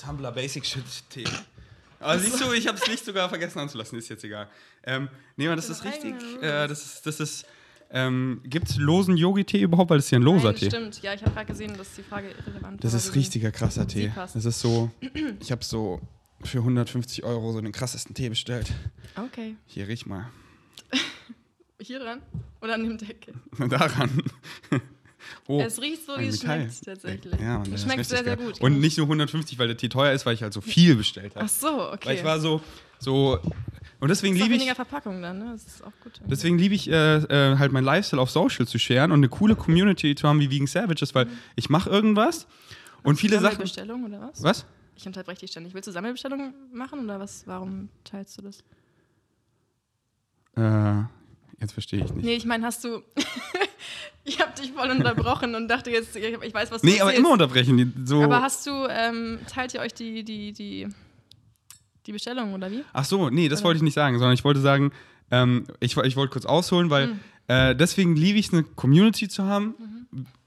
Tumblr 0.00 0.32
Basic 0.32 0.64
Shit 0.64 0.84
Tee. 1.10 1.24
Aber 2.00 2.18
siehst 2.18 2.40
du, 2.40 2.52
ich 2.52 2.66
habe 2.68 2.78
das 2.78 2.86
Licht 2.86 3.04
sogar 3.04 3.28
vergessen 3.28 3.58
anzulassen, 3.58 3.98
ist 3.98 4.08
jetzt 4.08 4.22
egal. 4.22 4.48
Ähm, 4.84 5.08
nee, 5.36 5.46
aber 5.48 5.56
das 5.56 5.68
ist 5.68 5.82
richtig. 5.84 6.14
Äh, 6.40 6.68
das 6.68 6.84
ist, 6.84 7.04
das 7.06 7.18
ist 7.18 7.44
ähm, 7.90 8.40
Gibt 8.44 8.68
es 8.70 8.76
losen 8.76 9.16
Yogi-Tee 9.16 9.62
überhaupt? 9.62 9.90
Weil 9.90 9.98
das 9.98 10.06
ist 10.06 10.10
ja 10.10 10.18
ein 10.18 10.22
loser 10.22 10.50
Nein, 10.52 10.56
Tee. 10.56 10.66
stimmt. 10.66 11.02
Ja, 11.02 11.14
ich 11.14 11.22
habe 11.22 11.32
gerade 11.32 11.46
gesehen, 11.46 11.76
dass 11.76 11.94
die 11.94 12.02
Frage 12.02 12.28
irrelevant 12.30 12.82
Das 12.84 12.92
war. 12.92 12.98
ist 12.98 13.08
wegen- 13.08 13.18
richtiger 13.18 13.50
krasser 13.50 13.86
Tee. 13.88 14.08
Passt. 14.14 14.36
Das 14.36 14.44
ist 14.44 14.60
so, 14.60 14.90
ich 15.40 15.50
habe 15.52 15.64
so 15.64 16.00
für 16.44 16.58
150 16.58 17.24
Euro 17.24 17.52
so 17.52 17.60
den 17.60 17.72
krassesten 17.72 18.14
Tee 18.14 18.28
bestellt. 18.28 18.72
Okay. 19.16 19.56
Hier, 19.66 19.88
riech 19.88 20.06
mal. 20.06 20.26
Hier 21.80 22.00
dran? 22.00 22.20
Oder 22.60 22.74
an 22.74 22.84
dem 22.84 22.98
Deckel? 22.98 23.34
Daran. 23.68 24.22
oh, 25.46 25.60
es 25.60 25.80
riecht 25.80 26.04
so, 26.06 26.18
wie 26.18 26.26
es 26.26 26.42
Metall. 26.42 26.60
schmeckt, 26.62 26.84
tatsächlich. 26.84 27.40
Ja, 27.40 27.58
Mann, 27.58 27.62
es 27.62 27.70
das 27.70 27.80
ist 27.80 27.84
schmeckt 27.86 28.04
sehr, 28.06 28.24
sehr 28.24 28.36
geil. 28.36 28.46
gut. 28.46 28.60
Und 28.60 28.80
nicht 28.80 28.98
nur 28.98 29.06
150, 29.06 29.58
weil 29.58 29.68
der 29.68 29.76
Tee 29.76 29.88
teuer 29.88 30.12
ist, 30.12 30.26
weil 30.26 30.34
ich 30.34 30.42
halt 30.42 30.52
so 30.52 30.60
viel 30.60 30.96
bestellt 30.96 31.34
habe. 31.36 31.44
Ach 31.44 31.48
so, 31.48 31.92
okay. 31.92 32.08
Weil 32.08 32.16
ich 32.16 32.24
war 32.24 32.40
so, 32.40 32.60
so 32.98 33.38
und 34.00 34.08
deswegen 34.08 34.34
liebe 34.34 34.46
ich, 34.54 34.60
weniger 34.60 34.74
Verpackung 34.74 35.20
dann, 35.22 35.38
ne? 35.38 35.50
Das 35.52 35.66
ist 35.66 35.84
auch 35.84 35.92
gut. 36.02 36.20
deswegen 36.26 36.58
liebe 36.58 36.74
ich 36.74 36.88
äh, 36.88 37.16
äh, 37.16 37.58
halt 37.58 37.72
mein 37.72 37.84
Lifestyle 37.84 38.20
auf 38.22 38.30
Social 38.30 38.66
zu 38.66 38.78
sharen 38.78 39.10
und 39.12 39.18
eine 39.18 39.28
coole 39.28 39.56
Community 39.56 40.14
zu 40.14 40.28
haben 40.28 40.40
wie 40.40 40.50
Vegan 40.50 40.66
Savages, 40.66 41.14
weil 41.14 41.26
ich 41.56 41.68
mache 41.68 41.90
irgendwas 41.90 42.46
und 43.02 43.16
viele 43.16 43.36
Sachen. 43.40 43.52
Sammelbestellung 43.52 44.04
oder 44.04 44.20
was? 44.20 44.42
Was? 44.42 44.66
Ich 44.96 45.06
unterbreche 45.06 45.40
dich 45.40 45.50
ständig. 45.50 45.74
Willst 45.74 45.86
du 45.88 45.92
Sammelbestellungen 45.92 46.54
machen 46.72 47.00
oder 47.04 47.20
was? 47.20 47.44
Warum 47.46 47.88
teilst 48.04 48.38
du 48.38 48.42
das? 48.42 48.64
Äh, 50.56 51.02
jetzt 51.60 51.72
verstehe 51.72 52.04
ich 52.04 52.12
nicht. 52.12 52.24
Nee, 52.24 52.34
ich 52.34 52.44
meine, 52.44 52.66
hast 52.66 52.82
du. 52.84 53.02
ich 54.24 54.40
habe 54.40 54.52
dich 54.60 54.72
voll 54.72 54.90
unterbrochen 54.90 55.54
und 55.54 55.68
dachte 55.68 55.90
jetzt, 55.90 56.16
ich 56.16 56.54
weiß, 56.54 56.70
was 56.70 56.82
du 56.82 56.86
Nee, 56.86 57.00
aber 57.00 57.10
erzählst. 57.10 57.18
immer 57.18 57.30
unterbrechen. 57.30 58.04
So. 58.04 58.22
Aber 58.22 58.42
hast 58.42 58.66
du, 58.66 58.86
ähm, 58.90 59.38
teilt 59.48 59.74
ihr 59.74 59.80
euch 59.80 59.94
die, 59.94 60.24
die, 60.24 60.52
die, 60.52 60.88
die 62.08 62.12
Bestellung 62.12 62.54
oder 62.54 62.70
wie? 62.70 62.82
Ach 62.92 63.04
so, 63.04 63.28
nee, 63.30 63.48
das 63.48 63.60
Oder? 63.60 63.66
wollte 63.68 63.76
ich 63.78 63.82
nicht 63.84 63.94
sagen, 63.94 64.18
sondern 64.18 64.34
ich 64.34 64.42
wollte 64.44 64.60
sagen, 64.60 64.90
ähm, 65.30 65.64
ich, 65.78 65.96
ich 65.96 66.16
wollte 66.16 66.32
kurz 66.32 66.46
ausholen, 66.46 66.90
weil 66.90 67.08
Mhm. 67.08 67.20
äh, 67.48 67.76
deswegen 67.76 68.16
liebe 68.16 68.38
ich 68.38 68.46
es, 68.48 68.52
eine 68.52 68.62
Community 68.64 69.28
zu 69.28 69.44
haben 69.44 69.74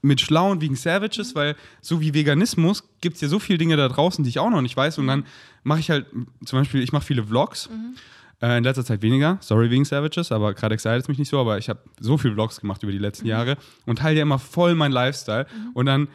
mit 0.02 0.20
schlauen 0.20 0.60
Vegan 0.60 0.74
Savages, 0.76 1.32
Mhm. 1.34 1.38
weil 1.38 1.56
so 1.80 2.00
wie 2.00 2.12
Veganismus 2.14 2.82
gibt 3.00 3.14
es 3.14 3.20
ja 3.22 3.28
so 3.28 3.38
viele 3.38 3.58
Dinge 3.58 3.76
da 3.76 3.88
draußen, 3.88 4.24
die 4.24 4.30
ich 4.30 4.38
auch 4.40 4.50
noch 4.50 4.60
nicht 4.60 4.76
weiß. 4.76 4.98
Und 4.98 5.06
dann 5.06 5.24
mache 5.62 5.78
ich 5.80 5.88
halt, 5.90 6.06
zum 6.44 6.58
Beispiel, 6.58 6.82
ich 6.82 6.92
mache 6.92 7.04
viele 7.04 7.22
Vlogs. 7.24 7.70
Mhm. 7.70 7.94
Äh, 8.40 8.58
in 8.58 8.64
letzter 8.64 8.84
Zeit 8.84 9.02
weniger, 9.02 9.38
sorry 9.40 9.70
Vegan 9.70 9.84
Savages, 9.84 10.32
aber 10.32 10.52
gerade 10.54 10.74
excited 10.74 11.00
es 11.02 11.06
mich 11.06 11.18
nicht 11.18 11.28
so, 11.28 11.38
aber 11.38 11.58
ich 11.58 11.68
habe 11.68 11.78
so 12.00 12.18
viele 12.18 12.34
Vlogs 12.34 12.60
gemacht 12.60 12.82
über 12.82 12.90
die 12.90 12.98
Mhm. 12.98 13.04
letzten 13.04 13.26
Jahre 13.28 13.56
und 13.86 14.00
teile 14.00 14.16
ja 14.16 14.22
immer 14.22 14.40
voll 14.40 14.74
meinen 14.74 14.90
Lifestyle. 14.90 15.46
Und 15.74 15.86
dann 15.86 16.08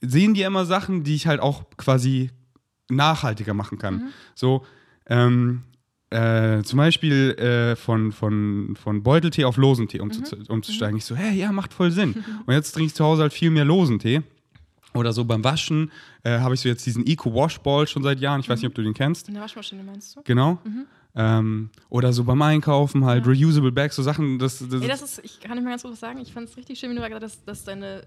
sehen 0.00 0.32
die 0.34 0.42
immer 0.42 0.64
Sachen, 0.64 1.02
die 1.02 1.16
ich 1.16 1.26
halt 1.26 1.40
auch 1.40 1.64
quasi 1.76 2.30
nachhaltiger 2.88 3.54
machen 3.54 3.78
kann. 3.78 3.94
Mhm. 3.94 4.08
So, 4.36 4.64
ähm, 5.06 5.62
äh, 6.10 6.62
zum 6.62 6.76
Beispiel 6.76 7.30
äh, 7.38 7.74
von, 7.76 8.12
von, 8.12 8.76
von 8.76 9.02
Beuteltee 9.02 9.44
auf 9.44 9.56
Losentee 9.56 9.98
Mhm. 9.98 10.10
umzu- 10.10 10.48
umzusteigen. 10.50 10.96
Ich 10.98 11.04
so, 11.06 11.16
hey, 11.16 11.38
ja, 11.38 11.50
macht 11.52 11.72
voll 11.72 11.90
Sinn. 11.90 12.12
Und 12.46 12.52
jetzt 12.54 12.72
trinke 12.72 12.88
ich 12.88 12.94
zu 12.94 13.04
Hause 13.04 13.22
halt 13.22 13.32
viel 13.32 13.50
mehr 13.50 13.64
Losentee. 13.64 14.22
Oder 14.94 15.14
so 15.14 15.24
beim 15.24 15.42
Waschen 15.42 15.90
äh, 16.22 16.38
habe 16.40 16.52
ich 16.54 16.60
so 16.60 16.68
jetzt 16.68 16.84
diesen 16.84 17.06
Eco 17.06 17.34
Wash 17.34 17.58
Ball 17.60 17.86
schon 17.88 18.02
seit 18.02 18.20
Jahren. 18.20 18.40
Ich 18.40 18.48
weiß 18.50 18.60
nicht, 18.60 18.68
ob 18.68 18.74
du 18.74 18.82
den 18.82 18.92
kennst. 18.92 19.26
In 19.28 19.34
der 19.34 19.42
Waschmaschine 19.42 19.82
meinst 19.82 20.14
du? 20.16 20.20
Genau. 20.24 20.58
Mhm. 20.64 20.84
Ähm, 21.14 21.70
oder 21.88 22.12
so 22.12 22.24
beim 22.24 22.40
Einkaufen 22.42 23.04
halt 23.06 23.26
reusable 23.26 23.72
Bags, 23.72 23.96
so 23.96 24.02
Sachen. 24.02 24.38
Das, 24.38 24.58
das, 24.58 24.82
Ey, 24.82 24.88
das 24.88 25.00
ist, 25.00 25.20
ich 25.24 25.40
kann 25.40 25.52
nicht 25.56 25.64
mal 25.64 25.70
ganz 25.70 25.80
kurz 25.82 25.92
was 25.92 26.00
sagen. 26.00 26.18
Ich 26.20 26.32
fand 26.34 26.46
es 26.48 26.56
richtig 26.58 26.78
schön, 26.78 26.90
wie 26.90 26.94
du 26.96 27.00
gesagt 27.02 27.22
hast, 27.24 27.42
dass 27.48 27.64
deine 27.64 28.02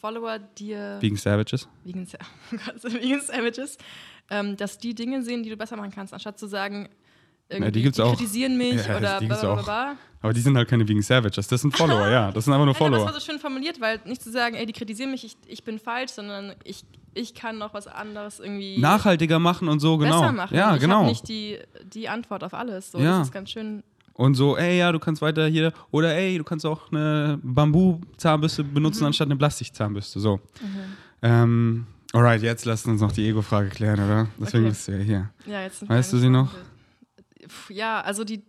Follower 0.00 0.38
dir. 0.56 0.98
Vegan 1.00 1.16
Savages. 1.16 1.68
Vegan, 1.84 2.06
Sa- 2.06 2.18
oh 2.52 2.56
Gott, 2.64 2.84
Vegan 2.92 3.20
Savages, 3.20 3.76
ähm, 4.30 4.56
dass 4.56 4.78
die 4.78 4.94
Dinge 4.94 5.22
sehen, 5.22 5.42
die 5.42 5.50
du 5.50 5.56
besser 5.56 5.76
machen 5.76 5.90
kannst, 5.90 6.14
anstatt 6.14 6.38
zu 6.38 6.46
sagen, 6.46 6.88
irgendwie, 7.50 7.72
die 7.72 7.82
gibt's 7.82 7.98
auch. 7.98 8.14
kritisieren 8.16 8.56
mich 8.56 8.86
Ja, 8.86 8.96
oder 8.96 9.18
die 9.18 9.26
gibt's 9.26 9.44
auch. 9.44 9.68
Aber 10.22 10.32
die 10.32 10.40
sind 10.40 10.56
halt 10.56 10.68
keine 10.68 10.86
Vegan 10.86 11.02
Savages. 11.02 11.48
Das 11.48 11.62
sind 11.62 11.76
Follower, 11.76 12.08
ja. 12.08 12.30
Das 12.30 12.44
sind 12.44 12.52
einfach 12.52 12.66
nur 12.66 12.74
Nein, 12.74 12.82
aber 12.82 12.90
das 12.90 12.98
Follower. 12.98 13.06
war 13.06 13.20
so 13.20 13.20
schön 13.20 13.38
formuliert, 13.38 13.80
weil 13.80 14.00
nicht 14.04 14.22
zu 14.22 14.30
sagen, 14.30 14.54
ey, 14.54 14.66
die 14.66 14.72
kritisieren 14.72 15.10
mich, 15.10 15.24
ich, 15.24 15.36
ich 15.46 15.64
bin 15.64 15.78
falsch, 15.78 16.12
sondern 16.12 16.54
ich, 16.62 16.84
ich 17.14 17.34
kann 17.34 17.58
noch 17.58 17.74
was 17.74 17.86
anderes 17.86 18.38
irgendwie 18.38 18.78
Nachhaltiger 18.78 19.38
machen 19.38 19.68
und 19.68 19.80
so, 19.80 19.96
genau. 19.96 20.20
besser 20.20 20.32
machen. 20.32 20.56
Ja, 20.56 20.74
ich 20.74 20.80
genau. 20.80 20.98
habe 20.98 21.06
nicht 21.06 21.26
die, 21.28 21.58
die 21.92 22.08
Antwort 22.08 22.44
auf 22.44 22.54
alles. 22.54 22.92
So, 22.92 22.98
Ja. 22.98 23.18
Das 23.18 23.28
ist 23.28 23.32
ganz 23.32 23.50
schön. 23.50 23.82
Und 24.12 24.34
so, 24.34 24.58
ey, 24.58 24.78
ja, 24.78 24.92
du 24.92 24.98
kannst 24.98 25.22
weiter 25.22 25.46
hier. 25.46 25.72
Oder 25.90 26.14
ey, 26.14 26.36
du 26.36 26.44
kannst 26.44 26.66
auch 26.66 26.92
eine 26.92 27.40
Bambu-Zahnbürste 27.42 28.62
benutzen 28.62 29.06
anstatt 29.06 29.28
eine 29.28 29.36
Plastikzahnbürste. 29.36 30.20
So. 30.20 30.40
Ähm, 31.22 31.86
alright, 32.12 32.42
jetzt 32.42 32.64
lasst 32.64 32.86
uns 32.86 33.00
noch 33.00 33.12
die 33.12 33.26
Ego-Frage 33.28 33.68
klären, 33.68 34.00
oder? 34.00 34.28
Deswegen 34.38 34.64
Okay. 34.64 34.70
bist 34.70 34.88
du 34.88 34.92
ja 34.92 34.98
hier. 34.98 35.30
Ja, 35.46 35.62
jetzt 35.62 35.88
Weißt 35.88 36.12
du 36.12 36.18
sie 36.18 36.28
noch? 36.28 36.54
Ja, 37.68 38.00
also 38.00 38.24
die. 38.24 38.42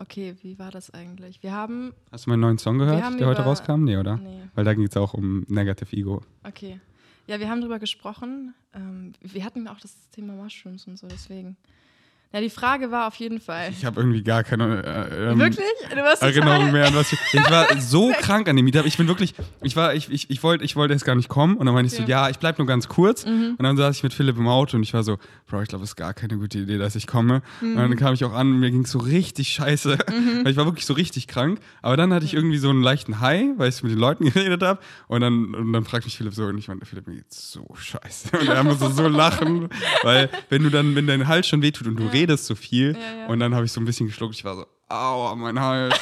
Okay, 0.00 0.36
wie 0.42 0.58
war 0.58 0.70
das 0.70 0.90
eigentlich? 0.94 1.42
Wir 1.42 1.52
haben. 1.52 1.92
Hast 2.12 2.26
du 2.26 2.30
meinen 2.30 2.40
neuen 2.40 2.58
Song 2.58 2.78
gehört, 2.78 3.18
der 3.18 3.26
heute 3.26 3.42
rauskam? 3.42 3.82
Nee, 3.84 3.96
oder? 3.96 4.16
Nee. 4.16 4.42
Weil 4.54 4.64
da 4.64 4.74
geht 4.74 4.90
es 4.90 4.96
auch 4.96 5.14
um 5.14 5.44
Negative 5.48 5.96
Ego. 5.96 6.22
Okay. 6.44 6.80
Ja, 7.26 7.40
wir 7.40 7.50
haben 7.50 7.60
darüber 7.60 7.78
gesprochen. 7.78 8.54
Ähm, 8.72 9.12
wir 9.20 9.44
hatten 9.44 9.66
auch 9.68 9.80
das 9.80 10.08
Thema 10.10 10.32
Mushrooms 10.34 10.86
und 10.86 10.98
so, 10.98 11.08
deswegen. 11.08 11.56
Ja, 12.30 12.42
die 12.42 12.50
Frage 12.50 12.90
war 12.90 13.06
auf 13.08 13.14
jeden 13.14 13.40
Fall. 13.40 13.70
Ich 13.70 13.86
habe 13.86 14.00
irgendwie 14.00 14.22
gar 14.22 14.44
keine 14.44 14.84
äh, 14.84 15.30
ähm, 15.32 15.38
Wirklich? 15.38 15.64
Du 15.90 15.96
warst 15.96 16.22
Erinnerung 16.22 16.70
mehr 16.72 16.86
an 16.88 16.94
was 16.94 17.10
ich. 17.10 17.18
Ich 17.32 17.50
war 17.50 17.66
so 17.80 18.12
krank 18.20 18.48
an 18.50 18.56
dem 18.56 18.66
Meetup. 18.66 18.84
Ich 18.84 18.98
bin 18.98 19.08
wirklich, 19.08 19.32
ich 19.62 19.76
war, 19.76 19.94
ich, 19.94 20.10
ich, 20.10 20.28
ich 20.28 20.42
wollte 20.42 20.62
ich 20.62 20.76
wollte 20.76 20.92
jetzt 20.92 21.06
gar 21.06 21.14
nicht 21.14 21.30
kommen. 21.30 21.56
Und 21.56 21.64
dann 21.64 21.74
meinte 21.74 21.86
ich 21.86 21.94
so, 21.96 22.02
Okay. 22.02 22.10
ja, 22.12 22.28
ich 22.28 22.38
bleib 22.38 22.58
nur 22.58 22.66
ganz 22.66 22.86
kurz. 22.86 23.24
Mhm. 23.24 23.54
Und 23.56 23.62
dann 23.62 23.78
saß 23.78 23.96
ich 23.96 24.02
mit 24.02 24.12
Philipp 24.12 24.36
im 24.36 24.46
Auto 24.46 24.76
und 24.76 24.82
ich 24.82 24.92
war 24.92 25.02
so, 25.04 25.16
Bro, 25.46 25.62
ich 25.62 25.68
glaube, 25.70 25.84
es 25.84 25.90
ist 25.92 25.96
gar 25.96 26.12
keine 26.12 26.36
gute 26.36 26.58
Idee, 26.58 26.76
dass 26.76 26.96
ich 26.96 27.06
komme. 27.06 27.40
Und 27.62 27.70
Mhm. 27.72 27.76
dann 27.76 27.96
kam 27.96 28.12
ich 28.12 28.22
auch 28.26 28.34
an 28.34 28.52
und 28.52 28.60
mir 28.60 28.70
ging 28.70 28.82
es 28.84 28.90
so 28.90 28.98
richtig 28.98 29.48
scheiße. 29.48 29.96
Weil 30.42 30.50
ich 30.50 30.56
war 30.58 30.66
wirklich 30.66 30.84
so 30.84 30.92
richtig 30.92 31.28
krank. 31.28 31.58
Aber 31.80 31.96
dann 31.96 32.12
hatte 32.12 32.26
ich 32.26 32.34
irgendwie 32.34 32.58
so 32.58 32.68
einen 32.68 32.82
leichten 32.82 33.20
High, 33.20 33.52
weil 33.56 33.70
ich 33.70 33.82
mit 33.82 33.90
den 33.92 33.98
Leuten 33.98 34.24
geredet 34.30 34.62
habe. 34.62 34.80
Und 35.06 35.22
dann, 35.22 35.54
und 35.54 35.72
dann 35.72 35.84
fragt 35.86 36.04
mich 36.04 36.18
Philipp 36.18 36.34
so, 36.34 36.44
und 36.44 36.58
ich 36.58 36.68
meinte, 36.68 36.84
Philipp, 36.84 37.06
mir 37.06 37.14
geht's 37.16 37.52
so 37.52 37.66
scheiße. 37.74 38.36
Und 38.38 38.48
er 38.48 38.64
musste 38.64 38.90
so 38.92 39.08
lachen. 39.08 39.70
Weil 40.02 40.28
wenn 40.50 40.62
du 40.62 40.68
dann, 40.68 40.94
wenn 40.94 41.06
dein 41.06 41.26
Hals 41.26 41.48
schon 41.48 41.62
wehtut 41.62 41.86
und 41.86 41.96
du 41.96 42.04
Ja. 42.04 42.12
Redest 42.20 42.46
so 42.46 42.54
viel, 42.54 42.92
Ja, 42.92 42.98
ja. 43.20 43.26
und 43.26 43.40
dann 43.40 43.54
habe 43.54 43.64
ich 43.64 43.72
so 43.72 43.80
ein 43.80 43.84
bisschen 43.84 44.06
geschluckt, 44.06 44.34
ich 44.34 44.44
war 44.44 44.56
so, 44.56 44.66
aua, 44.88 45.34
mein 45.34 45.60
Hals. 45.60 45.94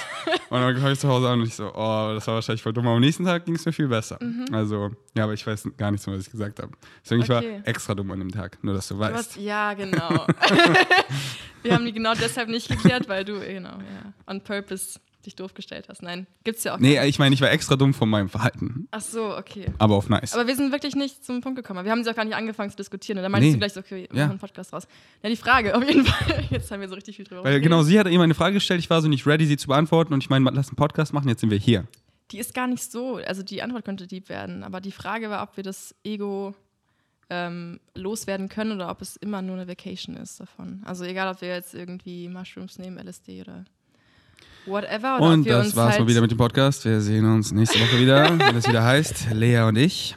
und 0.51 0.61
dann 0.61 0.75
kam 0.77 0.93
ich 0.93 0.99
zu 1.01 1.09
Hause 1.09 1.29
an 1.29 1.41
und 1.41 1.47
ich 1.47 1.55
so, 1.55 1.67
oh, 1.75 2.11
das 2.15 2.27
war 2.27 2.35
wahrscheinlich 2.35 2.63
voll 2.63 2.73
dumm. 2.73 2.87
Aber 2.87 2.95
am 2.97 3.01
nächsten 3.01 3.25
Tag 3.25 3.45
ging 3.45 3.57
es 3.57 3.65
mir 3.67 3.73
viel 3.73 3.89
besser. 3.89 4.19
Also, 4.53 4.91
ja, 5.17 5.25
aber 5.25 5.33
ich 5.35 5.45
weiß 5.47 5.69
gar 5.77 5.91
nichts 5.91 6.07
mehr, 6.07 6.17
was 6.17 6.25
ich 6.27 6.31
gesagt 6.31 6.61
habe. 6.61 6.73
Deswegen, 7.05 7.23
ich 7.23 7.29
Mhm. 7.29 7.35
Okay. 7.37 7.53
war 7.61 7.69
extra 7.69 7.95
dumm 7.95 8.11
an 8.13 8.19
dem 8.21 8.31
Tag, 8.31 8.59
nur 8.63 8.75
dass 8.75 8.87
du 8.89 8.95
Du 8.95 9.01
weißt. 9.01 9.15
hast, 9.15 9.37
ja, 9.37 9.75
genau. 9.75 10.27
wir 11.63 11.75
haben 11.75 11.85
die 11.85 11.93
genau 11.93 12.15
deshalb 12.15 12.49
nicht 12.49 12.69
geklärt, 12.69 13.09
weil 13.09 13.25
du, 13.25 13.41
genau, 13.41 13.71
ja, 13.79 14.13
on 14.27 14.41
purpose 14.41 15.01
dich 15.27 15.37
doof 15.37 15.53
gestellt 15.55 15.87
hast. 15.89 16.03
Nein, 16.03 16.27
gibt's 16.45 16.65
ja 16.65 16.75
auch. 16.75 16.79
Nee, 16.79 16.99
nicht. 16.99 17.05
ich 17.09 17.19
meine, 17.19 17.35
ich 17.35 17.41
war 17.41 17.51
extra 17.51 17.77
dumm 17.77 17.93
von 17.93 18.09
meinem 18.09 18.29
Verhalten. 18.29 18.89
Ach 18.91 19.01
so, 19.01 19.37
okay. 19.37 19.67
Aber 19.79 19.95
auf 19.97 20.09
nice. 20.09 20.33
Aber 20.35 20.47
wir 20.47 20.57
sind 20.57 20.73
wirklich 20.73 20.95
nicht 20.97 21.25
zum 21.25 21.41
Punkt 21.43 21.57
gekommen. 21.57 21.85
Wir 21.85 21.93
haben 21.93 22.03
sie 22.03 22.11
auch 22.11 22.15
gar 22.15 22.25
nicht 22.25 22.35
angefangen 22.35 22.71
zu 22.71 22.77
diskutieren. 22.77 23.19
Und 23.19 23.23
dann 23.25 23.33
meintest 23.33 23.49
Nee. 23.51 23.53
du 23.55 23.59
gleich 23.59 23.73
so, 23.75 23.81
okay, 23.81 24.09
wir 24.11 24.19
Ja. 24.19 24.25
machen 24.25 24.31
einen 24.31 24.39
Podcast 24.41 24.73
raus. 24.73 24.87
Ja, 25.23 25.29
die 25.29 25.37
Frage, 25.37 25.75
auf 25.77 25.87
jeden 25.87 26.07
Fall. 26.07 26.45
Jetzt 26.51 26.71
haben 26.71 26.81
wir 26.81 26.89
so 26.89 26.95
richtig 26.95 27.17
viel 27.17 27.25
drüber 27.27 27.45
Weil 27.45 27.61
genau, 27.61 27.83
sie 27.83 27.99
hat 27.99 28.07
eben 28.07 28.21
eine 28.23 28.35
Frage 28.35 28.55
gestellt, 28.55 28.81
ich 28.81 28.89
war 28.89 29.03
so 29.03 29.09
nicht 29.09 29.27
ready, 29.27 29.45
sie 29.47 29.57
zu 29.59 29.67
beantworten. 29.69 30.15
Und 30.15 30.23
ich 30.23 30.31
meine, 30.31 30.49
lass 30.51 30.69
einen 30.69 30.77
Podcast 30.77 31.13
machen, 31.13 31.29
jetzt 31.29 31.41
sind 31.41 31.51
wir 31.51 31.59
hier. 31.59 31.85
Die 32.33 32.39
ist 32.39 32.55
gar 32.55 32.67
nicht 32.67 32.83
so, 32.91 33.17
also 33.17 33.43
die 33.43 33.63
Antwort 33.63 33.85
könnte 33.85 34.07
deep 34.07 34.29
werden, 34.29 34.65
aber 34.65 34.81
die 34.81 34.91
Frage 34.91 35.31
war, 35.31 35.43
ob 35.45 35.57
wir 35.57 35.63
das 35.63 35.95
Ego 36.03 36.55
ähm, 37.31 37.81
loswerden 37.95 38.49
können 38.49 38.73
oder 38.73 38.89
ob 38.91 39.03
es 39.03 39.17
immer 39.17 39.43
nur 39.43 39.57
eine 39.57 39.67
Vacation 39.69 40.17
ist 40.17 40.39
davon. 40.41 40.83
Also 40.85 41.05
egal, 41.05 41.33
ob 41.33 41.41
wir 41.41 41.49
jetzt 41.49 41.75
irgendwie 41.75 42.29
Mushrooms 42.29 42.79
nehmen, 42.79 42.99
LSD 42.99 43.41
oder 43.43 43.65
whatever. 44.67 45.21
Und 45.21 45.45
wir 45.45 45.53
das 45.59 45.77
war's 45.77 45.93
halt, 45.93 46.01
mal 46.01 46.09
wieder 46.09 46.21
mit 46.21 46.31
dem 46.31 46.39
Podcast. 46.39 46.85
Wir 46.85 47.01
sehen 47.01 47.25
uns 47.25 47.53
nächste 47.53 47.79
Woche 47.81 47.99
wieder, 48.01 48.25
wenn 48.39 48.57
es 48.57 48.69
wieder 48.69 48.85
heißt, 48.85 49.31
Lea 49.33 49.61
und 49.63 49.77
ich 49.77 50.17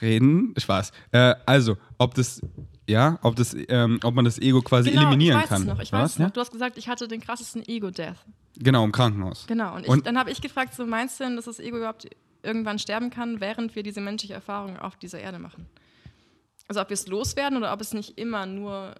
reden. 0.00 0.54
Spaß. 0.56 0.92
Äh, 1.12 1.34
also, 1.46 1.76
ob 1.98 2.14
das, 2.14 2.40
ja, 2.88 3.18
ob 3.22 3.36
das, 3.36 3.56
ähm, 3.68 4.00
ob 4.02 4.14
man 4.14 4.24
das 4.24 4.38
Ego 4.38 4.62
quasi 4.62 4.90
genau, 4.90 5.02
eliminieren 5.02 5.38
ich 5.38 5.42
weiß 5.42 5.48
kann. 5.48 5.62
Es 5.62 5.68
noch, 5.68 5.80
ich 5.80 5.92
Was? 5.92 6.02
weiß 6.02 6.10
es 6.12 6.18
noch. 6.18 6.30
Du 6.30 6.40
hast 6.40 6.52
gesagt, 6.52 6.78
ich 6.78 6.88
hatte 6.88 7.08
den 7.08 7.20
krassesten 7.20 7.62
Ego-Death. 7.66 8.16
Genau, 8.56 8.84
im 8.84 8.92
Krankenhaus. 8.92 9.46
Genau. 9.46 9.76
Und, 9.76 9.82
ich, 9.82 9.88
Und- 9.88 10.06
dann 10.06 10.18
habe 10.18 10.30
ich 10.30 10.40
gefragt, 10.40 10.74
so 10.74 10.86
meinst 10.86 11.20
du 11.20 11.24
denn, 11.24 11.36
dass 11.36 11.44
das 11.46 11.60
Ego 11.60 11.78
überhaupt 11.78 12.08
irgendwann 12.42 12.78
sterben 12.78 13.10
kann, 13.10 13.40
während 13.40 13.74
wir 13.76 13.82
diese 13.82 14.00
menschliche 14.00 14.34
Erfahrung 14.34 14.78
auf 14.78 14.96
dieser 14.96 15.20
Erde 15.20 15.38
machen? 15.38 15.66
Also 16.68 16.80
ob 16.80 16.88
wir 16.88 16.94
es 16.94 17.06
loswerden 17.06 17.58
oder 17.58 17.72
ob 17.72 17.80
es 17.80 17.92
nicht 17.92 18.18
immer 18.18 18.46
nur 18.46 18.94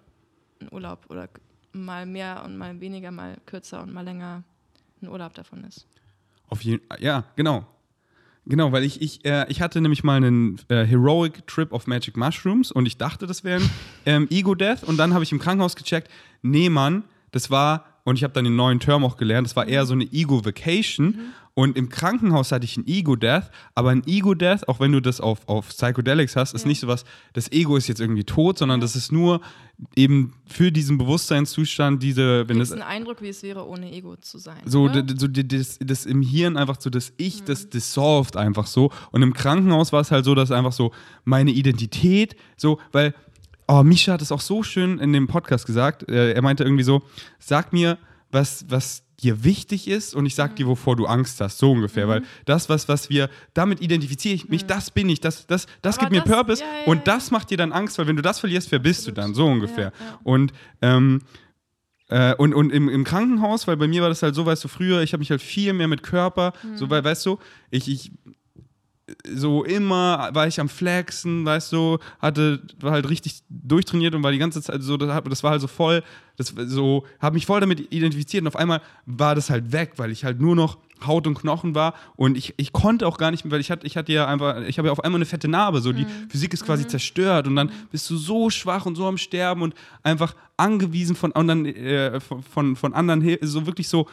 ein 0.59 0.67
Urlaub 0.71 1.05
oder 1.09 1.29
mal 1.71 2.05
mehr 2.05 2.43
und 2.43 2.57
mal 2.57 2.79
weniger, 2.81 3.11
mal 3.11 3.37
kürzer 3.45 3.81
und 3.81 3.93
mal 3.93 4.03
länger 4.03 4.43
ein 5.01 5.07
Urlaub 5.07 5.33
davon 5.33 5.63
ist. 5.63 5.87
Auf 6.47 6.63
jeden 6.63 6.81
ja, 6.99 7.23
genau. 7.35 7.65
Genau, 8.45 8.71
weil 8.71 8.83
ich, 8.83 9.01
ich, 9.01 9.23
äh, 9.23 9.45
ich 9.49 9.61
hatte 9.61 9.79
nämlich 9.81 10.03
mal 10.03 10.17
einen 10.17 10.59
äh, 10.67 10.83
Heroic 10.83 11.45
Trip 11.45 11.71
of 11.71 11.85
Magic 11.85 12.17
Mushrooms 12.17 12.71
und 12.71 12.87
ich 12.87 12.97
dachte, 12.97 13.27
das 13.27 13.43
wäre 13.43 13.61
ein 13.61 13.69
ähm, 14.05 14.27
Ego-Death 14.31 14.83
und 14.83 14.97
dann 14.97 15.13
habe 15.13 15.23
ich 15.23 15.31
im 15.31 15.39
Krankenhaus 15.39 15.75
gecheckt, 15.75 16.09
nee, 16.41 16.69
Mann, 16.69 17.03
das 17.31 17.51
war, 17.51 17.85
und 18.03 18.15
ich 18.15 18.23
habe 18.23 18.33
dann 18.33 18.43
den 18.43 18.55
neuen 18.55 18.79
Term 18.79 19.05
auch 19.05 19.17
gelernt, 19.17 19.45
das 19.45 19.55
war 19.55 19.67
eher 19.67 19.85
so 19.85 19.93
eine 19.93 20.05
Ego-Vacation 20.11 21.19
und 21.53 21.75
im 21.77 21.89
Krankenhaus 21.89 22.51
hatte 22.51 22.63
ich 22.65 22.77
ein 22.77 22.87
Ego-Death, 22.87 23.51
aber 23.75 23.89
ein 23.89 24.03
Ego-Death, 24.07 24.67
auch 24.69 24.79
wenn 24.79 24.91
du 24.93 25.01
das 25.01 25.19
auf, 25.19 25.47
auf 25.47 25.69
Psychedelics 25.69 26.35
hast, 26.35 26.53
ist 26.53 26.61
Ja. 26.63 26.67
nicht 26.69 26.79
so 26.79 26.87
was, 26.87 27.03
das 27.33 27.51
Ego 27.51 27.75
ist 27.75 27.87
jetzt 27.87 27.99
irgendwie 27.99 28.23
tot, 28.23 28.57
sondern 28.57 28.79
das 28.79 28.95
ist 28.95 29.11
nur 29.11 29.41
eben 29.95 30.33
für 30.45 30.71
diesen 30.71 30.97
Bewusstseinszustand, 30.97 32.01
diese, 32.03 32.47
wenn 32.47 32.57
Gibt 32.57 32.61
das 32.61 32.69
es 32.69 32.73
einen 32.73 32.81
Eindruck, 32.83 33.21
wie 33.21 33.29
es 33.29 33.43
wäre, 33.43 33.67
ohne 33.67 33.91
Ego 33.91 34.15
zu 34.17 34.37
sein? 34.37 34.59
so, 34.65 34.87
so 35.17 35.27
das, 35.27 35.79
das 35.79 36.05
im 36.05 36.21
Hirn 36.21 36.55
einfach 36.57 36.77
so, 36.79 36.89
das 36.89 37.13
Ich, 37.17 37.43
das 37.43 37.69
dissolved 37.69 38.37
einfach 38.37 38.67
so. 38.67 38.91
Und 39.11 39.21
im 39.21 39.33
Krankenhaus 39.33 39.91
war 39.91 40.01
es 40.01 40.11
halt 40.11 40.25
so, 40.25 40.35
dass 40.35 40.51
einfach 40.51 40.73
so 40.73 40.91
meine 41.23 41.51
Identität, 41.51 42.35
so, 42.57 42.79
weil, 42.91 43.13
oh, 43.67 43.83
Misha 43.83 44.13
hat 44.13 44.21
es 44.21 44.31
auch 44.31 44.41
so 44.41 44.63
schön 44.63 44.99
in 44.99 45.13
dem 45.13 45.27
Podcast 45.27 45.65
gesagt. 45.65 46.07
Äh, 46.09 46.33
er 46.33 46.41
meinte 46.41 46.63
irgendwie 46.63 46.83
so, 46.83 47.01
sag 47.39 47.73
mir, 47.73 47.97
was, 48.31 48.65
was 48.69 49.03
dir 49.21 49.43
wichtig 49.43 49.87
ist 49.87 50.13
und 50.15 50.25
ich 50.25 50.35
sag 50.35 50.55
dir, 50.55 50.67
wovor 50.67 50.95
du 50.95 51.05
Angst 51.05 51.39
hast, 51.41 51.57
so 51.57 51.71
ungefähr. 51.71 52.07
Weil 52.07 52.23
das, 52.45 52.67
was, 52.69 52.87
was 52.89 53.09
wir, 53.09 53.29
damit 53.53 53.79
identifiziere 53.81 54.35
ich 54.35 54.49
mich, 54.49 54.65
das 54.65 54.91
bin 54.91 55.07
ich, 55.09 55.19
das, 55.21 55.47
das, 55.47 55.67
das 55.81 55.97
Aber 55.97 56.09
gibt 56.09 56.11
mir 56.25 56.29
das- 56.29 56.37
Purpose 56.37 56.63
ja, 56.63 56.67
ja, 56.81 56.85
und 56.91 57.07
das 57.07 57.31
macht 57.31 57.49
dir 57.49 57.57
dann 57.57 57.71
Angst, 57.71 57.97
weil 57.97 58.07
wenn 58.07 58.15
du 58.17 58.21
das 58.21 58.39
verlierst, 58.39 58.71
wer 58.71 58.79
bist 58.79 59.07
du 59.07 59.11
Absolut. 59.11 59.17
dann, 59.17 59.33
so 59.35 59.45
ungefähr. 59.47 59.93
Ja. 59.99 60.19
Und 60.23 60.53
ähm, 60.81 61.21
äh, 62.09 62.35
und 62.35 62.53
und 62.53 62.71
im, 62.71 62.89
im 62.89 63.03
Krankenhaus, 63.05 63.67
weil 63.67 63.77
bei 63.77 63.87
mir 63.87 64.01
war 64.01 64.09
das 64.09 64.21
halt 64.21 64.35
so, 64.35 64.45
weißt 64.45 64.63
du, 64.63 64.67
früher, 64.67 65.01
ich 65.01 65.13
habe 65.13 65.19
mich 65.21 65.31
halt 65.31 65.41
viel 65.41 65.71
mehr 65.73 65.87
mit 65.87 66.03
Körper, 66.03 66.51
so, 66.75 66.89
weil, 66.89 67.03
weißt 67.03 67.25
du, 67.25 67.39
ich, 67.69 67.89
ich 67.89 68.11
so 69.27 69.63
immer 69.63 70.29
war 70.33 70.47
ich 70.47 70.59
am 70.59 70.69
Flexen, 70.69 71.45
weißt 71.45 71.71
du, 71.71 71.99
hatte, 72.19 72.61
war 72.79 72.91
halt 72.91 73.09
richtig 73.09 73.43
durchtrainiert 73.49 74.15
und 74.15 74.23
war 74.23 74.31
die 74.31 74.37
ganze 74.37 74.61
Zeit 74.61 74.81
so, 74.83 74.97
das, 74.97 75.43
war 75.43 75.51
halt 75.51 75.61
so 75.61 75.67
voll, 75.67 76.03
das 76.37 76.53
so, 76.65 77.05
habe 77.19 77.35
mich 77.35 77.45
voll 77.45 77.59
damit 77.59 77.91
identifiziert 77.91 78.41
und 78.41 78.47
auf 78.47 78.55
einmal 78.55 78.81
war 79.05 79.35
das 79.35 79.49
halt 79.49 79.71
weg, 79.71 79.93
weil 79.97 80.11
ich 80.11 80.23
halt 80.23 80.39
nur 80.39 80.55
noch 80.55 80.77
Haut 81.05 81.25
und 81.25 81.35
Knochen 81.35 81.73
war 81.73 81.95
und 82.15 82.37
ich, 82.37 82.53
ich 82.57 82.73
konnte 82.73 83.07
auch 83.07 83.17
gar 83.17 83.31
nicht 83.31 83.43
mehr, 83.43 83.51
weil 83.51 83.59
ich 83.59 83.71
hatte, 83.71 83.87
ich 83.87 83.97
hatte 83.97 84.11
ja 84.11 84.27
einfach, 84.27 84.61
ich 84.61 84.77
habe 84.77 84.87
ja 84.87 84.91
auf 84.91 85.03
einmal 85.03 85.17
eine 85.17 85.25
fette 85.25 85.47
Narbe, 85.47 85.81
so 85.81 85.91
die 85.91 86.05
Physik 86.29 86.53
ist 86.53 86.65
quasi 86.65 86.87
zerstört 86.87 87.47
und 87.47 87.55
dann 87.55 87.71
bist 87.91 88.09
du 88.09 88.17
so 88.17 88.49
schwach 88.49 88.85
und 88.85 88.95
so 88.95 89.07
am 89.07 89.17
Sterben 89.17 89.63
und 89.63 89.73
einfach 90.03 90.35
angewiesen 90.57 91.15
von 91.15 91.31
anderen, 91.33 91.65
äh, 91.65 92.19
von, 92.19 92.43
von, 92.43 92.75
von 92.75 92.93
anderen, 92.93 93.37
so 93.41 93.65
wirklich 93.65 93.87
so, 93.87 94.07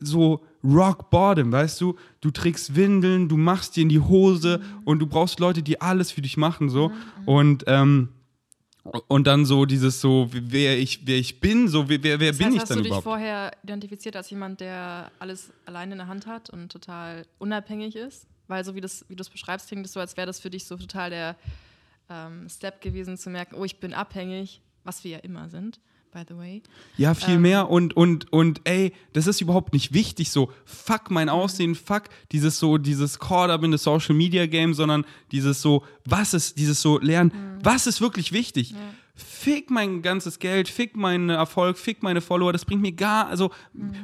so 0.00 0.44
rock 0.62 1.10
bottom, 1.10 1.52
weißt 1.52 1.80
du? 1.80 1.96
Du 2.20 2.30
trägst 2.30 2.74
Windeln, 2.74 3.28
du 3.28 3.36
machst 3.36 3.76
dir 3.76 3.82
in 3.82 3.88
die 3.88 4.00
Hose 4.00 4.60
und 4.84 4.98
du 4.98 5.06
brauchst 5.06 5.40
Leute, 5.40 5.62
die 5.62 5.80
alles 5.80 6.10
für 6.10 6.22
dich 6.22 6.36
machen, 6.36 6.68
so. 6.68 6.92
Und, 7.26 7.64
ähm, 7.66 8.10
und 9.08 9.26
dann 9.26 9.44
so 9.44 9.66
dieses 9.66 10.00
so, 10.00 10.28
wer 10.32 10.78
ich, 10.78 11.06
wer 11.06 11.18
ich 11.18 11.40
bin, 11.40 11.68
so, 11.68 11.88
wer, 11.88 12.02
wer, 12.02 12.18
das 12.18 12.38
bin 12.38 12.46
heißt, 12.46 12.54
ich 12.54 12.60
hast 12.62 12.70
dann 12.70 12.78
du 12.78 12.82
dich 12.82 12.88
überhaupt? 12.88 13.04
vorher 13.04 13.52
identifiziert 13.62 14.16
als 14.16 14.30
jemand, 14.30 14.60
der 14.60 15.12
alles 15.18 15.52
alleine 15.66 15.92
in 15.92 15.98
der 15.98 16.08
Hand 16.08 16.26
hat 16.26 16.50
und 16.50 16.72
total 16.72 17.26
unabhängig 17.38 17.96
ist? 17.96 18.26
Weil 18.48 18.64
so 18.64 18.74
wie, 18.74 18.80
das, 18.80 19.04
wie 19.08 19.16
du 19.16 19.22
es 19.22 19.30
beschreibst, 19.30 19.68
klingt 19.68 19.86
es 19.86 19.92
so, 19.92 20.00
als 20.00 20.16
wäre 20.16 20.26
das 20.26 20.40
für 20.40 20.50
dich 20.50 20.64
so 20.64 20.76
total 20.76 21.10
der 21.10 21.36
ähm, 22.08 22.48
Step 22.48 22.80
gewesen, 22.80 23.16
zu 23.16 23.30
merken, 23.30 23.54
oh, 23.56 23.64
ich 23.64 23.78
bin 23.78 23.94
abhängig, 23.94 24.60
was 24.82 25.04
wir 25.04 25.12
ja 25.12 25.18
immer 25.18 25.48
sind, 25.48 25.78
by 26.12 26.22
the 26.28 26.36
way. 26.36 26.62
Ja, 26.96 27.14
viel 27.14 27.34
Ähm. 27.34 27.42
mehr 27.42 27.70
und, 27.70 27.96
und, 27.96 28.32
und 28.32 28.60
ey, 28.64 28.92
das 29.12 29.26
ist 29.26 29.40
überhaupt 29.40 29.72
nicht 29.72 29.92
wichtig, 29.92 30.30
so, 30.30 30.52
fuck 30.64 31.10
mein 31.10 31.28
Aussehen, 31.28 31.74
fuck 31.74 32.04
dieses 32.32 32.58
so, 32.58 32.78
dieses 32.78 33.18
Caught 33.18 33.50
up 33.50 33.62
in 33.62 33.72
the 33.72 33.78
Social 33.78 34.14
Media 34.14 34.46
Game, 34.46 34.74
sondern 34.74 35.04
dieses 35.32 35.62
so, 35.62 35.84
was 36.04 36.34
ist, 36.34 36.58
dieses 36.58 36.80
so 36.82 36.98
lernen, 36.98 37.32
was 37.62 37.86
ist 37.86 38.00
wirklich 38.00 38.32
wichtig? 38.32 38.74
Fick 39.14 39.70
mein 39.70 40.00
ganzes 40.02 40.38
Geld, 40.38 40.68
fick 40.68 40.96
meinen 40.96 41.28
Erfolg, 41.28 41.76
fick 41.76 42.02
meine 42.02 42.20
Follower, 42.20 42.52
das 42.52 42.64
bringt 42.64 42.80
mir 42.82 42.92
gar, 42.92 43.26
also 43.28 43.50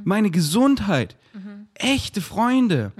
meine 0.04 0.30
Gesundheit, 0.30 1.16
echte 1.74 2.20
Freunde, 2.20 2.92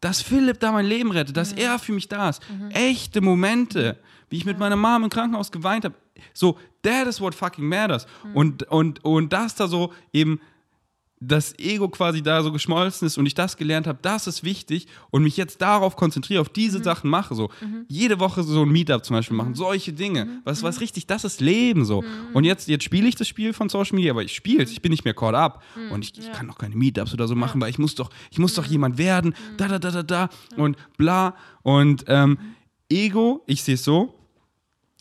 dass 0.00 0.20
Philipp 0.20 0.60
da 0.60 0.72
mein 0.72 0.86
Leben 0.86 1.10
rettet, 1.10 1.36
dass 1.36 1.52
er 1.52 1.78
für 1.78 1.92
mich 1.92 2.08
da 2.08 2.28
ist, 2.28 2.42
echte 2.70 3.20
Momente, 3.20 3.98
wie 4.28 4.36
ich 4.36 4.44
mit 4.44 4.58
meiner 4.58 4.76
Mom 4.76 5.04
im 5.04 5.10
Krankenhaus 5.10 5.50
geweint 5.50 5.84
habe, 5.84 5.94
so, 6.32 6.58
that 6.82 7.06
is 7.06 7.20
what 7.20 7.34
fucking 7.34 7.66
matters. 7.66 8.06
Und, 8.34 8.64
und, 8.64 9.04
und 9.04 9.32
das 9.32 9.54
da 9.54 9.68
so 9.68 9.92
eben 10.12 10.40
das 11.24 11.56
Ego 11.58 11.88
quasi 11.88 12.22
da 12.22 12.42
so 12.42 12.50
geschmolzen 12.52 13.06
ist 13.06 13.16
und 13.16 13.26
ich 13.26 13.34
das 13.34 13.56
gelernt 13.56 13.86
habe, 13.86 13.98
das 14.02 14.26
ist 14.26 14.42
wichtig 14.42 14.88
und 15.10 15.22
mich 15.22 15.36
jetzt 15.36 15.62
darauf 15.62 15.94
konzentriere, 15.94 16.40
auf 16.40 16.48
diese 16.48 16.82
Sachen 16.82 17.08
mache, 17.08 17.34
so. 17.34 17.50
Jede 17.88 18.18
Woche 18.18 18.42
so 18.42 18.62
ein 18.62 18.68
Meetup 18.68 19.04
zum 19.04 19.14
Beispiel 19.16 19.36
machen, 19.36 19.54
solche 19.54 19.92
Dinge, 19.92 20.40
was, 20.44 20.62
was 20.62 20.80
richtig, 20.80 21.06
das 21.06 21.24
ist 21.24 21.40
Leben 21.40 21.84
so. 21.84 22.02
Und 22.32 22.44
jetzt, 22.44 22.68
jetzt 22.68 22.84
spiele 22.84 23.08
ich 23.08 23.14
das 23.14 23.28
Spiel 23.28 23.52
von 23.52 23.68
Social 23.68 23.94
Media, 23.94 24.12
aber 24.12 24.22
ich 24.22 24.34
spiele 24.34 24.64
es, 24.64 24.72
ich 24.72 24.82
bin 24.82 24.90
nicht 24.90 25.04
mehr 25.04 25.14
caught 25.14 25.34
up. 25.34 25.62
Und 25.90 26.04
ich, 26.04 26.18
ich 26.18 26.32
kann 26.32 26.48
doch 26.48 26.58
keine 26.58 26.74
Meetups 26.74 27.14
oder 27.14 27.28
so 27.28 27.36
machen, 27.36 27.60
weil 27.60 27.70
ich 27.70 27.78
muss 27.78 27.94
doch, 27.94 28.10
ich 28.30 28.38
muss 28.38 28.54
doch 28.54 28.66
jemand 28.66 28.98
werden, 28.98 29.34
da, 29.56 29.68
da, 29.68 29.78
da, 29.78 29.90
da, 29.90 30.02
da. 30.02 30.28
Und 30.56 30.76
bla. 30.96 31.36
Und 31.62 32.04
ähm, 32.08 32.38
Ego, 32.88 33.42
ich 33.46 33.62
sehe 33.62 33.74
es 33.74 33.84
so, 33.84 34.14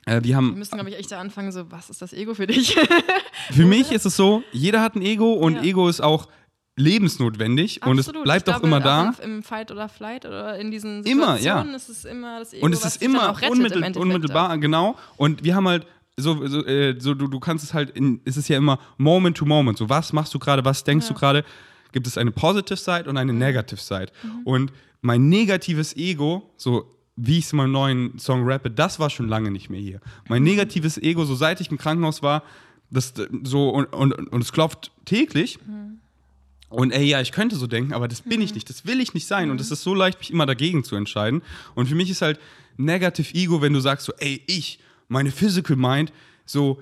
äh, 0.06 0.16
wir 0.16 0.24
Wir 0.24 0.36
haben 0.38 0.58
müssen, 0.58 0.76
glaube 0.76 0.90
ich, 0.90 0.98
echt 0.98 1.12
da 1.12 1.20
anfangen, 1.20 1.52
so, 1.52 1.72
was 1.72 1.90
ist 1.90 2.02
das 2.02 2.14
Ego 2.14 2.34
für 2.34 2.48
dich? 2.48 2.76
Für 3.52 3.66
mich 3.66 3.92
ist 3.92 4.06
es 4.06 4.16
so, 4.16 4.44
jeder 4.52 4.82
hat 4.82 4.96
ein 4.96 5.02
Ego 5.02 5.34
und 5.34 5.56
Ja. 5.56 5.64
Ego 5.64 5.90
ist 5.90 6.02
auch 6.02 6.28
lebensnotwendig 6.78 7.86
und 7.86 8.00
es 8.00 8.08
Absolut. 8.08 8.24
bleibt 8.24 8.50
auch 8.50 8.62
immer 8.62 8.80
da. 8.80 9.14
Im, 9.22 9.38
Im 9.38 9.44
Fight 9.44 9.72
oder 9.72 9.90
Flight 9.90 10.26
oder 10.26 10.58
in 10.58 10.72
diesen 10.72 11.04
Immer, 11.04 11.38
Situationen 11.38 11.72
ja. 11.72 11.76
ist 11.76 11.90
es 11.90 12.06
immer 12.06 12.40
das 12.40 12.54
Ego, 12.54 12.66
Und 12.66 12.74
es 12.74 12.86
ist 12.86 13.02
immer 13.02 13.36
im 13.42 13.52
unmittel, 13.52 13.78
Endeffekt 13.84 13.98
unmittelbar, 13.98 14.58
genau. 14.58 14.98
Und 15.18 15.44
wir 15.44 15.56
haben 15.56 15.68
halt 15.68 15.86
so, 16.18 16.46
so, 16.48 16.66
äh, 16.66 16.96
so 17.00 17.14
du, 17.14 17.28
du 17.28 17.40
kannst 17.40 17.64
es 17.64 17.74
halt, 17.74 17.92
in, 17.92 18.22
es 18.26 18.38
ist 18.38 18.48
ja 18.48 18.58
immer 18.58 18.80
Moment 18.98 19.38
to 19.38 19.46
Moment. 19.46 19.78
So, 19.78 19.90
was 19.90 20.14
machst 20.14 20.34
du 20.34 20.40
gerade, 20.40 20.64
was 20.64 20.84
denkst 20.84 21.08
du 21.08 21.14
gerade? 21.14 21.44
Gibt 21.92 22.08
es 22.08 22.18
eine 22.18 22.32
Positive 22.32 22.78
Side 22.78 23.10
und 23.10 23.18
eine 23.18 23.34
Negative 23.34 23.80
Side. 23.80 24.08
Mhm. 24.24 24.42
Und 24.46 24.74
mein 25.02 25.30
negatives 25.30 25.96
Ego, 25.96 26.54
so 26.58 26.90
wie 27.24 27.38
ich 27.38 27.46
es 27.46 27.54
in 27.54 27.58
meinem 27.58 27.72
neuen 27.72 28.20
Song 28.20 28.44
rappe, 28.50 28.72
das 28.72 29.00
war 29.00 29.10
schon 29.10 29.28
lange 29.28 29.52
nicht 29.52 29.70
mehr 29.70 29.80
hier. 29.80 30.02
Mein 30.28 30.44
negatives 30.44 30.98
Ego, 30.98 31.24
so 31.26 31.36
seit 31.36 31.62
ich 31.62 31.70
im 31.70 31.78
Krankenhaus 31.78 32.24
war, 32.24 32.44
das 32.90 33.14
so 33.44 33.70
und, 33.70 33.94
und, 33.94 34.14
und 34.14 34.42
es 34.42 34.52
klopft 34.52 34.92
täglich. 35.06 35.60
Und 36.70 36.92
ey, 36.92 37.04
ja, 37.04 37.22
ich 37.22 37.32
könnte 37.32 37.58
so 37.58 37.68
denken, 37.68 37.94
aber 37.94 38.08
das 38.08 38.22
bin 38.22 38.42
ich 38.42 38.56
nicht, 38.56 38.70
das 38.70 38.86
will 38.86 39.00
ich 39.02 39.14
nicht 39.14 39.28
sein. 39.28 39.52
Und 39.52 39.62
es 39.62 39.72
ist 39.72 39.84
so 39.84 39.94
leicht, 39.94 40.20
mich 40.20 40.32
immer 40.32 40.46
dagegen 40.46 40.84
zu 40.84 40.96
entscheiden. 40.96 41.42
Und 41.76 41.88
für 41.88 41.96
mich 41.96 42.10
ist 42.10 42.22
halt 42.22 42.40
Negative 42.78 43.36
Ego, 43.36 43.62
wenn 43.62 43.74
du 43.74 43.82
sagst 43.82 44.06
so, 44.06 44.14
ey, 44.18 44.42
ich, 44.48 44.80
meine 45.08 45.32
Physical 45.32 45.76
Mind, 45.76 46.12
so, 46.46 46.82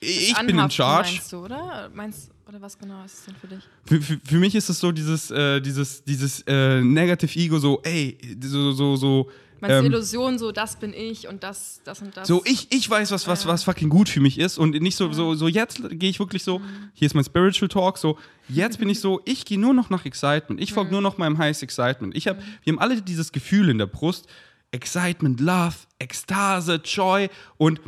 ich 0.00 0.34
bin 0.46 0.58
in 0.58 0.70
charge. 0.70 1.12
Meinst 1.12 1.32
du, 1.32 1.44
oder? 1.44 1.90
Meinst, 1.94 2.30
oder 2.48 2.60
was 2.60 2.78
genau 2.78 3.04
ist 3.04 3.14
es 3.14 3.24
denn 3.26 3.36
für 3.36 3.46
dich? 3.46 3.64
Für, 3.84 4.00
für, 4.00 4.20
für 4.24 4.38
mich 4.38 4.54
ist 4.54 4.68
es 4.68 4.80
so 4.80 4.90
dieses, 4.90 5.30
äh, 5.30 5.60
dieses, 5.60 6.02
dieses 6.04 6.42
äh, 6.46 6.80
Negative 6.80 7.38
Ego, 7.38 7.58
so, 7.58 7.80
ey, 7.82 8.18
so, 8.42 8.72
so, 8.72 8.96
so. 8.96 9.30
Meinst 9.60 9.78
ähm, 9.78 9.86
Illusion, 9.86 10.38
so 10.38 10.52
das 10.52 10.76
bin 10.76 10.92
ich 10.92 11.28
und 11.28 11.42
das, 11.42 11.80
das 11.84 12.02
und 12.02 12.16
das? 12.16 12.28
So, 12.28 12.42
ich, 12.44 12.68
ich 12.70 12.88
weiß, 12.88 13.10
was, 13.12 13.26
was, 13.26 13.46
was 13.46 13.64
fucking 13.64 13.88
gut 13.88 14.08
für 14.08 14.20
mich 14.20 14.38
ist. 14.38 14.58
Und 14.58 14.80
nicht 14.80 14.96
so, 14.96 15.12
so, 15.12 15.34
so 15.34 15.48
jetzt 15.48 15.80
gehe 15.90 16.10
ich 16.10 16.18
wirklich 16.18 16.44
so, 16.44 16.60
hier 16.92 17.06
ist 17.06 17.14
mein 17.14 17.24
Spiritual 17.24 17.68
Talk, 17.68 17.98
so, 17.98 18.18
jetzt 18.48 18.78
bin 18.78 18.88
ich 18.88 19.00
so, 19.00 19.20
ich 19.24 19.44
gehe 19.44 19.58
nur 19.58 19.74
noch 19.74 19.90
nach 19.90 20.04
Excitement. 20.04 20.60
Ich 20.60 20.72
folge 20.72 20.90
nur 20.90 21.00
noch 21.00 21.18
meinem 21.18 21.38
Highest 21.38 21.62
Excitement. 21.62 22.16
Ich 22.16 22.28
hab, 22.28 22.38
wir 22.62 22.72
haben 22.72 22.78
alle 22.78 23.00
dieses 23.00 23.32
Gefühl 23.32 23.68
in 23.68 23.78
der 23.78 23.86
Brust, 23.86 24.26
Excitement, 24.72 25.40
Love, 25.40 25.76
Ekstase, 25.98 26.80
Joy 26.84 27.28
und 27.56 27.80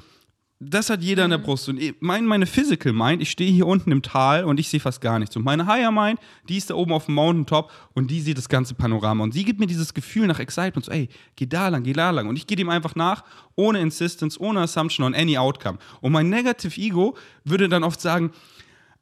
das 0.59 0.89
hat 0.89 1.03
jeder 1.03 1.25
in 1.25 1.31
der 1.31 1.39
Brust. 1.39 1.69
Und 1.69 1.81
mein, 2.01 2.25
meine 2.25 2.47
Physical 2.47 2.93
Mind, 2.95 3.21
ich 3.21 3.31
stehe 3.31 3.53
hier 3.53 3.67
unten 3.67 3.93
im 3.93 4.01
Tal 4.01 4.45
und 4.45 4.59
ich 4.59 4.69
sehe 4.69 4.81
fast 4.81 5.03
gar 5.03 5.19
nichts. 5.19 5.37
Und 5.37 5.45
meine 5.45 5.67
Higher 5.67 5.93
Mind, 5.93 6.19
die 6.49 6.57
ist 6.57 6.71
da 6.71 6.75
oben 6.75 6.93
auf 6.93 7.07
dem 7.07 7.15
Mountaintop 7.15 7.71
und 7.93 8.11
die 8.11 8.23
sieht 8.23 8.39
das 8.39 8.49
ganze 8.49 8.75
Panorama. 8.75 9.23
Und 9.25 9.35
sie 9.35 9.45
gibt 9.45 9.61
mir 9.61 9.67
dieses 9.67 9.93
Gefühl 9.93 10.27
nach 10.27 10.39
Excitement, 10.39 10.87
so, 10.87 10.93
ey, 10.93 11.09
geh 11.37 11.47
da 11.47 11.69
lang, 11.69 11.83
geh 11.83 11.93
da 11.93 12.11
lang. 12.11 12.29
Und 12.29 12.37
ich 12.37 12.47
gehe 12.47 12.57
dem 12.57 12.71
einfach 12.71 12.95
nach, 12.95 13.25
ohne 13.55 13.81
Insistence, 13.81 14.41
ohne 14.41 14.61
Assumption 14.61 15.05
on 15.05 15.15
any 15.15 15.37
outcome. 15.37 15.79
Und 16.01 16.13
mein 16.13 16.31
Negative 16.31 16.81
Ego 16.81 17.17
würde 17.45 17.69
dann 17.69 17.85
oft 17.85 18.01
sagen, 18.01 18.31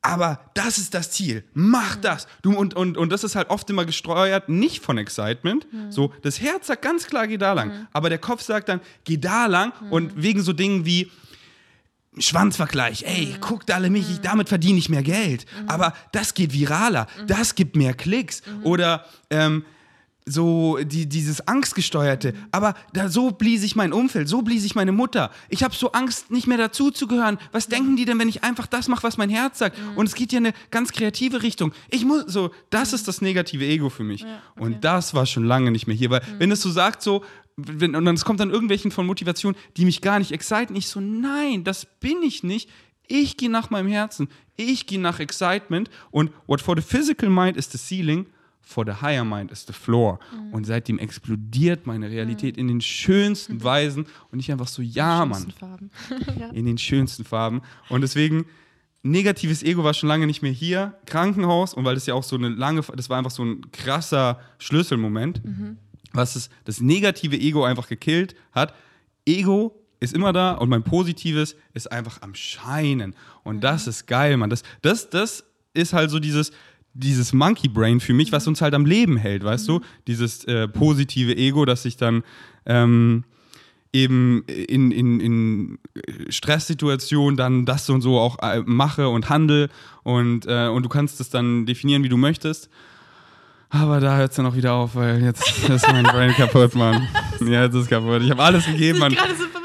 aber 0.03 0.41
das 0.55 0.77
ist 0.77 0.93
das 0.93 1.13
Ziel. 1.13 1.45
Mach 1.55 1.97
das. 1.97 2.27
Du, 2.43 2.55
und, 2.55 2.75
und, 2.75 2.99
und 2.99 3.11
das 3.11 3.25
ist 3.25 3.37
halt 3.37 3.49
oft 3.49 3.71
immer 3.71 3.87
gesteuert, 3.87 4.51
nicht 4.51 4.83
von 4.83 4.99
Excitement. 4.99 5.67
So, 5.89 6.13
das 6.21 6.41
Herz 6.43 6.67
sagt 6.67 6.83
ganz 6.83 7.07
klar, 7.07 7.27
geh 7.27 7.39
da 7.39 7.55
lang. 7.55 7.87
Aber 7.93 8.11
der 8.11 8.19
Kopf 8.19 8.43
sagt 8.43 8.69
dann, 8.69 8.81
geh 9.05 9.17
da 9.17 9.47
lang. 9.47 9.73
Und 9.89 10.21
wegen 10.21 10.43
so 10.43 10.53
Dingen 10.53 10.85
wie, 10.85 11.11
Schwanzvergleich, 12.19 13.05
ey, 13.05 13.35
guckt 13.41 13.71
alle 13.71 13.91
mich, 13.91 14.11
ich, 14.11 14.21
damit 14.21 14.49
verdiene 14.49 14.79
ich 14.79 14.89
mehr 14.89 15.03
Geld. 15.03 15.47
Aber 15.67 15.95
das 16.13 16.35
geht 16.35 16.53
viraler, 16.53 17.07
das 17.27 17.55
gibt 17.55 17.77
mehr 17.77 17.95
Klicks. 17.95 18.43
Oder 18.63 19.05
ähm, 19.31 19.65
so 20.27 20.79
die, 20.83 21.07
dieses 21.07 21.47
Angstgesteuerte. 21.47 22.35
Aber 22.51 22.75
da, 22.93 23.09
so 23.09 23.31
bliese 23.31 23.67
ich 23.67 23.77
mein 23.77 23.93
Umfeld, 23.93 24.29
so 24.29 24.43
bliese 24.43 24.67
ich 24.67 24.75
meine 24.75 24.93
Mutter. 24.93 25.31
Ich 25.49 25.63
habe 25.63 25.75
so 25.75 25.93
Angst, 25.93 26.31
nicht 26.31 26.47
mehr 26.47 26.57
dazuzugehören. 26.57 27.39
Was 27.53 27.69
denken 27.69 27.97
die 27.97 28.05
denn, 28.05 28.19
wenn 28.19 28.29
ich 28.29 28.43
einfach 28.43 28.67
das 28.67 28.89
mache, 28.89 29.03
was 29.03 29.19
mein 29.19 29.29
Herz 29.29 29.59
sagt? 29.59 29.77
Und 29.97 30.07
es 30.07 30.15
geht 30.15 30.33
ja 30.33 30.39
in 30.39 30.47
eine 30.47 30.55
ganz 30.71 30.93
kreative 30.93 31.43
Richtung. 31.43 31.73
Ich 31.91 32.05
muss 32.05 32.25
so, 32.27 32.51
das 32.71 32.93
ist 32.93 33.07
das 33.07 33.21
negative 33.21 33.65
Ego 33.67 33.91
für 33.91 34.05
mich. 34.05 34.23
Ja, 34.23 34.41
okay. 34.53 34.65
Und 34.65 34.85
das 34.85 35.15
war 35.15 35.27
schon 35.27 35.45
lange 35.45 35.71
nicht 35.71 35.87
mehr 35.87 35.97
hier. 35.97 36.11
Weil 36.11 36.23
wenn 36.39 36.51
es 36.51 36.63
so 36.63 36.71
sagt, 36.71 37.03
so, 37.03 37.23
wenn, 37.57 37.95
und 37.95 38.05
dann 38.05 38.15
es 38.15 38.25
kommt 38.25 38.41
dann 38.41 38.51
irgendwelchen 38.51 38.91
von 38.91 39.07
Motivation, 39.07 39.55
die 39.77 39.85
mich 39.85 40.01
gar 40.01 40.19
nicht 40.19 40.33
exciten, 40.33 40.75
ich 40.77 40.89
so, 40.89 41.01
nein, 41.01 41.65
das 41.65 41.87
bin 41.87 42.23
ich 42.23 42.43
nicht. 42.43 42.69
Ich 43.07 43.37
gehe 43.37 43.51
nach 43.51 43.71
meinem 43.71 43.89
Herzen. 43.89 44.29
Ich 44.57 44.87
gehe 44.87 45.01
nach 45.01 45.21
Excitement. 45.21 45.91
Und 46.11 46.31
what 46.47 46.61
for 46.61 46.75
the 46.77 46.83
physical 46.83 47.29
mind 47.29 47.57
is 47.57 47.71
the 47.71 47.79
ceiling, 47.79 48.27
for 48.63 48.85
the 48.87 49.03
higher 49.03 49.25
mind 49.25 49.51
is 49.51 49.67
the 49.67 49.73
floor. 49.73 50.19
Mhm. 50.33 50.55
Und 50.55 50.65
seitdem 50.65 50.99
explodiert 50.99 51.87
meine 51.87 52.11
Realität 52.11 52.57
in 52.57 52.69
den 52.69 52.81
schönsten 52.81 53.63
Weisen. 53.63 54.07
Und 54.33 54.41
ich 54.41 54.51
einfach 54.51 54.69
so, 54.69 54.81
ja, 54.81 55.27
Mann, 55.27 55.53
ja. 56.39 56.49
in 56.51 56.65
den 56.65 56.79
schönsten 56.79 57.25
Farben. 57.25 57.61
Und 57.91 58.01
deswegen, 58.01 58.47
negatives 59.03 59.63
Ego 59.63 59.85
war 59.85 59.93
schon 59.93 60.09
lange 60.09 60.27
nicht 60.27 60.41
mehr 60.41 60.53
hier. 60.53 60.95
Krankenhaus. 61.05 61.75
Und 61.75 61.85
weil 61.85 61.95
das 61.95 62.07
ja 62.07 62.15
auch 62.15 62.25
so 62.25 62.37
eine 62.37 62.49
lange, 62.49 62.81
das 62.97 63.11
war 63.11 63.19
einfach 63.19 63.31
so 63.31 63.45
ein 63.45 63.71
krasser 63.71 64.41
Schlüsselmoment, 64.59 65.43
was 66.15 66.37
es, 66.37 66.49
das 66.65 66.81
negative 66.81 67.37
Ego 67.37 67.65
einfach 67.65 67.89
gekillt 67.89 68.35
hat. 68.53 68.75
Ego 69.27 69.79
ist 70.01 70.15
immer 70.15 70.33
da 70.33 70.53
und 70.53 70.69
mein 70.69 70.85
positives 70.85 71.57
ist 71.75 71.91
einfach 71.93 72.23
am 72.23 72.35
Scheinen. 72.35 73.15
Und 73.43 73.63
das 73.63 73.87
ist 73.87 74.07
geil, 74.07 74.37
Mann. 74.37 74.51
Das, 74.51 74.63
das, 74.83 75.11
das 75.11 75.45
ist 75.75 75.93
halt 75.93 76.11
so 76.11 76.21
dieses, 76.21 76.53
dieses 76.95 77.33
Monkey 77.33 77.69
Brain 77.69 78.01
für 78.01 78.15
mich, 78.15 78.33
was 78.33 78.47
uns 78.47 78.61
halt 78.61 78.75
am 78.75 78.87
Leben 78.87 79.17
hält, 79.17 79.45
weißt 79.45 79.69
du? 79.69 79.81
Dieses 80.07 80.45
äh, 80.45 80.69
positive 80.69 81.37
Ego, 81.37 81.65
das 81.65 81.83
sich 81.83 81.97
dann 81.97 82.23
ähm, 82.67 83.25
eben 83.93 84.45
in, 84.47 84.91
in, 84.91 85.21
in 85.21 85.79
Stresssituationen 86.29 87.37
dann 87.37 87.65
das 87.65 87.89
und 87.91 88.03
so 88.03 88.19
auch 88.19 88.39
äh, 88.43 88.63
mache 88.65 89.09
und 89.09 89.29
handle 89.29 89.71
und, 90.03 90.47
äh, 90.47 90.69
und 90.69 90.83
du 90.85 90.89
kannst 90.89 91.21
es 91.21 91.31
dann 91.31 91.65
definieren, 91.67 92.03
wie 92.03 92.09
du 92.09 92.17
möchtest. 92.17 92.69
Aber 93.71 94.01
da 94.01 94.17
hört 94.17 94.31
es 94.31 94.37
dann 94.37 94.47
auch 94.47 94.55
wieder 94.55 94.73
auf, 94.75 94.95
weil 94.95 95.23
jetzt 95.23 95.69
ist 95.69 95.89
mein 95.89 96.05
Brain 96.05 96.33
kaputt, 96.35 96.75
Mann. 96.75 97.09
Jetzt 97.41 97.75
ist 97.75 97.83
es 97.83 97.89
kaputt. 97.89 98.23
Ich 98.23 98.31
habe 98.31 98.43
alles 98.43 98.67
gegeben, 98.67 98.99
Mann. 99.01 99.17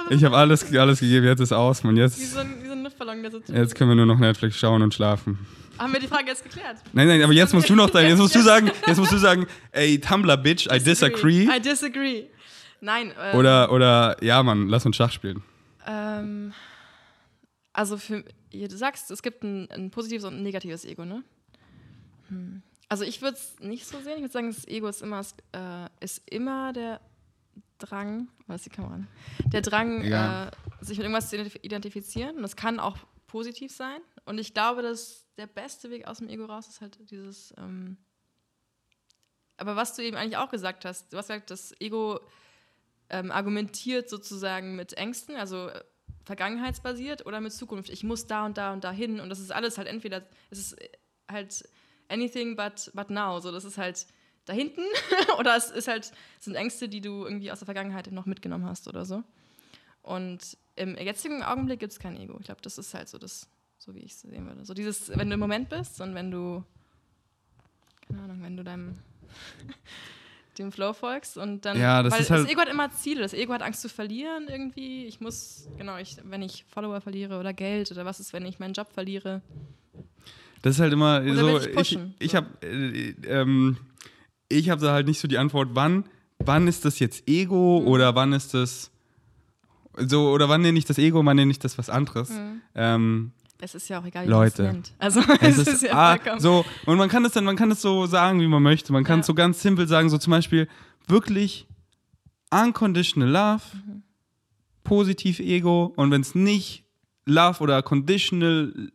Ich 0.09 0.23
habe 0.23 0.35
alles, 0.35 0.73
alles 0.75 0.99
gegeben, 0.99 1.25
jetzt 1.27 1.39
ist 1.39 1.51
aus, 1.51 1.83
Mann. 1.83 1.95
wie 1.95 1.99
Jetzt, 1.99 2.33
so 2.33 2.39
ein, 2.39 2.55
wie 2.63 2.67
so 2.67 2.71
ein 2.73 2.83
Luftballon, 2.83 3.21
der 3.21 3.31
so 3.31 3.39
jetzt 3.53 3.75
können 3.75 3.91
wir 3.91 3.95
nur 3.95 4.07
noch 4.07 4.17
Netflix 4.17 4.57
schauen 4.57 4.81
und 4.81 4.93
schlafen. 4.93 5.37
Haben 5.77 5.93
wir 5.93 5.99
die 5.99 6.07
Frage 6.07 6.27
jetzt 6.27 6.43
geklärt? 6.43 6.77
Nein, 6.91 7.07
nein, 7.07 7.21
aber 7.21 7.31
jetzt 7.31 7.53
musst 7.53 7.69
du 7.69 7.75
noch, 7.75 7.93
jetzt 7.93 8.17
musst 8.17 8.35
du 8.35 8.41
sagen, 8.41 8.71
jetzt 8.87 8.97
musst 8.97 9.11
du 9.11 9.17
sagen, 9.17 9.45
ey, 9.71 9.99
Tumblr 9.99 10.35
Bitch, 10.37 10.67
I 10.71 10.79
disagree. 10.79 11.43
I 11.43 11.61
disagree. 11.61 12.25
Nein. 12.81 13.13
Ähm, 13.21 13.37
Oder, 13.37 13.71
oder, 13.71 14.17
ja, 14.23 14.41
Mann, 14.41 14.67
lass 14.67 14.85
uns 14.85 14.95
Schach 14.95 15.11
spielen. 15.11 15.43
Ähm, 15.85 16.53
also 17.73 17.97
für, 17.97 18.23
du 18.51 18.77
sagst, 18.77 19.11
es 19.11 19.21
gibt 19.21 19.43
ein, 19.43 19.69
ein 19.71 19.91
positives 19.91 20.25
und 20.25 20.35
ein 20.35 20.43
negatives 20.43 20.85
Ego, 20.85 21.05
ne? 21.05 21.23
Hm. 22.29 22.61
Also 22.89 23.03
ich 23.03 23.21
würde 23.21 23.37
es 23.37 23.59
nicht 23.59 23.85
so 23.85 23.99
sehen. 24.01 24.15
Ich 24.15 24.21
würde 24.21 24.33
sagen, 24.33 24.51
das 24.51 24.67
Ego 24.67 24.87
ist 24.87 25.01
immer, 25.01 25.21
äh, 25.51 25.87
ist 25.99 26.21
immer 26.29 26.73
der 26.73 26.99
Drang, 27.77 28.27
was 28.47 28.63
die 28.63 28.69
Kamera? 28.69 28.99
Der 29.45 29.61
Drang, 29.61 30.03
Ja. 30.03 30.47
äh, 30.47 30.51
sich 30.81 30.97
mit 30.97 31.05
irgendwas 31.05 31.29
zu 31.29 31.37
identif- 31.37 31.59
identifizieren. 31.63 32.35
Und 32.37 32.41
das 32.41 32.55
kann 32.55 32.79
auch 32.79 32.97
positiv 33.27 33.71
sein. 33.71 34.01
Und 34.25 34.39
ich 34.39 34.53
glaube, 34.53 34.81
dass 34.81 35.25
der 35.37 35.47
beste 35.47 35.89
Weg 35.91 36.07
aus 36.07 36.17
dem 36.17 36.29
Ego 36.29 36.45
raus 36.45 36.67
ist 36.67 36.81
halt 36.81 36.97
dieses. 37.11 37.53
Ähm, 37.57 37.97
aber 39.57 39.75
was 39.75 39.95
du 39.95 40.03
eben 40.03 40.17
eigentlich 40.17 40.37
auch 40.37 40.49
gesagt 40.49 40.83
hast, 40.85 41.13
du 41.13 41.17
hast 41.17 41.27
gesagt, 41.27 41.51
das 41.51 41.73
Ego 41.79 42.19
ähm, 43.09 43.29
argumentiert 43.31 44.09
sozusagen 44.09 44.75
mit 44.75 44.93
Ängsten, 44.93 45.35
also 45.35 45.67
äh, 45.69 45.83
vergangenheitsbasiert 46.25 47.25
oder 47.25 47.39
mit 47.41 47.53
Zukunft. 47.53 47.89
Ich 47.89 48.03
muss 48.03 48.25
da 48.27 48.45
und 48.45 48.57
da 48.57 48.73
und 48.73 48.83
da 48.83 48.91
hin 48.91 49.19
und 49.19 49.29
das 49.29 49.39
ist 49.39 49.51
alles 49.51 49.77
halt 49.77 49.87
entweder, 49.87 50.23
es 50.49 50.59
ist 50.59 50.75
halt 51.29 51.67
anything 52.09 52.55
but, 52.55 52.91
but 52.93 53.09
now. 53.09 53.39
So, 53.39 53.51
das 53.51 53.63
ist 53.63 53.77
halt 53.77 54.05
da 54.45 54.53
hinten 54.53 54.81
oder 55.39 55.55
es 55.55 55.69
ist 55.69 55.87
halt, 55.87 56.11
sind 56.39 56.55
Ängste, 56.55 56.89
die 56.89 57.01
du 57.01 57.25
irgendwie 57.25 57.51
aus 57.51 57.59
der 57.59 57.65
Vergangenheit 57.65 58.11
noch 58.11 58.25
mitgenommen 58.25 58.65
hast 58.65 58.87
oder 58.87 59.05
so. 59.05 59.23
Und 60.01 60.57
im 60.75 60.95
jetzigen 60.97 61.43
Augenblick 61.43 61.79
gibt 61.79 61.91
es 61.93 61.99
kein 61.99 62.17
Ego. 62.19 62.37
Ich 62.39 62.45
glaube, 62.45 62.61
das 62.61 62.77
ist 62.77 62.93
halt 62.93 63.09
so 63.09 63.17
das, 63.17 63.47
so 63.77 63.93
wie 63.95 63.99
ich 63.99 64.13
es 64.13 64.21
sehen 64.21 64.45
würde. 64.47 64.65
So 64.65 64.73
dieses, 64.73 65.09
wenn 65.09 65.29
du 65.29 65.33
im 65.35 65.39
Moment 65.39 65.69
bist 65.69 66.01
und 66.01 66.15
wenn 66.15 66.31
du, 66.31 66.63
keine 68.07 68.23
Ahnung, 68.23 68.41
wenn 68.41 68.57
du 68.57 68.63
deinem 68.63 68.97
dem 70.57 70.71
Flow 70.71 70.93
folgst 70.93 71.37
und 71.37 71.63
dann, 71.65 71.77
Ja, 71.79 72.01
das 72.03 72.13
weil 72.13 72.21
ist 72.21 72.31
halt- 72.31 72.43
das 72.45 72.51
Ego 72.51 72.61
hat 72.61 72.69
immer 72.69 72.89
Ziele. 72.91 73.21
Das 73.21 73.33
Ego 73.33 73.53
hat 73.53 73.61
Angst 73.61 73.81
zu 73.81 73.87
verlieren 73.89 74.47
irgendwie. 74.49 75.05
Ich 75.05 75.21
muss, 75.21 75.67
genau, 75.77 75.97
ich, 75.97 76.17
wenn 76.23 76.41
ich 76.41 76.65
Follower 76.65 76.99
verliere 77.01 77.39
oder 77.39 77.53
Geld 77.53 77.91
oder 77.91 78.03
was 78.05 78.19
ist, 78.19 78.33
wenn 78.33 78.45
ich 78.45 78.59
meinen 78.59 78.73
Job 78.73 78.91
verliere. 78.91 79.41
Das 80.61 80.75
ist 80.75 80.81
halt 80.81 80.93
immer 80.93 81.21
Oder 81.21 81.35
so. 81.35 81.57
ich 81.59 81.65
Ich, 81.67 81.73
pushen? 81.75 82.13
ich 82.19 82.31
So. 82.31 82.37
habe 82.37 82.47
äh, 82.63 83.13
ähm, 83.27 83.77
ich 84.49 84.69
habe 84.69 84.81
da 84.81 84.91
halt 84.93 85.07
nicht 85.07 85.19
so 85.19 85.27
die 85.27 85.37
Antwort, 85.37 85.69
wann, 85.73 86.05
wann 86.39 86.67
ist 86.67 86.83
das 86.85 86.99
jetzt 86.99 87.27
Ego 87.29 87.79
Mhm. 87.81 87.87
oder 87.87 88.15
wann 88.15 88.33
ist 88.33 88.53
das 88.53 88.91
so 89.97 90.29
oder 90.31 90.49
wann 90.49 90.61
nenne 90.61 90.77
ich 90.79 90.85
das 90.85 90.97
Ego, 90.97 91.23
wann 91.25 91.35
nenne 91.35 91.51
ich 91.51 91.59
das 91.59 91.77
was 91.77 91.89
anderes? 91.89 92.29
Mhm. 92.31 92.61
Ähm, 92.75 93.31
Es 93.61 93.75
ist 93.75 93.89
ja 93.89 93.99
auch 93.99 94.05
egal, 94.05 94.25
wie 94.25 94.29
Leute. 94.29 94.63
man 94.63 94.69
es 94.71 94.73
nennt. 94.75 94.93
Also 94.99 95.19
es 95.41 95.57
ist, 95.59 95.67
ist 95.67 95.83
ja 95.83 95.93
ah, 95.93 96.15
vollkommen. 96.17 96.39
so 96.39 96.65
und 96.85 96.97
man 96.97 97.09
kann 97.09 97.23
es 97.25 97.33
dann, 97.33 97.43
man 97.45 97.55
kann 97.55 97.71
es 97.71 97.81
so 97.81 98.05
sagen, 98.05 98.39
wie 98.41 98.47
man 98.47 98.63
möchte. 98.63 98.91
Man 98.93 99.03
kann 99.03 99.17
Ja. 99.17 99.21
es 99.21 99.27
so 99.27 99.33
ganz 99.33 99.61
simpel 99.61 99.87
sagen, 99.87 100.09
so 100.09 100.17
zum 100.17 100.31
Beispiel 100.31 100.67
wirklich 101.07 101.67
unconditional 102.51 103.29
love, 103.29 103.61
Mhm. 103.85 104.03
positiv 104.83 105.39
Ego 105.39 105.93
und 105.95 106.11
wenn 106.11 106.21
es 106.21 106.33
nicht 106.35 106.83
love 107.25 107.61
oder 107.61 107.81
conditional 107.83 108.91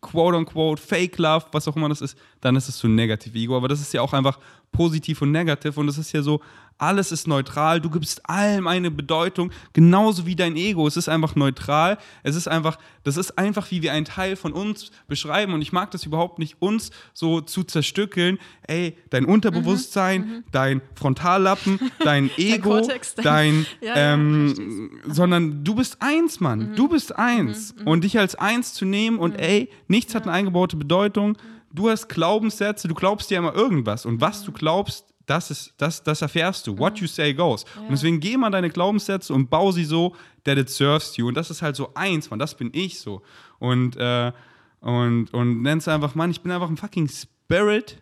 quote 0.00 0.36
unquote 0.36 0.80
fake 0.80 1.18
love, 1.18 1.46
was 1.52 1.66
auch 1.68 1.76
immer 1.76 1.88
das 1.88 2.00
ist, 2.00 2.18
dann 2.40 2.56
ist 2.56 2.68
es 2.68 2.78
so 2.78 2.88
negativ 2.88 3.34
Ego. 3.34 3.56
Aber 3.56 3.68
das 3.68 3.80
ist 3.80 3.92
ja 3.92 4.02
auch 4.02 4.12
einfach 4.12 4.38
positiv 4.72 5.22
und 5.22 5.32
negativ 5.32 5.76
und 5.78 5.86
das 5.86 5.98
ist 5.98 6.12
ja 6.12 6.22
so, 6.22 6.40
alles 6.78 7.10
ist 7.10 7.26
neutral, 7.26 7.80
du 7.80 7.88
gibst 7.88 8.28
allem 8.28 8.66
eine 8.66 8.90
Bedeutung, 8.90 9.50
genauso 9.72 10.26
wie 10.26 10.36
dein 10.36 10.56
Ego. 10.56 10.86
Es 10.86 10.98
ist 10.98 11.08
einfach 11.08 11.34
neutral. 11.34 11.96
Es 12.22 12.36
ist 12.36 12.48
einfach, 12.48 12.76
das 13.02 13.16
ist 13.16 13.38
einfach, 13.38 13.70
wie 13.70 13.80
wir 13.80 13.94
einen 13.94 14.04
Teil 14.04 14.36
von 14.36 14.52
uns 14.52 14.90
beschreiben. 15.08 15.54
Und 15.54 15.62
ich 15.62 15.72
mag 15.72 15.90
das 15.92 16.04
überhaupt 16.04 16.38
nicht, 16.38 16.56
uns 16.60 16.90
so 17.14 17.40
zu 17.40 17.64
zerstückeln. 17.64 18.38
Ey, 18.66 18.94
dein 19.08 19.24
Unterbewusstsein, 19.24 20.44
dein 20.52 20.82
Frontallappen, 20.94 21.80
dein 22.04 22.30
Ego, 22.36 22.70
Cortex, 22.80 23.14
dein- 23.14 23.24
dein, 23.24 23.66
Ja, 23.80 23.88
ja, 23.96 24.12
ähm, 24.12 24.90
sondern 25.06 25.64
du 25.64 25.74
bist 25.76 25.96
eins, 26.00 26.40
Mann. 26.40 26.74
Du 26.76 26.88
bist 26.88 27.16
eins. 27.16 27.74
Und 27.86 28.04
dich 28.04 28.18
als 28.18 28.34
eins 28.34 28.74
zu 28.74 28.84
nehmen 28.84 29.18
und 29.18 29.32
ey, 29.32 29.70
nichts 29.88 30.14
hat 30.14 30.24
eine 30.24 30.32
eingebaute 30.32 30.76
Bedeutung. 30.76 31.38
Du 31.76 31.90
hast 31.90 32.08
Glaubenssätze, 32.08 32.88
du 32.88 32.94
glaubst 32.94 33.30
dir 33.30 33.36
immer 33.38 33.54
irgendwas. 33.54 34.06
Und 34.06 34.20
was 34.22 34.42
du 34.42 34.50
glaubst, 34.50 35.04
das, 35.26 35.50
ist, 35.50 35.74
das, 35.76 36.02
das 36.02 36.22
erfährst 36.22 36.66
du. 36.66 36.78
What 36.78 36.98
you 36.98 37.06
say 37.06 37.34
goes. 37.34 37.64
Und 37.76 37.90
deswegen 37.90 38.18
geh 38.18 38.38
mal 38.38 38.50
deine 38.50 38.70
Glaubenssätze 38.70 39.34
und 39.34 39.50
bau 39.50 39.70
sie 39.72 39.84
so, 39.84 40.16
that 40.44 40.56
it 40.56 40.70
serves 40.70 41.16
you. 41.18 41.28
Und 41.28 41.36
das 41.36 41.50
ist 41.50 41.60
halt 41.60 41.76
so 41.76 41.92
eins, 41.94 42.30
Mann. 42.30 42.38
Das 42.38 42.54
bin 42.54 42.70
ich 42.72 42.98
so. 42.98 43.20
Und, 43.58 43.96
äh, 43.96 44.32
und, 44.80 45.32
und 45.34 45.62
nennst 45.62 45.86
einfach, 45.88 46.14
Mann, 46.14 46.30
ich 46.30 46.40
bin 46.40 46.50
einfach 46.50 46.70
ein 46.70 46.78
fucking 46.78 47.08
Spirit. 47.08 48.00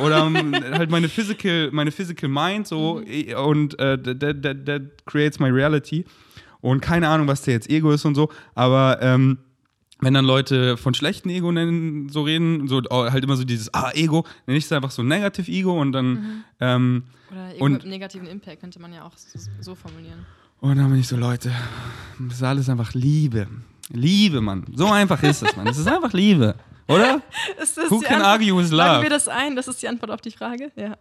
Oder 0.00 0.30
halt 0.72 0.90
meine 0.90 1.10
physical, 1.10 1.70
meine 1.70 1.92
physical 1.92 2.30
mind 2.30 2.66
so 2.66 3.02
eh, 3.04 3.34
und 3.34 3.78
äh, 3.78 4.00
that, 4.00 4.42
that, 4.42 4.64
that 4.64 4.82
creates 5.04 5.38
my 5.38 5.50
reality. 5.50 6.06
Und 6.62 6.80
keine 6.80 7.08
Ahnung, 7.08 7.28
was 7.28 7.42
der 7.42 7.54
jetzt 7.54 7.68
Ego 7.68 7.90
ist 7.90 8.06
und 8.06 8.14
so, 8.14 8.30
aber 8.54 8.98
ähm, 9.02 9.38
wenn 10.02 10.12
dann 10.14 10.24
Leute 10.26 10.76
von 10.76 10.92
schlechten 10.92 11.30
Ego 11.30 11.50
nennen, 11.50 12.08
so 12.10 12.22
reden, 12.22 12.68
so 12.68 12.82
halt 12.90 13.24
immer 13.24 13.36
so 13.36 13.44
dieses, 13.44 13.72
ah, 13.72 13.90
Ego, 13.94 14.26
nenne 14.46 14.58
ich 14.58 14.64
es 14.66 14.72
einfach 14.72 14.90
so 14.90 15.02
Negative 15.02 15.50
Ego 15.50 15.80
und 15.80 15.92
dann, 15.92 16.44
ähm, 16.60 17.04
Oder 17.30 17.54
Ego 17.54 17.64
und- 17.64 17.72
mit 17.72 17.86
negativen 17.86 18.26
Impact 18.28 18.60
könnte 18.60 18.78
man 18.80 18.92
ja 18.92 19.04
auch 19.04 19.16
so, 19.16 19.38
so 19.60 19.74
formulieren. 19.74 20.26
und 20.60 20.76
dann 20.76 20.90
bin 20.90 21.00
ich 21.00 21.08
so, 21.08 21.16
Leute, 21.16 21.50
das 22.18 22.34
ist 22.36 22.42
alles 22.42 22.68
einfach 22.68 22.92
Liebe. 22.94 23.46
Liebe, 23.90 24.40
Mann. 24.40 24.64
So 24.74 24.86
einfach 24.90 25.22
ist 25.22 25.42
es, 25.42 25.56
Mann. 25.56 25.66
Es 25.66 25.78
ist 25.78 25.86
einfach 25.88 26.12
Liebe, 26.12 26.54
oder? 26.88 27.20
Ist 27.62 27.76
das 27.78 27.90
Who 27.90 28.00
can 28.00 28.16
Antwort? 28.16 28.26
argue 28.32 28.56
with 28.56 28.70
love? 28.70 29.02
wir 29.02 29.10
das 29.10 29.28
ein? 29.28 29.54
Das 29.56 29.68
ist 29.68 29.80
die 29.82 29.88
Antwort 29.88 30.10
auf 30.10 30.20
die 30.20 30.30
Frage? 30.30 30.70
Ja. 30.76 30.96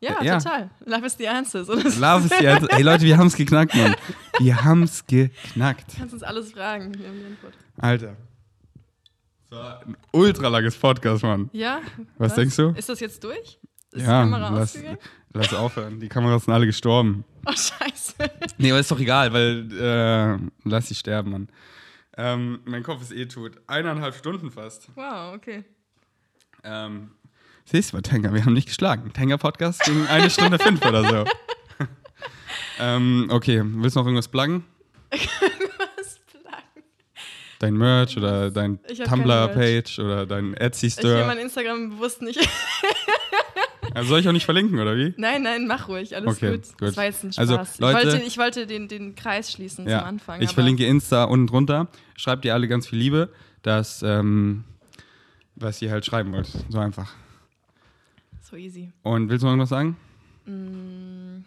Ja, 0.00 0.22
Ja. 0.22 0.38
total. 0.38 0.70
Love 0.84 1.06
is 1.06 1.16
the 1.16 1.26
answer. 1.28 1.64
So, 1.64 1.72
Love 1.74 2.26
ist 2.26 2.34
die 2.40 2.46
Antwort. 2.48 2.72
Ey, 2.74 2.82
Leute, 2.82 3.04
wir 3.04 3.16
haben 3.16 3.26
es 3.28 3.34
geknackt, 3.36 3.74
Mann. 3.74 3.94
Wir 4.38 4.62
haben 4.64 4.82
es 4.82 5.06
geknackt. 5.06 5.94
kannst 5.98 6.12
uns 6.14 6.22
alles 6.22 6.52
fragen. 6.52 6.92
Wir 6.98 7.08
haben 7.08 7.18
die 7.18 7.26
Antwort. 7.26 7.54
Alter. 7.78 8.16
Das 9.50 9.58
war 9.58 9.82
ein 9.86 9.96
ultra 10.12 10.48
langes 10.48 10.76
Podcast, 10.76 11.22
Mann. 11.22 11.50
Ja? 11.52 11.80
Was 12.18 12.34
denkst 12.34 12.56
du? 12.56 12.70
Ist 12.70 12.88
das 12.88 13.00
jetzt 13.00 13.22
durch? 13.22 13.58
Ist 13.92 14.06
ja, 14.06 14.24
die 14.24 14.30
Kamera 14.30 14.50
lass, 14.50 14.74
ausgegangen? 14.74 14.98
lass 15.32 15.54
aufhören. 15.54 16.00
Die 16.00 16.08
Kameras 16.08 16.44
sind 16.44 16.54
alle 16.54 16.66
gestorben. 16.66 17.24
Oh, 17.46 17.52
scheiße. 17.52 18.14
Nee, 18.58 18.70
aber 18.70 18.80
ist 18.80 18.90
doch 18.90 18.98
egal, 18.98 19.32
weil 19.32 19.68
äh, 19.72 20.38
lass 20.64 20.88
sie 20.88 20.94
sterben, 20.94 21.30
Mann. 21.30 21.48
Ähm, 22.16 22.60
mein 22.64 22.82
Kopf 22.82 23.02
ist 23.02 23.12
eh 23.12 23.26
tot. 23.26 23.52
Eineinhalb 23.66 24.14
Stunden 24.14 24.50
fast. 24.50 24.88
Wow, 24.96 25.34
okay. 25.34 25.64
Ähm, 26.64 27.10
Siehst 27.68 27.92
du 27.92 27.96
mal, 27.96 28.02
Tenga, 28.02 28.32
wir 28.32 28.44
haben 28.44 28.52
nicht 28.52 28.68
geschlagen. 28.68 29.12
Tenga-Podcast 29.12 29.82
ging 29.84 30.06
eine 30.06 30.30
Stunde 30.30 30.56
fünf 30.56 30.84
oder 30.86 31.02
so. 31.02 31.24
ähm, 32.80 33.26
okay, 33.30 33.60
willst 33.64 33.96
du 33.96 34.00
noch 34.00 34.06
irgendwas 34.06 34.28
pluggen? 34.28 34.64
Dein 37.58 37.74
Merch 37.74 38.16
oder 38.16 38.50
dein 38.50 38.78
Ich 38.88 38.98
Tumblr-Page 38.98 39.98
oder 40.00 40.26
dein 40.26 40.52
Ich 40.52 40.60
will 40.60 40.66
Etsy-Store? 40.66 41.26
mein 41.26 41.38
Instagram 41.38 41.90
bewusst 41.90 42.22
nicht. 42.22 42.38
Also 43.94 44.10
soll 44.10 44.20
ich 44.20 44.28
auch 44.28 44.32
nicht 44.32 44.44
verlinken, 44.44 44.78
oder 44.78 44.94
wie? 44.94 45.14
nein, 45.16 45.42
nein, 45.42 45.66
mach 45.66 45.88
ruhig, 45.88 46.14
alles 46.14 46.36
Okay, 46.36 46.50
gut. 46.56 46.64
gut. 46.72 46.82
Das 46.88 46.96
war 46.98 47.04
jetzt 47.04 47.24
ein 47.24 47.30
Also, 47.36 47.54
Spaß. 47.54 47.78
Leute- 47.78 47.98
ich 48.00 48.04
wollte, 48.12 48.26
ich 48.26 48.38
wollte 48.38 48.66
den, 48.66 48.88
den 48.88 49.14
Kreis 49.14 49.50
schließen 49.52 49.88
Ja, 49.88 50.00
zum 50.00 50.08
Anfang. 50.08 50.42
ich 50.42 50.50
verlinke 50.50 50.84
Insta 50.84 51.24
unten 51.24 51.46
drunter. 51.46 51.86
Schreibt 52.14 52.44
ihr 52.44 52.52
alle 52.52 52.68
ganz 52.68 52.86
viel 52.88 52.98
Liebe, 52.98 53.30
das, 53.62 54.02
ähm, 54.02 54.64
was 55.54 55.80
ihr 55.80 55.90
halt 55.92 56.04
schreiben 56.04 56.32
wollt. 56.32 56.48
So 56.68 56.78
einfach. 56.78 57.10
So 58.42 58.56
easy. 58.56 58.92
Und 59.02 59.30
willst 59.30 59.42
du 59.42 59.46
noch 59.46 59.52
irgendwas 59.52 59.70
sagen? 59.70 59.96
Mm, 60.44 61.44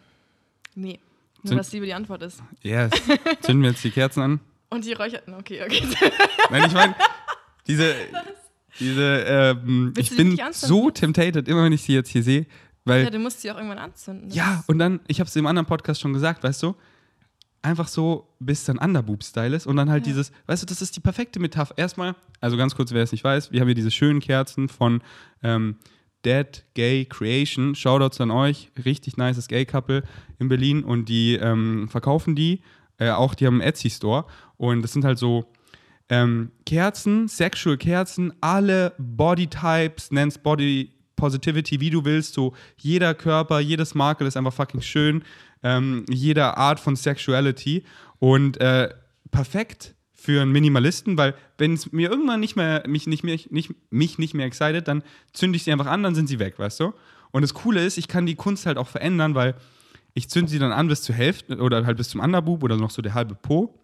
nee. 0.73 0.99
Nur, 1.43 1.49
Sind- 1.49 1.57
dass 1.59 1.71
Liebe 1.71 1.85
die 1.85 1.93
Antwort 1.93 2.23
ist. 2.23 2.41
Yes. 2.63 2.89
Zünden 3.41 3.61
wir 3.61 3.69
jetzt 3.71 3.83
die 3.83 3.91
Kerzen 3.91 4.21
an? 4.23 4.39
Und 4.69 4.85
die 4.85 4.93
räucherten, 4.93 5.33
okay, 5.33 5.63
okay. 5.63 5.83
Nein, 6.51 6.63
ich 6.67 6.73
meine, 6.73 6.95
diese, 7.67 7.95
diese, 8.79 9.03
ähm, 9.27 9.93
ich 9.97 10.15
bin 10.15 10.39
so 10.51 10.91
temptated, 10.91 11.47
immer 11.47 11.63
wenn 11.63 11.73
ich 11.73 11.81
sie 11.81 11.93
jetzt 11.93 12.09
hier 12.09 12.23
sehe, 12.23 12.45
weil 12.85 13.03
ja, 13.03 13.09
du 13.09 13.19
musst 13.19 13.41
sie 13.41 13.51
auch 13.51 13.55
irgendwann 13.55 13.79
anzünden. 13.79 14.29
Ja, 14.31 14.63
und 14.67 14.79
dann, 14.79 14.99
ich 15.07 15.19
habe 15.19 15.27
es 15.27 15.35
im 15.35 15.45
anderen 15.47 15.65
Podcast 15.65 16.01
schon 16.01 16.13
gesagt, 16.13 16.43
weißt 16.43 16.61
du, 16.63 16.75
einfach 17.61 17.87
so, 17.87 18.27
bis 18.39 18.63
dann 18.63 18.77
Underboob-Style 18.77 19.55
ist 19.55 19.67
und 19.67 19.75
dann 19.75 19.89
halt 19.89 20.05
Ja. 20.05 20.13
dieses, 20.13 20.31
weißt 20.47 20.61
du, 20.63 20.65
das 20.67 20.81
ist 20.81 20.95
die 20.95 21.01
perfekte 21.01 21.39
Metapher. 21.39 21.73
Erstmal, 21.77 22.15
also 22.39 22.55
ganz 22.55 22.75
kurz, 22.75 22.91
wer 22.91 23.03
es 23.03 23.11
nicht 23.11 23.23
weiß, 23.23 23.51
wir 23.51 23.59
haben 23.59 23.67
hier 23.67 23.75
diese 23.75 23.91
schönen 23.91 24.21
Kerzen 24.21 24.69
von 24.69 25.01
ähm, 25.43 25.75
Dead 26.25 26.63
Gay 26.73 27.05
Creation. 27.05 27.75
Shoutouts 27.75 28.21
an 28.21 28.31
euch, 28.31 28.71
richtig 28.85 29.17
nices 29.17 29.47
Gay-Couple 29.47 30.03
in 30.39 30.47
Berlin 30.47 30.83
und 30.83 31.09
die 31.09 31.35
ähm, 31.35 31.89
verkaufen 31.89 32.35
die, 32.35 32.61
äh, 32.99 33.09
auch 33.09 33.33
die 33.33 33.47
haben 33.47 33.61
einen 33.61 33.69
Etsy-Store. 33.69 34.25
Und 34.57 34.81
das 34.81 34.93
sind 34.93 35.05
halt 35.05 35.17
so 35.17 35.45
ähm, 36.09 36.51
Kerzen, 36.65 37.27
Sexual 37.27 37.77
Kerzen, 37.77 38.33
alle 38.41 38.93
Bodytypes, 38.97 40.11
nennst 40.11 40.43
Body 40.43 40.91
Positivity, 41.15 41.81
wie 41.81 41.89
du 41.89 42.05
willst, 42.05 42.33
so 42.33 42.53
jeder 42.77 43.13
Körper, 43.13 43.59
jedes 43.59 43.93
Makel 43.93 44.25
ist 44.25 44.37
einfach 44.37 44.53
fucking 44.53 44.81
schön, 44.81 45.23
ähm, 45.63 46.05
jede 46.09 46.57
Art 46.57 46.79
von 46.79 46.95
Sexuality. 46.95 47.83
Und 48.19 48.59
äh, 48.61 48.89
perfekt 49.29 49.95
für 50.13 50.41
einen 50.41 50.51
Minimalisten, 50.51 51.17
weil 51.17 51.35
wenn 51.57 51.73
es 51.73 51.91
mir 51.91 52.09
irgendwann 52.09 52.39
nicht 52.39 52.55
mehr, 52.55 52.83
mich 52.87 53.07
nicht 53.07 53.23
mehr, 53.23 53.37
nicht, 53.49 53.73
mich 53.89 54.17
nicht 54.17 54.33
mehr 54.33 54.45
excited, 54.45 54.87
dann 54.87 55.03
zünde 55.31 55.55
ich 55.55 55.63
sie 55.63 55.71
einfach 55.71 55.87
an, 55.87 56.03
dann 56.03 56.15
sind 56.15 56.27
sie 56.27 56.39
weg, 56.39 56.57
weißt 56.57 56.79
du? 56.81 56.93
Und 57.31 57.41
das 57.41 57.53
Coole 57.53 57.85
ist, 57.85 57.97
ich 57.97 58.07
kann 58.07 58.25
die 58.25 58.35
Kunst 58.35 58.65
halt 58.65 58.77
auch 58.77 58.87
verändern, 58.87 59.35
weil 59.35 59.55
ich 60.13 60.29
zünde 60.29 60.51
sie 60.51 60.59
dann 60.59 60.71
an 60.71 60.87
bis 60.87 61.01
zur 61.01 61.15
Hälfte 61.15 61.57
oder 61.57 61.85
halt 61.85 61.97
bis 61.97 62.09
zum 62.09 62.21
Underboob 62.21 62.63
oder 62.63 62.77
noch 62.77 62.91
so 62.91 63.01
der 63.01 63.13
halbe 63.13 63.35
Po. 63.35 63.79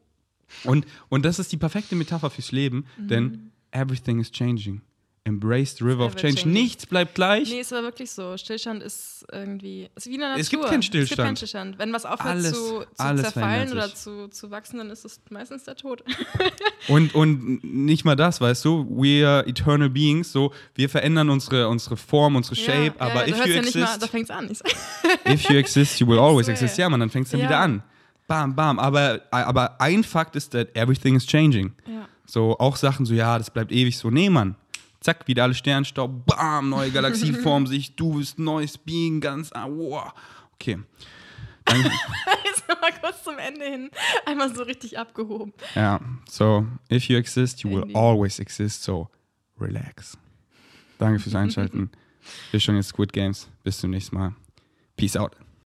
Und, 0.63 0.85
und 1.09 1.25
das 1.25 1.39
ist 1.39 1.51
die 1.51 1.57
perfekte 1.57 1.95
Metapher 1.95 2.29
fürs 2.29 2.51
Leben, 2.51 2.85
denn 2.97 3.51
everything 3.71 4.19
is 4.19 4.31
changing. 4.31 4.81
Embrace 5.27 5.75
the 5.77 5.83
river 5.83 6.05
of 6.05 6.15
change. 6.15 6.47
Nichts 6.47 6.85
bleibt 6.85 7.15
gleich. 7.15 7.49
Nee, 7.49 7.59
ist 7.61 7.73
aber 7.73 7.81
wirklich 7.87 8.11
so. 8.11 8.37
Stillstand 8.37 8.83
ist 8.83 9.25
irgendwie. 9.31 9.89
Ist 9.95 10.05
wie 10.05 10.13
in 10.13 10.19
der 10.19 10.29
Natur. 10.29 10.41
Es 10.41 10.49
gibt 10.51 10.63
keinen 10.65 10.73
Es 10.81 10.85
gibt 10.85 10.85
Stillstand. 11.07 11.25
keinen 11.25 11.35
Stillstand. 11.35 11.79
Wenn 11.79 11.91
was 11.93 12.05
aufhört 12.05 12.29
Alles- 12.35 12.53
zu, 12.53 12.81
zu 12.81 12.85
alles 12.97 13.21
zerfallen 13.23 13.71
oder 13.71 13.91
zu, 13.93 14.27
zu 14.27 14.51
wachsen, 14.51 14.77
dann 14.77 14.91
ist 14.91 15.03
es 15.03 15.19
meistens 15.31 15.63
der 15.63 15.75
Tod. 15.77 16.03
Und, 16.87 17.15
und 17.15 17.63
nicht 17.63 18.05
mal 18.05 18.15
das, 18.15 18.39
weißt 18.39 18.63
du? 18.63 18.85
We 18.87 19.27
are 19.27 19.43
eternal 19.47 19.89
beings. 19.89 20.31
So, 20.31 20.53
wir 20.75 20.87
verändern 20.87 21.31
unsere, 21.31 21.67
unsere 21.67 21.97
Form, 21.97 22.35
unsere 22.35 22.55
Shape, 22.55 22.93
ja, 22.99 22.99
aber 22.99 23.27
ja, 23.27 23.35
if 23.35 23.45
you 23.47 23.53
ja 23.53 23.61
nicht 23.63 23.73
mal, 23.75 23.81
exist, 23.85 24.03
da 24.03 24.07
fängt's 24.07 24.29
an. 24.29 24.47
If 25.27 25.49
you 25.49 25.55
exist, 25.57 25.99
you 25.99 26.05
will 26.07 26.19
always 26.19 26.45
So, 26.45 26.51
exist. 26.51 26.77
ja. 26.77 26.87
Man, 26.87 26.99
dann 26.99 27.09
fängt 27.09 27.25
es 27.25 27.31
dann 27.31 27.41
wieder 27.41 27.57
an. 27.57 27.81
Bam, 28.27 28.55
bam. 28.55 28.77
Aber, 28.77 29.21
aber 29.31 29.81
ein 29.81 30.03
Fakt 30.03 30.35
ist, 30.35 30.51
that 30.51 30.75
everything 30.75 31.15
is 31.15 31.25
changing. 31.25 31.73
So, 32.27 32.55
auch 32.59 32.75
Sachen 32.75 33.07
so, 33.07 33.15
ja, 33.15 33.39
das 33.39 33.49
bleibt 33.49 33.71
ewig 33.71 33.97
so. 33.97 34.11
Nee, 34.11 34.29
Mann. 34.29 34.55
Zack, 35.05 35.27
wieder 35.27 35.43
alle 35.43 35.53
Sternstaub, 35.53 36.25
bam, 36.25 36.69
neue 36.69 36.89
Galaxie 36.89 37.31
formt 37.43 37.69
sich, 37.69 37.95
du 37.95 38.17
bist 38.17 38.39
neues 38.39 38.75
Being, 38.75 39.21
ganz, 39.21 39.51
ah, 39.53 39.67
wow. 39.69 40.11
Okay. 40.55 40.79
Dann, 41.63 41.83
Jetzt 42.43 42.67
mal 42.67 42.91
kurz 42.99 43.23
zum 43.23 43.37
Ende 43.37 43.65
hin. 43.65 43.91
Einmal 44.25 44.55
so 44.55 44.63
richtig 44.63 44.97
abgehoben. 44.97 45.53
ja, 45.75 45.99
so, 46.27 46.65
if 46.91 47.07
you 47.07 47.17
exist, 47.17 47.61
you 47.61 47.69
will 47.69 47.95
always 47.95 48.39
exist, 48.39 48.81
so 48.81 49.07
relax. 49.59 50.17
Danke 50.97 51.19
fürs 51.19 51.35
Einschalten. 51.35 51.91
Wir 52.49 52.59
schauen 52.59 52.77
jetzt 52.77 52.87
Squid 52.87 53.13
Games. 53.13 53.47
Bis 53.63 53.77
zum 53.77 53.91
nächsten 53.91 54.15
Mal. 54.15 54.33
Peace 54.97 55.15
out. 55.15 55.35